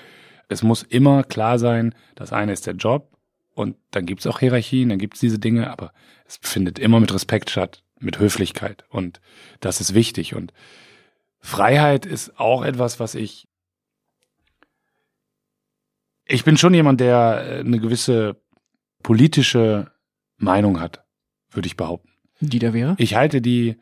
es 0.48 0.62
muss 0.62 0.82
immer 0.82 1.24
klar 1.24 1.58
sein, 1.58 1.94
das 2.14 2.32
eine 2.32 2.52
ist 2.52 2.66
der 2.66 2.74
Job 2.74 3.18
und 3.54 3.76
dann 3.90 4.06
gibt's 4.06 4.26
auch 4.26 4.38
Hierarchien, 4.38 4.88
dann 4.88 4.98
gibt's 4.98 5.20
diese 5.20 5.38
Dinge, 5.38 5.70
aber 5.70 5.92
es 6.26 6.38
findet 6.40 6.78
immer 6.78 7.00
mit 7.00 7.12
Respekt 7.12 7.50
statt, 7.50 7.82
mit 7.98 8.18
Höflichkeit. 8.18 8.84
Und 8.88 9.20
das 9.60 9.80
ist 9.80 9.94
wichtig. 9.94 10.34
Und 10.34 10.52
Freiheit 11.40 12.06
ist 12.06 12.38
auch 12.38 12.62
etwas, 12.64 13.00
was 13.00 13.14
ich 13.14 13.48
ich 16.28 16.44
bin 16.44 16.56
schon 16.56 16.74
jemand, 16.74 17.00
der 17.00 17.44
äh, 17.46 17.60
eine 17.60 17.80
gewisse 17.80 18.36
politische 19.02 19.90
Meinung 20.36 20.80
hat, 20.80 21.04
würde 21.50 21.66
ich 21.66 21.76
behaupten. 21.76 22.10
Die 22.40 22.58
da 22.58 22.72
wäre? 22.72 22.94
Ich 22.98 23.16
halte 23.16 23.40
die 23.40 23.76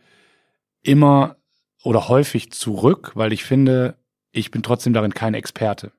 immer 0.83 1.37
oder 1.83 2.09
häufig 2.09 2.53
zurück, 2.53 3.13
weil 3.15 3.33
ich 3.33 3.45
finde, 3.45 3.97
ich 4.33 4.51
bin 4.51 4.63
trotzdem 4.63 4.93
darin 4.93 5.13
kein 5.13 5.35
Experte. 5.35 5.93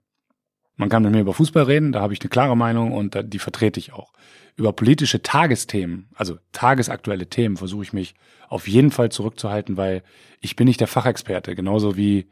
Man 0.75 0.89
kann 0.89 1.03
mit 1.03 1.11
mir 1.11 1.21
über 1.21 1.33
Fußball 1.33 1.63
reden, 1.63 1.91
da 1.91 2.01
habe 2.01 2.13
ich 2.13 2.21
eine 2.21 2.29
klare 2.29 2.55
Meinung 2.55 2.91
und 2.91 3.17
die 3.21 3.39
vertrete 3.39 3.79
ich 3.79 3.93
auch. 3.93 4.13
Über 4.55 4.73
politische 4.73 5.21
Tagesthemen, 5.21 6.09
also 6.15 6.37
tagesaktuelle 6.51 7.27
Themen, 7.27 7.57
versuche 7.57 7.83
ich 7.83 7.93
mich 7.93 8.15
auf 8.47 8.67
jeden 8.67 8.91
Fall 8.91 9.09
zurückzuhalten, 9.09 9.77
weil 9.77 10.03
ich 10.39 10.55
bin 10.55 10.67
nicht 10.67 10.79
der 10.79 10.87
Fachexperte. 10.87 11.55
Genauso 11.55 11.95
wie, 11.95 12.27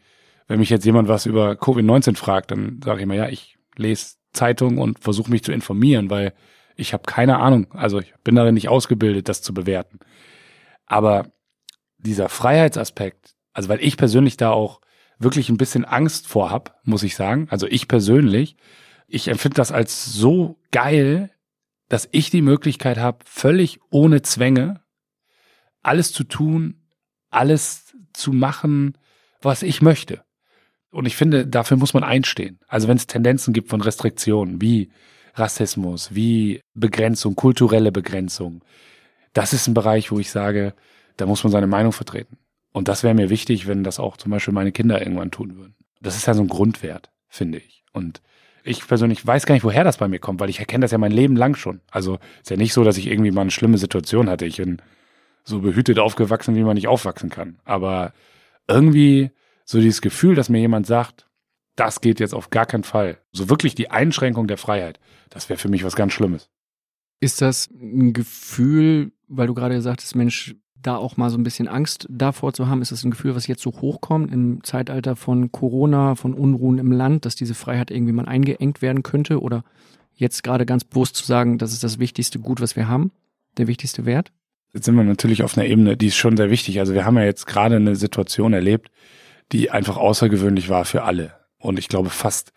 wenn 0.47 0.59
mich 0.59 0.69
jetzt 0.69 0.85
jemand 0.85 1.07
was 1.07 1.25
über 1.25 1.53
Covid-19 1.53 2.15
fragt, 2.15 2.51
dann 2.51 2.79
sage 2.83 2.99
ich 2.99 3.03
immer, 3.03 3.15
ja, 3.15 3.29
ich 3.29 3.54
lese 3.77 4.15
Zeitung 4.33 4.77
und 4.77 4.99
versuche 4.99 5.31
mich 5.31 5.43
zu 5.43 5.51
informieren, 5.51 6.09
weil 6.09 6.33
ich 6.75 6.93
habe 6.93 7.03
keine 7.03 7.39
Ahnung. 7.39 7.73
Also 7.73 7.99
ich 7.99 8.13
bin 8.23 8.35
darin 8.35 8.53
nicht 8.53 8.69
ausgebildet, 8.69 9.29
das 9.29 9.41
zu 9.41 9.53
bewerten. 9.53 9.99
Aber 10.85 11.31
dieser 11.97 12.29
Freiheitsaspekt, 12.29 13.35
also 13.53 13.69
weil 13.69 13.81
ich 13.81 13.97
persönlich 13.97 14.37
da 14.37 14.51
auch 14.51 14.81
wirklich 15.17 15.49
ein 15.49 15.57
bisschen 15.57 15.85
Angst 15.85 16.27
vor 16.27 16.51
hab, 16.51 16.79
muss 16.83 17.03
ich 17.03 17.15
sagen. 17.15 17.47
Also 17.49 17.67
ich 17.67 17.87
persönlich, 17.87 18.57
ich 19.07 19.27
empfinde 19.29 19.55
das 19.55 19.71
als 19.71 20.05
so 20.05 20.59
geil, 20.71 21.31
dass 21.87 22.09
ich 22.11 22.29
die 22.29 22.41
Möglichkeit 22.41 22.97
habe, 22.97 23.19
völlig 23.25 23.79
ohne 23.89 24.21
Zwänge 24.21 24.81
alles 25.81 26.11
zu 26.11 26.23
tun, 26.23 26.81
alles 27.29 27.95
zu 28.13 28.33
machen, 28.33 28.97
was 29.41 29.61
ich 29.61 29.81
möchte. 29.81 30.24
Und 30.95 31.05
ich 31.05 31.17
finde, 31.17 31.45
dafür 31.45 31.75
muss 31.75 31.93
man 31.93 32.05
einstehen. 32.05 32.57
Also 32.69 32.87
wenn 32.87 32.95
es 32.95 33.05
Tendenzen 33.05 33.53
gibt 33.53 33.67
von 33.67 33.81
Restriktionen, 33.81 34.61
wie 34.61 34.91
Rassismus, 35.33 36.15
wie 36.15 36.61
Begrenzung, 36.73 37.35
kulturelle 37.35 37.91
Begrenzung, 37.91 38.63
das 39.33 39.51
ist 39.51 39.67
ein 39.67 39.73
Bereich, 39.73 40.13
wo 40.13 40.19
ich 40.19 40.31
sage, 40.31 40.73
da 41.17 41.25
muss 41.25 41.43
man 41.43 41.51
seine 41.51 41.67
Meinung 41.67 41.91
vertreten. 41.91 42.37
Und 42.71 42.87
das 42.87 43.03
wäre 43.03 43.13
mir 43.13 43.29
wichtig, 43.29 43.67
wenn 43.67 43.83
das 43.83 43.99
auch 43.99 44.15
zum 44.15 44.31
Beispiel 44.31 44.53
meine 44.53 44.71
Kinder 44.71 45.01
irgendwann 45.01 45.31
tun 45.31 45.57
würden. 45.57 45.75
Das 45.99 46.15
ist 46.15 46.27
ja 46.27 46.33
so 46.33 46.41
ein 46.41 46.47
Grundwert, 46.47 47.11
finde 47.27 47.57
ich. 47.57 47.83
Und 47.91 48.21
ich 48.63 48.87
persönlich 48.87 49.27
weiß 49.27 49.45
gar 49.45 49.53
nicht, 49.53 49.65
woher 49.65 49.83
das 49.83 49.97
bei 49.97 50.07
mir 50.07 50.19
kommt, 50.19 50.39
weil 50.39 50.49
ich 50.49 50.59
erkenne 50.59 50.85
das 50.85 50.91
ja 50.91 50.97
mein 50.97 51.11
Leben 51.11 51.35
lang 51.35 51.55
schon. 51.55 51.81
Also 51.91 52.19
ist 52.39 52.51
ja 52.51 52.55
nicht 52.55 52.71
so, 52.71 52.85
dass 52.85 52.95
ich 52.95 53.07
irgendwie 53.07 53.31
mal 53.31 53.41
eine 53.41 53.51
schlimme 53.51 53.77
Situation 53.77 54.29
hatte. 54.29 54.45
Ich 54.45 54.57
bin 54.57 54.81
so 55.43 55.59
behütet 55.59 55.99
aufgewachsen, 55.99 56.55
wie 56.55 56.63
man 56.63 56.75
nicht 56.75 56.87
aufwachsen 56.87 57.29
kann. 57.29 57.57
Aber 57.65 58.13
irgendwie 58.69 59.31
so 59.65 59.79
dieses 59.79 60.01
Gefühl, 60.01 60.35
dass 60.35 60.49
mir 60.49 60.59
jemand 60.59 60.87
sagt, 60.87 61.27
das 61.75 61.99
geht 61.99 62.19
jetzt 62.19 62.33
auf 62.33 62.49
gar 62.49 62.65
keinen 62.65 62.83
Fall. 62.83 63.17
So 63.33 63.49
wirklich 63.49 63.75
die 63.75 63.91
Einschränkung 63.91 64.47
der 64.47 64.57
Freiheit. 64.57 64.99
Das 65.29 65.49
wäre 65.49 65.59
für 65.59 65.67
mich 65.67 65.83
was 65.83 65.95
ganz 65.95 66.13
Schlimmes. 66.13 66.49
Ist 67.19 67.41
das 67.41 67.69
ein 67.71 68.13
Gefühl, 68.13 69.11
weil 69.27 69.47
du 69.47 69.53
gerade 69.53 69.75
gesagt 69.75 70.01
hast, 70.01 70.15
Mensch, 70.15 70.55
da 70.75 70.97
auch 70.97 71.17
mal 71.17 71.29
so 71.31 71.37
ein 71.37 71.43
bisschen 71.43 71.67
Angst 71.67 72.05
davor 72.09 72.53
zu 72.53 72.67
haben, 72.67 72.81
ist 72.81 72.91
das 72.91 73.03
ein 73.03 73.11
Gefühl, 73.11 73.35
was 73.35 73.47
jetzt 73.47 73.63
so 73.63 73.71
hochkommt 73.71 74.31
im 74.31 74.63
Zeitalter 74.63 75.15
von 75.15 75.51
Corona, 75.51 76.15
von 76.15 76.33
Unruhen 76.33 76.77
im 76.77 76.91
Land, 76.91 77.25
dass 77.25 77.35
diese 77.35 77.55
Freiheit 77.55 77.89
irgendwie 77.89 78.13
mal 78.13 78.27
eingeengt 78.27 78.81
werden 78.81 79.01
könnte 79.01 79.41
oder 79.41 79.63
jetzt 80.13 80.43
gerade 80.43 80.65
ganz 80.65 80.83
bewusst 80.83 81.15
zu 81.15 81.25
sagen, 81.25 81.57
das 81.57 81.73
ist 81.73 81.83
das 81.83 81.99
wichtigste 81.99 82.39
Gut, 82.39 82.61
was 82.61 82.75
wir 82.75 82.87
haben, 82.87 83.11
der 83.57 83.67
wichtigste 83.67 84.05
Wert? 84.05 84.31
Jetzt 84.73 84.85
sind 84.85 84.95
wir 84.95 85.03
natürlich 85.03 85.41
auf 85.41 85.57
einer 85.57 85.67
Ebene, 85.67 85.97
die 85.97 86.07
ist 86.07 86.17
schon 86.17 86.37
sehr 86.37 86.51
wichtig. 86.51 86.79
Also 86.79 86.93
wir 86.93 87.05
haben 87.05 87.17
ja 87.17 87.23
jetzt 87.23 87.47
gerade 87.47 87.77
eine 87.77 87.95
Situation 87.95 88.53
erlebt, 88.53 88.91
die 89.51 89.71
einfach 89.71 89.97
außergewöhnlich 89.97 90.69
war 90.69 90.85
für 90.85 91.03
alle. 91.03 91.35
Und 91.57 91.79
ich 91.79 91.87
glaube 91.87 92.09
fast 92.09 92.53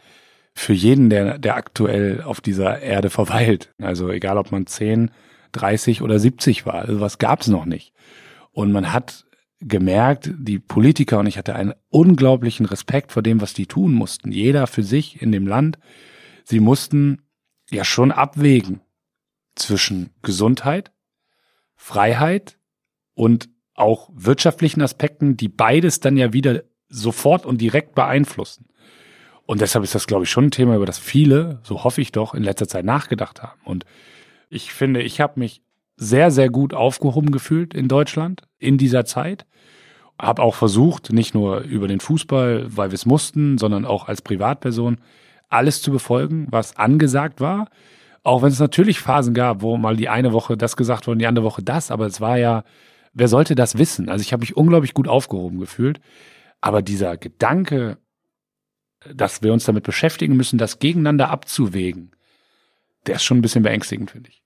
für 0.54 0.72
jeden, 0.72 1.08
der, 1.10 1.38
der 1.38 1.56
aktuell 1.56 2.22
auf 2.22 2.40
dieser 2.40 2.80
Erde 2.80 3.10
verweilt. 3.10 3.72
Also 3.80 4.10
egal, 4.10 4.38
ob 4.38 4.50
man 4.50 4.66
10, 4.66 5.10
30 5.52 6.02
oder 6.02 6.18
70 6.18 6.66
war. 6.66 6.74
Also 6.74 7.00
was 7.00 7.18
gab 7.18 7.42
es 7.42 7.48
noch 7.48 7.64
nicht. 7.64 7.92
Und 8.50 8.72
man 8.72 8.92
hat 8.92 9.24
gemerkt, 9.60 10.30
die 10.38 10.58
Politiker, 10.58 11.18
und 11.18 11.26
ich 11.26 11.38
hatte 11.38 11.54
einen 11.54 11.74
unglaublichen 11.88 12.66
Respekt 12.66 13.12
vor 13.12 13.22
dem, 13.22 13.40
was 13.40 13.54
die 13.54 13.66
tun 13.66 13.92
mussten. 13.92 14.32
Jeder 14.32 14.66
für 14.66 14.82
sich 14.82 15.20
in 15.22 15.32
dem 15.32 15.46
Land. 15.46 15.78
Sie 16.44 16.60
mussten 16.60 17.22
ja 17.70 17.84
schon 17.84 18.12
abwägen 18.12 18.80
zwischen 19.54 20.10
Gesundheit, 20.22 20.92
Freiheit 21.74 22.58
und 23.14 23.48
auch 23.74 24.10
wirtschaftlichen 24.12 24.82
Aspekten, 24.82 25.36
die 25.36 25.48
beides 25.48 26.00
dann 26.00 26.16
ja 26.16 26.32
wieder 26.32 26.62
sofort 26.88 27.46
und 27.46 27.60
direkt 27.60 27.94
beeinflussen. 27.94 28.66
Und 29.46 29.60
deshalb 29.60 29.82
ist 29.82 29.94
das, 29.94 30.06
glaube 30.06 30.24
ich, 30.24 30.30
schon 30.30 30.46
ein 30.46 30.50
Thema, 30.50 30.76
über 30.76 30.86
das 30.86 30.98
viele, 30.98 31.60
so 31.62 31.82
hoffe 31.84 32.00
ich 32.00 32.12
doch, 32.12 32.34
in 32.34 32.42
letzter 32.42 32.68
Zeit 32.68 32.84
nachgedacht 32.84 33.42
haben. 33.42 33.60
Und 33.64 33.84
ich 34.50 34.72
finde, 34.72 35.02
ich 35.02 35.20
habe 35.20 35.40
mich 35.40 35.62
sehr, 35.96 36.30
sehr 36.30 36.48
gut 36.48 36.74
aufgehoben 36.74 37.30
gefühlt 37.30 37.74
in 37.74 37.88
Deutschland 37.88 38.42
in 38.58 38.78
dieser 38.78 39.04
Zeit. 39.04 39.46
Habe 40.20 40.42
auch 40.42 40.54
versucht, 40.54 41.12
nicht 41.12 41.34
nur 41.34 41.60
über 41.60 41.88
den 41.88 42.00
Fußball, 42.00 42.66
weil 42.68 42.90
wir 42.90 42.94
es 42.94 43.06
mussten, 43.06 43.58
sondern 43.58 43.84
auch 43.84 44.08
als 44.08 44.22
Privatperson 44.22 44.98
alles 45.48 45.80
zu 45.82 45.90
befolgen, 45.90 46.46
was 46.50 46.76
angesagt 46.76 47.40
war. 47.40 47.68
Auch 48.22 48.42
wenn 48.42 48.50
es 48.50 48.58
natürlich 48.58 49.00
Phasen 49.00 49.32
gab, 49.32 49.62
wo 49.62 49.76
mal 49.76 49.96
die 49.96 50.08
eine 50.08 50.32
Woche 50.32 50.56
das 50.56 50.76
gesagt 50.76 51.06
wurde 51.06 51.12
und 51.12 51.18
die 51.20 51.26
andere 51.26 51.46
Woche 51.46 51.62
das. 51.62 51.90
Aber 51.90 52.06
es 52.06 52.20
war 52.20 52.36
ja, 52.36 52.64
wer 53.14 53.28
sollte 53.28 53.54
das 53.54 53.78
wissen? 53.78 54.08
Also 54.08 54.22
ich 54.22 54.32
habe 54.32 54.40
mich 54.40 54.56
unglaublich 54.56 54.94
gut 54.94 55.08
aufgehoben 55.08 55.58
gefühlt. 55.58 56.00
Aber 56.60 56.82
dieser 56.82 57.16
Gedanke, 57.16 57.98
dass 59.14 59.42
wir 59.42 59.52
uns 59.52 59.64
damit 59.64 59.84
beschäftigen 59.84 60.36
müssen, 60.36 60.58
das 60.58 60.78
gegeneinander 60.78 61.30
abzuwägen, 61.30 62.12
der 63.06 63.16
ist 63.16 63.24
schon 63.24 63.38
ein 63.38 63.42
bisschen 63.42 63.62
beängstigend, 63.62 64.10
finde 64.10 64.30
ich. 64.30 64.42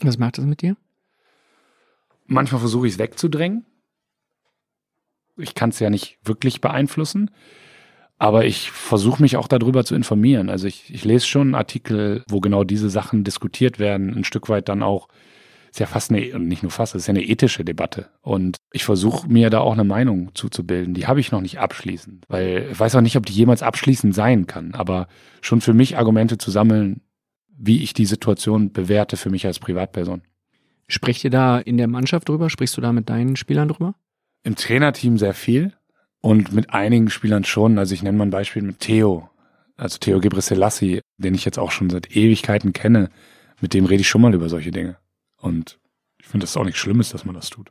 Was 0.00 0.18
macht 0.18 0.38
das 0.38 0.44
mit 0.44 0.62
dir? 0.62 0.76
Manchmal 2.26 2.60
versuche 2.60 2.86
ich 2.86 2.94
es 2.94 2.98
wegzudrängen. 2.98 3.66
Ich 5.36 5.54
kann 5.54 5.70
es 5.70 5.78
ja 5.78 5.90
nicht 5.90 6.18
wirklich 6.22 6.60
beeinflussen. 6.60 7.30
Aber 8.18 8.46
ich 8.46 8.70
versuche 8.70 9.20
mich 9.20 9.36
auch 9.36 9.48
darüber 9.48 9.84
zu 9.84 9.94
informieren. 9.94 10.48
Also 10.48 10.66
ich, 10.66 10.92
ich 10.92 11.04
lese 11.04 11.26
schon 11.26 11.54
Artikel, 11.54 12.24
wo 12.28 12.40
genau 12.40 12.64
diese 12.64 12.88
Sachen 12.88 13.24
diskutiert 13.24 13.78
werden, 13.78 14.14
ein 14.14 14.24
Stück 14.24 14.48
weit 14.48 14.68
dann 14.68 14.82
auch, 14.82 15.08
ist 15.76 15.80
ja 15.80 15.86
fast 15.86 16.10
eine, 16.10 16.32
und 16.34 16.48
nicht 16.48 16.62
nur 16.62 16.72
fast, 16.72 16.94
es 16.94 17.02
ist 17.02 17.06
ja 17.06 17.12
eine 17.12 17.22
ethische 17.22 17.62
Debatte. 17.62 18.08
Und 18.22 18.56
ich 18.72 18.84
versuche 18.84 19.28
mir 19.28 19.50
da 19.50 19.60
auch 19.60 19.74
eine 19.74 19.84
Meinung 19.84 20.30
zuzubilden. 20.34 20.94
Die 20.94 21.06
habe 21.06 21.20
ich 21.20 21.32
noch 21.32 21.42
nicht 21.42 21.58
abschließend, 21.58 22.24
weil 22.28 22.68
ich 22.72 22.80
weiß 22.80 22.94
auch 22.94 23.02
nicht, 23.02 23.18
ob 23.18 23.26
die 23.26 23.34
jemals 23.34 23.62
abschließend 23.62 24.14
sein 24.14 24.46
kann. 24.46 24.72
Aber 24.72 25.06
schon 25.42 25.60
für 25.60 25.74
mich 25.74 25.98
Argumente 25.98 26.38
zu 26.38 26.50
sammeln, 26.50 27.02
wie 27.58 27.82
ich 27.82 27.92
die 27.92 28.06
Situation 28.06 28.72
bewerte 28.72 29.18
für 29.18 29.28
mich 29.28 29.44
als 29.44 29.58
Privatperson. 29.58 30.22
Sprecht 30.88 31.24
ihr 31.24 31.30
da 31.30 31.58
in 31.58 31.76
der 31.76 31.88
Mannschaft 31.88 32.30
drüber? 32.30 32.48
Sprichst 32.48 32.74
du 32.78 32.80
da 32.80 32.94
mit 32.94 33.10
deinen 33.10 33.36
Spielern 33.36 33.68
drüber? 33.68 33.96
Im 34.44 34.56
Trainerteam 34.56 35.18
sehr 35.18 35.34
viel 35.34 35.74
Und 36.22 36.54
mit 36.54 36.70
einigen 36.70 37.10
Spielern 37.10 37.44
schon. 37.44 37.78
Also 37.78 37.92
ich 37.92 38.02
nenne 38.02 38.16
mal 38.16 38.24
ein 38.24 38.30
Beispiel 38.30 38.62
mit 38.62 38.80
Theo. 38.80 39.28
Also 39.76 39.98
Theo 39.98 40.20
Gebrselassie, 40.20 41.02
den 41.18 41.34
ich 41.34 41.44
jetzt 41.44 41.58
auch 41.58 41.70
schon 41.70 41.90
seit 41.90 42.16
Ewigkeiten 42.16 42.72
kenne. 42.72 43.10
Mit 43.60 43.74
dem 43.74 43.84
rede 43.84 44.00
ich 44.00 44.08
schon 44.08 44.22
mal 44.22 44.32
über 44.32 44.48
solche 44.48 44.70
Dinge. 44.70 44.96
Und 45.46 45.78
ich 46.18 46.26
finde, 46.26 46.42
das 46.42 46.50
ist 46.50 46.56
auch 46.56 46.64
nichts 46.64 46.80
Schlimmes, 46.80 47.10
dass 47.10 47.24
man 47.24 47.36
das 47.36 47.50
tut. 47.50 47.70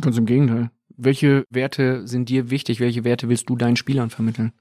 Ganz 0.00 0.18
im 0.18 0.26
Gegenteil. 0.26 0.72
Welche 0.96 1.44
Werte 1.48 2.08
sind 2.08 2.28
dir 2.28 2.50
wichtig? 2.50 2.80
Welche 2.80 3.04
Werte 3.04 3.28
willst 3.28 3.48
du 3.48 3.54
deinen 3.54 3.76
Spielern 3.76 4.10
vermitteln? 4.10 4.52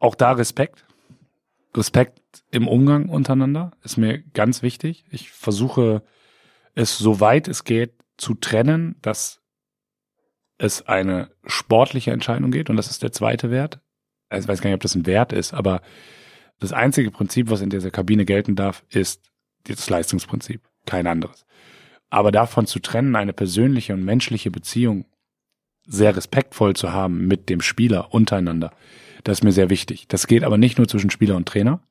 Auch 0.00 0.16
da 0.16 0.32
Respekt. 0.32 0.86
Respekt 1.72 2.20
im 2.50 2.66
Umgang 2.66 3.08
untereinander 3.08 3.70
ist 3.84 3.96
mir 3.96 4.18
ganz 4.18 4.62
wichtig. 4.62 5.04
Ich 5.08 5.30
versuche 5.30 6.02
es 6.74 6.98
soweit 6.98 7.46
es 7.46 7.62
geht 7.62 7.92
zu 8.16 8.34
trennen, 8.34 8.96
dass 9.02 9.40
es 10.58 10.84
eine 10.88 11.30
sportliche 11.44 12.10
Entscheidung 12.10 12.50
geht 12.50 12.70
und 12.70 12.76
das 12.76 12.90
ist 12.90 13.04
der 13.04 13.12
zweite 13.12 13.52
Wert. 13.52 13.80
Also 14.30 14.46
ich 14.46 14.48
weiß 14.48 14.60
gar 14.60 14.70
nicht, 14.70 14.76
ob 14.76 14.82
das 14.82 14.96
ein 14.96 15.06
Wert 15.06 15.32
ist, 15.32 15.54
aber 15.54 15.80
das 16.58 16.72
einzige 16.72 17.12
Prinzip, 17.12 17.50
was 17.50 17.60
in 17.60 17.70
dieser 17.70 17.92
Kabine 17.92 18.24
gelten 18.24 18.56
darf, 18.56 18.84
ist 18.90 19.27
das 19.76 19.90
Leistungsprinzip, 19.90 20.62
kein 20.86 21.06
anderes. 21.06 21.46
Aber 22.10 22.32
davon 22.32 22.66
zu 22.66 22.78
trennen, 22.78 23.16
eine 23.16 23.32
persönliche 23.32 23.94
und 23.94 24.04
menschliche 24.04 24.50
Beziehung 24.50 25.04
sehr 25.86 26.16
respektvoll 26.16 26.74
zu 26.74 26.92
haben 26.92 27.26
mit 27.26 27.48
dem 27.48 27.60
Spieler 27.60 28.12
untereinander, 28.12 28.72
das 29.24 29.38
ist 29.38 29.44
mir 29.44 29.52
sehr 29.52 29.70
wichtig. 29.70 30.06
Das 30.08 30.26
geht 30.26 30.44
aber 30.44 30.58
nicht 30.58 30.78
nur 30.78 30.88
zwischen 30.88 31.10
Spieler 31.10 31.36
und 31.36 31.46
Trainer. 31.46 31.82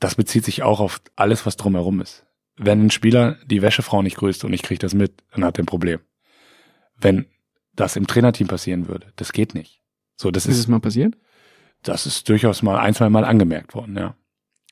Das 0.00 0.16
bezieht 0.16 0.44
sich 0.44 0.62
auch 0.62 0.80
auf 0.80 1.00
alles, 1.16 1.46
was 1.46 1.56
drumherum 1.56 2.00
ist. 2.00 2.26
Wenn 2.56 2.86
ein 2.86 2.90
Spieler 2.90 3.38
die 3.46 3.62
Wäschefrau 3.62 4.02
nicht 4.02 4.16
grüßt 4.16 4.44
und 4.44 4.52
ich 4.52 4.62
kriege 4.62 4.78
das 4.78 4.94
mit, 4.94 5.22
dann 5.32 5.44
hat 5.44 5.58
er 5.58 5.64
ein 5.64 5.66
Problem. 5.66 6.00
Wenn 6.96 7.26
das 7.74 7.96
im 7.96 8.06
Trainerteam 8.06 8.46
passieren 8.46 8.88
würde, 8.88 9.12
das 9.16 9.32
geht 9.32 9.54
nicht. 9.54 9.80
So, 10.16 10.30
das 10.30 10.46
ist, 10.46 10.52
ist 10.52 10.58
es 10.60 10.68
mal 10.68 10.80
passiert? 10.80 11.16
Das 11.82 12.06
ist 12.06 12.28
durchaus 12.28 12.62
mal 12.62 12.78
ein, 12.78 12.94
zwei 12.94 13.10
Mal 13.10 13.24
angemerkt 13.24 13.74
worden, 13.74 13.96
ja. 13.96 14.16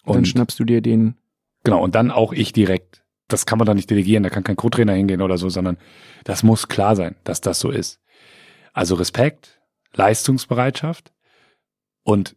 Und 0.04 0.16
dann 0.16 0.24
schnappst 0.24 0.58
du 0.58 0.64
dir 0.64 0.80
den. 0.80 1.16
Genau, 1.64 1.82
und 1.82 1.94
dann 1.94 2.10
auch 2.10 2.32
ich 2.32 2.52
direkt. 2.52 3.04
Das 3.28 3.46
kann 3.46 3.58
man 3.58 3.66
da 3.66 3.74
nicht 3.74 3.88
delegieren, 3.88 4.22
da 4.22 4.30
kann 4.30 4.44
kein 4.44 4.56
Co-Trainer 4.56 4.92
hingehen 4.92 5.22
oder 5.22 5.38
so, 5.38 5.48
sondern 5.48 5.78
das 6.24 6.42
muss 6.42 6.68
klar 6.68 6.96
sein, 6.96 7.16
dass 7.24 7.40
das 7.40 7.60
so 7.60 7.70
ist. 7.70 8.00
Also 8.72 8.94
Respekt, 8.94 9.60
Leistungsbereitschaft 9.94 11.12
und 12.02 12.36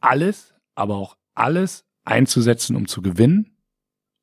alles, 0.00 0.54
aber 0.74 0.96
auch 0.96 1.16
alles 1.34 1.84
einzusetzen, 2.04 2.76
um 2.76 2.88
zu 2.88 3.02
gewinnen 3.02 3.56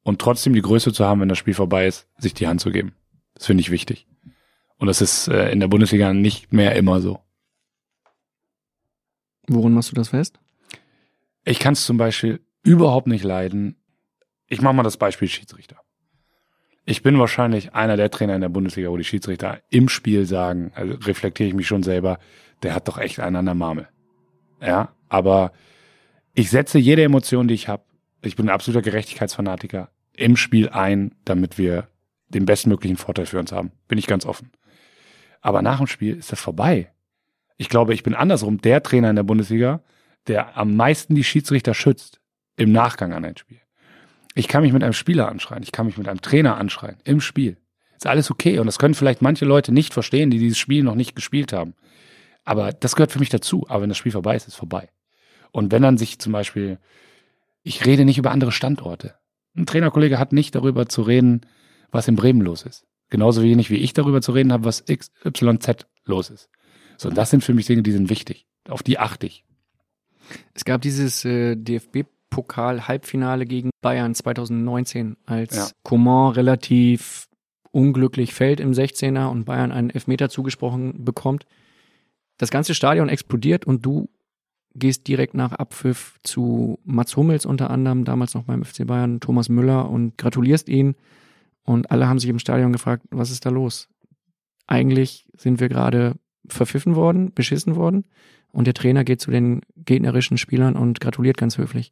und 0.03 0.19
trotzdem 0.19 0.53
die 0.53 0.61
Größe 0.61 0.91
zu 0.91 1.05
haben, 1.05 1.21
wenn 1.21 1.29
das 1.29 1.37
Spiel 1.37 1.53
vorbei 1.53 1.87
ist, 1.87 2.07
sich 2.17 2.33
die 2.33 2.47
Hand 2.47 2.61
zu 2.61 2.71
geben. 2.71 2.93
Das 3.35 3.45
finde 3.45 3.61
ich 3.61 3.71
wichtig. 3.71 4.07
Und 4.77 4.87
das 4.87 5.01
ist 5.01 5.27
äh, 5.27 5.51
in 5.51 5.59
der 5.59 5.67
Bundesliga 5.67 6.13
nicht 6.13 6.51
mehr 6.51 6.75
immer 6.75 6.99
so. 6.99 7.19
Worin 9.47 9.73
machst 9.73 9.91
du 9.91 9.95
das 9.95 10.09
fest? 10.09 10.39
Ich 11.45 11.59
kann 11.59 11.73
es 11.73 11.85
zum 11.85 11.97
Beispiel 11.97 12.41
überhaupt 12.63 13.07
nicht 13.07 13.23
leiden. 13.23 13.75
Ich 14.53 14.61
mache 14.61 14.75
mal 14.75 14.83
das 14.83 14.97
Beispiel 14.97 15.27
Schiedsrichter. 15.27 15.77
Ich 16.85 17.01
bin 17.01 17.17
wahrscheinlich 17.17 17.73
einer 17.73 17.97
der 17.97 18.11
Trainer 18.11 18.35
in 18.35 18.41
der 18.41 18.49
Bundesliga, 18.49 18.91
wo 18.91 18.97
die 18.97 19.03
Schiedsrichter 19.03 19.63
im 19.71 19.89
Spiel 19.89 20.27
sagen, 20.27 20.71
also 20.75 20.93
reflektiere 20.93 21.49
ich 21.49 21.55
mich 21.55 21.65
schon 21.65 21.81
selber, 21.81 22.19
der 22.61 22.75
hat 22.75 22.87
doch 22.87 22.99
echt 22.99 23.19
einen 23.19 23.37
an 23.37 23.45
der 23.45 23.55
Marmel. 23.55 23.87
Ja, 24.61 24.93
aber 25.09 25.53
ich 26.35 26.51
setze 26.51 26.77
jede 26.77 27.01
Emotion, 27.01 27.47
die 27.47 27.55
ich 27.55 27.67
habe, 27.67 27.83
ich 28.21 28.35
bin 28.35 28.45
ein 28.45 28.53
absoluter 28.53 28.83
Gerechtigkeitsfanatiker, 28.83 29.89
im 30.15 30.37
Spiel 30.37 30.69
ein, 30.69 31.15
damit 31.25 31.57
wir 31.57 31.87
den 32.27 32.45
bestmöglichen 32.45 32.97
Vorteil 32.97 33.25
für 33.25 33.39
uns 33.39 33.51
haben. 33.51 33.71
Bin 33.87 33.97
ich 33.97 34.05
ganz 34.05 34.23
offen. 34.23 34.51
Aber 35.41 35.63
nach 35.63 35.79
dem 35.79 35.87
Spiel 35.87 36.15
ist 36.15 36.31
das 36.31 36.39
vorbei. 36.39 36.93
Ich 37.57 37.69
glaube, 37.69 37.95
ich 37.95 38.03
bin 38.03 38.13
andersrum 38.13 38.61
der 38.61 38.83
Trainer 38.83 39.09
in 39.09 39.15
der 39.15 39.23
Bundesliga, 39.23 39.81
der 40.27 40.55
am 40.55 40.75
meisten 40.75 41.15
die 41.15 41.23
Schiedsrichter 41.23 41.73
schützt 41.73 42.21
im 42.55 42.71
Nachgang 42.71 43.13
an 43.13 43.25
ein 43.25 43.35
Spiel. 43.35 43.62
Ich 44.35 44.47
kann 44.47 44.63
mich 44.63 44.73
mit 44.73 44.83
einem 44.83 44.93
Spieler 44.93 45.29
anschreien, 45.29 45.63
ich 45.63 45.71
kann 45.71 45.85
mich 45.85 45.97
mit 45.97 46.07
einem 46.07 46.21
Trainer 46.21 46.57
anschreien 46.57 46.97
im 47.03 47.21
Spiel. 47.21 47.57
Ist 47.95 48.07
alles 48.07 48.31
okay 48.31 48.59
und 48.59 48.65
das 48.65 48.79
können 48.79 48.95
vielleicht 48.95 49.21
manche 49.21 49.45
Leute 49.45 49.71
nicht 49.71 49.93
verstehen, 49.93 50.31
die 50.31 50.39
dieses 50.39 50.57
Spiel 50.57 50.83
noch 50.83 50.95
nicht 50.95 51.15
gespielt 51.15 51.53
haben. 51.53 51.75
Aber 52.43 52.73
das 52.73 52.95
gehört 52.95 53.11
für 53.11 53.19
mich 53.19 53.29
dazu. 53.29 53.65
Aber 53.69 53.83
wenn 53.83 53.89
das 53.89 53.97
Spiel 53.97 54.11
vorbei 54.11 54.35
ist, 54.35 54.43
ist 54.43 54.53
es 54.53 54.55
vorbei. 54.55 54.89
Und 55.51 55.71
wenn 55.71 55.81
dann 55.81 55.97
sich 55.97 56.19
zum 56.19 56.33
Beispiel, 56.33 56.79
ich 57.61 57.85
rede 57.85 58.05
nicht 58.05 58.17
über 58.17 58.31
andere 58.31 58.51
Standorte. 58.51 59.15
Ein 59.55 59.65
Trainerkollege 59.65 60.19
hat 60.19 60.33
nicht 60.33 60.55
darüber 60.55 60.87
zu 60.87 61.03
reden, 61.03 61.41
was 61.91 62.07
in 62.07 62.15
Bremen 62.15 62.41
los 62.41 62.63
ist. 62.63 62.85
Genauso 63.09 63.43
wenig 63.43 63.69
wie 63.69 63.77
ich 63.77 63.93
darüber 63.93 64.21
zu 64.21 64.31
reden 64.31 64.51
habe, 64.51 64.65
was 64.65 64.83
XYZ 64.85 65.85
los 66.05 66.29
ist. 66.31 66.49
So, 66.97 67.09
und 67.09 67.17
das 67.17 67.29
sind 67.29 67.43
für 67.43 67.53
mich 67.53 67.67
Dinge, 67.67 67.83
die 67.83 67.91
sind 67.91 68.09
wichtig. 68.09 68.47
Auf 68.67 68.81
die 68.81 68.97
achte 68.97 69.27
ich. 69.27 69.45
Es 70.53 70.65
gab 70.65 70.81
dieses 70.81 71.23
äh, 71.25 71.55
DFB-Pokal-Halbfinale 72.33 73.45
gegen 73.45 73.69
Bayern 73.81 74.15
2019, 74.15 75.17
als 75.25 75.55
ja. 75.55 75.67
Coman 75.83 76.33
relativ 76.33 77.27
unglücklich 77.71 78.33
fällt 78.33 78.59
im 78.59 78.71
16er 78.71 79.27
und 79.27 79.45
Bayern 79.45 79.71
einen 79.71 79.89
Elfmeter 79.89 80.29
zugesprochen 80.29 81.03
bekommt. 81.03 81.45
Das 82.37 82.51
ganze 82.51 82.75
Stadion 82.75 83.09
explodiert 83.09 83.65
und 83.65 83.85
du 83.85 84.09
gehst 84.75 85.07
direkt 85.07 85.35
nach 85.35 85.53
Abpfiff 85.53 86.19
zu 86.23 86.79
Mats 86.83 87.15
Hummels 87.15 87.45
unter 87.45 87.69
anderem, 87.69 88.05
damals 88.05 88.33
noch 88.33 88.43
beim 88.43 88.63
FC 88.63 88.87
Bayern, 88.87 89.19
Thomas 89.19 89.49
Müller 89.49 89.89
und 89.89 90.17
gratulierst 90.17 90.67
ihn. 90.67 90.95
Und 91.63 91.91
alle 91.91 92.07
haben 92.07 92.19
sich 92.19 92.29
im 92.29 92.39
Stadion 92.39 92.73
gefragt, 92.73 93.03
was 93.11 93.31
ist 93.31 93.45
da 93.45 93.49
los? 93.49 93.87
Eigentlich 94.65 95.27
sind 95.37 95.59
wir 95.59 95.69
gerade 95.69 96.15
verpfiffen 96.47 96.95
worden, 96.95 97.31
beschissen 97.33 97.75
worden. 97.75 98.05
Und 98.51 98.65
der 98.65 98.73
Trainer 98.73 99.03
geht 99.03 99.21
zu 99.21 99.31
den 99.31 99.61
gegnerischen 99.75 100.37
Spielern 100.37 100.75
und 100.75 100.99
gratuliert 100.99 101.37
ganz 101.37 101.57
höflich. 101.57 101.91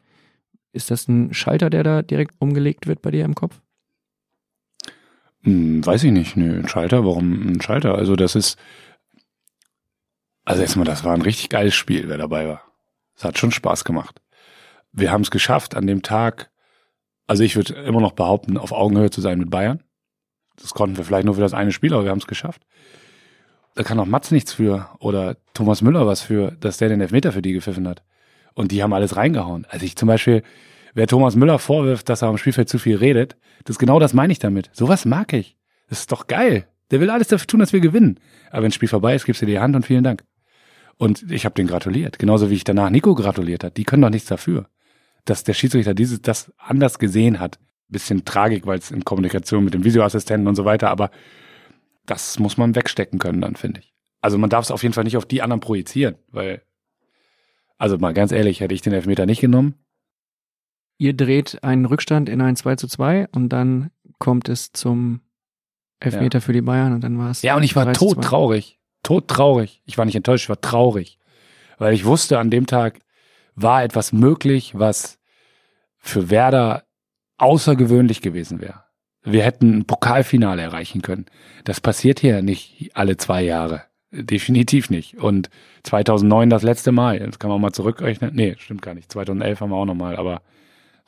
Ist 0.74 0.92
das 0.92 1.08
ein 1.08 1.34
Schalter, 1.34 1.70
der 1.70 1.84
da 1.84 2.02
direkt 2.02 2.36
umgelegt 2.40 2.88
wird 2.88 3.02
bei 3.02 3.12
dir 3.12 3.26
im 3.26 3.36
Kopf? 3.36 3.62
Hm, 5.42 5.86
weiß 5.86 6.04
ich 6.04 6.12
nicht. 6.12 6.38
Nö, 6.38 6.60
ein 6.60 6.68
Schalter, 6.68 7.06
warum 7.06 7.48
ein 7.48 7.62
Schalter? 7.62 7.96
Also 7.96 8.16
das 8.16 8.36
ist, 8.36 8.58
also 10.46 10.62
erstmal, 10.62 10.86
das 10.86 11.04
war 11.04 11.14
ein 11.14 11.22
richtig 11.22 11.50
geiles 11.50 11.76
Spiel, 11.76 12.08
wer 12.08 12.18
dabei 12.18 12.48
war. 12.48 12.62
Es 13.16 13.24
hat 13.24 13.38
schon 13.38 13.52
Spaß 13.52 13.84
gemacht. 13.84 14.22
Wir 14.92 15.12
haben 15.12 15.22
es 15.22 15.32
geschafft, 15.32 15.76
an 15.76 15.88
dem 15.88 16.02
Tag, 16.02 16.52
also 17.28 17.44
ich 17.44 17.56
würde 17.56 17.74
immer 17.74 18.02
noch 18.02 18.14
behaupten, 18.14 18.58
auf 18.58 18.72
Augenhöhe 18.72 19.10
zu 19.10 19.22
sein 19.22 19.40
mit 19.40 19.50
Bayern. 19.50 19.84
Das 20.58 20.74
konnten 20.74 20.98
wir 20.98 21.06
vielleicht 21.06 21.26
nur 21.26 21.36
für 21.36 21.42
das 21.42 21.54
eine 21.54 21.72
Spiel, 21.72 21.94
aber 21.94 22.04
wir 22.04 22.12
haben 22.12 22.20
es 22.20 22.28
geschafft 22.28 22.66
da 23.76 23.84
kann 23.84 24.00
auch 24.00 24.06
Mats 24.06 24.32
nichts 24.32 24.54
für 24.54 24.90
oder 25.00 25.38
Thomas 25.54 25.82
Müller 25.82 26.06
was 26.08 26.22
für, 26.22 26.52
dass 26.52 26.78
der 26.78 26.90
den 26.90 27.02
Elfmeter 27.02 27.32
für 27.32 27.42
die 27.42 27.54
gepfiffen 27.54 27.88
hat. 27.88 28.04
Und 28.54 28.72
die 28.72 28.84
haben 28.84 28.94
alles 28.94 29.16
reingehauen. 29.16 29.66
Also 29.70 29.86
ich 29.86 29.96
zum 29.96 30.08
Beispiel, 30.08 30.44
wer 30.94 31.08
Thomas 31.08 31.36
Müller 31.36 31.60
vorwirft, 31.60 32.10
dass 32.10 32.22
er 32.22 32.28
am 32.28 32.38
Spielfeld 32.38 32.70
zu 32.70 32.80
viel 32.80 32.98
redet, 32.98 33.38
das 33.64 33.78
genau 33.78 34.00
das 34.00 34.14
meine 34.14 34.34
ich 34.34 34.40
damit. 34.40 34.70
Sowas 34.74 35.06
mag 35.06 35.34
ich. 35.34 35.58
Das 35.90 36.00
ist 36.00 36.12
doch 36.12 36.28
geil. 36.28 36.68
Der 36.92 37.00
will 37.00 37.10
alles 37.10 37.30
dafür 37.30 37.48
tun, 37.48 37.60
dass 37.60 37.74
wir 37.74 37.80
gewinnen. 37.80 38.20
Aber 38.50 38.64
wenn 38.64 38.70
das 38.70 38.76
Spiel 38.76 38.90
vorbei 38.90 39.16
ist, 39.16 39.26
gibst 39.26 39.42
du 39.42 39.46
dir 39.46 39.54
die 39.54 39.60
Hand 39.60 39.76
und 39.76 39.86
vielen 39.86 40.04
Dank. 40.04 40.24
Und 40.98 41.32
ich 41.32 41.46
habe 41.46 41.56
den 41.56 41.68
gratuliert. 41.68 42.20
Genauso 42.20 42.50
wie 42.50 42.56
ich 42.56 42.64
danach 42.64 42.90
Nico 42.90 43.16
gratuliert 43.16 43.64
hat. 43.64 43.78
Die 43.78 43.86
können 43.86 44.02
doch 44.02 44.10
nichts 44.10 44.28
dafür. 44.28 44.68
Dass 45.26 45.44
der 45.44 45.54
Schiedsrichter 45.54 45.94
dieses, 45.94 46.22
das 46.22 46.52
anders 46.58 47.00
gesehen 47.00 47.40
hat. 47.40 47.60
Bisschen 47.88 48.26
Tragik, 48.26 48.66
weil 48.66 48.80
es 48.80 48.92
in 48.92 49.04
Kommunikation 49.04 49.64
mit 49.64 49.74
dem 49.74 49.84
Videoassistenten 49.84 50.48
und 50.48 50.56
so 50.56 50.64
weiter, 50.64 50.90
aber 50.90 51.12
das 52.06 52.40
muss 52.40 52.58
man 52.58 52.76
wegstecken 52.76 53.20
können 53.20 53.42
dann, 53.42 53.56
finde 53.56 53.82
ich. 53.82 53.94
Also 54.22 54.38
man 54.38 54.50
darf 54.50 54.66
es 54.66 54.72
auf 54.72 54.84
jeden 54.84 54.94
Fall 54.94 55.04
nicht 55.04 55.18
auf 55.18 55.26
die 55.26 55.42
anderen 55.42 55.60
projizieren, 55.60 56.16
weil, 56.30 56.62
also 57.82 57.98
mal 57.98 58.14
ganz 58.14 58.32
ehrlich, 58.32 58.60
hätte 58.60 58.74
ich 58.74 58.82
den 58.82 58.94
Elfmeter 58.94 59.26
nicht 59.26 59.42
genommen. 59.42 59.76
Ihr 60.98 61.14
dreht 61.14 61.64
einen 61.64 61.86
Rückstand 61.86 62.30
in 62.30 62.42
ein 62.42 62.56
2 62.56 62.76
zu 62.76 62.88
2 62.88 63.28
und 63.32 63.50
dann 63.50 63.92
kommt 64.20 64.50
es 64.50 64.72
zum 64.72 65.22
Elfmeter 66.00 66.40
ja. 66.40 66.42
für 66.42 66.54
die 66.54 66.62
Bayern 66.62 66.94
und 66.94 67.04
dann 67.04 67.18
war 67.18 67.32
es. 67.32 67.42
Ja, 67.42 67.56
und 67.56 67.64
ich 67.64 67.76
war 67.76 67.92
tot 67.94 68.24
traurig. 68.24 68.80
Tot 69.04 69.28
traurig. 69.28 69.82
Ich 69.86 69.98
war 69.98 70.06
nicht 70.06 70.16
enttäuscht, 70.16 70.46
ich 70.46 70.50
war 70.50 70.62
traurig. 70.62 71.18
Weil 71.78 71.94
ich 71.94 72.06
wusste, 72.06 72.38
an 72.38 72.52
dem 72.52 72.68
Tag 72.68 73.00
war 73.56 73.84
etwas 73.84 74.14
möglich, 74.14 74.78
was 74.78 75.18
für 75.98 76.30
Werder 76.30 76.84
außergewöhnlich 77.38 78.22
gewesen 78.22 78.62
wäre 78.62 78.84
wir 79.24 79.44
hätten 79.44 79.80
ein 79.80 79.86
Pokalfinale 79.86 80.62
erreichen 80.62 81.02
können. 81.02 81.26
Das 81.64 81.80
passiert 81.80 82.20
hier 82.20 82.42
nicht 82.42 82.92
alle 82.94 83.18
zwei 83.18 83.44
Jahre. 83.44 83.84
Definitiv 84.12 84.90
nicht. 84.90 85.18
Und 85.18 85.50
2009 85.84 86.50
das 86.50 86.64
letzte 86.64 86.92
Mal. 86.92 87.20
Jetzt 87.20 87.40
kann 87.40 87.50
man 87.50 87.62
mal 87.62 87.72
zurückrechnen. 87.72 88.32
Nee, 88.34 88.56
stimmt 88.58 88.82
gar 88.82 88.94
nicht. 88.94 89.12
2011 89.12 89.62
haben 89.62 89.70
wir 89.70 89.78
auch 89.78 89.86
nochmal, 89.86 90.16
aber 90.18 90.42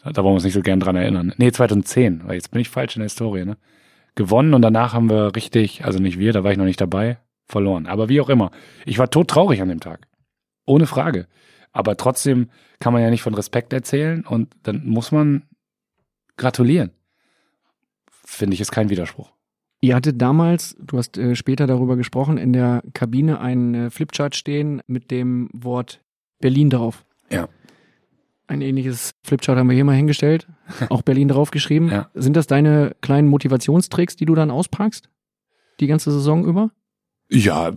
da 0.03 0.23
wollen 0.23 0.33
wir 0.33 0.35
uns 0.35 0.43
nicht 0.43 0.53
so 0.53 0.61
gern 0.61 0.79
dran 0.79 0.95
erinnern. 0.95 1.33
Nee, 1.37 1.51
2010, 1.51 2.23
weil 2.25 2.35
jetzt 2.35 2.51
bin 2.51 2.61
ich 2.61 2.69
falsch 2.69 2.95
in 2.95 3.01
der 3.01 3.05
Historie, 3.05 3.45
ne? 3.45 3.57
Gewonnen 4.15 4.53
und 4.53 4.61
danach 4.61 4.93
haben 4.93 5.09
wir 5.09 5.35
richtig, 5.35 5.85
also 5.85 5.99
nicht 5.99 6.19
wir, 6.19 6.33
da 6.33 6.43
war 6.43 6.51
ich 6.51 6.57
noch 6.57 6.65
nicht 6.65 6.79
dabei, 6.79 7.17
verloren. 7.45 7.87
Aber 7.87 8.09
wie 8.09 8.21
auch 8.21 8.29
immer. 8.29 8.51
Ich 8.85 8.99
war 8.99 9.09
todtraurig 9.09 9.61
an 9.61 9.69
dem 9.69 9.79
Tag. 9.79 10.07
Ohne 10.65 10.85
Frage. 10.85 11.27
Aber 11.71 11.97
trotzdem 11.97 12.49
kann 12.79 12.93
man 12.93 13.01
ja 13.01 13.09
nicht 13.09 13.23
von 13.23 13.33
Respekt 13.33 13.73
erzählen 13.73 14.23
und 14.25 14.53
dann 14.63 14.85
muss 14.85 15.11
man 15.11 15.43
gratulieren 16.37 16.91
finde 18.33 18.55
ich, 18.55 18.61
ist 18.61 18.71
kein 18.71 18.89
Widerspruch. 18.89 19.31
Ihr 19.83 19.95
hattet 19.95 20.21
damals, 20.21 20.77
du 20.79 20.97
hast 20.97 21.17
äh, 21.17 21.35
später 21.35 21.67
darüber 21.67 21.97
gesprochen, 21.97 22.37
in 22.37 22.53
der 22.53 22.83
Kabine 22.93 23.41
einen 23.41 23.73
äh, 23.73 23.89
Flipchart 23.89 24.33
stehen 24.33 24.81
mit 24.87 25.11
dem 25.11 25.49
Wort 25.51 25.99
Berlin 26.39 26.69
drauf. 26.69 27.03
Ja. 27.29 27.49
Ein 28.47 28.61
ähnliches 28.61 29.13
Flipchart 29.23 29.57
haben 29.57 29.67
wir 29.67 29.75
hier 29.75 29.83
mal 29.83 29.97
hingestellt, 29.97 30.47
auch 30.89 31.01
Berlin 31.01 31.27
draufgeschrieben. 31.27 31.89
Ja. 31.89 32.09
Sind 32.13 32.37
das 32.37 32.47
deine 32.47 32.95
kleinen 33.01 33.27
Motivationstricks, 33.27 34.15
die 34.15 34.23
du 34.23 34.35
dann 34.35 34.51
auspackst? 34.51 35.09
Die 35.81 35.87
ganze 35.87 36.13
Saison 36.13 36.45
über? 36.45 36.71
Ja, 37.29 37.73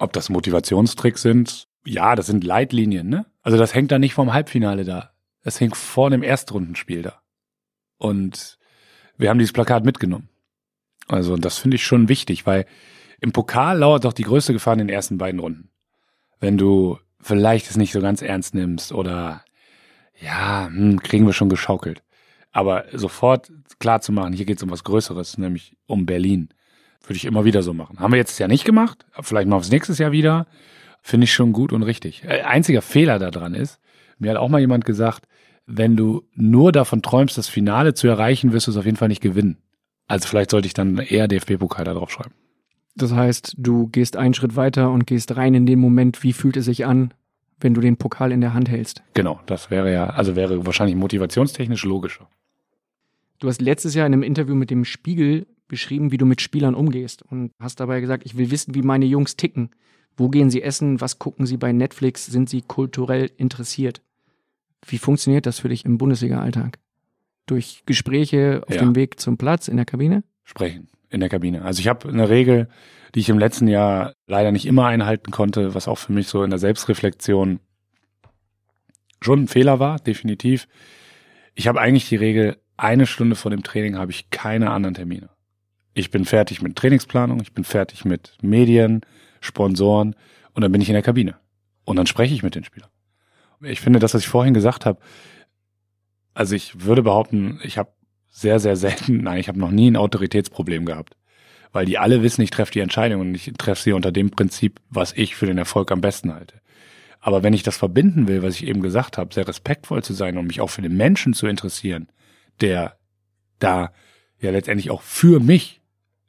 ob 0.00 0.12
das 0.12 0.28
Motivationstricks 0.28 1.22
sind, 1.22 1.68
ja, 1.84 2.16
das 2.16 2.26
sind 2.26 2.42
Leitlinien, 2.42 3.08
ne? 3.08 3.26
Also 3.42 3.58
das 3.58 3.76
hängt 3.76 3.92
da 3.92 4.00
nicht 4.00 4.14
vom 4.14 4.32
Halbfinale 4.32 4.84
da. 4.84 5.12
Das 5.44 5.60
hängt 5.60 5.76
vor 5.76 6.10
dem 6.10 6.24
Erstrundenspiel 6.24 7.02
da. 7.02 7.22
Und 7.96 8.58
wir 9.16 9.30
haben 9.30 9.38
dieses 9.38 9.52
Plakat 9.52 9.84
mitgenommen. 9.84 10.30
Also 11.08 11.36
das 11.36 11.58
finde 11.58 11.76
ich 11.76 11.84
schon 11.84 12.08
wichtig, 12.08 12.46
weil 12.46 12.66
im 13.20 13.32
Pokal 13.32 13.78
lauert 13.78 14.04
doch 14.04 14.12
die 14.12 14.24
größte 14.24 14.52
Gefahr 14.52 14.74
in 14.74 14.80
den 14.80 14.88
ersten 14.88 15.18
beiden 15.18 15.40
Runden. 15.40 15.70
Wenn 16.40 16.58
du 16.58 16.98
vielleicht 17.20 17.70
es 17.70 17.76
nicht 17.76 17.92
so 17.92 18.00
ganz 18.00 18.22
ernst 18.22 18.54
nimmst 18.54 18.92
oder 18.92 19.42
ja, 20.20 20.66
hm, 20.66 21.00
kriegen 21.02 21.26
wir 21.26 21.32
schon 21.32 21.48
geschaukelt. 21.48 22.02
Aber 22.52 22.84
sofort 22.92 23.52
klar 23.78 24.00
zu 24.00 24.12
machen, 24.12 24.32
hier 24.32 24.46
geht 24.46 24.58
es 24.58 24.62
um 24.62 24.70
was 24.70 24.84
Größeres, 24.84 25.38
nämlich 25.38 25.76
um 25.86 26.06
Berlin. 26.06 26.48
Würde 27.02 27.16
ich 27.16 27.24
immer 27.24 27.44
wieder 27.44 27.62
so 27.62 27.74
machen. 27.74 28.00
Haben 28.00 28.12
wir 28.12 28.18
jetzt 28.18 28.38
ja 28.38 28.48
nicht 28.48 28.64
gemacht, 28.64 29.06
vielleicht 29.20 29.48
machen 29.48 29.60
wir 29.60 29.64
es 29.64 29.70
nächstes 29.70 29.98
Jahr 29.98 30.12
wieder. 30.12 30.46
Finde 31.02 31.24
ich 31.24 31.32
schon 31.32 31.52
gut 31.52 31.72
und 31.72 31.82
richtig. 31.82 32.24
Äh, 32.24 32.42
Einziger 32.42 32.82
Fehler 32.82 33.18
daran 33.18 33.54
ist, 33.54 33.78
mir 34.18 34.30
hat 34.30 34.38
auch 34.38 34.48
mal 34.48 34.60
jemand 34.60 34.84
gesagt, 34.84 35.26
wenn 35.66 35.96
du 35.96 36.24
nur 36.34 36.72
davon 36.72 37.02
träumst, 37.02 37.36
das 37.36 37.48
Finale 37.48 37.94
zu 37.94 38.08
erreichen, 38.08 38.52
wirst 38.52 38.66
du 38.66 38.70
es 38.70 38.76
auf 38.76 38.86
jeden 38.86 38.96
Fall 38.96 39.08
nicht 39.08 39.20
gewinnen. 39.20 39.58
Also 40.06 40.28
vielleicht 40.28 40.50
sollte 40.50 40.66
ich 40.66 40.74
dann 40.74 40.98
eher 40.98 41.28
DFB-Pokal 41.28 41.84
da 41.84 41.94
drauf 41.94 42.10
schreiben. 42.10 42.34
Das 42.94 43.12
heißt, 43.12 43.54
du 43.58 43.88
gehst 43.88 44.16
einen 44.16 44.34
Schritt 44.34 44.56
weiter 44.56 44.90
und 44.90 45.06
gehst 45.06 45.36
rein 45.36 45.54
in 45.54 45.66
den 45.66 45.78
Moment, 45.78 46.22
wie 46.22 46.32
fühlt 46.32 46.56
es 46.56 46.64
sich 46.64 46.86
an, 46.86 47.12
wenn 47.60 47.74
du 47.74 47.80
den 47.80 47.96
Pokal 47.96 48.32
in 48.32 48.40
der 48.40 48.54
Hand 48.54 48.70
hältst. 48.70 49.02
Genau, 49.14 49.40
das 49.46 49.70
wäre 49.70 49.92
ja, 49.92 50.06
also 50.06 50.36
wäre 50.36 50.64
wahrscheinlich 50.64 50.96
motivationstechnisch 50.96 51.84
logischer. 51.84 52.28
Du 53.38 53.48
hast 53.48 53.60
letztes 53.60 53.94
Jahr 53.94 54.06
in 54.06 54.14
einem 54.14 54.22
Interview 54.22 54.54
mit 54.54 54.70
dem 54.70 54.84
Spiegel 54.84 55.46
beschrieben, 55.68 56.10
wie 56.10 56.16
du 56.16 56.24
mit 56.24 56.40
Spielern 56.40 56.74
umgehst 56.74 57.22
und 57.22 57.52
hast 57.60 57.80
dabei 57.80 58.00
gesagt, 58.00 58.24
ich 58.24 58.38
will 58.38 58.50
wissen, 58.50 58.74
wie 58.74 58.82
meine 58.82 59.04
Jungs 59.04 59.36
ticken. 59.36 59.70
Wo 60.16 60.30
gehen 60.30 60.50
sie 60.50 60.62
essen? 60.62 61.00
Was 61.00 61.18
gucken 61.18 61.44
sie 61.44 61.58
bei 61.58 61.72
Netflix? 61.72 62.24
Sind 62.24 62.48
sie 62.48 62.62
kulturell 62.62 63.30
interessiert? 63.36 64.00
Wie 64.86 64.98
funktioniert 64.98 65.44
das 65.44 65.58
für 65.58 65.68
dich 65.68 65.84
im 65.84 65.98
Bundesliga-Alltag? 65.98 66.78
Durch 67.46 67.82
Gespräche 67.86 68.62
auf 68.66 68.74
Ja. 68.74 68.80
dem 68.80 68.94
Weg 68.96 69.20
zum 69.20 69.38
Platz 69.38 69.68
in 69.68 69.76
der 69.76 69.86
Kabine? 69.86 70.24
Sprechen 70.44 70.88
in 71.10 71.20
der 71.20 71.28
Kabine. 71.28 71.62
Also 71.62 71.80
ich 71.80 71.88
habe 71.88 72.08
eine 72.08 72.28
Regel, 72.28 72.68
die 73.14 73.20
ich 73.20 73.28
im 73.28 73.38
letzten 73.38 73.68
Jahr 73.68 74.12
leider 74.26 74.52
nicht 74.52 74.66
immer 74.66 74.86
einhalten 74.86 75.30
konnte, 75.30 75.74
was 75.74 75.88
auch 75.88 75.98
für 75.98 76.12
mich 76.12 76.28
so 76.28 76.42
in 76.42 76.50
der 76.50 76.58
Selbstreflexion 76.58 77.60
schon 79.22 79.44
ein 79.44 79.48
Fehler 79.48 79.78
war, 79.78 79.98
definitiv. 79.98 80.68
Ich 81.54 81.68
habe 81.68 81.80
eigentlich 81.80 82.08
die 82.08 82.16
Regel, 82.16 82.56
eine 82.76 83.06
Stunde 83.06 83.36
vor 83.36 83.50
dem 83.50 83.62
Training 83.62 83.96
habe 83.96 84.10
ich 84.10 84.30
keine 84.30 84.70
anderen 84.70 84.94
Termine. 84.94 85.30
Ich 85.94 86.10
bin 86.10 86.26
fertig 86.26 86.60
mit 86.60 86.76
Trainingsplanung, 86.76 87.40
ich 87.40 87.54
bin 87.54 87.64
fertig 87.64 88.04
mit 88.04 88.36
Medien, 88.42 89.00
Sponsoren 89.40 90.14
und 90.52 90.62
dann 90.62 90.72
bin 90.72 90.82
ich 90.82 90.88
in 90.88 90.94
der 90.94 91.02
Kabine. 91.02 91.36
Und 91.84 91.96
dann 91.96 92.06
spreche 92.06 92.34
ich 92.34 92.42
mit 92.42 92.54
den 92.54 92.64
Spielern. 92.64 92.90
Ich 93.62 93.80
finde, 93.80 93.98
das, 94.00 94.12
was 94.12 94.20
ich 94.22 94.28
vorhin 94.28 94.52
gesagt 94.52 94.84
habe, 94.84 95.00
also 96.36 96.54
ich 96.54 96.84
würde 96.84 97.02
behaupten, 97.02 97.60
ich 97.62 97.78
habe 97.78 97.90
sehr, 98.30 98.60
sehr 98.60 98.76
selten, 98.76 99.22
nein, 99.22 99.38
ich 99.38 99.48
habe 99.48 99.58
noch 99.58 99.70
nie 99.70 99.90
ein 99.90 99.96
Autoritätsproblem 99.96 100.84
gehabt. 100.84 101.16
Weil 101.72 101.86
die 101.86 101.96
alle 101.96 102.22
wissen, 102.22 102.42
ich 102.42 102.50
treffe 102.50 102.72
die 102.72 102.80
Entscheidung 102.80 103.22
und 103.22 103.34
ich 103.34 103.50
treffe 103.56 103.82
sie 103.82 103.92
unter 103.92 104.12
dem 104.12 104.30
Prinzip, 104.30 104.78
was 104.90 105.14
ich 105.14 105.34
für 105.34 105.46
den 105.46 105.56
Erfolg 105.56 105.90
am 105.90 106.02
besten 106.02 106.34
halte. 106.34 106.60
Aber 107.20 107.42
wenn 107.42 107.54
ich 107.54 107.62
das 107.62 107.78
verbinden 107.78 108.28
will, 108.28 108.42
was 108.42 108.56
ich 108.56 108.66
eben 108.66 108.82
gesagt 108.82 109.16
habe, 109.16 109.32
sehr 109.32 109.48
respektvoll 109.48 110.04
zu 110.04 110.12
sein 110.12 110.36
und 110.36 110.46
mich 110.46 110.60
auch 110.60 110.68
für 110.68 110.82
den 110.82 110.96
Menschen 110.96 111.32
zu 111.32 111.46
interessieren, 111.46 112.08
der 112.60 112.98
da 113.58 113.92
ja 114.38 114.50
letztendlich 114.50 114.90
auch 114.90 115.00
für 115.00 115.40
mich 115.40 115.80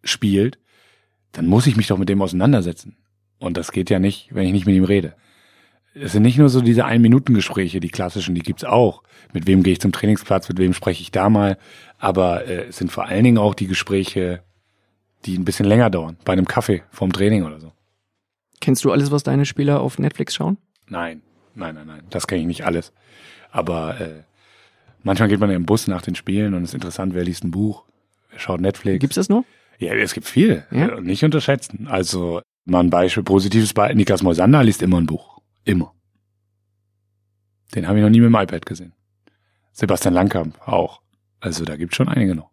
spielt, 0.06 0.58
dann 1.34 1.48
muss 1.48 1.68
ich 1.68 1.76
mich 1.76 1.88
doch 1.88 1.98
mit 1.98 2.08
dem 2.08 2.22
auseinandersetzen. 2.22 2.96
Und 3.40 3.58
das 3.58 3.74
geht 3.74 3.90
ja 3.90 4.00
nicht, 4.00 4.34
wenn 4.34 4.48
ich 4.48 4.54
nicht 4.54 4.66
mit 4.66 4.76
ihm 4.76 4.86
rede. 4.86 5.16
Es 6.02 6.12
sind 6.12 6.24
nicht 6.24 6.38
nur 6.38 6.50
so 6.50 6.62
diese 6.62 6.86
Ein-Minuten-Gespräche, 6.86 7.80
die 7.80 7.90
klassischen, 7.90 8.36
die 8.36 8.42
gibt's 8.42 8.64
auch. 8.64 9.04
Mit 9.34 9.48
wem 9.48 9.64
gehe 9.64 9.74
ich 9.74 9.80
zum 9.80 9.92
Trainingsplatz, 9.92 10.48
mit 10.50 10.60
wem 10.60 10.74
spreche 10.74 11.02
ich 11.02 11.12
da 11.12 11.30
mal. 11.30 11.58
Aber 11.98 12.46
äh, 12.46 12.68
es 12.68 12.78
sind 12.78 12.92
vor 12.92 13.06
allen 13.06 13.24
Dingen 13.24 13.38
auch 13.38 13.56
die 13.56 13.68
Gespräche, 13.68 14.44
die 15.26 15.38
ein 15.38 15.46
bisschen 15.46 15.66
länger 15.66 15.90
dauern, 15.90 16.18
bei 16.24 16.34
einem 16.34 16.48
Kaffee 16.48 16.84
vorm 16.92 17.12
Training 17.12 17.44
oder 17.44 17.60
so. 17.60 17.72
Kennst 18.60 18.84
du 18.86 18.92
alles, 18.92 19.12
was 19.12 19.24
deine 19.24 19.46
Spieler 19.46 19.82
auf 19.82 20.00
Netflix 20.00 20.36
schauen? 20.36 20.58
Nein, 20.88 21.22
nein, 21.56 21.76
nein, 21.76 21.88
nein, 21.88 22.02
das 22.10 22.28
kenne 22.28 22.42
ich 22.42 22.48
nicht 22.48 22.66
alles. 22.66 22.94
Aber 23.52 24.00
äh, 24.00 24.24
manchmal 25.04 25.30
geht 25.30 25.40
man 25.40 25.50
ja 25.50 25.56
im 25.56 25.66
Bus 25.66 25.88
nach 25.88 26.02
den 26.02 26.16
Spielen 26.16 26.54
und 26.54 26.64
es 26.64 26.70
ist 26.70 26.76
interessant, 26.76 27.14
wer 27.14 27.24
liest 27.24 27.44
ein 27.44 27.52
Buch, 27.52 27.86
wer 28.30 28.40
schaut 28.40 28.62
Netflix. 28.62 29.00
Gibt's 29.00 29.16
das 29.16 29.30
noch? 29.30 29.44
Ja, 29.80 29.94
es 29.94 30.14
gibt 30.14 30.28
viel. 30.28 30.66
Ja? 30.72 31.00
Nicht 31.00 31.24
unterschätzen. 31.24 31.88
Also 31.88 32.42
mal 32.66 32.80
ein 32.80 32.90
Beispiel, 32.90 33.24
positives 33.24 33.74
Beispiel. 33.74 33.98
Niklas 33.98 34.24
Moisander 34.24 34.64
liest 34.64 34.82
immer 34.82 34.98
ein 34.98 35.06
Buch. 35.06 35.37
Immer. 35.68 35.94
Den 37.76 37.88
habe 37.88 38.00
ich 38.00 38.04
noch 38.04 38.10
nie 38.10 38.22
mit 38.22 38.28
dem 38.30 38.36
iPad 38.36 38.66
gesehen. 38.66 38.94
Sebastian 39.74 40.14
Langkamp 40.14 40.58
auch. 40.68 41.02
Also 41.40 41.66
da 41.66 41.76
gibt 41.76 41.94
schon 41.96 42.08
einige 42.08 42.34
noch. 42.36 42.50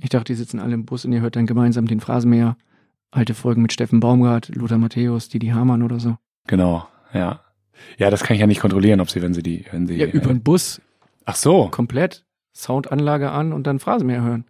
Ich 0.00 0.08
dachte, 0.10 0.32
die 0.32 0.36
sitzen 0.36 0.60
alle 0.60 0.74
im 0.74 0.84
Bus 0.86 1.04
und 1.04 1.12
ihr 1.12 1.20
hört 1.20 1.36
dann 1.36 1.46
gemeinsam 1.46 1.86
den 1.86 2.00
Phrasenmäher. 2.00 2.56
Alte 3.10 3.34
Folgen 3.34 3.62
mit 3.62 3.72
Steffen 3.72 4.00
Baumgart, 4.00 4.48
Lothar 4.54 4.78
Matthäus, 4.78 5.28
Didi 5.28 5.48
Hamann 5.48 5.82
oder 5.82 6.00
so. 6.00 6.16
Genau, 6.46 6.88
ja. 7.12 7.40
Ja, 7.98 8.10
das 8.10 8.22
kann 8.22 8.34
ich 8.34 8.40
ja 8.40 8.46
nicht 8.46 8.60
kontrollieren, 8.60 9.00
ob 9.00 9.10
sie, 9.10 9.20
wenn 9.22 9.34
sie 9.34 9.42
die, 9.42 9.66
wenn 9.70 9.86
sie. 9.86 9.96
Ja, 9.96 10.06
über 10.06 10.28
den 10.28 10.42
Bus 10.42 10.80
Ach 11.24 11.34
so. 11.36 11.68
komplett. 11.68 12.24
Soundanlage 12.54 13.30
an 13.30 13.52
und 13.52 13.66
dann 13.66 13.78
Phrasenmäher 13.80 14.22
hören. 14.22 14.44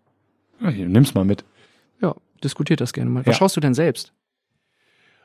Ja, 0.61 0.69
hier, 0.69 0.87
nimm's 0.89 1.15
mal 1.15 1.25
mit. 1.25 1.45
Ja, 2.01 2.15
diskutiert 2.45 2.81
das 2.81 2.93
gerne 2.93 3.11
mal. 3.11 3.21
Was 3.27 3.35
Ja. 3.35 3.39
schaust 3.39 3.57
du 3.57 3.61
denn 3.61 3.75
selbst? 3.75 4.13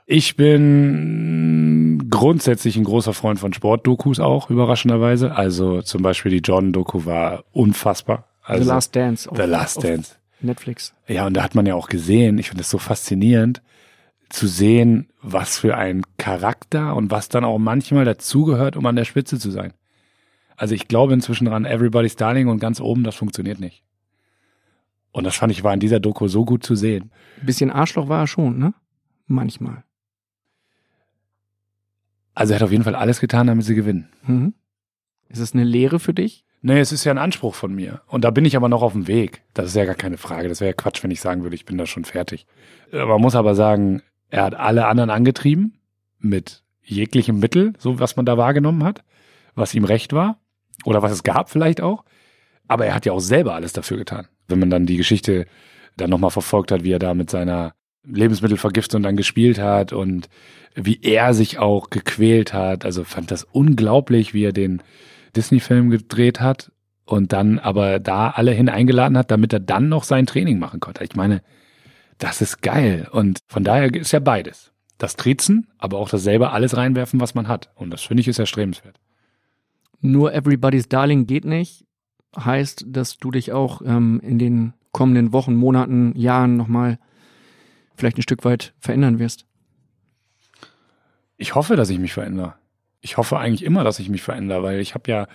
Ich 0.06 0.36
bin 0.38 1.67
grundsätzlich 2.10 2.78
ein 2.78 2.84
großer 2.84 3.14
Freund 3.14 3.40
von 3.40 3.54
Sportdokus 3.54 4.20
auch, 4.20 4.50
überraschenderweise. 4.50 5.36
Also 5.36 5.82
zum 5.82 6.02
Beispiel 6.02 6.32
die 6.32 6.38
Jordan-Doku 6.38 7.06
war 7.06 7.44
unfassbar. 7.52 8.26
Also, 8.44 8.64
The 8.64 8.70
Last 8.70 8.96
Dance. 8.96 9.30
The 9.36 9.42
Last 9.44 9.84
Dance. 9.84 10.16
Netflix. 10.40 10.94
Ja, 11.08 11.26
und 11.26 11.34
da 11.34 11.44
hat 11.44 11.56
man 11.56 11.66
ja 11.66 11.76
auch 11.76 11.90
gesehen, 11.90 12.38
ich 12.38 12.50
finde 12.50 12.62
es 12.62 12.70
so 12.70 12.78
faszinierend, 12.78 13.62
zu 14.30 14.48
sehen, 14.48 15.08
was 15.22 15.58
für 15.58 15.78
ein 15.78 16.04
Charakter 16.18 16.96
und 16.96 17.12
was 17.12 17.30
dann 17.30 17.44
auch 17.44 17.58
manchmal 17.58 18.06
dazugehört, 18.06 18.76
um 18.76 18.86
an 18.86 18.96
der 18.96 19.06
Spitze 19.06 19.40
zu 19.40 19.52
sein. 19.52 19.74
Also 20.56 20.76
ich 20.76 20.88
glaube 20.88 21.14
inzwischen 21.14 21.46
dran, 21.46 21.66
Everybody's 21.66 22.16
Darling 22.16 22.48
und 22.48 22.60
ganz 22.60 22.82
oben, 22.82 23.04
das 23.04 23.16
funktioniert 23.16 23.60
nicht. 23.60 23.84
Und 25.12 25.24
das 25.24 25.36
fand 25.36 25.52
ich 25.52 25.64
war 25.64 25.74
in 25.74 25.80
dieser 25.80 26.00
Doku 26.00 26.28
so 26.28 26.46
gut 26.46 26.64
zu 26.64 26.76
sehen. 26.76 27.12
Bisschen 27.42 27.72
Arschloch 27.72 28.10
war 28.10 28.24
er 28.24 28.28
schon, 28.28 28.58
ne? 28.60 28.74
Manchmal. 29.28 29.84
Also 32.38 32.54
er 32.54 32.58
hat 32.60 32.64
auf 32.64 32.72
jeden 32.72 32.84
Fall 32.84 32.94
alles 32.94 33.20
getan, 33.20 33.48
damit 33.48 33.66
sie 33.66 33.74
gewinnen. 33.74 34.10
Mhm. 34.28 34.54
Ist 35.28 35.40
es 35.40 35.56
eine 35.56 35.64
Lehre 35.64 36.00
für 36.00 36.14
dich? 36.14 36.46
Nee, 36.62 36.80
es 36.80 36.92
ist 36.92 37.04
ja 37.04 37.12
ein 37.12 37.18
Anspruch 37.18 37.56
von 37.56 37.74
mir. 37.74 38.02
Und 38.06 38.24
da 38.24 38.30
bin 38.30 38.46
ich 38.46 38.56
aber 38.56 38.70
noch 38.70 38.84
auf 38.84 38.94
dem 38.94 39.08
Weg. 39.08 39.42
Das 39.56 39.66
ist 39.66 39.76
ja 39.76 39.86
gar 39.86 39.96
keine 39.96 40.18
Frage. 40.18 40.48
Das 40.48 40.62
wäre 40.62 40.70
ja 40.70 40.74
Quatsch, 40.74 41.04
wenn 41.04 41.10
ich 41.10 41.20
sagen 41.20 41.42
würde, 41.42 41.56
ich 41.56 41.66
bin 41.66 41.80
da 41.80 41.88
schon 41.88 42.06
fertig. 42.06 42.46
Äh, 42.92 43.04
Man 43.06 43.22
muss 43.22 43.34
aber 43.34 43.56
sagen, 43.56 44.04
er 44.30 44.44
hat 44.44 44.54
alle 44.54 44.86
anderen 44.86 45.10
angetrieben 45.10 45.80
mit 46.20 46.64
jeglichem 46.84 47.40
Mittel, 47.40 47.74
so 47.80 48.00
was 48.00 48.16
man 48.18 48.28
da 48.28 48.38
wahrgenommen 48.38 48.84
hat, 48.84 49.04
was 49.56 49.74
ihm 49.74 49.84
recht 49.84 50.14
war 50.14 50.40
oder 50.86 51.02
was 51.02 51.12
es 51.14 51.24
gab 51.24 51.50
vielleicht 51.50 51.82
auch. 51.82 52.06
Aber 52.68 52.86
er 52.86 52.94
hat 52.94 53.08
ja 53.08 53.14
auch 53.14 53.20
selber 53.20 53.56
alles 53.56 53.74
dafür 53.74 53.98
getan. 53.98 54.28
Wenn 54.48 54.60
man 54.60 54.70
dann 54.70 54.86
die 54.86 54.98
Geschichte 54.98 55.48
dann 55.96 56.12
nochmal 56.12 56.30
verfolgt 56.32 56.72
hat, 56.72 56.84
wie 56.84 56.92
er 56.92 57.00
da 57.00 57.16
mit 57.16 57.32
seiner 57.32 57.74
Lebensmittelvergiftung 58.10 59.04
dann 59.04 59.18
gespielt 59.18 59.60
hat 59.60 59.94
und 59.94 60.30
wie 60.76 61.00
er 61.02 61.34
sich 61.34 61.60
auch 61.60 61.90
gequält 61.90 62.54
hat. 62.54 62.86
Also 62.86 63.04
fand 63.04 63.32
das 63.32 63.44
unglaublich, 63.44 64.34
wie 64.34 64.44
er 64.44 64.54
den 64.54 64.82
Disney-Film 65.36 65.90
gedreht 65.90 66.40
hat 66.40 66.72
und 67.06 67.34
dann 67.34 67.60
aber 67.60 68.00
da 68.00 68.30
alle 68.30 68.52
hin 68.52 68.70
eingeladen 68.70 69.18
hat, 69.18 69.32
damit 69.32 69.54
er 69.54 69.60
dann 69.60 69.90
noch 69.90 70.04
sein 70.04 70.26
Training 70.26 70.60
machen 70.60 70.80
konnte. 70.80 71.04
Ich 71.04 71.16
meine, 71.16 71.42
das 72.18 72.42
ist 72.42 72.62
geil. 72.62 73.08
Und 73.12 73.40
von 73.48 73.64
daher 73.64 73.94
ist 73.94 74.12
ja 74.12 74.20
beides. 74.20 74.72
Das 74.98 75.16
Trizen, 75.16 75.68
aber 75.78 75.98
auch 75.98 76.10
das 76.10 76.24
selber 76.24 76.54
alles 76.54 76.76
reinwerfen, 76.76 77.20
was 77.20 77.36
man 77.36 77.48
hat. 77.48 77.70
Und 77.76 77.92
das 77.92 78.04
finde 78.04 78.22
ich 78.22 78.28
ist 78.28 78.40
erstrebenswert. 78.40 79.00
Nur 80.02 80.34
Everybody's 80.34 80.90
Darling 80.90 81.28
geht 81.28 81.46
nicht. 81.46 81.86
Heißt, 82.38 82.86
dass 82.88 83.18
du 83.18 83.32
dich 83.32 83.52
auch 83.52 83.82
ähm, 83.84 84.20
in 84.24 84.38
den 84.38 84.74
kommenden 84.92 85.34
Wochen, 85.34 85.56
Monaten, 85.56 86.14
Jahren 86.16 86.58
nochmal 86.58 87.00
vielleicht 87.98 88.18
ein 88.18 88.24
Stück 88.24 88.46
weit 88.46 88.74
verändern 88.80 89.20
wirst. 89.20 89.46
Ich 91.38 91.56
hoffe, 91.56 91.76
dass 91.76 91.90
ich 91.90 92.00
mich 92.00 92.14
verändere. 92.14 92.56
Ich 93.02 93.18
hoffe 93.18 93.38
eigentlich 93.38 93.64
immer, 93.64 93.84
dass 93.84 94.00
ich 94.00 94.10
mich 94.10 94.22
verändere, 94.22 94.64
weil 94.64 94.80
ich 94.80 94.94
habe 94.94 95.10
ja 95.12 95.28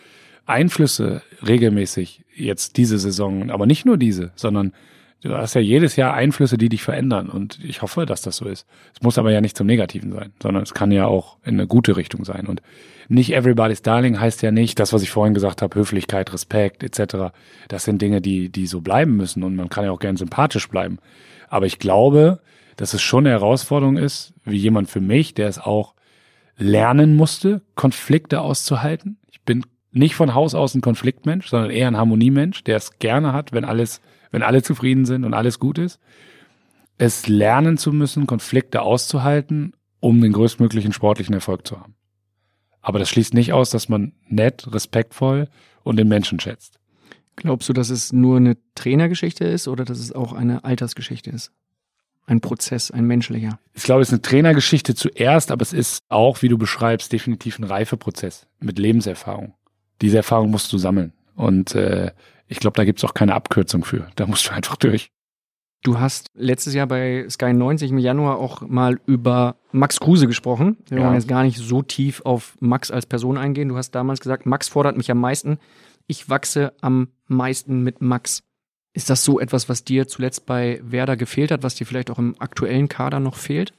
Einflüsse 0.46 1.22
regelmäßig 1.46 2.24
jetzt 2.34 2.76
diese 2.76 2.98
Saison, 2.98 3.50
aber 3.50 3.66
nicht 3.66 3.84
nur 3.84 3.98
diese, 3.98 4.32
sondern 4.34 4.72
Du 5.22 5.36
hast 5.36 5.54
ja 5.54 5.60
jedes 5.60 5.94
Jahr 5.94 6.14
Einflüsse, 6.14 6.58
die 6.58 6.68
dich 6.68 6.82
verändern 6.82 7.28
und 7.28 7.60
ich 7.62 7.80
hoffe, 7.80 8.06
dass 8.06 8.22
das 8.22 8.38
so 8.38 8.46
ist. 8.46 8.66
Es 8.92 9.02
muss 9.02 9.18
aber 9.18 9.30
ja 9.30 9.40
nicht 9.40 9.56
zum 9.56 9.68
Negativen 9.68 10.10
sein, 10.10 10.32
sondern 10.42 10.64
es 10.64 10.74
kann 10.74 10.90
ja 10.90 11.06
auch 11.06 11.36
in 11.44 11.54
eine 11.54 11.68
gute 11.68 11.96
Richtung 11.96 12.24
sein 12.24 12.46
und 12.46 12.60
nicht 13.08 13.32
everybody's 13.32 13.82
darling 13.82 14.18
heißt 14.18 14.42
ja 14.42 14.50
nicht, 14.50 14.80
das, 14.80 14.92
was 14.92 15.02
ich 15.02 15.10
vorhin 15.10 15.34
gesagt 15.34 15.62
habe, 15.62 15.78
Höflichkeit, 15.78 16.32
Respekt 16.32 16.82
etc. 16.82 17.32
Das 17.68 17.84
sind 17.84 18.02
Dinge, 18.02 18.20
die, 18.20 18.48
die 18.48 18.66
so 18.66 18.80
bleiben 18.80 19.16
müssen 19.16 19.44
und 19.44 19.54
man 19.54 19.68
kann 19.68 19.84
ja 19.84 19.92
auch 19.92 20.00
gern 20.00 20.16
sympathisch 20.16 20.68
bleiben. 20.68 20.98
Aber 21.52 21.66
ich 21.66 21.78
glaube, 21.78 22.40
dass 22.76 22.94
es 22.94 23.02
schon 23.02 23.26
eine 23.26 23.34
Herausforderung 23.34 23.98
ist, 23.98 24.32
wie 24.46 24.56
jemand 24.56 24.88
für 24.88 25.02
mich, 25.02 25.34
der 25.34 25.48
es 25.48 25.58
auch 25.58 25.94
lernen 26.56 27.14
musste, 27.14 27.60
Konflikte 27.74 28.40
auszuhalten. 28.40 29.18
Ich 29.30 29.42
bin 29.42 29.66
nicht 29.90 30.14
von 30.14 30.34
Haus 30.34 30.54
aus 30.54 30.74
ein 30.74 30.80
Konfliktmensch, 30.80 31.48
sondern 31.48 31.68
eher 31.68 31.88
ein 31.88 31.98
Harmoniemensch, 31.98 32.64
der 32.64 32.78
es 32.78 32.98
gerne 33.00 33.34
hat, 33.34 33.52
wenn 33.52 33.66
alles, 33.66 34.00
wenn 34.30 34.42
alle 34.42 34.62
zufrieden 34.62 35.04
sind 35.04 35.26
und 35.26 35.34
alles 35.34 35.58
gut 35.58 35.76
ist. 35.76 36.00
Es 36.96 37.28
lernen 37.28 37.76
zu 37.76 37.92
müssen, 37.92 38.26
Konflikte 38.26 38.80
auszuhalten, 38.80 39.74
um 40.00 40.22
den 40.22 40.32
größtmöglichen 40.32 40.94
sportlichen 40.94 41.34
Erfolg 41.34 41.66
zu 41.66 41.78
haben. 41.78 41.96
Aber 42.80 42.98
das 42.98 43.10
schließt 43.10 43.34
nicht 43.34 43.52
aus, 43.52 43.68
dass 43.68 43.90
man 43.90 44.14
nett, 44.26 44.72
respektvoll 44.72 45.48
und 45.82 45.96
den 45.96 46.08
Menschen 46.08 46.40
schätzt. 46.40 46.80
Glaubst 47.36 47.68
du, 47.68 47.72
dass 47.72 47.90
es 47.90 48.12
nur 48.12 48.36
eine 48.36 48.56
Trainergeschichte 48.74 49.44
ist 49.44 49.68
oder 49.68 49.84
dass 49.84 49.98
es 49.98 50.12
auch 50.12 50.32
eine 50.32 50.64
Altersgeschichte 50.64 51.30
ist? 51.30 51.50
Ein 52.26 52.40
Prozess, 52.40 52.90
ein 52.90 53.06
menschlicher. 53.06 53.58
Ich 53.74 53.82
glaube, 53.82 54.02
es 54.02 54.08
ist 54.08 54.12
eine 54.14 54.22
Trainergeschichte 54.22 54.94
zuerst, 54.94 55.50
aber 55.50 55.62
es 55.62 55.72
ist 55.72 56.02
auch, 56.08 56.42
wie 56.42 56.48
du 56.48 56.56
beschreibst, 56.56 57.12
definitiv 57.12 57.58
ein 57.58 57.64
Reifeprozess 57.64 58.46
mit 58.60 58.78
Lebenserfahrung. 58.78 59.54
Diese 60.00 60.18
Erfahrung 60.18 60.50
musst 60.50 60.72
du 60.72 60.78
sammeln. 60.78 61.12
Und 61.34 61.74
äh, 61.74 62.12
ich 62.46 62.60
glaube, 62.60 62.76
da 62.76 62.84
gibt's 62.84 63.02
auch 63.04 63.14
keine 63.14 63.34
Abkürzung 63.34 63.84
für. 63.84 64.08
Da 64.14 64.26
musst 64.26 64.46
du 64.46 64.52
einfach 64.52 64.76
durch. 64.76 65.10
Du 65.84 65.98
hast 65.98 66.28
letztes 66.34 66.74
Jahr 66.74 66.86
bei 66.86 67.26
Sky 67.28 67.52
90 67.52 67.90
im 67.90 67.98
Januar 67.98 68.38
auch 68.38 68.60
mal 68.60 69.00
über 69.06 69.56
Max 69.72 69.98
Kruse 69.98 70.28
gesprochen. 70.28 70.76
Wir 70.88 70.98
Ja. 70.98 71.04
wollen 71.04 71.14
jetzt 71.14 71.26
gar 71.26 71.42
nicht 71.42 71.58
so 71.58 71.82
tief 71.82 72.22
auf 72.24 72.56
Max 72.60 72.92
als 72.92 73.04
Person 73.06 73.36
eingehen. 73.36 73.68
Du 73.68 73.76
hast 73.76 73.90
damals 73.92 74.20
gesagt, 74.20 74.46
Max 74.46 74.68
fordert 74.68 74.96
mich 74.96 75.10
am 75.10 75.18
meisten. 75.18 75.58
Ich 76.06 76.28
wachse 76.28 76.72
am 76.80 77.08
meisten 77.26 77.82
mit 77.82 78.00
Max. 78.00 78.42
Ist 78.92 79.10
das 79.10 79.24
so 79.24 79.40
etwas, 79.40 79.68
was 79.68 79.84
dir 79.84 80.06
zuletzt 80.06 80.46
bei 80.46 80.80
Werder 80.82 81.16
gefehlt 81.16 81.50
hat, 81.50 81.62
was 81.62 81.74
dir 81.74 81.86
vielleicht 81.86 82.10
auch 82.10 82.18
im 82.18 82.36
aktuellen 82.38 82.88
Kader 82.88 83.20
noch 83.20 83.36
fehlt? 83.36 83.72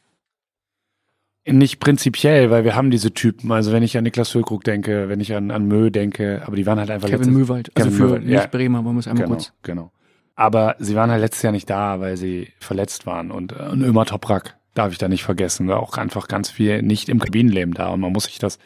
Nicht 1.45 1.81
prinzipiell, 1.81 2.49
weil 2.51 2.63
wir 2.63 2.73
haben 2.75 2.89
diese 2.89 3.13
Typen. 3.13 3.51
Also 3.51 3.73
wenn 3.73 3.83
ich 3.83 3.97
an 3.97 4.05
Niklas 4.05 4.29
Füllkrug 4.29 4.63
denke, 4.63 5.09
wenn 5.09 5.19
ich 5.19 5.35
an, 5.35 5.51
an 5.51 5.67
Mö 5.67 5.91
denke, 5.91 6.41
aber 6.45 6.55
die 6.55 6.65
waren 6.65 6.79
halt 6.79 6.89
einfach 6.89 7.09
Kevin 7.09 7.33
Möwald, 7.33 7.69
also 7.75 7.89
Kevin 7.89 7.97
für 7.97 8.05
Möwald, 8.05 8.25
nicht 8.25 8.51
Bremer, 8.51 8.85
wollen 8.85 8.95
wir 8.95 9.01
es 9.01 9.07
einmal 9.07 9.25
genau, 9.25 9.35
kurz. 9.35 9.53
Genau. 9.61 9.91
Aber 10.35 10.75
sie 10.79 10.95
waren 10.95 11.11
halt 11.11 11.21
letztes 11.21 11.43
Jahr 11.43 11.51
nicht 11.51 11.69
da, 11.69 11.99
weil 11.99 12.15
sie 12.15 12.47
verletzt 12.59 13.05
waren. 13.05 13.29
Und, 13.29 13.51
äh, 13.51 13.69
und 13.71 13.83
Ömer 13.83 14.05
Toprak 14.05 14.57
darf 14.73 14.93
ich 14.93 14.97
da 14.97 15.09
nicht 15.09 15.23
vergessen. 15.23 15.67
War 15.67 15.79
auch 15.79 15.97
einfach 15.97 16.29
ganz 16.29 16.49
viel 16.49 16.81
nicht 16.81 17.09
im 17.09 17.19
Kabinenleben 17.19 17.73
da. 17.73 17.89
Und 17.89 17.99
man 17.99 18.13
muss 18.13 18.25
sich 18.25 18.39
das 18.39 18.57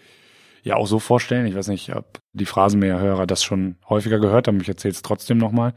ja 0.64 0.76
auch 0.76 0.88
so 0.88 1.00
vorstellen. 1.00 1.46
Ich 1.46 1.56
weiß 1.56 1.68
nicht, 1.68 1.96
ob 1.96 2.20
die 2.34 2.46
Phrasenmäherhörer 2.46 3.28
das 3.28 3.44
schon 3.44 3.76
häufiger 3.90 4.20
gehört 4.20 4.48
haben. 4.48 4.62
Ich 4.62 4.70
erzähle 4.70 4.94
es 4.94 5.02
trotzdem 5.02 5.38
nochmal. 5.38 5.74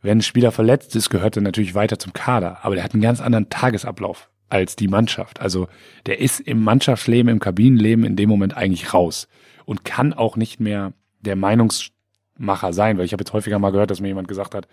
Wenn 0.00 0.18
ein 0.18 0.22
Spieler 0.22 0.50
verletzt 0.50 0.96
ist, 0.96 1.10
gehört 1.10 1.36
er 1.36 1.42
natürlich 1.42 1.74
weiter 1.74 1.98
zum 1.98 2.12
Kader. 2.12 2.58
Aber 2.62 2.74
der 2.74 2.84
hat 2.84 2.92
einen 2.92 3.02
ganz 3.02 3.20
anderen 3.20 3.48
Tagesablauf 3.50 4.28
als 4.48 4.76
die 4.76 4.88
Mannschaft. 4.88 5.40
Also 5.40 5.68
der 6.06 6.20
ist 6.20 6.40
im 6.40 6.62
Mannschaftsleben, 6.62 7.30
im 7.30 7.38
Kabinenleben 7.38 8.04
in 8.04 8.16
dem 8.16 8.28
Moment 8.28 8.56
eigentlich 8.56 8.92
raus 8.92 9.28
und 9.64 9.84
kann 9.84 10.12
auch 10.12 10.36
nicht 10.36 10.60
mehr 10.60 10.92
der 11.20 11.36
Meinungsmacher 11.36 12.72
sein, 12.72 12.98
weil 12.98 13.04
ich 13.04 13.12
habe 13.12 13.22
jetzt 13.22 13.32
häufiger 13.32 13.58
mal 13.58 13.70
gehört, 13.70 13.90
dass 13.90 14.00
mir 14.00 14.08
jemand 14.08 14.28
gesagt 14.28 14.54
hat, 14.54 14.68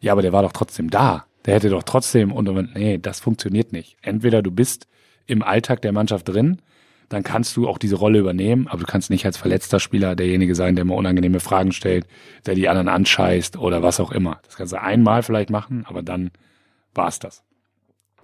ja, 0.00 0.12
aber 0.12 0.22
der 0.22 0.32
war 0.32 0.42
doch 0.42 0.52
trotzdem 0.52 0.90
da. 0.90 1.26
Der 1.44 1.54
hätte 1.54 1.70
doch 1.70 1.82
trotzdem 1.82 2.32
und 2.32 2.74
nee, 2.74 2.98
das 2.98 3.20
funktioniert 3.20 3.72
nicht. 3.72 3.96
Entweder 4.02 4.42
du 4.42 4.50
bist 4.50 4.86
im 5.26 5.42
Alltag 5.42 5.82
der 5.82 5.92
Mannschaft 5.92 6.28
drin, 6.28 6.62
dann 7.08 7.22
kannst 7.22 7.56
du 7.56 7.68
auch 7.68 7.78
diese 7.78 7.96
Rolle 7.96 8.18
übernehmen, 8.18 8.68
aber 8.68 8.80
du 8.80 8.86
kannst 8.86 9.10
nicht 9.10 9.24
als 9.24 9.36
verletzter 9.36 9.80
Spieler 9.80 10.14
derjenige 10.14 10.54
sein, 10.54 10.76
der 10.76 10.82
immer 10.82 10.96
unangenehme 10.96 11.40
Fragen 11.40 11.72
stellt, 11.72 12.06
der 12.46 12.54
die 12.54 12.68
anderen 12.68 12.88
anscheißt 12.88 13.56
oder 13.56 13.82
was 13.82 14.00
auch 14.00 14.12
immer. 14.12 14.40
Das 14.44 14.56
kannst 14.56 14.72
du 14.72 14.80
einmal 14.80 15.22
vielleicht 15.22 15.50
machen, 15.50 15.84
aber 15.86 16.02
dann 16.02 16.30
war's 16.94 17.18
das. 17.18 17.44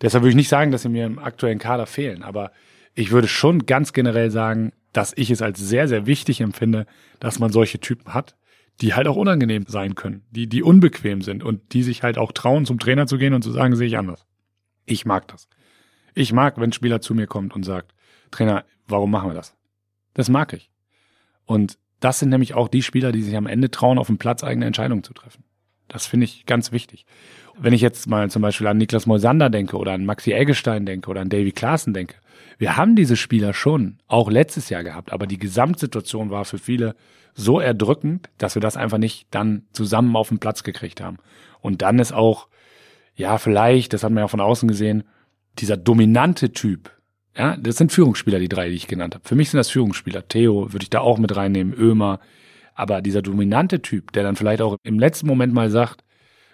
Deshalb 0.02 0.23
würde 0.23 0.31
ich 0.31 0.36
nicht 0.36 0.48
sagen, 0.48 0.70
dass 0.70 0.82
sie 0.82 0.89
mir 0.89 1.06
im 1.06 1.19
aktuellen 1.19 1.59
Kader 1.59 1.86
fehlen, 1.86 2.23
aber 2.23 2.52
ich 2.94 3.11
würde 3.11 3.28
schon 3.28 3.66
ganz 3.66 3.93
generell 3.93 4.31
sagen, 4.31 4.73
dass 4.93 5.12
ich 5.16 5.31
es 5.31 5.43
als 5.43 5.59
sehr, 5.59 5.89
sehr 5.89 6.06
wichtig 6.06 6.40
empfinde, 6.40 6.86
dass 7.20 7.39
man 7.39 7.51
solche 7.51 7.81
Typen 7.81 8.15
hat, 8.15 8.36
die 8.81 8.94
halt 8.94 9.06
auch 9.06 9.16
unangenehm 9.16 9.65
sein 9.69 9.94
können, 9.94 10.23
die, 10.31 10.48
die 10.48 10.62
unbequem 10.62 11.23
sind 11.23 11.43
und 11.43 11.73
die 11.73 11.82
sich 11.82 12.02
halt 12.02 12.19
auch 12.19 12.32
trauen, 12.32 12.66
zum 12.66 12.78
Trainer 12.78 13.06
zu 13.06 13.19
gehen 13.19 13.35
und 13.35 13.43
zu 13.43 13.52
sagen, 13.52 13.77
sehe 13.77 13.86
ich 13.86 13.98
anders. 13.98 14.27
Ich 14.85 15.06
mag 15.06 15.28
das. 15.28 15.48
Ich 16.15 16.32
mag, 16.32 16.56
wenn 16.59 16.70
ein 16.70 16.73
Spieler 16.73 17.01
zu 17.01 17.15
mir 17.15 17.27
kommt 17.27 17.55
und 17.55 17.65
sagt, 17.65 17.94
Trainer, 18.31 18.65
warum 18.86 19.11
machen 19.11 19.31
wir 19.31 19.35
das? 19.35 19.55
Das 20.15 20.28
mag 20.28 20.52
ich. 20.52 20.70
Und 21.44 21.78
das 22.01 22.19
sind 22.19 22.28
nämlich 22.28 22.55
auch 22.55 22.69
die 22.69 22.82
Spieler, 22.82 23.12
die 23.12 23.23
sich 23.23 23.36
am 23.36 23.47
Ende 23.47 23.70
trauen, 23.70 23.98
auf 23.98 24.09
dem 24.09 24.19
Platz 24.19 24.44
eigene 24.44 24.66
Entscheidungen 24.66 25.02
zu 25.02 25.15
treffen. 25.15 25.44
Das 25.89 26.06
finde 26.06 26.24
ich 26.24 26.47
ganz 26.47 26.73
wichtig. 26.73 27.06
Wenn 27.56 27.73
ich 27.73 27.81
jetzt 27.81 28.06
mal 28.06 28.31
zum 28.31 28.43
Beispiel 28.43 28.66
an 28.66 28.78
Niklas 28.78 29.06
Moisander 29.06 29.51
denke 29.51 29.77
oder 29.77 29.93
an 29.93 30.05
Maxi 30.05 30.32
Eggestein 30.32 30.86
denke 30.86 31.11
oder 31.11 31.20
an 31.20 31.28
Davy 31.28 31.52
Klaassen 31.52 31.94
denke, 31.94 32.16
wir 32.59 32.77
haben 32.77 32.97
diese 32.97 33.16
Spieler 33.16 33.55
schon 33.55 33.98
auch 34.06 34.31
letztes 34.31 34.70
Jahr 34.70 34.85
gehabt, 34.85 35.12
aber 35.12 35.27
die 35.27 35.39
Gesamtsituation 35.39 36.31
war 36.31 36.44
für 36.44 36.59
viele 36.59 36.94
so 37.35 37.61
erdrückend, 37.61 38.31
dass 38.39 38.55
wir 38.55 38.61
das 38.62 38.77
einfach 38.77 38.98
nicht 38.98 39.27
dann 39.31 39.65
zusammen 39.73 40.16
auf 40.16 40.28
den 40.28 40.39
Platz 40.39 40.62
gekriegt 40.62 41.01
haben. 41.01 41.19
Und 41.61 41.82
dann 41.82 41.98
ist 41.98 42.12
auch, 42.12 42.48
ja, 43.15 43.39
vielleicht, 43.39 43.93
das 43.93 44.05
hat 44.05 44.12
man 44.12 44.23
ja 44.23 44.28
von 44.28 44.40
außen 44.40 44.69
gesehen, 44.69 45.05
dieser 45.59 45.77
dominante 45.77 46.52
Typ, 46.52 46.90
ja, 47.36 47.56
das 47.56 47.77
sind 47.77 47.93
Führungsspieler, 47.93 48.39
die 48.39 48.48
drei, 48.48 48.69
die 48.69 48.77
ich 48.77 48.86
genannt 48.86 49.15
habe. 49.15 49.27
Für 49.27 49.35
mich 49.35 49.51
sind 49.51 49.59
das 49.59 49.70
Führungsspieler. 49.70 50.28
Theo 50.28 50.73
würde 50.73 50.85
ich 50.85 50.90
da 50.90 51.01
auch 51.01 51.19
mit 51.19 51.35
reinnehmen, 51.35 51.74
Ömer. 51.74 52.20
Aber 52.74 53.02
dieser 53.02 53.23
dominante 53.23 53.82
Typ, 53.82 54.12
der 54.12 54.23
dann 54.23 54.36
vielleicht 54.36 54.62
auch 54.62 54.77
im 54.82 54.98
letzten 54.98 55.27
Moment 55.27 55.52
mal 55.52 55.70
sagt, 55.70 56.05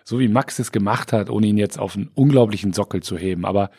so 0.05 0.19
wie 0.19 0.29
Max 0.29 0.59
es 0.59 0.73
gemacht 0.73 1.13
hat, 1.13 1.31
ohne 1.31 1.47
ihn 1.47 1.59
jetzt 1.59 1.79
auf 1.79 1.97
einen 1.97 2.11
unglaublichen 2.15 2.73
Sockel 2.73 3.03
zu 3.03 3.17
heben, 3.17 3.45
aber 3.45 3.71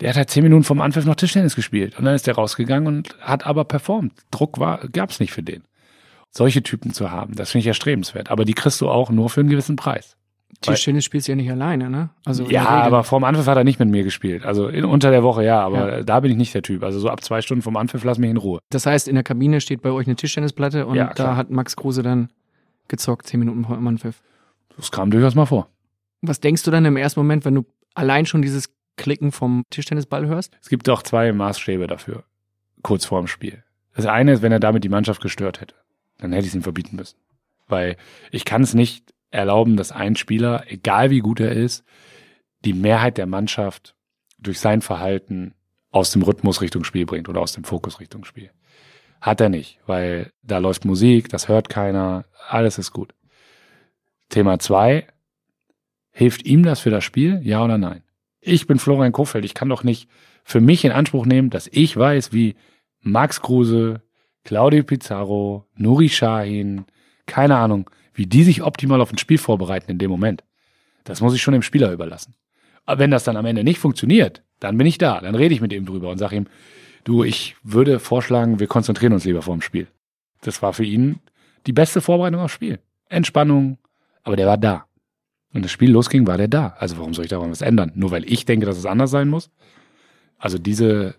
der 0.00 0.10
hat 0.10 0.16
halt 0.16 0.30
zehn 0.30 0.42
Minuten 0.42 0.64
vom 0.64 0.80
Anpfiff 0.80 1.04
noch 1.04 1.14
Tischtennis 1.14 1.56
gespielt 1.56 1.98
und 1.98 2.04
dann 2.04 2.14
ist 2.14 2.26
der 2.26 2.34
rausgegangen 2.34 2.86
und 2.86 3.18
hat 3.20 3.46
aber 3.46 3.64
performt. 3.64 4.12
Druck 4.30 4.58
war, 4.58 4.86
gab's 4.88 5.20
nicht 5.20 5.32
für 5.32 5.42
den. 5.42 5.62
Solche 6.30 6.62
Typen 6.62 6.92
zu 6.92 7.10
haben, 7.10 7.34
das 7.34 7.50
finde 7.50 7.62
ich 7.62 7.68
erstrebenswert. 7.68 8.30
Aber 8.30 8.44
die 8.44 8.52
kriegst 8.52 8.80
du 8.80 8.88
auch 8.88 9.10
nur 9.10 9.30
für 9.30 9.40
einen 9.40 9.48
gewissen 9.48 9.76
Preis. 9.76 10.16
Tischtennis 10.60 11.04
spielst 11.04 11.28
du 11.28 11.32
ja 11.32 11.36
nicht 11.36 11.50
alleine, 11.50 11.90
ne? 11.90 12.10
Also 12.24 12.44
ja, 12.48 12.66
aber 12.66 13.04
vorm 13.04 13.24
Anpfiff 13.24 13.46
hat 13.46 13.56
er 13.56 13.64
nicht 13.64 13.78
mit 13.78 13.88
mir 13.88 14.04
gespielt. 14.04 14.44
Also 14.44 14.68
in, 14.68 14.84
unter 14.84 15.10
der 15.10 15.22
Woche 15.22 15.44
ja, 15.44 15.60
aber 15.60 16.02
da 16.02 16.20
bin 16.20 16.30
ich 16.30 16.36
nicht 16.36 16.54
der 16.54 16.62
Typ. 16.62 16.82
Also 16.82 16.98
so 16.98 17.08
ab 17.08 17.22
zwei 17.22 17.42
Stunden 17.42 17.62
vom 17.62 17.76
Anpfiff 17.76 18.04
lass 18.04 18.18
mich 18.18 18.30
in 18.30 18.36
Ruhe. 18.36 18.60
Das 18.70 18.86
heißt, 18.86 19.08
in 19.08 19.14
der 19.14 19.24
Kabine 19.24 19.60
steht 19.60 19.82
bei 19.82 19.90
euch 19.90 20.06
eine 20.06 20.16
Tischtennisplatte 20.16 20.86
und 20.86 20.96
Ja, 20.96 21.12
da 21.14 21.36
hat 21.36 21.50
Max 21.50 21.76
Kruse 21.76 22.02
dann 22.02 22.30
gezockt, 22.88 23.26
zehn 23.26 23.40
Minuten 23.40 23.64
vor 23.64 23.76
dem 23.76 23.86
Anpfiff. 23.86 24.22
Das 24.76 24.90
kam 24.90 25.10
durchaus 25.10 25.34
mal 25.34 25.46
vor. 25.46 25.68
Was 26.22 26.40
denkst 26.40 26.62
du 26.62 26.70
dann 26.70 26.84
im 26.84 26.96
ersten 26.96 27.20
Moment, 27.20 27.44
wenn 27.44 27.54
du 27.54 27.66
allein 27.94 28.26
schon 28.26 28.42
dieses 28.42 28.70
Klicken 28.96 29.32
vom 29.32 29.62
Tischtennisball 29.70 30.26
hörst? 30.26 30.56
Es 30.62 30.68
gibt 30.68 30.88
auch 30.88 31.02
zwei 31.02 31.32
Maßstäbe 31.32 31.86
dafür, 31.86 32.24
kurz 32.82 33.04
vorm 33.04 33.26
Spiel. 33.26 33.62
Das 33.94 34.06
eine 34.06 34.32
ist, 34.32 34.42
wenn 34.42 34.52
er 34.52 34.60
damit 34.60 34.84
die 34.84 34.88
Mannschaft 34.88 35.20
gestört 35.22 35.60
hätte. 35.60 35.74
Dann 36.18 36.32
hätte 36.32 36.42
ich 36.42 36.48
es 36.48 36.54
ihm 36.54 36.62
verbieten 36.62 36.96
müssen. 36.96 37.16
Weil 37.68 37.96
ich 38.30 38.44
kann 38.44 38.62
es 38.62 38.74
nicht 38.74 39.12
erlauben, 39.30 39.76
dass 39.76 39.92
ein 39.92 40.16
Spieler, 40.16 40.64
egal 40.68 41.10
wie 41.10 41.20
gut 41.20 41.40
er 41.40 41.52
ist, 41.52 41.84
die 42.64 42.72
Mehrheit 42.72 43.18
der 43.18 43.26
Mannschaft 43.26 43.94
durch 44.38 44.60
sein 44.60 44.82
Verhalten 44.82 45.54
aus 45.90 46.10
dem 46.10 46.22
Rhythmus 46.22 46.60
Richtung 46.60 46.84
Spiel 46.84 47.06
bringt 47.06 47.28
oder 47.28 47.40
aus 47.40 47.52
dem 47.52 47.64
Fokus 47.64 48.00
Richtung 48.00 48.24
Spiel. 48.24 48.50
Hat 49.20 49.40
er 49.40 49.48
nicht, 49.48 49.80
weil 49.86 50.32
da 50.42 50.58
läuft 50.58 50.84
Musik, 50.84 51.28
das 51.28 51.48
hört 51.48 51.68
keiner, 51.68 52.26
alles 52.48 52.78
ist 52.78 52.92
gut. 52.92 53.14
Thema 54.28 54.58
zwei, 54.58 55.06
hilft 56.10 56.44
ihm 56.46 56.62
das 56.62 56.80
für 56.80 56.90
das 56.90 57.04
Spiel, 57.04 57.40
ja 57.42 57.64
oder 57.64 57.78
nein? 57.78 58.02
Ich 58.40 58.66
bin 58.66 58.78
Florian 58.78 59.12
Kofeld, 59.12 59.44
ich 59.44 59.54
kann 59.54 59.68
doch 59.68 59.84
nicht 59.84 60.08
für 60.44 60.60
mich 60.60 60.84
in 60.84 60.92
Anspruch 60.92 61.26
nehmen, 61.26 61.50
dass 61.50 61.68
ich 61.72 61.96
weiß, 61.96 62.32
wie 62.32 62.56
Max 63.00 63.40
Kruse, 63.40 64.02
Claudio 64.44 64.84
Pizarro, 64.84 65.66
Nuri 65.74 66.08
Sahin, 66.08 66.84
keine 67.26 67.56
Ahnung, 67.56 67.90
wie 68.16 68.26
die 68.26 68.42
sich 68.42 68.62
optimal 68.62 69.00
auf 69.00 69.12
ein 69.12 69.18
Spiel 69.18 69.38
vorbereiten 69.38 69.90
in 69.90 69.98
dem 69.98 70.10
Moment. 70.10 70.42
Das 71.04 71.20
muss 71.20 71.34
ich 71.34 71.42
schon 71.42 71.52
dem 71.52 71.62
Spieler 71.62 71.92
überlassen. 71.92 72.34
Aber 72.84 72.98
wenn 72.98 73.10
das 73.10 73.24
dann 73.24 73.36
am 73.36 73.46
Ende 73.46 73.62
nicht 73.62 73.78
funktioniert, 73.78 74.42
dann 74.58 74.78
bin 74.78 74.86
ich 74.86 74.98
da, 74.98 75.20
dann 75.20 75.34
rede 75.34 75.54
ich 75.54 75.60
mit 75.60 75.72
ihm 75.72 75.86
drüber 75.86 76.10
und 76.10 76.18
sage 76.18 76.36
ihm, 76.36 76.46
du, 77.04 77.22
ich 77.22 77.56
würde 77.62 78.00
vorschlagen, 78.00 78.58
wir 78.58 78.66
konzentrieren 78.66 79.12
uns 79.12 79.24
lieber 79.24 79.42
vor 79.42 79.54
dem 79.54 79.60
Spiel. 79.60 79.86
Das 80.40 80.62
war 80.62 80.72
für 80.72 80.84
ihn 80.84 81.20
die 81.66 81.72
beste 81.72 82.00
Vorbereitung 82.00 82.40
aufs 82.40 82.54
Spiel. 82.54 82.78
Entspannung, 83.08 83.78
aber 84.22 84.36
der 84.36 84.46
war 84.46 84.58
da. 84.58 84.86
Und 85.52 85.64
das 85.64 85.72
Spiel 85.72 85.90
losging, 85.90 86.26
war 86.26 86.38
der 86.38 86.48
da. 86.48 86.76
Also 86.78 86.98
warum 86.98 87.14
soll 87.14 87.24
ich 87.24 87.30
daran 87.30 87.50
was 87.50 87.62
ändern? 87.62 87.92
Nur 87.94 88.10
weil 88.10 88.30
ich 88.30 88.44
denke, 88.44 88.66
dass 88.66 88.76
es 88.76 88.86
anders 88.86 89.10
sein 89.10 89.28
muss? 89.28 89.50
Also 90.38 90.58
diese 90.58 91.14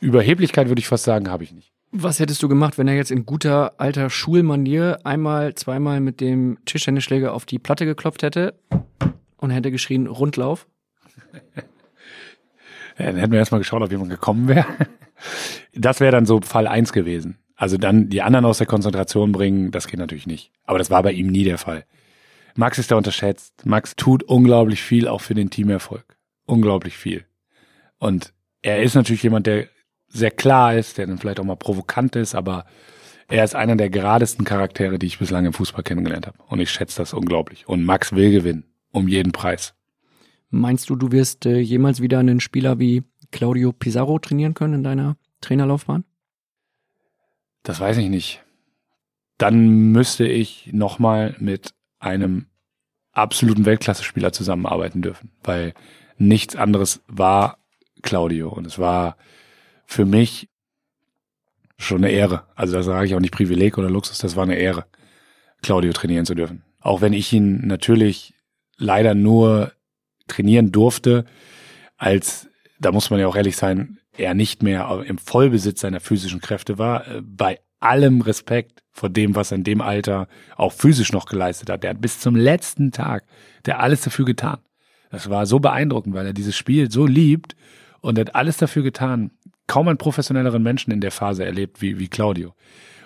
Überheblichkeit, 0.00 0.68
würde 0.68 0.80
ich 0.80 0.88
fast 0.88 1.04
sagen, 1.04 1.30
habe 1.30 1.44
ich 1.44 1.52
nicht. 1.52 1.72
Was 1.94 2.20
hättest 2.20 2.42
du 2.42 2.48
gemacht, 2.48 2.78
wenn 2.78 2.88
er 2.88 2.94
jetzt 2.94 3.10
in 3.10 3.26
guter 3.26 3.78
alter 3.78 4.08
Schulmanier 4.08 5.00
einmal, 5.04 5.54
zweimal 5.54 6.00
mit 6.00 6.22
dem 6.22 6.56
Tischtennisschläger 6.64 7.34
auf 7.34 7.44
die 7.44 7.58
Platte 7.58 7.84
geklopft 7.84 8.22
hätte 8.22 8.54
und 9.36 9.50
hätte 9.50 9.70
geschrien 9.70 10.06
Rundlauf? 10.06 10.66
Ja, 12.98 13.06
dann 13.06 13.16
hätten 13.16 13.32
wir 13.32 13.38
erstmal 13.38 13.60
geschaut, 13.60 13.80
ob 13.80 13.90
jemand 13.90 14.10
gekommen 14.10 14.48
wäre. 14.48 14.66
Das 15.74 16.00
wäre 16.00 16.12
dann 16.12 16.26
so 16.26 16.42
Fall 16.42 16.66
eins 16.66 16.92
gewesen. 16.92 17.38
Also 17.56 17.78
dann 17.78 18.10
die 18.10 18.20
anderen 18.20 18.44
aus 18.44 18.58
der 18.58 18.66
Konzentration 18.66 19.32
bringen, 19.32 19.70
das 19.70 19.86
geht 19.86 19.98
natürlich 19.98 20.26
nicht. 20.26 20.50
Aber 20.64 20.76
das 20.76 20.90
war 20.90 21.02
bei 21.02 21.12
ihm 21.12 21.28
nie 21.28 21.44
der 21.44 21.56
Fall. 21.56 21.86
Max 22.54 22.78
ist 22.78 22.90
da 22.90 22.96
unterschätzt. 22.96 23.64
Max 23.64 23.96
tut 23.96 24.24
unglaublich 24.24 24.82
viel 24.82 25.08
auch 25.08 25.22
für 25.22 25.34
den 25.34 25.48
Teamerfolg. 25.48 26.18
Unglaublich 26.44 26.98
viel. 26.98 27.24
Und 27.98 28.34
er 28.60 28.82
ist 28.82 28.94
natürlich 28.94 29.22
jemand, 29.22 29.46
der 29.46 29.68
sehr 30.12 30.30
klar 30.30 30.74
ist, 30.76 30.98
der 30.98 31.06
dann 31.06 31.18
vielleicht 31.18 31.40
auch 31.40 31.44
mal 31.44 31.56
provokant 31.56 32.16
ist, 32.16 32.34
aber 32.34 32.66
er 33.28 33.44
ist 33.44 33.54
einer 33.54 33.76
der 33.76 33.88
geradesten 33.88 34.44
Charaktere, 34.44 34.98
die 34.98 35.06
ich 35.06 35.18
bislang 35.18 35.46
im 35.46 35.52
Fußball 35.52 35.82
kennengelernt 35.82 36.26
habe. 36.26 36.38
Und 36.48 36.60
ich 36.60 36.70
schätze 36.70 36.98
das 36.98 37.14
unglaublich. 37.14 37.66
Und 37.66 37.84
Max 37.84 38.12
will 38.12 38.30
gewinnen. 38.30 38.64
Um 38.90 39.08
jeden 39.08 39.32
Preis. 39.32 39.74
Meinst 40.50 40.90
du, 40.90 40.96
du 40.96 41.12
wirst 41.12 41.46
äh, 41.46 41.58
jemals 41.58 42.02
wieder 42.02 42.18
einen 42.18 42.40
Spieler 42.40 42.78
wie 42.78 43.04
Claudio 43.30 43.72
Pizarro 43.72 44.18
trainieren 44.18 44.52
können 44.52 44.74
in 44.74 44.82
deiner 44.82 45.16
Trainerlaufbahn? 45.40 46.04
Das 47.62 47.80
weiß 47.80 47.96
ich 47.96 48.10
nicht. 48.10 48.42
Dann 49.38 49.92
müsste 49.92 50.26
ich 50.26 50.68
nochmal 50.72 51.34
mit 51.38 51.72
einem 52.00 52.48
absoluten 53.12 53.64
Weltklasse-Spieler 53.64 54.32
zusammenarbeiten 54.32 55.00
dürfen, 55.00 55.30
weil 55.42 55.72
nichts 56.18 56.54
anderes 56.54 57.02
war 57.08 57.58
Claudio 58.02 58.50
und 58.50 58.66
es 58.66 58.78
war 58.78 59.16
für 59.92 60.04
mich 60.04 60.48
schon 61.78 61.98
eine 61.98 62.12
Ehre. 62.12 62.44
Also 62.54 62.74
da 62.74 62.82
sage 62.82 63.06
ich 63.06 63.14
auch 63.14 63.20
nicht 63.20 63.34
Privileg 63.34 63.78
oder 63.78 63.90
Luxus, 63.90 64.18
das 64.18 64.36
war 64.36 64.44
eine 64.44 64.56
Ehre, 64.56 64.86
Claudio 65.62 65.92
trainieren 65.92 66.26
zu 66.26 66.34
dürfen. 66.34 66.62
Auch 66.80 67.00
wenn 67.00 67.12
ich 67.12 67.32
ihn 67.32 67.66
natürlich 67.66 68.34
leider 68.76 69.14
nur 69.14 69.72
trainieren 70.28 70.72
durfte, 70.72 71.24
als, 71.96 72.48
da 72.80 72.92
muss 72.92 73.10
man 73.10 73.20
ja 73.20 73.26
auch 73.26 73.36
ehrlich 73.36 73.56
sein, 73.56 73.98
er 74.16 74.34
nicht 74.34 74.62
mehr 74.62 75.04
im 75.06 75.18
Vollbesitz 75.18 75.80
seiner 75.80 76.00
physischen 76.00 76.40
Kräfte 76.40 76.78
war, 76.78 77.06
äh, 77.06 77.22
bei 77.22 77.60
allem 77.80 78.20
Respekt 78.20 78.82
vor 78.90 79.08
dem, 79.08 79.34
was 79.34 79.52
er 79.52 79.58
in 79.58 79.64
dem 79.64 79.80
Alter 79.80 80.28
auch 80.56 80.72
physisch 80.72 81.12
noch 81.12 81.26
geleistet 81.26 81.70
hat. 81.70 81.82
Der 81.82 81.90
hat 81.90 82.00
bis 82.00 82.20
zum 82.20 82.36
letzten 82.36 82.92
Tag 82.92 83.24
der 83.64 83.80
alles 83.80 84.02
dafür 84.02 84.24
getan. 84.24 84.58
Das 85.10 85.30
war 85.30 85.46
so 85.46 85.60
beeindruckend, 85.60 86.14
weil 86.14 86.26
er 86.26 86.32
dieses 86.32 86.56
Spiel 86.56 86.90
so 86.90 87.06
liebt 87.06 87.56
und 88.00 88.18
hat 88.18 88.34
alles 88.34 88.58
dafür 88.58 88.82
getan. 88.82 89.30
Kaum 89.72 89.88
einen 89.88 89.96
professionelleren 89.96 90.62
Menschen 90.62 90.90
in 90.90 91.00
der 91.00 91.10
Phase 91.10 91.46
erlebt 91.46 91.80
wie, 91.80 91.98
wie 91.98 92.08
Claudio. 92.08 92.52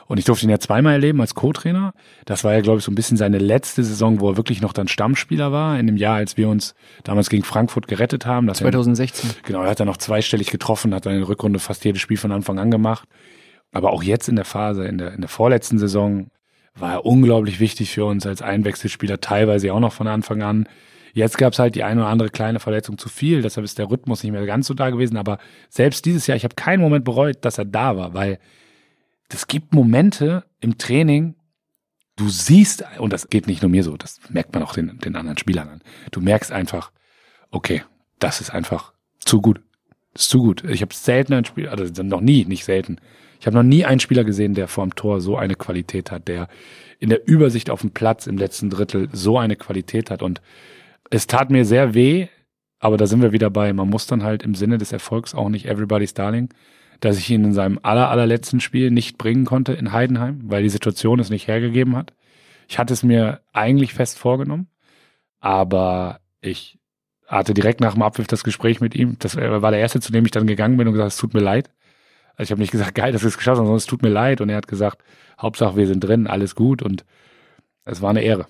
Und 0.08 0.18
ich 0.18 0.24
durfte 0.24 0.46
ihn 0.46 0.50
ja 0.50 0.58
zweimal 0.58 0.94
erleben 0.94 1.20
als 1.20 1.36
Co-Trainer. 1.36 1.94
Das 2.24 2.42
war 2.42 2.54
ja, 2.54 2.60
glaube 2.60 2.78
ich, 2.78 2.84
so 2.84 2.90
ein 2.90 2.96
bisschen 2.96 3.16
seine 3.16 3.38
letzte 3.38 3.84
Saison, 3.84 4.18
wo 4.18 4.30
er 4.30 4.36
wirklich 4.36 4.60
noch 4.60 4.72
dann 4.72 4.88
Stammspieler 4.88 5.52
war, 5.52 5.78
in 5.78 5.86
dem 5.86 5.96
Jahr, 5.96 6.16
als 6.16 6.36
wir 6.36 6.48
uns 6.48 6.74
damals 7.04 7.30
gegen 7.30 7.44
Frankfurt 7.44 7.86
gerettet 7.86 8.26
haben. 8.26 8.52
2016. 8.52 9.30
Er, 9.30 9.34
genau, 9.44 9.62
er 9.62 9.70
hat 9.70 9.78
dann 9.78 9.86
noch 9.86 9.96
zweistellig 9.96 10.50
getroffen, 10.50 10.92
hat 10.92 11.06
dann 11.06 11.12
in 11.12 11.20
der 11.20 11.28
Rückrunde 11.28 11.60
fast 11.60 11.84
jedes 11.84 12.02
Spiel 12.02 12.16
von 12.16 12.32
Anfang 12.32 12.58
an 12.58 12.72
gemacht. 12.72 13.08
Aber 13.70 13.92
auch 13.92 14.02
jetzt 14.02 14.28
in 14.28 14.34
der 14.34 14.44
Phase, 14.44 14.86
in 14.86 14.98
der, 14.98 15.12
in 15.12 15.20
der 15.20 15.30
vorletzten 15.30 15.78
Saison, 15.78 16.32
war 16.74 16.94
er 16.94 17.06
unglaublich 17.06 17.60
wichtig 17.60 17.92
für 17.92 18.06
uns 18.06 18.26
als 18.26 18.42
Einwechselspieler, 18.42 19.20
teilweise 19.20 19.72
auch 19.72 19.78
noch 19.78 19.92
von 19.92 20.08
Anfang 20.08 20.42
an. 20.42 20.68
Jetzt 21.16 21.38
gab 21.38 21.54
es 21.54 21.58
halt 21.58 21.74
die 21.74 21.82
eine 21.82 22.02
oder 22.02 22.10
andere 22.10 22.28
kleine 22.28 22.60
Verletzung 22.60 22.98
zu 22.98 23.08
viel, 23.08 23.40
deshalb 23.40 23.64
ist 23.64 23.78
der 23.78 23.90
Rhythmus 23.90 24.22
nicht 24.22 24.32
mehr 24.32 24.44
ganz 24.44 24.66
so 24.66 24.74
da 24.74 24.90
gewesen. 24.90 25.16
Aber 25.16 25.38
selbst 25.70 26.04
dieses 26.04 26.26
Jahr, 26.26 26.36
ich 26.36 26.44
habe 26.44 26.56
keinen 26.56 26.82
Moment 26.82 27.06
bereut, 27.06 27.38
dass 27.40 27.56
er 27.56 27.64
da 27.64 27.96
war, 27.96 28.12
weil 28.12 28.38
das 29.30 29.46
gibt 29.46 29.72
Momente 29.72 30.44
im 30.60 30.76
Training, 30.76 31.34
du 32.16 32.28
siehst, 32.28 32.84
und 32.98 33.14
das 33.14 33.30
geht 33.30 33.46
nicht 33.46 33.62
nur 33.62 33.70
mir 33.70 33.82
so, 33.82 33.96
das 33.96 34.20
merkt 34.28 34.52
man 34.52 34.62
auch 34.62 34.74
den, 34.74 34.98
den 34.98 35.16
anderen 35.16 35.38
Spielern 35.38 35.70
an. 35.70 35.80
Du 36.10 36.20
merkst 36.20 36.52
einfach, 36.52 36.92
okay, 37.50 37.82
das 38.18 38.42
ist 38.42 38.50
einfach 38.50 38.92
zu 39.18 39.40
gut. 39.40 39.62
Das 40.12 40.24
ist 40.24 40.28
zu 40.28 40.42
gut. 40.42 40.64
Ich 40.64 40.82
habe 40.82 40.92
selten 40.92 41.32
ein 41.32 41.46
Spiel, 41.46 41.66
also 41.70 42.02
noch 42.02 42.20
nie, 42.20 42.44
nicht 42.44 42.66
selten. 42.66 42.98
Ich 43.40 43.46
habe 43.46 43.56
noch 43.56 43.62
nie 43.62 43.86
einen 43.86 44.00
Spieler 44.00 44.24
gesehen, 44.24 44.52
der 44.52 44.68
vorm 44.68 44.94
Tor 44.94 45.22
so 45.22 45.38
eine 45.38 45.54
Qualität 45.54 46.10
hat, 46.10 46.28
der 46.28 46.48
in 46.98 47.08
der 47.08 47.26
Übersicht 47.26 47.70
auf 47.70 47.80
dem 47.80 47.92
Platz 47.92 48.26
im 48.26 48.36
letzten 48.36 48.68
Drittel 48.68 49.08
so 49.12 49.38
eine 49.38 49.56
Qualität 49.56 50.10
hat. 50.10 50.20
Und 50.20 50.42
es 51.10 51.26
tat 51.26 51.50
mir 51.50 51.64
sehr 51.64 51.94
weh, 51.94 52.28
aber 52.78 52.96
da 52.96 53.06
sind 53.06 53.22
wir 53.22 53.32
wieder 53.32 53.50
bei, 53.50 53.72
man 53.72 53.88
muss 53.88 54.06
dann 54.06 54.22
halt 54.22 54.42
im 54.42 54.54
Sinne 54.54 54.78
des 54.78 54.92
Erfolgs 54.92 55.34
auch 55.34 55.48
nicht 55.48 55.66
everybody's 55.66 56.14
darling 56.14 56.50
dass 57.00 57.18
ich 57.18 57.30
ihn 57.30 57.44
in 57.44 57.52
seinem 57.52 57.78
aller, 57.82 58.10
allerletzten 58.10 58.60
Spiel 58.60 58.90
nicht 58.90 59.18
bringen 59.18 59.44
konnte 59.44 59.72
in 59.72 59.92
Heidenheim, 59.92 60.40
weil 60.44 60.62
die 60.62 60.68
Situation 60.68 61.20
es 61.20 61.30
nicht 61.30 61.48
hergegeben 61.48 61.96
hat. 61.96 62.12
Ich 62.68 62.78
hatte 62.78 62.94
es 62.94 63.02
mir 63.02 63.40
eigentlich 63.52 63.94
fest 63.94 64.18
vorgenommen, 64.18 64.68
aber 65.40 66.20
ich 66.40 66.78
hatte 67.26 67.54
direkt 67.54 67.80
nach 67.80 67.94
dem 67.94 68.02
Abpfiff 68.02 68.26
das 68.26 68.44
Gespräch 68.44 68.80
mit 68.80 68.94
ihm. 68.94 69.16
Das 69.18 69.36
war 69.36 69.70
der 69.70 69.80
erste, 69.80 70.00
zu 70.00 70.12
dem 70.12 70.24
ich 70.24 70.30
dann 70.30 70.46
gegangen 70.46 70.76
bin 70.76 70.86
und 70.86 70.94
gesagt, 70.94 71.12
es 71.12 71.18
tut 71.18 71.34
mir 71.34 71.40
leid. 71.40 71.70
Also 72.36 72.48
ich 72.48 72.50
habe 72.50 72.60
nicht 72.60 72.70
gesagt, 72.70 72.94
geil, 72.94 73.12
dass 73.12 73.22
wir 73.22 73.28
es 73.28 73.38
geschafft 73.38 73.58
haben, 73.58 73.66
sondern 73.66 73.78
es 73.78 73.86
tut 73.86 74.02
mir 74.02 74.10
leid. 74.10 74.40
Und 74.40 74.48
er 74.48 74.56
hat 74.56 74.68
gesagt, 74.68 75.02
Hauptsache 75.40 75.76
wir 75.76 75.86
sind 75.86 76.00
drin, 76.00 76.26
alles 76.26 76.54
gut. 76.54 76.82
Und 76.82 77.04
es 77.84 78.02
war 78.02 78.10
eine 78.10 78.22
Ehre. 78.22 78.46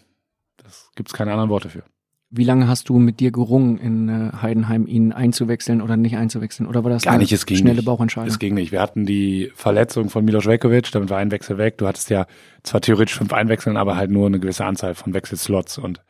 Das 0.63 0.91
gibt's 0.95 1.13
keine 1.13 1.33
anderen 1.33 1.51
Worte 1.51 1.69
für. 1.69 1.85
Wie 2.31 2.45
lange 2.45 2.67
hast 2.67 2.89
du 2.89 2.99
mit 2.99 3.21
dir 3.21 3.31
gerungen, 3.31 3.79
in 3.79 4.09
äh, 4.09 4.33
Heidenheim 4.43 4.87
ihn 4.87 5.13
einzuwechseln 5.13 5.81
oder 5.81 5.97
nicht 5.97 6.17
einzuwechseln? 6.17 6.69
Oder 6.69 6.83
war 6.83 6.91
das 6.91 7.03
Gar 7.03 7.19
nicht, 7.19 7.33
es 7.33 7.47
ging 7.47 7.59
schnelle 7.59 7.77
nicht. 7.77 7.85
Bauchentscheidung? 7.85 8.29
Es 8.29 8.41
ging 8.41 8.55
nicht. 8.55 8.73
Wir 8.73 8.81
hatten 8.81 9.07
die 9.07 9.53
Verletzung 9.55 10.11
von 10.11 10.25
Milos 10.25 10.47
Vekovic, 10.47 10.91
damit 10.91 11.09
war 11.09 11.19
ein 11.19 11.31
Wechsel 11.31 11.57
weg. 11.57 11.79
Du 11.79 11.87
hattest 11.87 12.11
ja 12.11 12.27
zwar 12.65 12.81
theoretisch 12.81 13.17
fünf 13.17 13.33
Einwechseln, 13.33 13.77
aber 13.77 13.97
halt 13.97 14.11
nur 14.11 14.27
eine 14.27 14.41
gewisse 14.41 14.65
Anzahl 14.65 14.95
von 14.95 15.15
Wechselslots. 15.15 15.79
Und 15.79 16.01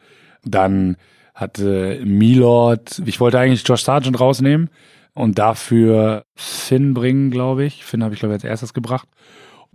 dann 0.43 0.97
hatte 1.34 2.01
Milord, 2.05 3.02
ich 3.05 3.20
wollte 3.20 3.38
eigentlich 3.38 3.68
Josh 3.68 3.82
Sargent 3.82 4.18
rausnehmen 4.18 4.70
und 5.12 5.38
dafür 5.38 6.24
Finn 6.34 6.94
bringen, 6.94 7.30
glaube 7.30 7.64
ich. 7.64 7.84
Finn 7.84 8.02
habe 8.02 8.14
ich, 8.14 8.20
glaube 8.20 8.34
ich, 8.34 8.36
als 8.36 8.44
erstes 8.44 8.72
gebracht. 8.72 9.06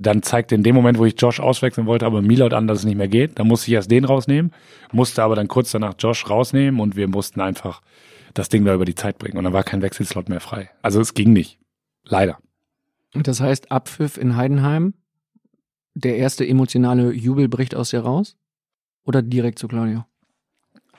Dann 0.01 0.23
zeigte 0.23 0.55
in 0.55 0.63
dem 0.63 0.75
Moment, 0.75 0.97
wo 0.97 1.05
ich 1.05 1.19
Josh 1.19 1.39
auswechseln 1.39 1.87
wollte, 1.87 2.05
aber 2.05 2.21
Milot 2.21 2.53
an, 2.53 2.67
dass 2.67 2.79
es 2.79 2.85
nicht 2.85 2.97
mehr 2.97 3.07
geht. 3.07 3.39
Dann 3.39 3.47
musste 3.47 3.69
ich 3.69 3.75
erst 3.75 3.91
den 3.91 4.05
rausnehmen, 4.05 4.51
musste 4.91 5.23
aber 5.23 5.35
dann 5.35 5.47
kurz 5.47 5.71
danach 5.71 5.93
Josh 5.97 6.29
rausnehmen 6.29 6.79
und 6.79 6.95
wir 6.95 7.07
mussten 7.07 7.41
einfach 7.41 7.81
das 8.33 8.49
Ding 8.49 8.65
da 8.65 8.73
über 8.73 8.85
die 8.85 8.95
Zeit 8.95 9.17
bringen. 9.17 9.37
Und 9.37 9.43
dann 9.43 9.53
war 9.53 9.63
kein 9.63 9.81
Wechselslot 9.81 10.29
mehr 10.29 10.39
frei. 10.39 10.69
Also 10.81 11.01
es 11.01 11.13
ging 11.13 11.33
nicht. 11.33 11.59
Leider. 12.03 12.39
Und 13.13 13.27
das 13.27 13.41
heißt, 13.41 13.71
Abpfiff 13.71 14.17
in 14.17 14.35
Heidenheim, 14.35 14.93
der 15.93 16.17
erste 16.17 16.47
emotionale 16.47 17.11
Jubel 17.11 17.47
bricht 17.49 17.75
aus 17.75 17.89
dir 17.89 17.99
raus? 17.99 18.37
Oder 19.03 19.21
direkt 19.21 19.59
zu 19.59 19.67
Claudio? 19.67 20.05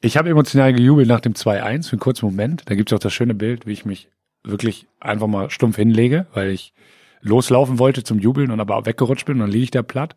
Ich 0.01 0.17
habe 0.17 0.29
emotional 0.29 0.73
gejubelt 0.73 1.09
nach 1.09 1.21
dem 1.21 1.35
2-1 1.35 1.89
für 1.89 1.93
einen 1.93 2.01
kurzen 2.01 2.27
Moment. 2.27 2.63
Da 2.67 2.75
gibt 2.75 2.91
es 2.91 2.97
auch 2.97 3.01
das 3.01 3.13
schöne 3.13 3.35
Bild, 3.35 3.67
wie 3.67 3.73
ich 3.73 3.85
mich 3.85 4.09
wirklich 4.43 4.87
einfach 4.99 5.29
mal 5.29 5.51
stumpf 5.51 5.77
hinlege, 5.77 6.27
weil 6.35 6.51
ich 6.51 6.75
loslaufen 7.23 7.79
wollte 7.79 8.05
zum 8.05 8.19
Jubeln 8.19 8.51
und 8.51 8.61
aber 8.61 8.85
weggerutscht 8.85 9.27
bin 9.27 9.37
und 9.37 9.41
dann 9.41 9.51
liege 9.51 9.65
ich 9.65 9.71
da 9.71 9.83
platt. 9.83 10.17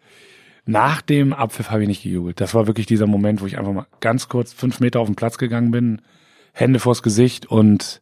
Nach 0.65 1.01
dem 1.01 1.31
Abpfiff 1.31 1.69
habe 1.69 1.83
ich 1.83 1.87
nicht 1.87 2.03
gejubelt. 2.03 2.41
Das 2.41 2.55
war 2.55 2.65
wirklich 2.65 2.87
dieser 2.87 3.05
Moment, 3.05 3.41
wo 3.41 3.45
ich 3.45 3.57
einfach 3.57 3.71
mal 3.71 3.85
ganz 3.99 4.27
kurz 4.27 4.51
fünf 4.51 4.79
Meter 4.79 4.99
auf 4.99 5.07
den 5.07 5.15
Platz 5.15 5.37
gegangen 5.37 5.71
bin, 5.71 6.01
Hände 6.53 6.79
vors 6.79 7.03
Gesicht 7.03 7.45
und 7.45 8.01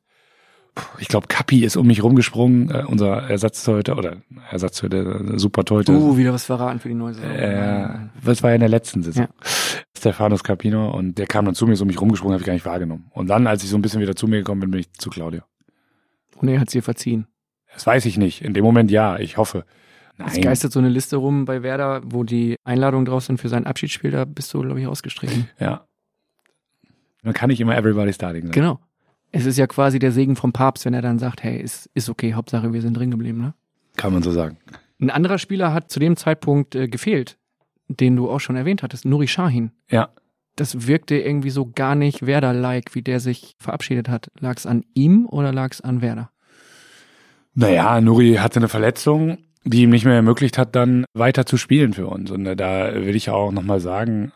ich 0.97 1.07
glaube, 1.07 1.27
Kapi 1.27 1.63
ist 1.63 1.77
um 1.77 1.85
mich 1.85 2.01
rumgesprungen, 2.01 2.71
äh, 2.71 2.83
unser 2.87 3.29
Ersatztorhüter 3.29 3.95
oder 3.97 4.17
Ersatztorhüter, 4.49 5.37
Supertorhüter. 5.37 5.93
Uh, 5.93 6.17
wieder 6.17 6.33
was 6.33 6.45
verraten 6.45 6.79
für 6.79 6.87
die 6.87 6.95
neue 6.95 7.13
Saison. 7.13 7.29
Äh, 7.29 8.09
das 8.23 8.41
war 8.41 8.49
ja 8.49 8.55
in 8.55 8.61
der 8.61 8.69
letzten 8.69 9.03
Saison. 9.03 9.25
Ja. 9.25 9.29
Stefanos 9.95 10.43
Capino 10.43 10.89
und 10.89 11.19
der 11.19 11.27
kam 11.27 11.45
dann 11.45 11.53
zu 11.53 11.67
mir, 11.67 11.75
so 11.75 11.83
um 11.83 11.87
mich 11.87 12.01
rumgesprungen, 12.01 12.33
habe 12.33 12.41
ich 12.41 12.47
gar 12.47 12.53
nicht 12.53 12.65
wahrgenommen. 12.65 13.05
Und 13.11 13.27
dann, 13.27 13.45
als 13.45 13.63
ich 13.63 13.69
so 13.69 13.77
ein 13.77 13.83
bisschen 13.83 14.01
wieder 14.01 14.15
zu 14.15 14.27
mir 14.27 14.37
gekommen 14.37 14.61
bin, 14.61 14.71
bin 14.71 14.79
ich 14.79 14.91
zu 14.93 15.09
Claudio. 15.09 15.41
Und 16.37 16.47
er 16.47 16.59
hat 16.59 16.71
sie 16.71 16.81
verziehen. 16.81 17.27
Das 17.73 17.85
weiß 17.87 18.05
ich 18.05 18.17
nicht. 18.17 18.41
In 18.41 18.53
dem 18.53 18.63
Moment 18.63 18.91
ja, 18.91 19.17
ich 19.17 19.37
hoffe. 19.37 19.65
Nein. 20.17 20.29
Es 20.31 20.41
geistert 20.41 20.71
so 20.71 20.79
eine 20.79 20.89
Liste 20.89 21.15
rum 21.15 21.45
bei 21.45 21.63
Werder, 21.63 22.01
wo 22.05 22.23
die 22.23 22.55
Einladungen 22.63 23.05
drauf 23.05 23.23
sind 23.23 23.39
für 23.39 23.49
sein 23.49 23.65
Abschiedsspiel, 23.65 24.11
da 24.11 24.25
bist 24.25 24.53
du, 24.53 24.61
glaube 24.61 24.79
ich, 24.79 24.87
ausgestrichen. 24.87 25.49
Ja. 25.59 25.87
Man 27.23 27.33
kann 27.33 27.49
nicht 27.49 27.61
immer 27.61 27.75
everybody's 27.75 28.15
starting 28.15 28.43
sein. 28.43 28.51
Genau. 28.51 28.79
Es 29.31 29.45
ist 29.45 29.57
ja 29.57 29.65
quasi 29.65 29.97
der 29.97 30.11
Segen 30.11 30.35
vom 30.35 30.53
Papst, 30.53 30.85
wenn 30.85 30.93
er 30.93 31.01
dann 31.01 31.17
sagt, 31.17 31.41
hey, 31.41 31.59
ist, 31.59 31.89
ist 31.95 32.09
okay, 32.09 32.35
Hauptsache 32.35 32.71
wir 32.73 32.81
sind 32.81 32.95
drin 32.95 33.09
geblieben, 33.09 33.41
ne? 33.41 33.53
Kann 33.95 34.13
man 34.13 34.21
so 34.21 34.31
sagen. 34.31 34.57
Ein 35.01 35.09
anderer 35.09 35.39
Spieler 35.39 35.73
hat 35.73 35.89
zu 35.89 35.99
dem 35.99 36.15
Zeitpunkt 36.15 36.75
äh, 36.75 36.87
gefehlt, 36.87 37.37
den 37.87 38.15
du 38.15 38.29
auch 38.29 38.39
schon 38.39 38.55
erwähnt 38.55 38.83
hattest, 38.83 39.05
Nuri 39.05 39.27
Shahin. 39.27 39.71
Ja. 39.89 40.09
Das 40.55 40.87
wirkte 40.87 41.15
irgendwie 41.15 41.49
so 41.49 41.71
gar 41.73 41.95
nicht 41.95 42.25
Werder-like, 42.25 42.93
wie 42.93 43.01
der 43.01 43.19
sich 43.19 43.55
verabschiedet 43.57 44.07
hat. 44.07 44.29
Lag 44.39 44.57
es 44.57 44.67
an 44.67 44.83
ihm 44.93 45.25
oder 45.25 45.51
lag 45.51 45.71
es 45.71 45.81
an 45.81 46.01
Werder? 46.01 46.29
Naja, 47.55 48.01
Nuri 48.01 48.35
hatte 48.35 48.59
eine 48.59 48.69
Verletzung, 48.69 49.37
die 49.63 49.83
ihm 49.83 49.91
nicht 49.91 50.05
mehr 50.05 50.15
ermöglicht 50.15 50.57
hat, 50.57 50.75
dann 50.75 51.05
weiter 51.13 51.45
zu 51.45 51.57
spielen 51.57 51.93
für 51.93 52.07
uns. 52.07 52.31
Und 52.31 52.45
äh, 52.45 52.55
da 52.55 52.93
will 52.95 53.15
ich 53.15 53.29
auch 53.29 53.51
nochmal 53.51 53.79
sagen, 53.79 54.31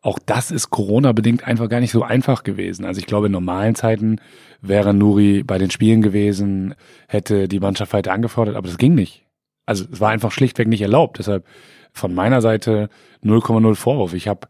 auch 0.00 0.18
das 0.18 0.50
ist 0.50 0.70
Corona-bedingt 0.70 1.46
einfach 1.46 1.68
gar 1.68 1.80
nicht 1.80 1.92
so 1.92 2.02
einfach 2.02 2.42
gewesen. 2.42 2.84
Also 2.84 2.98
ich 2.98 3.06
glaube, 3.06 3.26
in 3.26 3.32
normalen 3.32 3.74
Zeiten 3.74 4.20
wäre 4.60 4.94
Nuri 4.94 5.44
bei 5.44 5.58
den 5.58 5.70
Spielen 5.70 6.02
gewesen, 6.02 6.74
hätte 7.08 7.46
die 7.46 7.60
Mannschaft 7.60 7.92
weiter 7.92 8.12
angefordert, 8.12 8.56
aber 8.56 8.68
das 8.68 8.78
ging 8.78 8.94
nicht. 8.94 9.26
Also 9.64 9.84
es 9.92 10.00
war 10.00 10.10
einfach 10.10 10.32
schlichtweg 10.32 10.66
nicht 10.68 10.82
erlaubt. 10.82 11.18
Deshalb 11.18 11.46
von 11.92 12.14
meiner 12.14 12.40
Seite 12.40 12.88
0,0 13.22 13.74
Vorwurf. 13.76 14.14
Ich 14.14 14.26
habe, 14.26 14.48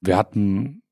wir 0.00 0.16
hatten 0.16 0.82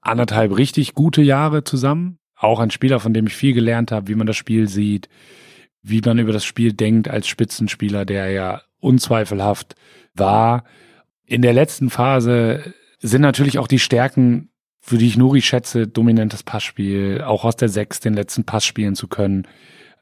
anderthalb 0.00 0.56
richtig 0.56 0.94
gute 0.94 1.22
Jahre 1.22 1.64
zusammen. 1.64 2.18
Auch 2.36 2.60
ein 2.60 2.70
Spieler, 2.70 3.00
von 3.00 3.12
dem 3.12 3.26
ich 3.26 3.34
viel 3.34 3.52
gelernt 3.52 3.92
habe, 3.92 4.08
wie 4.08 4.14
man 4.14 4.26
das 4.26 4.36
Spiel 4.36 4.68
sieht, 4.68 5.08
wie 5.84 6.00
man 6.04 6.18
über 6.18 6.32
das 6.32 6.44
Spiel 6.44 6.72
denkt 6.72 7.08
als 7.08 7.28
Spitzenspieler, 7.28 8.04
der 8.04 8.30
ja 8.30 8.62
unzweifelhaft 8.80 9.76
war. 10.14 10.64
In 11.26 11.42
der 11.42 11.52
letzten 11.52 11.90
Phase 11.90 12.74
sind 13.00 13.20
natürlich 13.20 13.58
auch 13.58 13.68
die 13.68 13.78
Stärken, 13.78 14.48
für 14.80 14.96
die 14.96 15.06
ich 15.06 15.16
Nuri 15.18 15.42
schätze, 15.42 15.86
dominantes 15.86 16.42
Passspiel, 16.42 17.22
auch 17.22 17.44
aus 17.44 17.56
der 17.56 17.68
Sechs 17.68 18.00
den 18.00 18.14
letzten 18.14 18.44
Pass 18.44 18.64
spielen 18.64 18.94
zu 18.94 19.08
können. 19.08 19.46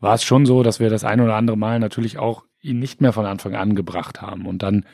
War 0.01 0.15
es 0.15 0.23
schon 0.23 0.47
so, 0.47 0.63
dass 0.63 0.79
wir 0.81 0.89
das 0.89 1.05
ein 1.05 1.21
oder 1.21 1.35
andere 1.35 1.59
Mal 1.59 1.81
natürlich 1.81 2.17
auch 2.17 2.45
ihn 2.61 2.79
nicht 2.79 3.01
mehr 3.01 3.13
von 3.13 3.27
Anfang 3.27 3.57
an 3.57 3.75
gebracht 3.75 4.23
haben. 4.23 4.47
Und 4.47 4.63
dann 4.63 4.85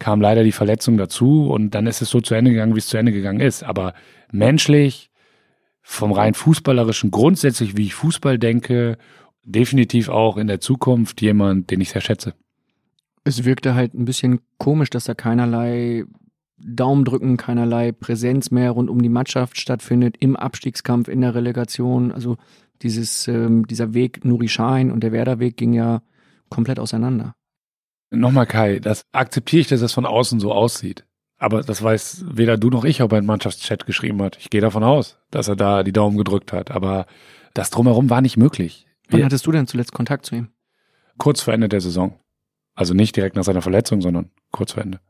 kam 0.00 0.20
leider 0.20 0.42
die 0.42 0.52
Verletzung 0.52 0.96
dazu 0.96 1.48
und 1.48 1.70
dann 1.70 1.86
ist 1.86 2.02
es 2.02 2.10
so 2.10 2.20
zu 2.20 2.34
Ende 2.34 2.50
gegangen, 2.50 2.74
wie 2.74 2.80
es 2.80 2.88
zu 2.88 2.96
Ende 2.96 3.12
gegangen 3.12 3.40
ist. 3.40 3.62
Aber 3.62 3.94
menschlich, 4.32 5.10
vom 5.82 6.12
rein 6.12 6.34
fußballerischen, 6.34 7.10
grundsätzlich, 7.12 7.76
wie 7.76 7.86
ich 7.86 7.94
Fußball 7.94 8.38
denke, 8.38 8.98
definitiv 9.44 10.08
auch 10.08 10.36
in 10.36 10.46
der 10.46 10.60
Zukunft 10.60 11.20
jemand, 11.20 11.70
den 11.70 11.80
ich 11.80 11.90
sehr 11.90 12.00
schätze. 12.00 12.34
Es 13.24 13.44
wirkte 13.44 13.74
halt 13.74 13.94
ein 13.94 14.04
bisschen 14.04 14.40
komisch, 14.58 14.90
dass 14.90 15.04
da 15.04 15.14
keinerlei 15.14 16.04
Daumendrücken, 16.58 17.36
keinerlei 17.36 17.92
Präsenz 17.92 18.50
mehr 18.50 18.70
rund 18.70 18.88
um 18.88 19.02
die 19.02 19.08
Mannschaft 19.08 19.58
stattfindet, 19.58 20.16
im 20.20 20.36
Abstiegskampf, 20.36 21.08
in 21.08 21.20
der 21.20 21.34
Relegation. 21.34 22.12
Also 22.12 22.36
dieses, 22.82 23.26
ähm, 23.28 23.66
dieser 23.66 23.94
Weg 23.94 24.24
Nuri 24.24 24.48
Schein 24.48 24.90
und 24.90 25.02
der 25.02 25.12
Werder-Weg 25.12 25.56
ging 25.56 25.72
ja 25.72 26.02
komplett 26.48 26.78
auseinander. 26.78 27.34
Nochmal 28.10 28.46
Kai, 28.46 28.78
das 28.78 29.04
akzeptiere 29.12 29.60
ich, 29.62 29.68
dass 29.68 29.80
das 29.80 29.92
von 29.92 30.06
außen 30.06 30.38
so 30.38 30.52
aussieht. 30.52 31.04
Aber 31.38 31.62
das 31.62 31.82
weiß 31.82 32.26
weder 32.28 32.56
du 32.56 32.70
noch 32.70 32.84
ich, 32.84 33.02
ob 33.02 33.12
er 33.12 33.18
einen 33.18 33.26
Mannschaftschat 33.26 33.86
geschrieben 33.86 34.22
hat. 34.22 34.36
Ich 34.38 34.50
gehe 34.50 34.60
davon 34.60 34.84
aus, 34.84 35.18
dass 35.30 35.48
er 35.48 35.56
da 35.56 35.82
die 35.82 35.92
Daumen 35.92 36.16
gedrückt 36.16 36.52
hat. 36.52 36.70
Aber 36.70 37.06
das 37.54 37.70
drumherum 37.70 38.10
war 38.10 38.20
nicht 38.20 38.36
möglich. 38.36 38.86
Wann 39.12 39.18
Wir, 39.18 39.24
hattest 39.26 39.46
du 39.46 39.52
denn 39.52 39.66
zuletzt 39.66 39.92
Kontakt 39.92 40.26
zu 40.26 40.34
ihm? 40.34 40.48
Kurz 41.18 41.42
vor 41.42 41.54
Ende 41.54 41.68
der 41.68 41.80
Saison. 41.80 42.14
Also 42.74 42.94
nicht 42.94 43.16
direkt 43.16 43.36
nach 43.36 43.44
seiner 43.44 43.62
Verletzung, 43.62 44.00
sondern 44.00 44.30
kurz 44.50 44.72
vor 44.72 44.82
Ende. 44.82 45.00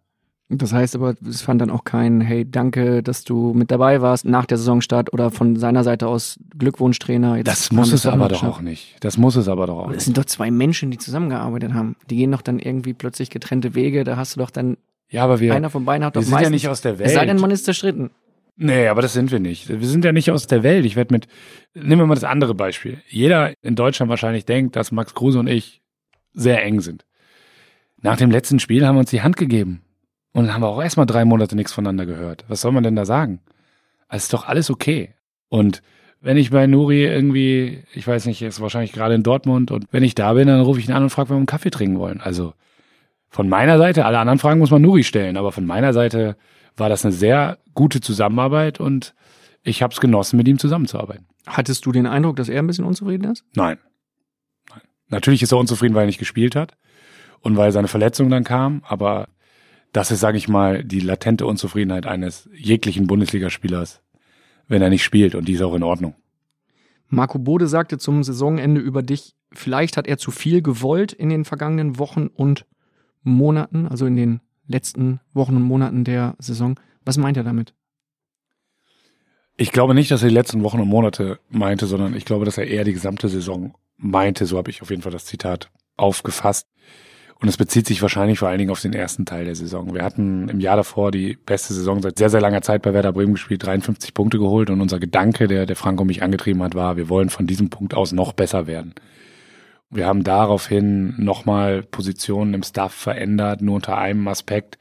Das 0.49 0.73
heißt 0.73 0.97
aber, 0.97 1.15
es 1.27 1.41
fand 1.41 1.62
dann 1.62 1.70
auch 1.70 1.85
kein, 1.85 2.20
hey, 2.20 2.49
danke, 2.49 3.03
dass 3.03 3.24
du 3.24 3.55
mit 3.55 3.70
dabei 3.70 4.03
warst 4.03 4.27
nach 4.27 4.45
der 4.45 4.59
Saisonstart 4.59 5.12
oder 5.12 5.31
von 5.31 5.57
seiner 5.57 5.83
Seite 5.83 6.09
aus 6.09 6.39
Glückwunsch 6.59 6.99
Trainer. 6.99 7.37
Jetzt 7.37 7.47
das 7.47 7.73
muss 7.73 7.91
es 7.93 8.05
aber 8.05 8.29
doch 8.29 8.43
auch 8.43 8.61
nicht. 8.61 8.97
Das 9.01 9.16
muss 9.16 9.37
es 9.37 9.49
aber 9.49 9.66
doch 9.66 9.79
auch. 9.79 9.93
Das 9.93 10.05
sind 10.05 10.19
doch 10.19 10.27
zwei 10.27 10.51
Menschen, 10.51 10.91
die 10.91 10.99
zusammengearbeitet 10.99 11.73
haben. 11.73 11.97
Die 12.11 12.16
gehen 12.16 12.33
doch 12.33 12.43
dann 12.43 12.59
irgendwie 12.59 12.93
plötzlich 12.93 13.31
getrennte 13.31 13.74
Wege. 13.74 14.05
Da 14.05 14.16
hast 14.16 14.37
du 14.37 14.41
doch 14.41 14.51
dann 14.51 14.77
ja, 15.09 15.24
aber 15.24 15.41
wir, 15.41 15.55
einer 15.55 15.70
von 15.70 15.85
beiden 15.85 16.05
hat 16.05 16.16
doch 16.16 16.23
wir 16.23 16.27
sind 16.27 16.41
ja 16.41 16.51
nicht 16.51 16.69
aus 16.69 16.81
der 16.81 16.99
Welt. 16.99 17.09
Es 17.09 17.15
sei 17.15 17.27
denn, 17.27 17.39
man 17.39 17.51
ist 17.51 17.65
zerstritten. 17.65 18.11
Nee, 18.57 18.89
aber 18.89 19.03
das 19.03 19.12
sind 19.15 19.31
wir 19.31 19.41
nicht. 19.41 19.69
Wir 19.69 19.87
sind 19.87 20.05
ja 20.05 20.12
nicht 20.12 20.31
aus 20.31 20.47
der 20.47 20.62
Welt. 20.62 20.85
Ich 20.85 20.97
werde 20.97 21.15
mit, 21.15 21.27
nehmen 21.74 22.03
wir 22.03 22.07
mal 22.07 22.15
das 22.15 22.24
andere 22.24 22.55
Beispiel. 22.55 23.03
Jeder 23.09 23.55
in 23.62 23.77
Deutschland 23.77 24.11
wahrscheinlich 24.11 24.45
denkt, 24.45 24.77
dass 24.77 24.93
Max 24.93 25.15
Kruse 25.15 25.39
und 25.39 25.47
ich 25.47 25.83
sehr 26.35 26.62
eng 26.62 26.81
sind. 26.81 27.05
Nach 28.01 28.16
dem 28.16 28.31
letzten 28.31 28.59
Spiel 28.59 28.87
haben 28.87 28.97
wir 28.97 29.01
uns 29.01 29.11
die 29.11 29.23
Hand 29.23 29.37
gegeben. 29.37 29.83
Und 30.33 30.47
dann 30.47 30.55
haben 30.55 30.62
wir 30.62 30.69
auch 30.69 30.83
erstmal 30.83 31.07
drei 31.07 31.24
Monate 31.24 31.57
nichts 31.57 31.73
voneinander 31.73 32.07
gehört. 32.07 32.45
Was 32.49 32.61
soll 32.61 32.73
man 32.73 32.83
denn 32.83 32.97
da 32.97 33.05
sagen? 33.05 33.41
Also 34.09 34.24
ist 34.24 34.33
doch 34.33 34.47
alles 34.47 34.70
okay. 34.70 35.15
Und 35.49 35.83
wenn 36.20 36.37
ich 36.37 36.51
bei 36.51 36.66
Nuri 36.66 37.05
irgendwie, 37.05 37.83
ich 37.95 38.07
weiß 38.07 38.27
nicht, 38.27 38.43
ist 38.43 38.61
wahrscheinlich 38.61 38.93
gerade 38.93 39.15
in 39.15 39.23
Dortmund 39.23 39.70
und 39.70 39.87
wenn 39.91 40.05
ich 40.05 40.15
da 40.15 40.33
bin, 40.35 40.47
dann 40.49 40.61
rufe 40.61 40.79
ich 40.81 40.89
ihn 40.89 40.95
an 40.95 41.03
und 41.03 41.11
frage, 41.11 41.31
wenn 41.31 41.37
wir 41.37 41.41
einen 41.41 41.47
Kaffee 41.47 41.70
trinken 41.70 41.99
wollen. 41.99 42.20
Also 42.20 42.55
von 43.29 43.49
meiner 43.49 43.79
Seite, 43.79 44.05
alle 44.05 44.19
anderen 44.19 44.39
Fragen 44.39 44.61
muss 44.61 44.70
man 44.70 44.83
Nuri 44.83 45.05
stellen, 45.05 45.37
aber 45.37 45.53
von 45.53 45.66
meiner 45.66 45.93
Seite 45.93 46.37
war 46.77 46.89
das 46.89 47.05
eine 47.05 47.12
sehr 47.12 47.59
gute 47.74 48.01
Zusammenarbeit 48.01 48.81
und 48.81 49.15
ich 49.62 49.82
habe 49.82 49.93
es 49.93 50.01
genossen, 50.01 50.36
mit 50.36 50.49
ihm 50.49 50.59
zusammenzuarbeiten. 50.59 51.27
Hattest 51.47 51.86
du 51.86 51.93
den 51.93 52.07
Eindruck, 52.07 52.36
dass 52.36 52.49
er 52.49 52.61
ein 52.61 52.66
bisschen 52.66 52.85
unzufrieden 52.85 53.31
ist? 53.31 53.44
Nein. 53.55 53.78
Nein. 54.70 54.81
Natürlich 55.09 55.43
ist 55.43 55.53
er 55.53 55.59
unzufrieden, 55.59 55.94
weil 55.94 56.05
er 56.05 56.07
nicht 56.07 56.19
gespielt 56.19 56.57
hat 56.57 56.77
und 57.40 57.57
weil 57.57 57.73
seine 57.73 57.89
Verletzung 57.89 58.31
dann 58.31 58.44
kam, 58.44 58.82
aber 58.86 59.28
das 59.93 60.11
ist, 60.11 60.20
sage 60.20 60.39
ich 60.39 60.49
mal, 60.49 60.85
die 60.85 61.01
latente 61.01 61.47
Unzufriedenheit 61.47 62.07
eines 62.07 62.49
jeglichen 62.55 63.07
Bundesligaspielers, 63.07 64.03
wenn 64.66 64.82
er 64.82 64.90
nicht 64.90 65.05
spielt 65.05 65.35
und 65.35 65.47
die 65.47 65.53
ist 65.53 65.62
auch 65.62 65.74
in 65.74 65.82
Ordnung. 65.82 66.15
Marco 67.09 67.39
Bode 67.39 67.66
sagte 67.66 67.99
zum 67.99 68.23
Saisonende 68.24 68.81
über 68.81 69.03
dich, 69.03 69.35
vielleicht 69.53 69.99
hat 69.99 70.07
er 70.07 70.16
zu 70.16 70.31
viel 70.31 70.62
gewollt 70.62 71.12
in 71.12 71.28
den 71.28 71.44
vergangenen 71.44 71.99
Wochen 71.99 72.28
und 72.28 72.65
Monaten, 73.23 73.86
also 73.86 74.07
in 74.07 74.16
den 74.16 74.40
letzten 74.66 75.20
Wochen 75.32 75.56
und 75.56 75.62
Monaten 75.62 76.05
der 76.05 76.34
Saison. 76.39 76.78
Was 77.05 77.16
meint 77.16 77.36
er 77.36 77.44
damit? 77.44 77.74
Ich 79.56 79.72
glaube 79.72 79.94
nicht, 79.94 80.10
dass 80.10 80.22
er 80.22 80.28
die 80.28 80.34
letzten 80.34 80.62
Wochen 80.62 80.80
und 80.80 80.89
Monate 80.89 81.39
meinte, 81.51 81.86
sondern 81.86 82.16
ich 82.16 82.24
glaube, 82.24 82.44
dass 82.44 82.59
er 82.59 82.66
eher 82.66 82.84
die 82.84 82.94
gesamte 82.94 83.28
Saison 83.28 83.74
meinte. 83.97 84.47
So 84.47 84.56
habe 84.56 84.70
ich 84.70 84.82
auf 84.82 84.90
jeden 84.90 85.02
Fall 85.02 85.12
das 85.12 85.26
Zitat 85.26 85.70
aufgefasst. 85.97 86.66
Und 87.43 87.48
es 87.48 87.56
bezieht 87.56 87.86
sich 87.86 88.01
wahrscheinlich 88.01 88.39
vor 88.39 88.48
allen 88.48 88.59
Dingen 88.59 88.70
auf 88.70 88.80
den 88.80 88.93
ersten 88.93 89.26
Teil 89.26 89.44
der 89.44 89.56
Saison. 89.56 89.93
Wir 89.94 90.05
hatten 90.05 90.48
im 90.48 90.60
Jahr 90.60 90.76
davor 90.76 91.10
die 91.10 91.36
beste 91.44 91.74
Saison 91.74 92.01
seit 92.01 92.16
sehr, 92.16 92.30
sehr 92.30 92.40
langer 92.40 92.62
Zeit 92.62 92.82
bei 92.82 92.94
Werder 92.94 93.12
Bremen 93.12 93.34
gespielt, 93.34 93.66
53 93.66 94.14
Punkte 94.14 94.39
geholt 94.39 94.70
und 94.70 94.80
unser 94.80 95.01
Gedanke, 95.01 95.48
der 95.48 95.66
der 95.66 95.74
Franco 95.74 96.05
mich 96.05 96.22
angetrieben 96.22 96.62
hat, 96.62 96.76
war, 96.76 96.97
wir 96.97 97.09
wollen 97.09 97.30
von 97.30 97.48
diesem 97.48 97.68
Punkt 97.68 97.94
aus 97.94 98.12
noch 98.12 98.32
besser 98.32 98.68
werden. 98.68 98.94
Wir 99.93 100.06
haben 100.06 100.24
daraufhin 100.24 101.14
nochmal 101.19 101.82
Positionen 101.82 102.55
im 102.55 102.62
Staff 102.62 102.93
verändert, 102.94 103.60
nur 103.60 103.77
unter 103.77 103.98
einem 103.98 104.27
Aspekt, 104.27 104.78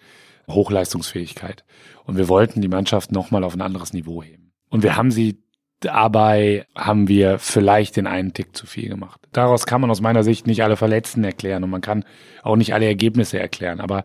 Hochleistungsfähigkeit. 0.50 1.64
Und 2.06 2.18
wir 2.18 2.30
wollten 2.30 2.62
die 2.62 2.68
Mannschaft 2.68 3.12
nochmal 3.12 3.44
auf 3.44 3.54
ein 3.54 3.62
anderes 3.62 3.94
Niveau 3.94 4.24
heben. 4.24 4.54
Und 4.70 4.84
wir 4.84 4.96
haben 4.96 5.12
sie 5.12 5.44
Dabei 5.82 6.68
haben 6.76 7.08
wir 7.08 7.40
vielleicht 7.40 7.98
den 7.98 8.06
einen 8.06 8.34
Tick 8.34 8.56
zu 8.56 8.68
viel 8.68 8.88
gemacht. 8.88 9.20
Daraus 9.32 9.66
kann 9.66 9.82
man 9.82 9.90
aus 9.90 10.00
meiner 10.00 10.24
Sicht 10.24 10.46
nicht 10.46 10.62
alle 10.62 10.78
Verletzten 10.78 11.24
erklären 11.24 11.64
und 11.64 11.72
man 11.72 11.82
kann 11.82 12.06
auch 12.44 12.56
nicht 12.56 12.76
alle 12.76 12.86
Ergebnisse 12.86 13.40
erklären. 13.40 13.80
Aber 13.80 14.04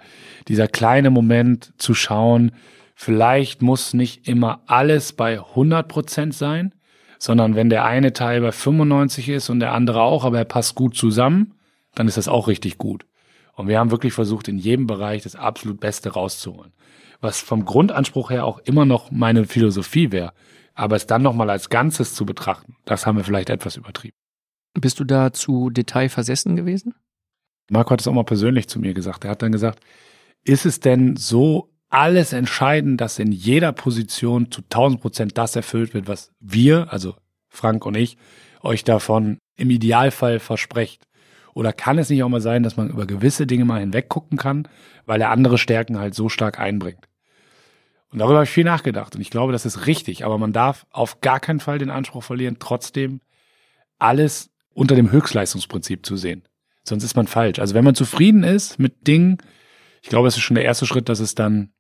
dieser 0.48 0.68
kleine 0.68 1.10
Moment 1.10 1.74
zu 1.76 1.92
schauen, 1.92 2.52
vielleicht 2.94 3.60
muss 3.60 3.92
nicht 3.92 4.26
immer 4.26 4.62
alles 4.66 5.12
bei 5.12 5.38
100 5.38 5.86
Prozent 5.86 6.34
sein, 6.34 6.72
sondern 7.18 7.54
wenn 7.54 7.70
der 7.70 7.84
eine 7.84 8.12
Teil 8.12 8.40
bei 8.40 8.52
95 8.52 9.28
ist 9.28 9.50
und 9.50 9.60
der 9.60 9.72
andere 9.72 10.02
auch, 10.02 10.24
aber 10.24 10.38
er 10.38 10.44
passt 10.44 10.74
gut 10.74 10.96
zusammen, 10.96 11.54
dann 11.94 12.08
ist 12.08 12.16
das 12.16 12.28
auch 12.28 12.48
richtig 12.48 12.78
gut. 12.78 13.06
Und 13.54 13.68
wir 13.68 13.78
haben 13.78 13.90
wirklich 13.90 14.12
versucht, 14.12 14.48
in 14.48 14.58
jedem 14.58 14.86
Bereich 14.86 15.22
das 15.22 15.34
absolut 15.34 15.80
Beste 15.80 16.10
rauszuholen. 16.10 16.72
Was 17.20 17.40
vom 17.40 17.64
Grundanspruch 17.64 18.30
her 18.30 18.44
auch 18.44 18.58
immer 18.60 18.84
noch 18.84 19.10
meine 19.10 19.46
Philosophie 19.46 20.12
wäre. 20.12 20.32
Aber 20.74 20.96
es 20.96 21.06
dann 21.06 21.22
nochmal 21.22 21.48
als 21.48 21.70
Ganzes 21.70 22.14
zu 22.14 22.26
betrachten, 22.26 22.76
das 22.84 23.06
haben 23.06 23.16
wir 23.16 23.24
vielleicht 23.24 23.48
etwas 23.48 23.76
übertrieben. 23.76 24.16
Bist 24.74 25.00
du 25.00 25.04
da 25.04 25.32
zu 25.32 25.70
detailversessen 25.70 26.54
gewesen? 26.54 26.94
Marco 27.70 27.90
hat 27.90 28.02
es 28.02 28.06
auch 28.06 28.12
mal 28.12 28.24
persönlich 28.24 28.68
zu 28.68 28.78
mir 28.78 28.92
gesagt. 28.92 29.24
Er 29.24 29.30
hat 29.30 29.40
dann 29.40 29.52
gesagt, 29.52 29.80
ist 30.44 30.66
es 30.66 30.80
denn 30.80 31.16
so 31.16 31.70
alles 31.88 32.32
entscheidend, 32.32 33.00
dass 33.00 33.18
in 33.18 33.32
jeder 33.32 33.72
Position 33.72 34.50
zu 34.50 34.62
1000 34.62 35.00
Prozent 35.00 35.38
das 35.38 35.56
erfüllt 35.56 35.94
wird, 35.94 36.08
was 36.08 36.32
wir, 36.40 36.92
also 36.92 37.14
Frank 37.48 37.86
und 37.86 37.96
ich, 37.96 38.16
euch 38.62 38.84
davon 38.84 39.38
im 39.56 39.70
Idealfall 39.70 40.38
versprecht? 40.38 41.06
Oder 41.54 41.72
kann 41.72 41.98
es 41.98 42.10
nicht 42.10 42.22
auch 42.22 42.28
mal 42.28 42.40
sein, 42.40 42.62
dass 42.62 42.76
man 42.76 42.90
über 42.90 43.06
gewisse 43.06 43.46
Dinge 43.46 43.64
mal 43.64 43.80
hinweggucken 43.80 44.36
kann, 44.36 44.68
weil 45.06 45.20
er 45.20 45.30
andere 45.30 45.56
Stärken 45.56 45.98
halt 45.98 46.14
so 46.14 46.28
stark 46.28 46.58
einbringt? 46.60 47.08
Und 48.10 48.18
darüber 48.18 48.36
habe 48.36 48.44
ich 48.44 48.50
viel 48.50 48.64
nachgedacht. 48.64 49.14
Und 49.14 49.20
ich 49.20 49.30
glaube, 49.30 49.52
das 49.52 49.64
ist 49.64 49.86
richtig. 49.86 50.24
Aber 50.24 50.38
man 50.38 50.52
darf 50.52 50.86
auf 50.90 51.20
gar 51.20 51.40
keinen 51.40 51.60
Fall 51.60 51.78
den 51.78 51.90
Anspruch 51.90 52.22
verlieren, 52.22 52.56
trotzdem 52.58 53.20
alles 53.98 54.50
unter 54.74 54.94
dem 54.94 55.10
Höchstleistungsprinzip 55.10 56.04
zu 56.04 56.16
sehen. 56.16 56.42
Sonst 56.84 57.04
ist 57.04 57.16
man 57.16 57.26
falsch. 57.26 57.58
Also 57.58 57.74
wenn 57.74 57.84
man 57.84 57.94
zufrieden 57.94 58.44
ist 58.44 58.78
mit 58.78 59.06
Dingen, 59.06 59.38
ich 60.02 60.08
glaube, 60.08 60.28
es 60.28 60.36
ist 60.36 60.42
schon 60.42 60.54
der 60.54 60.64
erste 60.64 60.86
Schritt, 60.86 61.08
dass 61.08 61.20
es 61.20 61.34
dann 61.34 61.72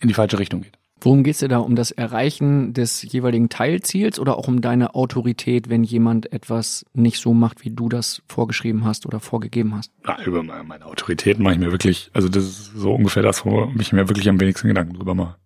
in 0.00 0.08
die 0.08 0.14
falsche 0.14 0.38
Richtung 0.38 0.62
geht. 0.62 0.78
Worum 1.00 1.22
geht 1.22 1.34
es 1.34 1.40
dir 1.40 1.48
da? 1.48 1.58
Um 1.58 1.76
das 1.76 1.92
Erreichen 1.92 2.72
des 2.74 3.02
jeweiligen 3.02 3.48
Teilziels 3.48 4.18
oder 4.18 4.36
auch 4.36 4.48
um 4.48 4.60
deine 4.60 4.96
Autorität, 4.96 5.68
wenn 5.68 5.84
jemand 5.84 6.32
etwas 6.32 6.84
nicht 6.92 7.18
so 7.18 7.34
macht, 7.34 7.64
wie 7.64 7.70
du 7.70 7.88
das 7.88 8.22
vorgeschrieben 8.26 8.84
hast 8.84 9.06
oder 9.06 9.20
vorgegeben 9.20 9.76
hast? 9.76 9.92
Ja, 10.04 10.20
über 10.24 10.42
meine 10.42 10.86
Autorität 10.86 11.38
mache 11.38 11.54
ich 11.54 11.60
mir 11.60 11.70
wirklich, 11.70 12.10
also 12.14 12.28
das 12.28 12.44
ist 12.44 12.72
so 12.74 12.92
ungefähr 12.94 13.22
das, 13.22 13.46
wo 13.46 13.72
ich 13.78 13.92
mir 13.92 14.08
wirklich 14.08 14.28
am 14.28 14.40
wenigsten 14.40 14.66
Gedanken 14.66 14.94
drüber 14.94 15.14
mache. 15.14 15.36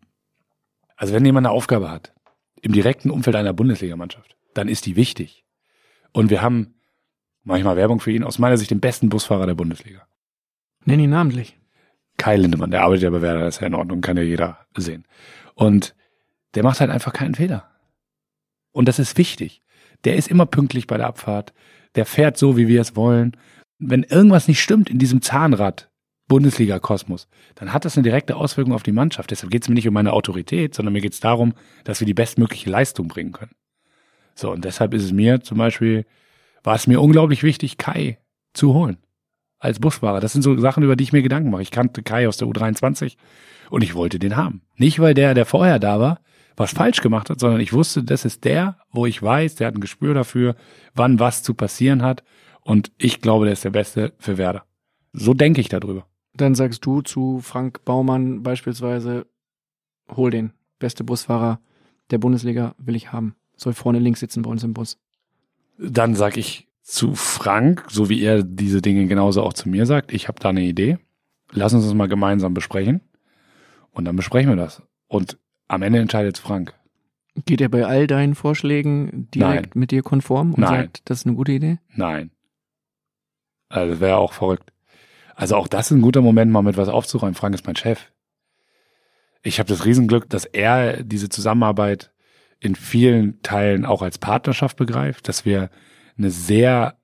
Also 0.96 1.12
wenn 1.12 1.24
jemand 1.24 1.46
eine 1.46 1.54
Aufgabe 1.54 1.90
hat, 1.90 2.14
im 2.62 2.72
direkten 2.72 3.10
Umfeld 3.10 3.36
einer 3.36 3.52
Bundesligamannschaft, 3.52 4.36
dann 4.54 4.68
ist 4.68 4.86
die 4.86 4.96
wichtig. 4.96 5.44
Und 6.12 6.30
wir 6.30 6.40
haben 6.40 6.76
manchmal 7.42 7.76
Werbung 7.76 8.00
für 8.00 8.12
ihn, 8.12 8.24
aus 8.24 8.38
meiner 8.38 8.56
Sicht 8.56 8.70
den 8.70 8.80
besten 8.80 9.10
Busfahrer 9.10 9.46
der 9.46 9.54
Bundesliga. 9.54 10.06
Nenn 10.84 11.00
ihn 11.00 11.10
namentlich. 11.10 11.58
Kai 12.22 12.36
Lindemann, 12.36 12.70
der 12.70 12.82
arbeitet 12.82 13.02
ja 13.02 13.10
bei 13.10 13.20
Werder, 13.20 13.40
das 13.40 13.56
ist 13.56 13.60
ja 13.62 13.66
in 13.66 13.74
Ordnung, 13.74 14.00
kann 14.00 14.16
ja 14.16 14.22
jeder 14.22 14.58
sehen. 14.76 15.04
Und 15.54 15.96
der 16.54 16.62
macht 16.62 16.78
halt 16.78 16.88
einfach 16.88 17.12
keinen 17.12 17.34
Fehler. 17.34 17.68
Und 18.70 18.86
das 18.86 19.00
ist 19.00 19.18
wichtig. 19.18 19.60
Der 20.04 20.14
ist 20.14 20.28
immer 20.28 20.46
pünktlich 20.46 20.86
bei 20.86 20.96
der 20.96 21.08
Abfahrt. 21.08 21.52
Der 21.96 22.06
fährt 22.06 22.36
so, 22.36 22.56
wie 22.56 22.68
wir 22.68 22.80
es 22.80 22.94
wollen. 22.94 23.36
Wenn 23.80 24.04
irgendwas 24.04 24.46
nicht 24.46 24.62
stimmt 24.62 24.88
in 24.88 25.00
diesem 25.00 25.20
Zahnrad 25.20 25.90
Bundesliga-Kosmos, 26.28 27.26
dann 27.56 27.72
hat 27.72 27.84
das 27.84 27.96
eine 27.96 28.04
direkte 28.04 28.36
Auswirkung 28.36 28.72
auf 28.72 28.84
die 28.84 28.92
Mannschaft. 28.92 29.32
Deshalb 29.32 29.50
geht 29.50 29.62
es 29.62 29.68
mir 29.68 29.74
nicht 29.74 29.88
um 29.88 29.94
meine 29.94 30.12
Autorität, 30.12 30.76
sondern 30.76 30.92
mir 30.92 31.00
geht 31.00 31.14
es 31.14 31.20
darum, 31.20 31.54
dass 31.82 31.98
wir 31.98 32.06
die 32.06 32.14
bestmögliche 32.14 32.70
Leistung 32.70 33.08
bringen 33.08 33.32
können. 33.32 33.56
So, 34.36 34.52
und 34.52 34.64
deshalb 34.64 34.94
ist 34.94 35.02
es 35.02 35.10
mir 35.10 35.40
zum 35.40 35.58
Beispiel, 35.58 36.06
war 36.62 36.76
es 36.76 36.86
mir 36.86 37.00
unglaublich 37.00 37.42
wichtig, 37.42 37.78
Kai 37.78 38.18
zu 38.54 38.74
holen. 38.74 38.98
Als 39.62 39.78
Busfahrer. 39.78 40.18
Das 40.18 40.32
sind 40.32 40.42
so 40.42 40.58
Sachen, 40.58 40.82
über 40.82 40.96
die 40.96 41.04
ich 41.04 41.12
mir 41.12 41.22
Gedanken 41.22 41.50
mache. 41.50 41.62
Ich 41.62 41.70
kannte 41.70 42.02
Kai 42.02 42.26
aus 42.26 42.36
der 42.36 42.48
U23 42.48 43.16
und 43.70 43.84
ich 43.84 43.94
wollte 43.94 44.18
den 44.18 44.36
haben. 44.36 44.62
Nicht, 44.76 44.98
weil 44.98 45.14
der, 45.14 45.34
der 45.34 45.46
vorher 45.46 45.78
da 45.78 46.00
war, 46.00 46.18
was 46.56 46.72
falsch 46.72 47.00
gemacht 47.00 47.30
hat, 47.30 47.38
sondern 47.38 47.60
ich 47.60 47.72
wusste, 47.72 48.02
das 48.02 48.24
ist 48.24 48.44
der, 48.44 48.78
wo 48.90 49.06
ich 49.06 49.22
weiß, 49.22 49.54
der 49.54 49.68
hat 49.68 49.76
ein 49.76 49.80
Gespür 49.80 50.14
dafür, 50.14 50.56
wann 50.96 51.20
was 51.20 51.44
zu 51.44 51.54
passieren 51.54 52.02
hat. 52.02 52.24
Und 52.62 52.90
ich 52.98 53.20
glaube, 53.20 53.44
der 53.44 53.52
ist 53.52 53.62
der 53.62 53.70
Beste 53.70 54.14
für 54.18 54.36
Werder. 54.36 54.64
So 55.12 55.32
denke 55.32 55.60
ich 55.60 55.68
darüber. 55.68 56.06
Dann 56.34 56.56
sagst 56.56 56.84
du 56.84 57.00
zu 57.00 57.38
Frank 57.40 57.84
Baumann 57.84 58.42
beispielsweise, 58.42 59.26
hol 60.10 60.32
den. 60.32 60.54
Beste 60.80 61.04
Busfahrer 61.04 61.60
der 62.10 62.18
Bundesliga 62.18 62.74
will 62.78 62.96
ich 62.96 63.12
haben. 63.12 63.36
Soll 63.56 63.74
vorne 63.74 64.00
links 64.00 64.18
sitzen 64.18 64.42
bei 64.42 64.50
uns 64.50 64.64
im 64.64 64.74
Bus. 64.74 64.98
Dann 65.78 66.16
sag 66.16 66.36
ich 66.36 66.66
zu 66.82 67.14
Frank, 67.14 67.84
so 67.88 68.08
wie 68.08 68.22
er 68.22 68.42
diese 68.42 68.82
Dinge 68.82 69.06
genauso 69.06 69.42
auch 69.42 69.52
zu 69.52 69.68
mir 69.68 69.86
sagt, 69.86 70.12
ich 70.12 70.28
habe 70.28 70.40
da 70.40 70.50
eine 70.50 70.62
Idee. 70.62 70.98
Lass 71.52 71.74
uns 71.74 71.84
das 71.84 71.94
mal 71.94 72.08
gemeinsam 72.08 72.54
besprechen. 72.54 73.00
Und 73.90 74.04
dann 74.06 74.16
besprechen 74.16 74.50
wir 74.50 74.56
das. 74.56 74.82
Und 75.06 75.38
am 75.68 75.82
Ende 75.82 76.00
entscheidet 76.00 76.38
Frank. 76.38 76.74
Geht 77.46 77.60
er 77.60 77.68
bei 77.68 77.86
all 77.86 78.06
deinen 78.06 78.34
Vorschlägen 78.34 79.28
direkt 79.30 79.74
Nein. 79.74 79.80
mit 79.80 79.90
dir 79.90 80.02
konform 80.02 80.54
und 80.54 80.60
Nein. 80.60 80.82
sagt, 80.82 81.02
das 81.04 81.20
ist 81.20 81.26
eine 81.26 81.36
gute 81.36 81.52
Idee? 81.52 81.78
Nein. 81.94 82.30
Also 83.68 84.00
wäre 84.00 84.16
auch 84.16 84.32
verrückt. 84.32 84.72
Also 85.34 85.56
auch 85.56 85.68
das 85.68 85.86
ist 85.86 85.96
ein 85.96 86.02
guter 86.02 86.20
Moment, 86.20 86.52
mal 86.52 86.62
mit 86.62 86.76
was 86.76 86.88
aufzuräumen. 86.88 87.34
Frank 87.34 87.54
ist 87.54 87.66
mein 87.66 87.76
Chef. 87.76 88.10
Ich 89.42 89.58
habe 89.58 89.68
das 89.68 89.84
Riesenglück, 89.84 90.28
dass 90.28 90.44
er 90.44 91.02
diese 91.02 91.28
Zusammenarbeit 91.28 92.12
in 92.60 92.74
vielen 92.74 93.42
Teilen 93.42 93.84
auch 93.84 94.02
als 94.02 94.18
Partnerschaft 94.18 94.76
begreift, 94.76 95.26
dass 95.26 95.44
wir 95.44 95.70
eine 96.16 96.30
sehr 96.30 96.96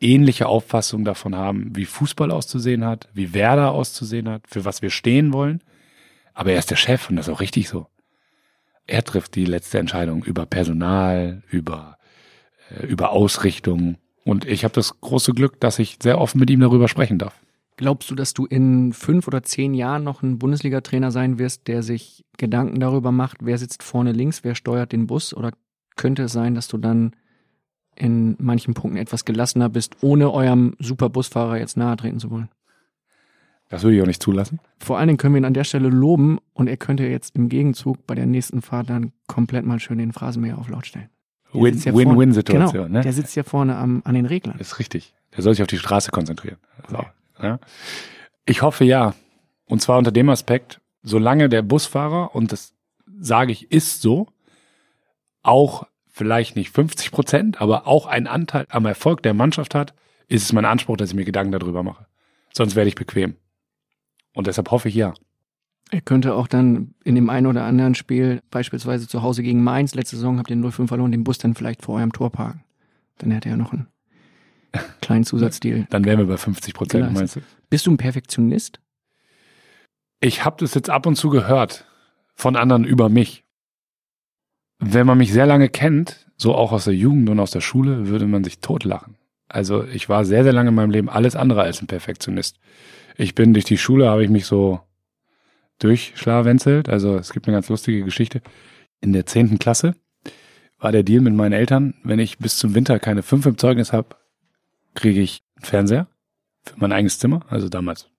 ähnliche 0.00 0.46
Auffassung 0.46 1.04
davon 1.04 1.34
haben, 1.34 1.74
wie 1.74 1.86
Fußball 1.86 2.30
auszusehen 2.30 2.84
hat, 2.84 3.08
wie 3.14 3.32
Werder 3.32 3.72
auszusehen 3.72 4.28
hat, 4.28 4.42
für 4.48 4.64
was 4.64 4.82
wir 4.82 4.90
stehen 4.90 5.32
wollen. 5.32 5.62
Aber 6.34 6.52
er 6.52 6.58
ist 6.58 6.70
der 6.70 6.76
Chef 6.76 7.08
und 7.08 7.16
das 7.16 7.28
ist 7.28 7.34
auch 7.34 7.40
richtig 7.40 7.68
so. 7.68 7.86
Er 8.86 9.02
trifft 9.02 9.34
die 9.34 9.46
letzte 9.46 9.78
Entscheidung 9.78 10.24
über 10.24 10.44
Personal, 10.46 11.42
über, 11.50 11.96
äh, 12.70 12.86
über 12.86 13.10
Ausrichtung. 13.10 13.96
Und 14.24 14.44
ich 14.44 14.64
habe 14.64 14.74
das 14.74 15.00
große 15.00 15.32
Glück, 15.32 15.60
dass 15.60 15.78
ich 15.78 15.98
sehr 16.02 16.20
offen 16.20 16.38
mit 16.38 16.50
ihm 16.50 16.60
darüber 16.60 16.88
sprechen 16.88 17.18
darf. 17.18 17.40
Glaubst 17.76 18.10
du, 18.10 18.14
dass 18.14 18.34
du 18.34 18.46
in 18.46 18.92
fünf 18.92 19.26
oder 19.26 19.42
zehn 19.42 19.74
Jahren 19.74 20.04
noch 20.04 20.22
ein 20.22 20.38
Bundesliga-Trainer 20.38 21.10
sein 21.10 21.38
wirst, 21.38 21.66
der 21.66 21.82
sich 21.82 22.24
Gedanken 22.36 22.78
darüber 22.78 23.10
macht, 23.10 23.38
wer 23.40 23.58
sitzt 23.58 23.82
vorne 23.82 24.12
links, 24.12 24.44
wer 24.44 24.54
steuert 24.54 24.92
den 24.92 25.06
Bus? 25.06 25.34
Oder 25.34 25.52
könnte 25.96 26.24
es 26.24 26.32
sein, 26.32 26.54
dass 26.54 26.68
du 26.68 26.78
dann 26.78 27.16
in 27.96 28.36
manchen 28.38 28.74
Punkten 28.74 28.98
etwas 28.98 29.24
gelassener 29.24 29.68
bist, 29.68 29.96
ohne 30.02 30.30
eurem 30.32 30.74
super 30.78 31.08
Busfahrer 31.08 31.58
jetzt 31.58 31.76
nahe 31.76 31.96
treten 31.96 32.18
zu 32.18 32.30
wollen? 32.30 32.48
Das 33.70 33.82
würde 33.82 33.96
ich 33.96 34.02
auch 34.02 34.06
nicht 34.06 34.22
zulassen. 34.22 34.60
Vor 34.78 34.98
allen 34.98 35.08
Dingen 35.08 35.16
können 35.18 35.34
wir 35.34 35.40
ihn 35.40 35.44
an 35.46 35.54
der 35.54 35.64
Stelle 35.64 35.88
loben 35.88 36.38
und 36.52 36.68
er 36.68 36.76
könnte 36.76 37.04
jetzt 37.04 37.34
im 37.34 37.48
Gegenzug 37.48 38.06
bei 38.06 38.14
der 38.14 38.26
nächsten 38.26 38.62
Fahrt 38.62 38.90
dann 38.90 39.12
komplett 39.26 39.64
mal 39.64 39.80
schön 39.80 39.98
den 39.98 40.12
Phrasenmäher 40.12 40.58
auf 40.58 40.68
laut 40.68 40.86
stellen. 40.86 41.08
Win-Win-Situation, 41.52 42.68
vorne- 42.68 42.82
ne? 42.82 42.88
Genau, 42.88 43.02
der 43.02 43.12
sitzt 43.12 43.34
ja 43.36 43.42
vorne 43.42 43.76
am, 43.76 44.02
an 44.04 44.14
den 44.14 44.26
Reglern. 44.26 44.58
Ist 44.58 44.78
richtig. 44.78 45.14
Der 45.34 45.42
soll 45.42 45.54
sich 45.54 45.62
auf 45.62 45.68
die 45.68 45.78
Straße 45.78 46.10
konzentrieren. 46.10 46.58
So, 46.88 47.04
ja. 47.42 47.58
Ich 48.44 48.62
hoffe 48.62 48.84
ja. 48.84 49.14
Und 49.66 49.80
zwar 49.80 49.98
unter 49.98 50.12
dem 50.12 50.28
Aspekt, 50.28 50.80
solange 51.02 51.48
der 51.48 51.62
Busfahrer, 51.62 52.34
und 52.34 52.52
das 52.52 52.74
sage 53.18 53.52
ich, 53.52 53.72
ist 53.72 54.02
so, 54.02 54.26
auch 55.42 55.86
vielleicht 56.14 56.54
nicht 56.54 56.70
50 56.70 57.10
Prozent, 57.10 57.60
aber 57.60 57.88
auch 57.88 58.06
einen 58.06 58.28
Anteil 58.28 58.66
am 58.70 58.86
Erfolg 58.86 59.22
der 59.24 59.34
Mannschaft 59.34 59.74
hat, 59.74 59.94
ist 60.28 60.44
es 60.44 60.52
mein 60.52 60.64
Anspruch, 60.64 60.96
dass 60.96 61.10
ich 61.10 61.16
mir 61.16 61.24
Gedanken 61.24 61.52
darüber 61.52 61.82
mache. 61.82 62.06
Sonst 62.54 62.76
werde 62.76 62.88
ich 62.88 62.94
bequem. 62.94 63.34
Und 64.32 64.46
deshalb 64.46 64.70
hoffe 64.70 64.88
ich 64.88 64.94
ja. 64.94 65.12
Er 65.90 66.00
könnte 66.00 66.34
auch 66.34 66.46
dann 66.46 66.94
in 67.04 67.16
dem 67.16 67.28
einen 67.30 67.48
oder 67.48 67.64
anderen 67.64 67.96
Spiel, 67.96 68.42
beispielsweise 68.50 69.08
zu 69.08 69.22
Hause 69.22 69.42
gegen 69.42 69.64
Mainz, 69.64 69.94
letzte 69.96 70.14
Saison 70.16 70.38
habt 70.38 70.50
ihr 70.50 70.56
0-5 70.56 70.86
verloren, 70.86 71.10
den 71.10 71.24
Bus 71.24 71.38
dann 71.38 71.54
vielleicht 71.54 71.82
vor 71.82 71.96
eurem 71.96 72.12
Tor 72.12 72.30
parken. 72.30 72.62
Dann 73.18 73.32
hätte 73.32 73.48
er 73.48 73.56
noch 73.56 73.72
einen 73.72 73.88
kleinen 75.00 75.24
Zusatzdeal. 75.24 75.88
Dann 75.90 76.04
wären 76.04 76.20
wir 76.20 76.26
bei 76.26 76.36
50 76.36 76.74
Prozent, 76.74 77.12
meinst 77.12 77.36
du? 77.36 77.40
Bist 77.70 77.86
du 77.86 77.90
ein 77.90 77.96
Perfektionist? 77.96 78.78
Ich 80.20 80.44
habe 80.44 80.56
das 80.60 80.74
jetzt 80.74 80.90
ab 80.90 81.06
und 81.06 81.16
zu 81.16 81.28
gehört 81.28 81.86
von 82.36 82.54
anderen 82.54 82.84
über 82.84 83.08
mich. 83.08 83.43
Wenn 84.86 85.06
man 85.06 85.16
mich 85.16 85.32
sehr 85.32 85.46
lange 85.46 85.70
kennt, 85.70 86.26
so 86.36 86.54
auch 86.54 86.70
aus 86.70 86.84
der 86.84 86.94
Jugend 86.94 87.30
und 87.30 87.40
aus 87.40 87.50
der 87.50 87.62
Schule, 87.62 88.08
würde 88.08 88.26
man 88.26 88.44
sich 88.44 88.58
totlachen. 88.58 89.16
Also 89.48 89.82
ich 89.82 90.10
war 90.10 90.26
sehr, 90.26 90.44
sehr 90.44 90.52
lange 90.52 90.68
in 90.68 90.74
meinem 90.74 90.90
Leben 90.90 91.08
alles 91.08 91.36
andere 91.36 91.62
als 91.62 91.80
ein 91.80 91.86
Perfektionist. 91.86 92.58
Ich 93.16 93.34
bin 93.34 93.54
durch 93.54 93.64
die 93.64 93.78
Schule, 93.78 94.10
habe 94.10 94.22
ich 94.22 94.28
mich 94.28 94.44
so 94.44 94.80
durchschlawenzelt. 95.78 96.90
Also 96.90 97.16
es 97.16 97.32
gibt 97.32 97.46
eine 97.46 97.56
ganz 97.56 97.70
lustige 97.70 98.04
Geschichte. 98.04 98.42
In 99.00 99.14
der 99.14 99.24
zehnten 99.24 99.58
Klasse 99.58 99.94
war 100.78 100.92
der 100.92 101.02
Deal 101.02 101.22
mit 101.22 101.32
meinen 101.32 101.54
Eltern, 101.54 101.94
wenn 102.04 102.18
ich 102.18 102.36
bis 102.36 102.58
zum 102.58 102.74
Winter 102.74 102.98
keine 102.98 103.22
fünf 103.22 103.46
im 103.46 103.56
Zeugnis 103.56 103.94
habe, 103.94 104.16
kriege 104.94 105.22
ich 105.22 105.42
einen 105.56 105.64
Fernseher 105.64 106.08
für 106.62 106.74
mein 106.76 106.92
eigenes 106.92 107.18
Zimmer. 107.18 107.40
Also 107.48 107.70
damals 107.70 108.10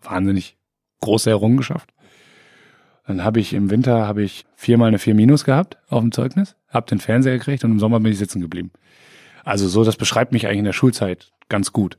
wahnsinnig 0.00 0.56
große 1.02 1.28
Errungenschaft. 1.28 1.93
Dann 3.06 3.22
habe 3.22 3.40
ich 3.40 3.52
im 3.52 3.70
Winter 3.70 4.06
habe 4.06 4.22
ich 4.22 4.46
viermal 4.54 4.88
eine 4.88 4.98
4 4.98 5.14
Minus 5.14 5.44
gehabt 5.44 5.76
auf 5.88 6.00
dem 6.00 6.12
Zeugnis, 6.12 6.56
habe 6.68 6.88
den 6.88 7.00
Fernseher 7.00 7.36
gekriegt 7.38 7.64
und 7.64 7.72
im 7.72 7.78
Sommer 7.78 8.00
bin 8.00 8.12
ich 8.12 8.18
sitzen 8.18 8.40
geblieben. 8.40 8.70
Also 9.44 9.68
so, 9.68 9.84
das 9.84 9.96
beschreibt 9.96 10.32
mich 10.32 10.46
eigentlich 10.46 10.60
in 10.60 10.64
der 10.64 10.72
Schulzeit 10.72 11.32
ganz 11.48 11.72
gut. 11.72 11.98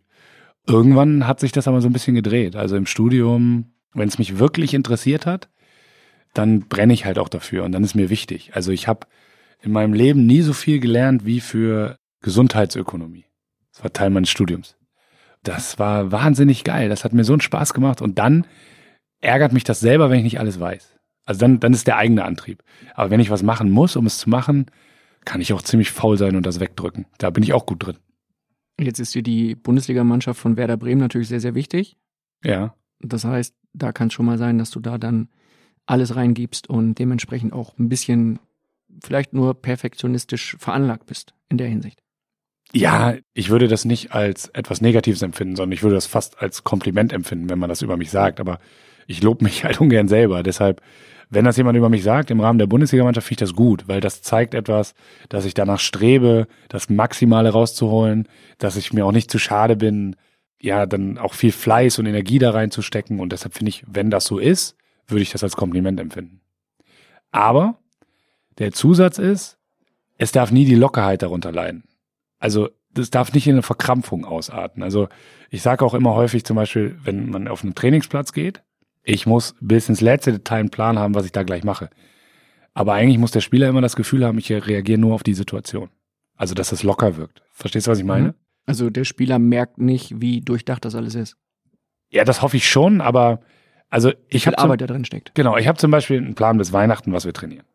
Irgendwann 0.65 1.27
hat 1.27 1.39
sich 1.39 1.51
das 1.51 1.67
aber 1.67 1.79
so 1.81 1.87
ein 1.87 1.93
bisschen 1.93 2.15
gedreht. 2.15 2.55
Also 2.55 2.75
im 2.75 2.87
Studium, 2.87 3.73
wenn 3.93 4.07
es 4.07 4.17
mich 4.17 4.39
wirklich 4.39 4.73
interessiert 4.73 5.27
hat, 5.27 5.49
dann 6.33 6.61
brenne 6.61 6.93
ich 6.93 7.05
halt 7.05 7.19
auch 7.19 7.29
dafür 7.29 7.63
und 7.63 7.71
dann 7.71 7.83
ist 7.83 7.95
mir 7.95 8.09
wichtig. 8.09 8.55
Also 8.55 8.71
ich 8.71 8.87
habe 8.87 9.05
in 9.61 9.71
meinem 9.71 9.93
Leben 9.93 10.25
nie 10.25 10.41
so 10.41 10.53
viel 10.53 10.79
gelernt 10.79 11.25
wie 11.25 11.39
für 11.39 11.97
Gesundheitsökonomie. 12.21 13.25
Das 13.73 13.83
war 13.83 13.93
Teil 13.93 14.09
meines 14.09 14.29
Studiums. 14.29 14.75
Das 15.43 15.77
war 15.77 16.11
wahnsinnig 16.11 16.63
geil. 16.63 16.89
Das 16.89 17.03
hat 17.03 17.13
mir 17.13 17.23
so 17.23 17.33
einen 17.33 17.41
Spaß 17.41 17.73
gemacht 17.75 18.01
und 18.01 18.17
dann 18.17 18.47
ärgert 19.21 19.53
mich 19.53 19.63
das 19.63 19.79
selber, 19.79 20.09
wenn 20.09 20.17
ich 20.17 20.23
nicht 20.23 20.39
alles 20.39 20.59
weiß. 20.59 20.94
Also 21.25 21.39
dann, 21.39 21.59
dann 21.59 21.73
ist 21.73 21.87
der 21.87 21.97
eigene 21.97 22.23
Antrieb. 22.23 22.63
Aber 22.93 23.09
wenn 23.09 23.19
ich 23.19 23.29
was 23.29 23.43
machen 23.43 23.69
muss, 23.71 23.95
um 23.95 24.05
es 24.05 24.17
zu 24.17 24.29
machen, 24.29 24.67
kann 25.25 25.41
ich 25.41 25.53
auch 25.53 25.61
ziemlich 25.61 25.91
faul 25.91 26.17
sein 26.17 26.35
und 26.35 26.45
das 26.45 26.59
wegdrücken. 26.59 27.05
Da 27.17 27.29
bin 27.31 27.43
ich 27.43 27.53
auch 27.53 27.65
gut 27.65 27.85
drin. 27.85 27.97
Jetzt 28.79 28.99
ist 28.99 29.15
dir 29.15 29.23
die 29.23 29.55
Bundesligamannschaft 29.55 30.39
von 30.39 30.57
Werder 30.57 30.77
Bremen 30.77 31.01
natürlich 31.01 31.29
sehr, 31.29 31.39
sehr 31.39 31.55
wichtig. 31.55 31.97
Ja. 32.43 32.75
Das 32.99 33.25
heißt, 33.25 33.55
da 33.73 33.91
kann 33.91 34.07
es 34.07 34.13
schon 34.13 34.25
mal 34.25 34.37
sein, 34.37 34.57
dass 34.57 34.69
du 34.69 34.79
da 34.79 34.97
dann 34.97 35.29
alles 35.85 36.15
reingibst 36.15 36.69
und 36.69 36.95
dementsprechend 36.95 37.53
auch 37.53 37.77
ein 37.77 37.89
bisschen 37.89 38.39
vielleicht 39.03 39.33
nur 39.33 39.53
perfektionistisch 39.53 40.55
veranlagt 40.59 41.05
bist 41.05 41.33
in 41.49 41.57
der 41.57 41.67
Hinsicht. 41.67 42.01
Ja, 42.73 43.15
ich 43.33 43.49
würde 43.49 43.67
das 43.67 43.85
nicht 43.85 44.11
als 44.11 44.49
etwas 44.49 44.81
Negatives 44.81 45.21
empfinden, 45.21 45.55
sondern 45.55 45.73
ich 45.73 45.83
würde 45.83 45.95
das 45.95 46.07
fast 46.07 46.41
als 46.41 46.63
Kompliment 46.63 47.13
empfinden, 47.13 47.49
wenn 47.49 47.59
man 47.59 47.69
das 47.69 47.81
über 47.81 47.95
mich 47.97 48.11
sagt. 48.11 48.39
Aber 48.39 48.59
ich 49.07 49.21
lobe 49.21 49.43
mich 49.43 49.63
halt 49.63 49.79
ungern 49.79 50.07
selber. 50.07 50.43
Deshalb, 50.43 50.81
wenn 51.29 51.45
das 51.45 51.57
jemand 51.57 51.77
über 51.77 51.89
mich 51.89 52.03
sagt, 52.03 52.31
im 52.31 52.39
Rahmen 52.39 52.59
der 52.59 52.67
Bundesligamannschaft, 52.67 53.27
finde 53.27 53.43
ich 53.43 53.49
das 53.49 53.55
gut, 53.55 53.87
weil 53.87 54.01
das 54.01 54.21
zeigt 54.21 54.53
etwas, 54.53 54.93
dass 55.29 55.45
ich 55.45 55.53
danach 55.53 55.79
strebe, 55.79 56.47
das 56.69 56.89
Maximale 56.89 57.49
rauszuholen, 57.49 58.27
dass 58.57 58.77
ich 58.77 58.93
mir 58.93 59.05
auch 59.05 59.11
nicht 59.11 59.31
zu 59.31 59.39
schade 59.39 59.75
bin, 59.75 60.15
ja, 60.61 60.85
dann 60.85 61.17
auch 61.17 61.33
viel 61.33 61.51
Fleiß 61.51 61.99
und 61.99 62.05
Energie 62.05 62.39
da 62.39 62.51
reinzustecken. 62.51 63.19
Und 63.19 63.31
deshalb 63.31 63.53
finde 63.53 63.69
ich, 63.69 63.83
wenn 63.87 64.09
das 64.09 64.25
so 64.25 64.39
ist, 64.39 64.77
würde 65.07 65.21
ich 65.21 65.31
das 65.31 65.43
als 65.43 65.55
Kompliment 65.55 65.99
empfinden. 65.99 66.41
Aber 67.31 67.77
der 68.57 68.71
Zusatz 68.71 69.17
ist, 69.17 69.57
es 70.17 70.31
darf 70.31 70.51
nie 70.51 70.65
die 70.65 70.75
Lockerheit 70.75 71.21
darunter 71.21 71.51
leiden. 71.51 71.83
Also 72.39 72.69
das 72.93 73.09
darf 73.09 73.33
nicht 73.33 73.47
in 73.47 73.55
eine 73.55 73.61
Verkrampfung 73.61 74.25
ausarten. 74.25 74.81
Also 74.81 75.09
ich 75.49 75.61
sage 75.61 75.85
auch 75.85 75.93
immer 75.93 76.15
häufig 76.15 76.45
zum 76.45 76.55
Beispiel, 76.55 76.97
wenn 77.03 77.29
man 77.29 77.47
auf 77.47 77.63
einen 77.63 77.75
Trainingsplatz 77.75 78.31
geht, 78.31 78.63
ich 79.05 79.25
muss 79.25 79.55
bis 79.61 79.87
ins 79.87 80.01
letzte 80.01 80.33
Detail 80.33 80.59
einen 80.59 80.69
Plan 80.69 80.99
haben, 80.99 81.15
was 81.15 81.25
ich 81.25 81.31
da 81.31 81.43
gleich 81.43 81.63
mache. 81.63 81.89
Aber 82.73 82.93
eigentlich 82.93 83.17
muss 83.17 83.31
der 83.31 83.41
Spieler 83.41 83.69
immer 83.69 83.81
das 83.81 83.95
Gefühl 83.95 84.25
haben, 84.25 84.37
ich 84.37 84.51
reagiere 84.51 84.99
nur 84.99 85.13
auf 85.13 85.23
die 85.23 85.33
Situation. 85.33 85.89
Also 86.35 86.53
dass 86.55 86.71
es 86.71 86.83
locker 86.83 87.15
wirkt. 87.15 87.41
Verstehst 87.53 87.87
du, 87.87 87.91
was 87.91 87.99
ich 87.99 88.05
meine? 88.05 88.35
Also 88.65 88.89
der 88.89 89.05
Spieler 89.05 89.39
merkt 89.39 89.77
nicht, 89.77 90.19
wie 90.19 90.41
durchdacht 90.41 90.83
das 90.83 90.95
alles 90.95 91.15
ist. 91.15 91.37
Ja, 92.09 92.23
das 92.23 92.41
hoffe 92.41 92.57
ich 92.57 92.67
schon, 92.67 92.99
aber 92.99 93.39
also 93.89 94.11
ich 94.27 94.43
viel 94.43 94.53
habe 94.53 94.63
Arbeit 94.63 94.81
da 94.81 94.87
drin 94.87 95.05
steckt. 95.05 95.33
Genau, 95.35 95.55
ich 95.55 95.67
habe 95.67 95.77
zum 95.77 95.91
Beispiel 95.91 96.17
einen 96.17 96.35
Plan 96.35 96.57
bis 96.57 96.73
Weihnachten, 96.73 97.13
was 97.13 97.25
wir 97.25 97.33
trainieren. 97.33 97.65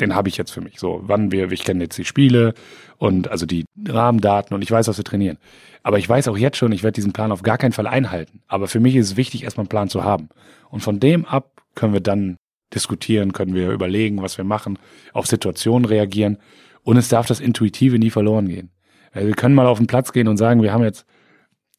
Den 0.00 0.14
habe 0.14 0.28
ich 0.28 0.36
jetzt 0.36 0.50
für 0.50 0.60
mich. 0.60 0.78
So, 0.78 1.00
wann 1.04 1.32
wir, 1.32 1.50
ich 1.52 1.64
kenne 1.64 1.84
jetzt 1.84 1.98
die 1.98 2.04
Spiele 2.04 2.54
und 2.98 3.28
also 3.28 3.46
die 3.46 3.64
Rahmendaten 3.86 4.54
und 4.54 4.62
ich 4.62 4.70
weiß, 4.70 4.88
was 4.88 4.96
wir 4.96 5.04
trainieren. 5.04 5.38
Aber 5.82 5.98
ich 5.98 6.08
weiß 6.08 6.28
auch 6.28 6.36
jetzt 6.36 6.56
schon, 6.56 6.72
ich 6.72 6.82
werde 6.82 6.94
diesen 6.94 7.12
Plan 7.12 7.32
auf 7.32 7.42
gar 7.42 7.58
keinen 7.58 7.72
Fall 7.72 7.86
einhalten. 7.86 8.40
Aber 8.46 8.68
für 8.68 8.80
mich 8.80 8.96
ist 8.96 9.06
es 9.06 9.16
wichtig, 9.16 9.44
erstmal 9.44 9.62
einen 9.62 9.68
Plan 9.68 9.88
zu 9.88 10.04
haben. 10.04 10.28
Und 10.70 10.80
von 10.80 11.00
dem 11.00 11.24
ab 11.24 11.62
können 11.74 11.92
wir 11.92 12.00
dann 12.00 12.36
diskutieren, 12.74 13.32
können 13.32 13.54
wir 13.54 13.70
überlegen, 13.70 14.22
was 14.22 14.38
wir 14.38 14.44
machen, 14.44 14.78
auf 15.12 15.26
Situationen 15.26 15.84
reagieren. 15.84 16.38
Und 16.82 16.96
es 16.96 17.08
darf 17.08 17.26
das 17.26 17.40
Intuitive 17.40 17.98
nie 17.98 18.10
verloren 18.10 18.48
gehen. 18.48 18.70
Wir 19.14 19.34
können 19.34 19.54
mal 19.54 19.66
auf 19.66 19.78
den 19.78 19.86
Platz 19.86 20.12
gehen 20.12 20.28
und 20.28 20.38
sagen, 20.38 20.62
wir 20.62 20.72
haben 20.72 20.84
jetzt, 20.84 21.04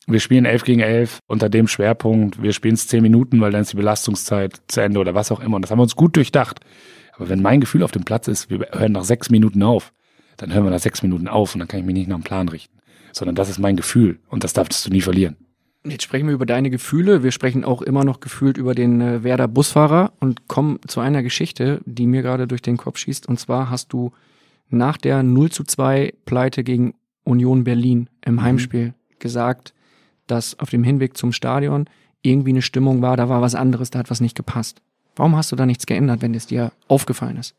wir 0.05 0.19
spielen 0.19 0.45
11 0.45 0.63
gegen 0.65 0.81
11 0.81 1.19
unter 1.27 1.49
dem 1.49 1.67
Schwerpunkt, 1.67 2.41
wir 2.43 2.53
spielen 2.53 2.75
es 2.75 2.87
10 2.87 3.01
Minuten, 3.01 3.41
weil 3.41 3.51
dann 3.51 3.61
ist 3.61 3.71
die 3.71 3.77
Belastungszeit 3.77 4.61
zu 4.67 4.81
Ende 4.81 4.99
oder 4.99 5.15
was 5.15 5.31
auch 5.31 5.39
immer. 5.39 5.55
Und 5.55 5.63
das 5.63 5.71
haben 5.71 5.79
wir 5.79 5.83
uns 5.83 5.95
gut 5.95 6.15
durchdacht. 6.15 6.59
Aber 7.15 7.29
wenn 7.29 7.41
mein 7.41 7.61
Gefühl 7.61 7.83
auf 7.83 7.91
dem 7.91 8.03
Platz 8.03 8.27
ist, 8.27 8.49
wir 8.49 8.67
hören 8.71 8.91
nach 8.91 9.03
sechs 9.03 9.29
Minuten 9.29 9.61
auf, 9.63 9.93
dann 10.37 10.53
hören 10.53 10.63
wir 10.63 10.71
nach 10.71 10.79
sechs 10.79 11.03
Minuten 11.03 11.27
auf 11.27 11.53
und 11.53 11.59
dann 11.59 11.67
kann 11.67 11.79
ich 11.79 11.85
mich 11.85 11.93
nicht 11.93 12.07
nach 12.07 12.17
dem 12.17 12.23
Plan 12.23 12.49
richten. 12.49 12.77
Sondern 13.11 13.35
das 13.35 13.49
ist 13.49 13.59
mein 13.59 13.75
Gefühl 13.75 14.19
und 14.27 14.43
das 14.43 14.53
darfst 14.53 14.85
du 14.85 14.89
nie 14.89 15.01
verlieren. 15.01 15.35
Jetzt 15.85 16.03
sprechen 16.03 16.27
wir 16.27 16.33
über 16.33 16.45
deine 16.45 16.69
Gefühle. 16.69 17.23
Wir 17.23 17.31
sprechen 17.31 17.65
auch 17.65 17.81
immer 17.81 18.05
noch 18.05 18.21
gefühlt 18.21 18.57
über 18.57 18.73
den 18.73 19.01
äh, 19.01 19.23
Werder 19.23 19.49
Busfahrer 19.49 20.13
und 20.19 20.47
kommen 20.47 20.79
zu 20.87 21.01
einer 21.01 21.23
Geschichte, 21.23 21.81
die 21.85 22.07
mir 22.07 22.21
gerade 22.21 22.47
durch 22.47 22.61
den 22.61 22.77
Kopf 22.77 22.97
schießt. 22.97 23.27
Und 23.27 23.39
zwar 23.39 23.69
hast 23.69 23.91
du 23.91 24.13
nach 24.69 24.97
der 24.97 25.23
0 25.23 25.51
zu 25.51 25.63
2 25.63 26.13
Pleite 26.25 26.63
gegen 26.63 26.93
Union 27.25 27.65
Berlin 27.65 28.09
im 28.25 28.35
mhm. 28.35 28.43
Heimspiel 28.43 28.93
gesagt, 29.19 29.73
dass 30.27 30.57
auf 30.59 30.69
dem 30.69 30.83
Hinweg 30.83 31.17
zum 31.17 31.33
Stadion 31.33 31.85
irgendwie 32.21 32.51
eine 32.51 32.61
Stimmung 32.61 33.01
war, 33.01 33.17
da 33.17 33.27
war 33.27 33.41
was 33.41 33.53
anderes, 33.53 33.89
da 33.89 33.99
hat 33.99 34.09
was 34.09 34.21
nicht 34.21 34.35
gepasst. 34.35 34.81
Warum 35.15 35.35
hast 35.35 35.51
du 35.51 35.55
da 35.55 35.65
nichts 35.65 35.85
geändert, 35.85 36.21
wenn 36.21 36.33
es 36.33 36.47
dir 36.47 36.71
aufgefallen 36.87 37.37
ist? 37.37 37.55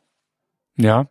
Ja. 0.76 1.06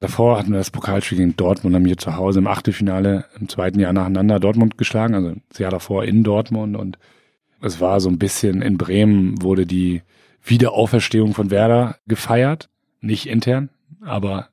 Davor 0.00 0.36
hatten 0.36 0.50
wir 0.50 0.58
das 0.58 0.72
Pokalspiel 0.72 1.18
gegen 1.18 1.36
Dortmund, 1.36 1.76
haben 1.76 1.84
hier 1.84 1.96
zu 1.96 2.16
Hause 2.16 2.40
im 2.40 2.48
Achtelfinale 2.48 3.26
im 3.38 3.48
zweiten 3.48 3.78
Jahr 3.78 3.92
nacheinander 3.92 4.40
Dortmund 4.40 4.76
geschlagen, 4.76 5.14
also 5.14 5.34
das 5.48 5.58
Jahr 5.58 5.70
davor 5.70 6.04
in 6.04 6.24
Dortmund 6.24 6.76
und 6.76 6.98
es 7.60 7.80
war 7.80 8.00
so 8.00 8.08
ein 8.08 8.18
bisschen 8.18 8.62
in 8.62 8.76
Bremen 8.76 9.40
wurde 9.42 9.64
die 9.64 10.02
Wiederauferstehung 10.42 11.34
von 11.34 11.52
Werder 11.52 11.98
gefeiert, 12.08 12.68
nicht 13.00 13.28
intern, 13.28 13.70
aber 14.00 14.48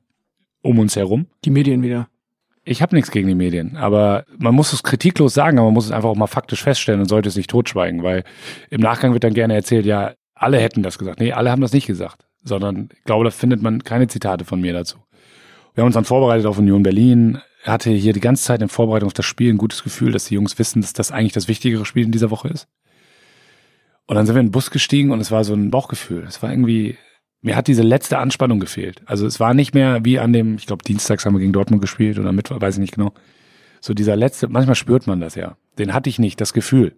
um 0.62 0.78
uns 0.78 0.94
herum. 0.94 1.26
Die 1.44 1.50
Medien 1.50 1.82
wieder. 1.82 2.08
Ich 2.62 2.82
habe 2.82 2.94
nichts 2.94 3.10
gegen 3.10 3.26
die 3.26 3.34
Medien, 3.34 3.76
aber 3.76 4.24
man 4.38 4.54
muss 4.54 4.72
es 4.72 4.84
kritiklos 4.84 5.34
sagen, 5.34 5.58
aber 5.58 5.66
man 5.66 5.74
muss 5.74 5.86
es 5.86 5.92
einfach 5.92 6.10
auch 6.10 6.16
mal 6.16 6.28
faktisch 6.28 6.62
feststellen 6.62 7.00
und 7.00 7.08
sollte 7.08 7.28
es 7.28 7.36
nicht 7.36 7.50
totschweigen, 7.50 8.04
weil 8.04 8.22
im 8.68 8.80
Nachgang 8.80 9.12
wird 9.12 9.24
dann 9.24 9.34
gerne 9.34 9.54
erzählt, 9.54 9.86
ja, 9.86 10.12
alle 10.40 10.58
hätten 10.58 10.82
das 10.82 10.98
gesagt. 10.98 11.20
Nee, 11.20 11.32
alle 11.32 11.50
haben 11.50 11.60
das 11.60 11.72
nicht 11.72 11.86
gesagt, 11.86 12.24
sondern 12.42 12.88
ich 12.94 13.04
glaube, 13.04 13.24
da 13.24 13.30
findet 13.30 13.62
man 13.62 13.84
keine 13.84 14.08
Zitate 14.08 14.46
von 14.46 14.60
mir 14.60 14.72
dazu. 14.72 14.96
Wir 15.74 15.82
haben 15.82 15.88
uns 15.88 15.94
dann 15.94 16.06
vorbereitet 16.06 16.46
auf 16.46 16.58
Union 16.58 16.82
Berlin, 16.82 17.38
hatte 17.62 17.90
hier 17.90 18.14
die 18.14 18.20
ganze 18.20 18.44
Zeit 18.44 18.62
in 18.62 18.70
Vorbereitung 18.70 19.08
auf 19.08 19.12
das 19.12 19.26
Spiel 19.26 19.52
ein 19.52 19.58
gutes 19.58 19.84
Gefühl, 19.84 20.12
dass 20.12 20.24
die 20.24 20.34
Jungs 20.34 20.58
wissen, 20.58 20.80
dass 20.80 20.94
das 20.94 21.12
eigentlich 21.12 21.34
das 21.34 21.46
wichtigere 21.46 21.84
Spiel 21.84 22.06
in 22.06 22.10
dieser 22.10 22.30
Woche 22.30 22.48
ist. 22.48 22.68
Und 24.06 24.16
dann 24.16 24.24
sind 24.24 24.34
wir 24.34 24.40
in 24.40 24.46
den 24.46 24.52
Bus 24.52 24.70
gestiegen 24.70 25.10
und 25.10 25.20
es 25.20 25.30
war 25.30 25.44
so 25.44 25.52
ein 25.52 25.70
Bauchgefühl. 25.70 26.24
Es 26.26 26.42
war 26.42 26.50
irgendwie, 26.50 26.96
mir 27.42 27.54
hat 27.54 27.68
diese 27.68 27.82
letzte 27.82 28.18
Anspannung 28.18 28.60
gefehlt. 28.60 29.02
Also 29.04 29.26
es 29.26 29.40
war 29.40 29.52
nicht 29.52 29.74
mehr 29.74 30.04
wie 30.04 30.18
an 30.18 30.32
dem, 30.32 30.56
ich 30.56 30.66
glaube, 30.66 30.84
Dienstags 30.84 31.26
haben 31.26 31.34
wir 31.34 31.40
gegen 31.40 31.52
Dortmund 31.52 31.82
gespielt 31.82 32.18
oder 32.18 32.32
Mittwoch, 32.32 32.60
weiß 32.60 32.76
ich 32.76 32.80
nicht 32.80 32.94
genau. 32.94 33.12
So 33.82 33.92
dieser 33.92 34.16
letzte, 34.16 34.48
manchmal 34.48 34.74
spürt 34.74 35.06
man 35.06 35.20
das 35.20 35.34
ja. 35.34 35.56
Den 35.78 35.92
hatte 35.92 36.08
ich 36.08 36.18
nicht, 36.18 36.40
das 36.40 36.54
Gefühl. 36.54 36.96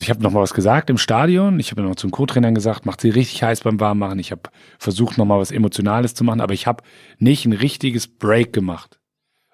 Ich 0.00 0.10
habe 0.10 0.22
noch 0.22 0.30
mal 0.30 0.40
was 0.40 0.54
gesagt 0.54 0.90
im 0.90 0.98
Stadion. 0.98 1.58
Ich 1.58 1.72
habe 1.72 1.82
noch 1.82 1.96
zum 1.96 2.10
Co-Trainern 2.10 2.54
gesagt, 2.54 2.86
macht 2.86 3.00
sie 3.00 3.10
richtig 3.10 3.42
heiß 3.42 3.62
beim 3.62 3.80
Warmmachen. 3.80 4.18
Ich 4.18 4.30
habe 4.30 4.42
versucht, 4.78 5.18
noch 5.18 5.24
mal 5.24 5.40
was 5.40 5.50
Emotionales 5.50 6.14
zu 6.14 6.22
machen, 6.22 6.40
aber 6.40 6.54
ich 6.54 6.66
habe 6.66 6.84
nicht 7.18 7.46
ein 7.46 7.52
richtiges 7.52 8.06
Break 8.06 8.52
gemacht. 8.52 9.00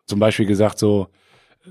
Zum 0.07 0.19
Beispiel 0.19 0.47
gesagt 0.47 0.79
so, 0.79 1.09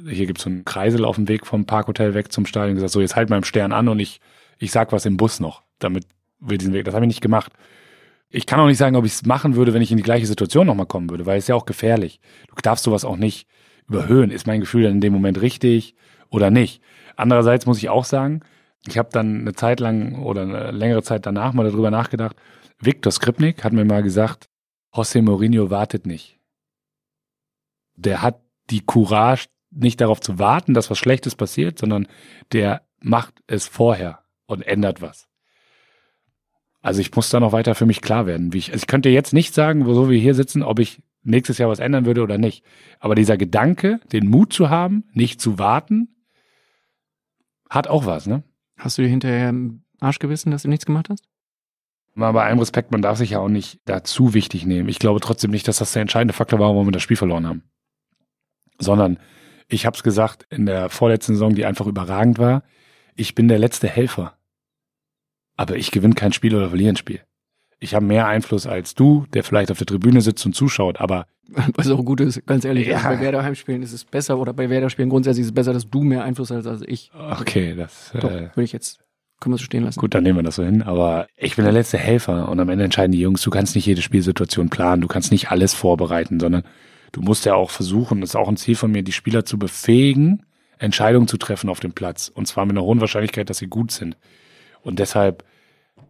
hier 0.10 0.26
gibt's 0.26 0.44
so 0.44 0.50
einen 0.50 0.66
Kreisel 0.66 1.06
auf 1.06 1.18
dem 1.18 1.28
Weg 1.28 1.46
vom 1.46 1.66
Parkhotel 1.66 2.16
weg 2.16 2.32
zum 2.32 2.48
Stadion. 2.48 2.76
Gesagt 2.76 2.94
so, 2.94 3.00
jetzt 3.00 3.16
halt 3.16 3.30
mal 3.30 3.38
im 3.38 3.44
Stern 3.44 3.74
an 3.74 3.88
und 3.88 4.00
ich 4.00 4.20
ich 4.64 4.72
sag 4.72 4.92
was 4.92 5.06
im 5.06 5.18
Bus 5.18 5.40
noch, 5.40 5.64
damit 5.80 6.06
wir 6.40 6.58
diesen 6.58 6.74
Weg. 6.74 6.86
Das 6.86 6.96
habe 6.96 7.06
ich 7.06 7.10
nicht 7.10 7.22
gemacht. 7.22 7.52
Ich 8.30 8.46
kann 8.46 8.60
auch 8.60 8.68
nicht 8.68 8.78
sagen, 8.78 8.96
ob 8.96 9.06
ich 9.06 9.14
es 9.14 9.26
machen 9.26 9.56
würde, 9.56 9.74
wenn 9.74 9.82
ich 9.82 9.92
in 9.92 9.98
die 9.98 10.04
gleiche 10.04 10.26
Situation 10.26 10.66
nochmal 10.66 10.88
kommen 10.88 11.10
würde, 11.10 11.26
weil 11.26 11.38
es 11.38 11.48
ja 11.48 11.56
auch 11.56 11.66
gefährlich. 11.66 12.20
Du 12.48 12.56
darfst 12.62 12.84
sowas 12.84 13.06
auch 13.06 13.18
nicht 13.18 13.48
überhöhen. 13.88 14.32
Ist 14.32 14.48
mein 14.48 14.62
Gefühl 14.62 14.84
dann 14.84 14.94
in 14.94 15.02
dem 15.02 15.14
Moment 15.14 15.42
richtig 15.42 15.96
oder 16.30 16.50
nicht? 16.50 16.82
Andererseits 17.16 17.66
muss 17.66 17.78
ich 17.78 17.90
auch 17.90 18.06
sagen, 18.06 18.42
ich 18.88 18.98
habe 18.98 19.10
dann 19.12 19.42
eine 19.42 19.54
Zeit 19.54 19.80
lang 19.80 20.22
oder 20.22 20.42
eine 20.42 20.72
längere 20.72 21.04
Zeit 21.04 21.26
danach 21.26 21.54
mal 21.54 21.66
darüber 21.66 21.92
nachgedacht. 21.92 22.36
Viktor 22.80 23.12
Skripnik 23.12 23.64
hat 23.64 23.74
mir 23.74 23.86
mal 23.86 24.04
gesagt, 24.04 24.50
José 24.94 25.22
Mourinho 25.22 25.70
wartet 25.70 26.06
nicht. 26.06 26.40
Der 27.96 28.22
hat 28.22 28.42
die 28.70 28.82
Courage, 28.82 29.48
nicht 29.72 30.02
darauf 30.02 30.20
zu 30.20 30.38
warten, 30.38 30.74
dass 30.74 30.90
was 30.90 31.00
Schlechtes 31.00 31.36
passiert, 31.36 31.80
sondern 31.80 32.08
der 32.52 32.84
macht 33.00 33.34
es 33.48 33.68
vorher 33.68 34.20
und 34.46 34.62
ändert 34.62 35.02
was. 35.02 35.28
Also 36.82 37.02
ich 37.02 37.16
muss 37.16 37.30
da 37.30 37.40
noch 37.40 37.54
weiter 37.54 37.76
für 37.76 37.86
mich 37.86 38.02
klar 38.02 38.26
werden. 38.26 38.54
Wie 38.54 38.58
ich, 38.58 38.72
also 38.72 38.84
ich 38.84 38.88
könnte 38.88 39.10
jetzt 39.10 39.34
nicht 39.34 39.54
sagen, 39.54 39.86
so 39.86 40.10
wir 40.10 40.20
hier 40.20 40.36
sitzen, 40.36 40.62
ob 40.64 40.80
ich 40.80 41.02
nächstes 41.24 41.58
Jahr 41.58 41.70
was 41.70 41.80
ändern 41.80 42.06
würde 42.06 42.22
oder 42.22 42.38
nicht. 42.38 42.64
Aber 43.00 43.16
dieser 43.16 43.38
Gedanke, 43.38 44.00
den 44.12 44.28
Mut 44.28 44.54
zu 44.54 44.70
haben, 44.70 45.06
nicht 45.14 45.40
zu 45.40 45.58
warten, 45.58 46.26
hat 47.70 47.88
auch 47.88 48.06
was, 48.06 48.28
ne? 48.28 48.44
Hast 48.84 48.98
du 48.98 49.02
dir 49.02 49.08
hinterher 49.08 49.48
im 49.48 49.86
Arsch 50.02 50.20
gewissen, 50.20 50.52
dass 50.52 50.64
du 50.64 50.68
nichts 50.68 50.86
gemacht 50.86 51.08
hast? 51.10 51.24
Mal 52.16 52.34
bei 52.34 52.44
allem 52.44 52.60
Respekt, 52.60 52.92
man 52.92 53.02
darf 53.02 53.18
sich 53.18 53.30
ja 53.30 53.40
auch 53.40 53.48
nicht 53.48 53.80
da 53.86 54.04
zu 54.04 54.34
wichtig 54.34 54.66
nehmen. 54.66 54.90
Ich 54.90 55.00
glaube 55.00 55.22
trotzdem 55.22 55.52
nicht, 55.52 55.70
dass 55.70 55.78
das 55.78 55.94
der 55.94 56.02
entscheidende 56.02 56.34
Faktor 56.34 56.60
war, 56.60 56.68
warum 56.68 56.88
wir 56.88 56.92
das 56.92 57.02
Spiel 57.02 57.16
verloren 57.16 57.48
haben. 57.48 57.64
Sondern, 58.80 59.20
ich 59.70 59.86
habe 59.86 59.96
es 59.96 60.04
gesagt, 60.04 60.46
in 60.50 60.66
der 60.66 60.90
vorletzten 60.90 61.36
Saison, 61.36 61.56
die 61.56 61.66
einfach 61.66 61.88
überragend 61.88 62.40
war, 62.40 62.64
ich 63.16 63.36
bin 63.36 63.48
der 63.48 63.58
letzte 63.58 63.88
Helfer. 63.88 64.38
Aber 65.56 65.78
ich 65.78 65.92
gewinne 65.92 66.16
kein 66.16 66.34
Spiel 66.34 66.54
oder 66.54 66.68
verliere 66.68 66.90
ein 66.90 66.98
Spiel. 66.98 67.22
Ich 67.84 67.94
habe 67.94 68.06
mehr 68.06 68.28
Einfluss 68.28 68.66
als 68.66 68.96
du, 68.96 69.26
der 69.34 69.44
vielleicht 69.44 69.72
auf 69.72 69.78
der 69.78 69.88
Tribüne 69.88 70.22
sitzt 70.22 70.46
und 70.46 70.54
zuschaut, 70.54 71.02
aber. 71.02 71.28
Was 71.76 71.90
auch 71.90 72.04
gut 72.04 72.22
ist, 72.22 72.46
ganz 72.46 72.64
ehrlich, 72.64 72.88
ja. 72.88 72.96
also 72.96 73.10
bei 73.10 73.20
Werder 73.20 73.44
Heimspielen 73.44 73.84
ist 73.84 73.92
es 73.92 74.06
besser 74.06 74.40
oder 74.40 74.54
bei 74.54 74.70
Werder 74.70 74.90
Spielen 74.90 75.10
grundsätzlich 75.10 75.42
ist 75.42 75.48
es 75.48 75.54
besser, 75.54 75.74
dass 75.74 75.90
du 75.90 76.02
mehr 76.02 76.24
Einfluss 76.24 76.52
hast 76.52 76.66
als 76.66 76.82
ich. 76.88 77.12
Okay, 77.14 77.76
das 77.76 78.12
Doch, 78.14 78.32
äh, 78.32 78.50
würde 78.54 78.64
ich 78.64 78.72
jetzt 78.72 79.00
können 79.44 79.56
wir 79.56 79.58
so 79.58 79.66
stehen 79.66 79.84
lassen. 79.84 80.00
Gut, 80.00 80.16
dann 80.16 80.24
nehmen 80.24 80.40
wir 80.40 80.44
das 80.44 80.56
so 80.56 80.64
hin. 80.64 80.82
Aber 80.82 81.28
ich 81.36 81.58
bin 81.58 81.66
der 81.66 81.74
letzte 81.74 81.98
Helfer 81.98 82.48
und 82.48 82.60
am 82.62 82.70
Ende 82.70 82.86
entscheiden 82.86 83.12
die 83.12 83.20
Jungs, 83.20 83.42
du 83.42 83.50
kannst 83.50 83.76
nicht 83.76 83.86
jede 83.86 84.02
Spielsituation 84.02 84.70
planen, 84.70 85.02
du 85.02 85.10
kannst 85.10 85.32
nicht 85.32 85.52
alles 85.52 85.74
vorbereiten, 85.74 86.40
sondern 86.40 86.64
du 87.12 87.22
musst 87.22 87.46
ja 87.46 87.54
auch 87.54 87.70
versuchen, 87.70 88.22
das 88.22 88.32
ist 88.32 88.36
auch 88.38 88.48
ein 88.48 88.56
Ziel 88.56 88.76
von 88.76 88.92
mir, 88.92 89.04
die 89.04 89.12
Spieler 89.12 89.44
zu 89.44 89.60
befähigen, 89.60 90.46
Entscheidungen 90.78 91.28
zu 91.28 91.38
treffen 91.38 91.70
auf 91.70 91.82
dem 91.82 91.92
Platz. 91.92 92.32
Und 92.34 92.48
zwar 92.48 92.66
mit 92.66 92.78
einer 92.78 92.86
hohen 92.86 93.02
Wahrscheinlichkeit, 93.02 93.50
dass 93.50 93.58
sie 93.58 93.68
gut 93.68 93.92
sind. 93.92 94.16
Und 94.82 95.00
deshalb 95.00 95.44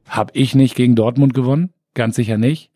habe 0.07 0.31
ich 0.35 0.55
nicht 0.55 0.75
gegen 0.75 0.95
Dortmund 0.95 1.33
gewonnen, 1.33 1.73
ganz 1.93 2.15
sicher 2.15 2.37
nicht. 2.37 2.71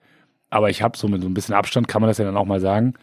Aber 0.49 0.69
ich 0.69 0.81
habe 0.81 0.97
so 0.97 1.07
mit 1.07 1.21
so 1.21 1.27
ein 1.27 1.33
bisschen 1.33 1.55
Abstand, 1.55 1.87
kann 1.87 2.01
man 2.01 2.09
das 2.09 2.17
ja 2.17 2.25
dann 2.25 2.37
auch 2.37 2.45
mal 2.45 2.61
sagen, 2.61 2.93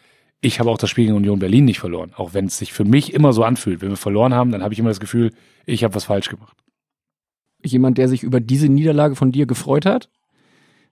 ich 0.41 0.61
habe 0.61 0.71
auch 0.71 0.79
das 0.79 0.91
Spiel 0.91 1.07
gegen 1.07 1.17
Union 1.17 1.39
Berlin 1.39 1.65
nicht 1.65 1.79
verloren. 1.79 2.13
Auch 2.17 2.35
wenn 2.35 2.47
es 2.47 2.59
sich 2.59 2.73
für 2.73 2.85
mich 2.85 3.15
immer 3.15 3.33
so 3.33 3.45
anfühlt. 3.45 3.81
Wenn 3.81 3.91
wir 3.91 3.97
verloren 3.97 4.35
haben, 4.35 4.53
dann 4.53 4.63
habe 4.63 4.75
ich 4.75 4.81
immer 4.81 4.91
das 4.91 5.01
Gefühl, 5.01 5.33
ich 5.67 5.85
habe 5.85 5.95
was 5.95 6.05
falsch 6.05 6.29
gemacht. 6.29 6.57
Jemand, 7.65 7.97
der 7.97 8.09
sich 8.09 8.23
über 8.23 8.41
diese 8.41 8.69
Niederlage 8.69 9.17
von 9.17 9.33
dir 9.33 9.47
gefreut 9.47 9.87
hat, 9.87 10.11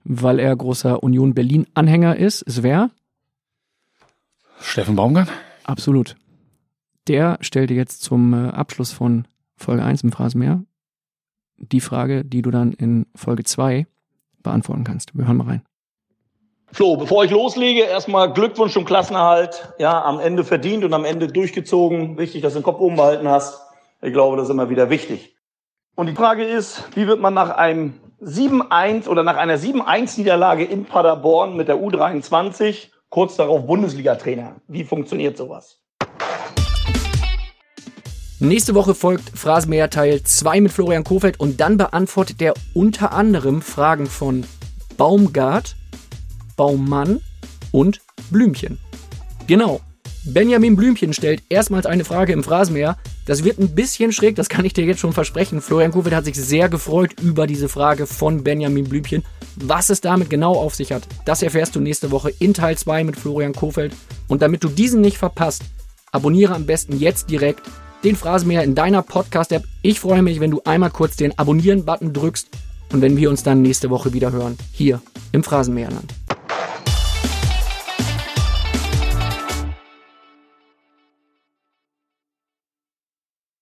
weil 0.05 0.39
er 0.39 0.57
großer 0.57 1.03
Union 1.03 1.35
Berlin 1.35 1.67
Anhänger 1.75 2.17
ist, 2.17 2.43
ist 2.43 2.63
wer? 2.63 2.91
Steffen 4.61 4.97
Baumgart. 4.97 5.29
Absolut. 5.65 6.17
Der 7.09 7.37
stellte 7.41 7.75
jetzt 7.75 8.03
zum 8.03 8.33
äh, 8.33 8.49
Abschluss 8.49 8.93
von 8.93 9.27
Folge 9.57 9.85
1 9.85 10.03
im 10.03 10.13
Phrasenmeer 10.13 10.65
die 11.57 11.81
Frage, 11.81 12.25
die 12.25 12.43
du 12.43 12.51
dann 12.51 12.73
in 12.73 13.07
Folge 13.15 13.45
2 13.45 13.87
beantworten 14.43 14.85
kannst. 14.85 15.17
Wir 15.17 15.27
hören 15.27 15.37
mal 15.37 15.47
rein. 15.47 15.63
Flo, 16.73 16.97
bevor 16.97 17.25
ich 17.25 17.31
loslege, 17.31 17.83
erstmal 17.83 18.33
Glückwunsch 18.33 18.73
zum 18.73 18.87
Klassenerhalt. 18.87 19.75
Ja, 19.79 20.03
am 20.03 20.19
Ende 20.19 20.43
verdient 20.43 20.85
und 20.85 20.95
am 20.95 21.05
Ende 21.05 21.29
durchgezogen. 21.29 22.17
Wichtig, 22.17 22.41
dass 22.41 22.55
du 22.55 22.61
den 22.61 22.65
Kopf 22.65 22.81
oben 22.81 22.97
behalten 22.97 23.29
hast. 23.29 23.61
Ich 24.01 24.13
glaube, 24.13 24.37
das 24.37 24.47
ist 24.47 24.51
immer 24.51 24.71
wieder 24.71 24.89
wichtig. 24.89 25.37
Und 25.95 26.07
die 26.07 26.15
Frage 26.15 26.45
ist, 26.45 26.85
wie 26.97 27.07
wird 27.07 27.21
man 27.21 27.35
nach 27.35 27.51
einem 27.51 28.01
7-1 28.23 29.07
oder 29.07 29.23
nach 29.23 29.37
einer 29.37 29.59
7-1-Niederlage 29.59 30.65
in 30.65 30.87
Paderborn 30.87 31.57
mit 31.57 31.69
der 31.69 31.77
U23 31.77 32.89
kurz 33.11 33.37
darauf 33.37 33.67
Bundesliga-Trainer? 33.67 34.57
Wie 34.67 34.85
funktioniert 34.85 35.37
sowas? 35.37 35.82
Nächste 38.43 38.75
Woche 38.75 38.97
folgt 38.97 39.39
Phrasenmäher 39.39 39.89
Teil 39.89 40.21
2 40.21 40.63
mit 40.63 40.73
Florian 40.73 41.05
Kofeld 41.05 41.39
und 41.39 41.61
dann 41.61 41.77
beantwortet 41.77 42.43
er 42.43 42.55
unter 42.75 43.13
anderem 43.13 43.63
Fragen 43.63 44.07
von 44.07 44.43
Baumgart, 44.97 45.77
Baummann 46.57 47.21
und 47.71 48.01
Blümchen. 48.33 48.79
Genau. 49.47 49.81
Benjamin 50.25 50.75
Blümchen 50.75 51.13
stellt 51.13 51.45
erstmals 51.51 51.87
eine 51.87 52.05
Frage 52.05 52.33
im 52.33 52.43
Phrasenmäher, 52.43 52.97
Das 53.27 53.45
wird 53.45 53.61
ein 53.61 53.77
bisschen 53.77 54.11
schräg, 54.11 54.35
das 54.35 54.49
kann 54.49 54.65
ich 54.65 54.73
dir 54.73 54.85
jetzt 54.87 54.99
schon 54.99 55.13
versprechen. 55.13 55.61
Florian 55.61 55.93
Kofeld 55.93 56.17
hat 56.17 56.25
sich 56.25 56.35
sehr 56.35 56.69
gefreut 56.69 57.21
über 57.21 57.47
diese 57.47 57.69
Frage 57.69 58.09
von 58.09 58.43
Benjamin 58.43 58.89
Blümchen. 58.89 59.23
Was 59.55 59.89
es 59.89 60.01
damit 60.01 60.31
genau 60.31 60.55
auf 60.55 60.75
sich 60.75 60.91
hat, 60.91 61.07
das 61.27 61.45
erfährst 61.45 61.77
du 61.77 61.81
nächste 61.81 62.11
Woche 62.11 62.33
in 62.41 62.55
Teil 62.55 62.77
2 62.77 63.05
mit 63.05 63.15
Florian 63.15 63.53
Kofeld. 63.53 63.95
Und 64.27 64.43
damit 64.43 64.65
du 64.65 64.69
diesen 64.69 65.01
nicht 65.01 65.19
verpasst, 65.19 65.63
abonniere 66.11 66.57
am 66.57 66.67
besten 66.67 66.99
jetzt 66.99 67.31
direkt 67.31 67.63
den 68.05 68.17
Phrasenmäher 68.17 68.65
in 68.65 68.75
deiner 68.75 69.03
Podcast-App. 69.03 69.65
Ich 69.83 70.01
freue 70.01 70.23
mich, 70.23 70.41
wenn 70.41 70.51
du 70.51 70.61
einmal 70.65 70.91
kurz 70.91 71.17
den 71.17 71.39
Abonnieren-Button 71.39 72.13
drückst 72.13 72.49
und 72.93 73.01
wenn 73.01 73.17
wir 73.17 73.31
uns 73.31 73.43
dann 73.43 73.63
nächste 73.63 73.91
Woche 73.91 74.13
wieder 74.13 74.33
hören, 74.33 74.59
hier 74.73 75.01
im 75.33 75.43
Phrasenmäherland. 75.43 76.13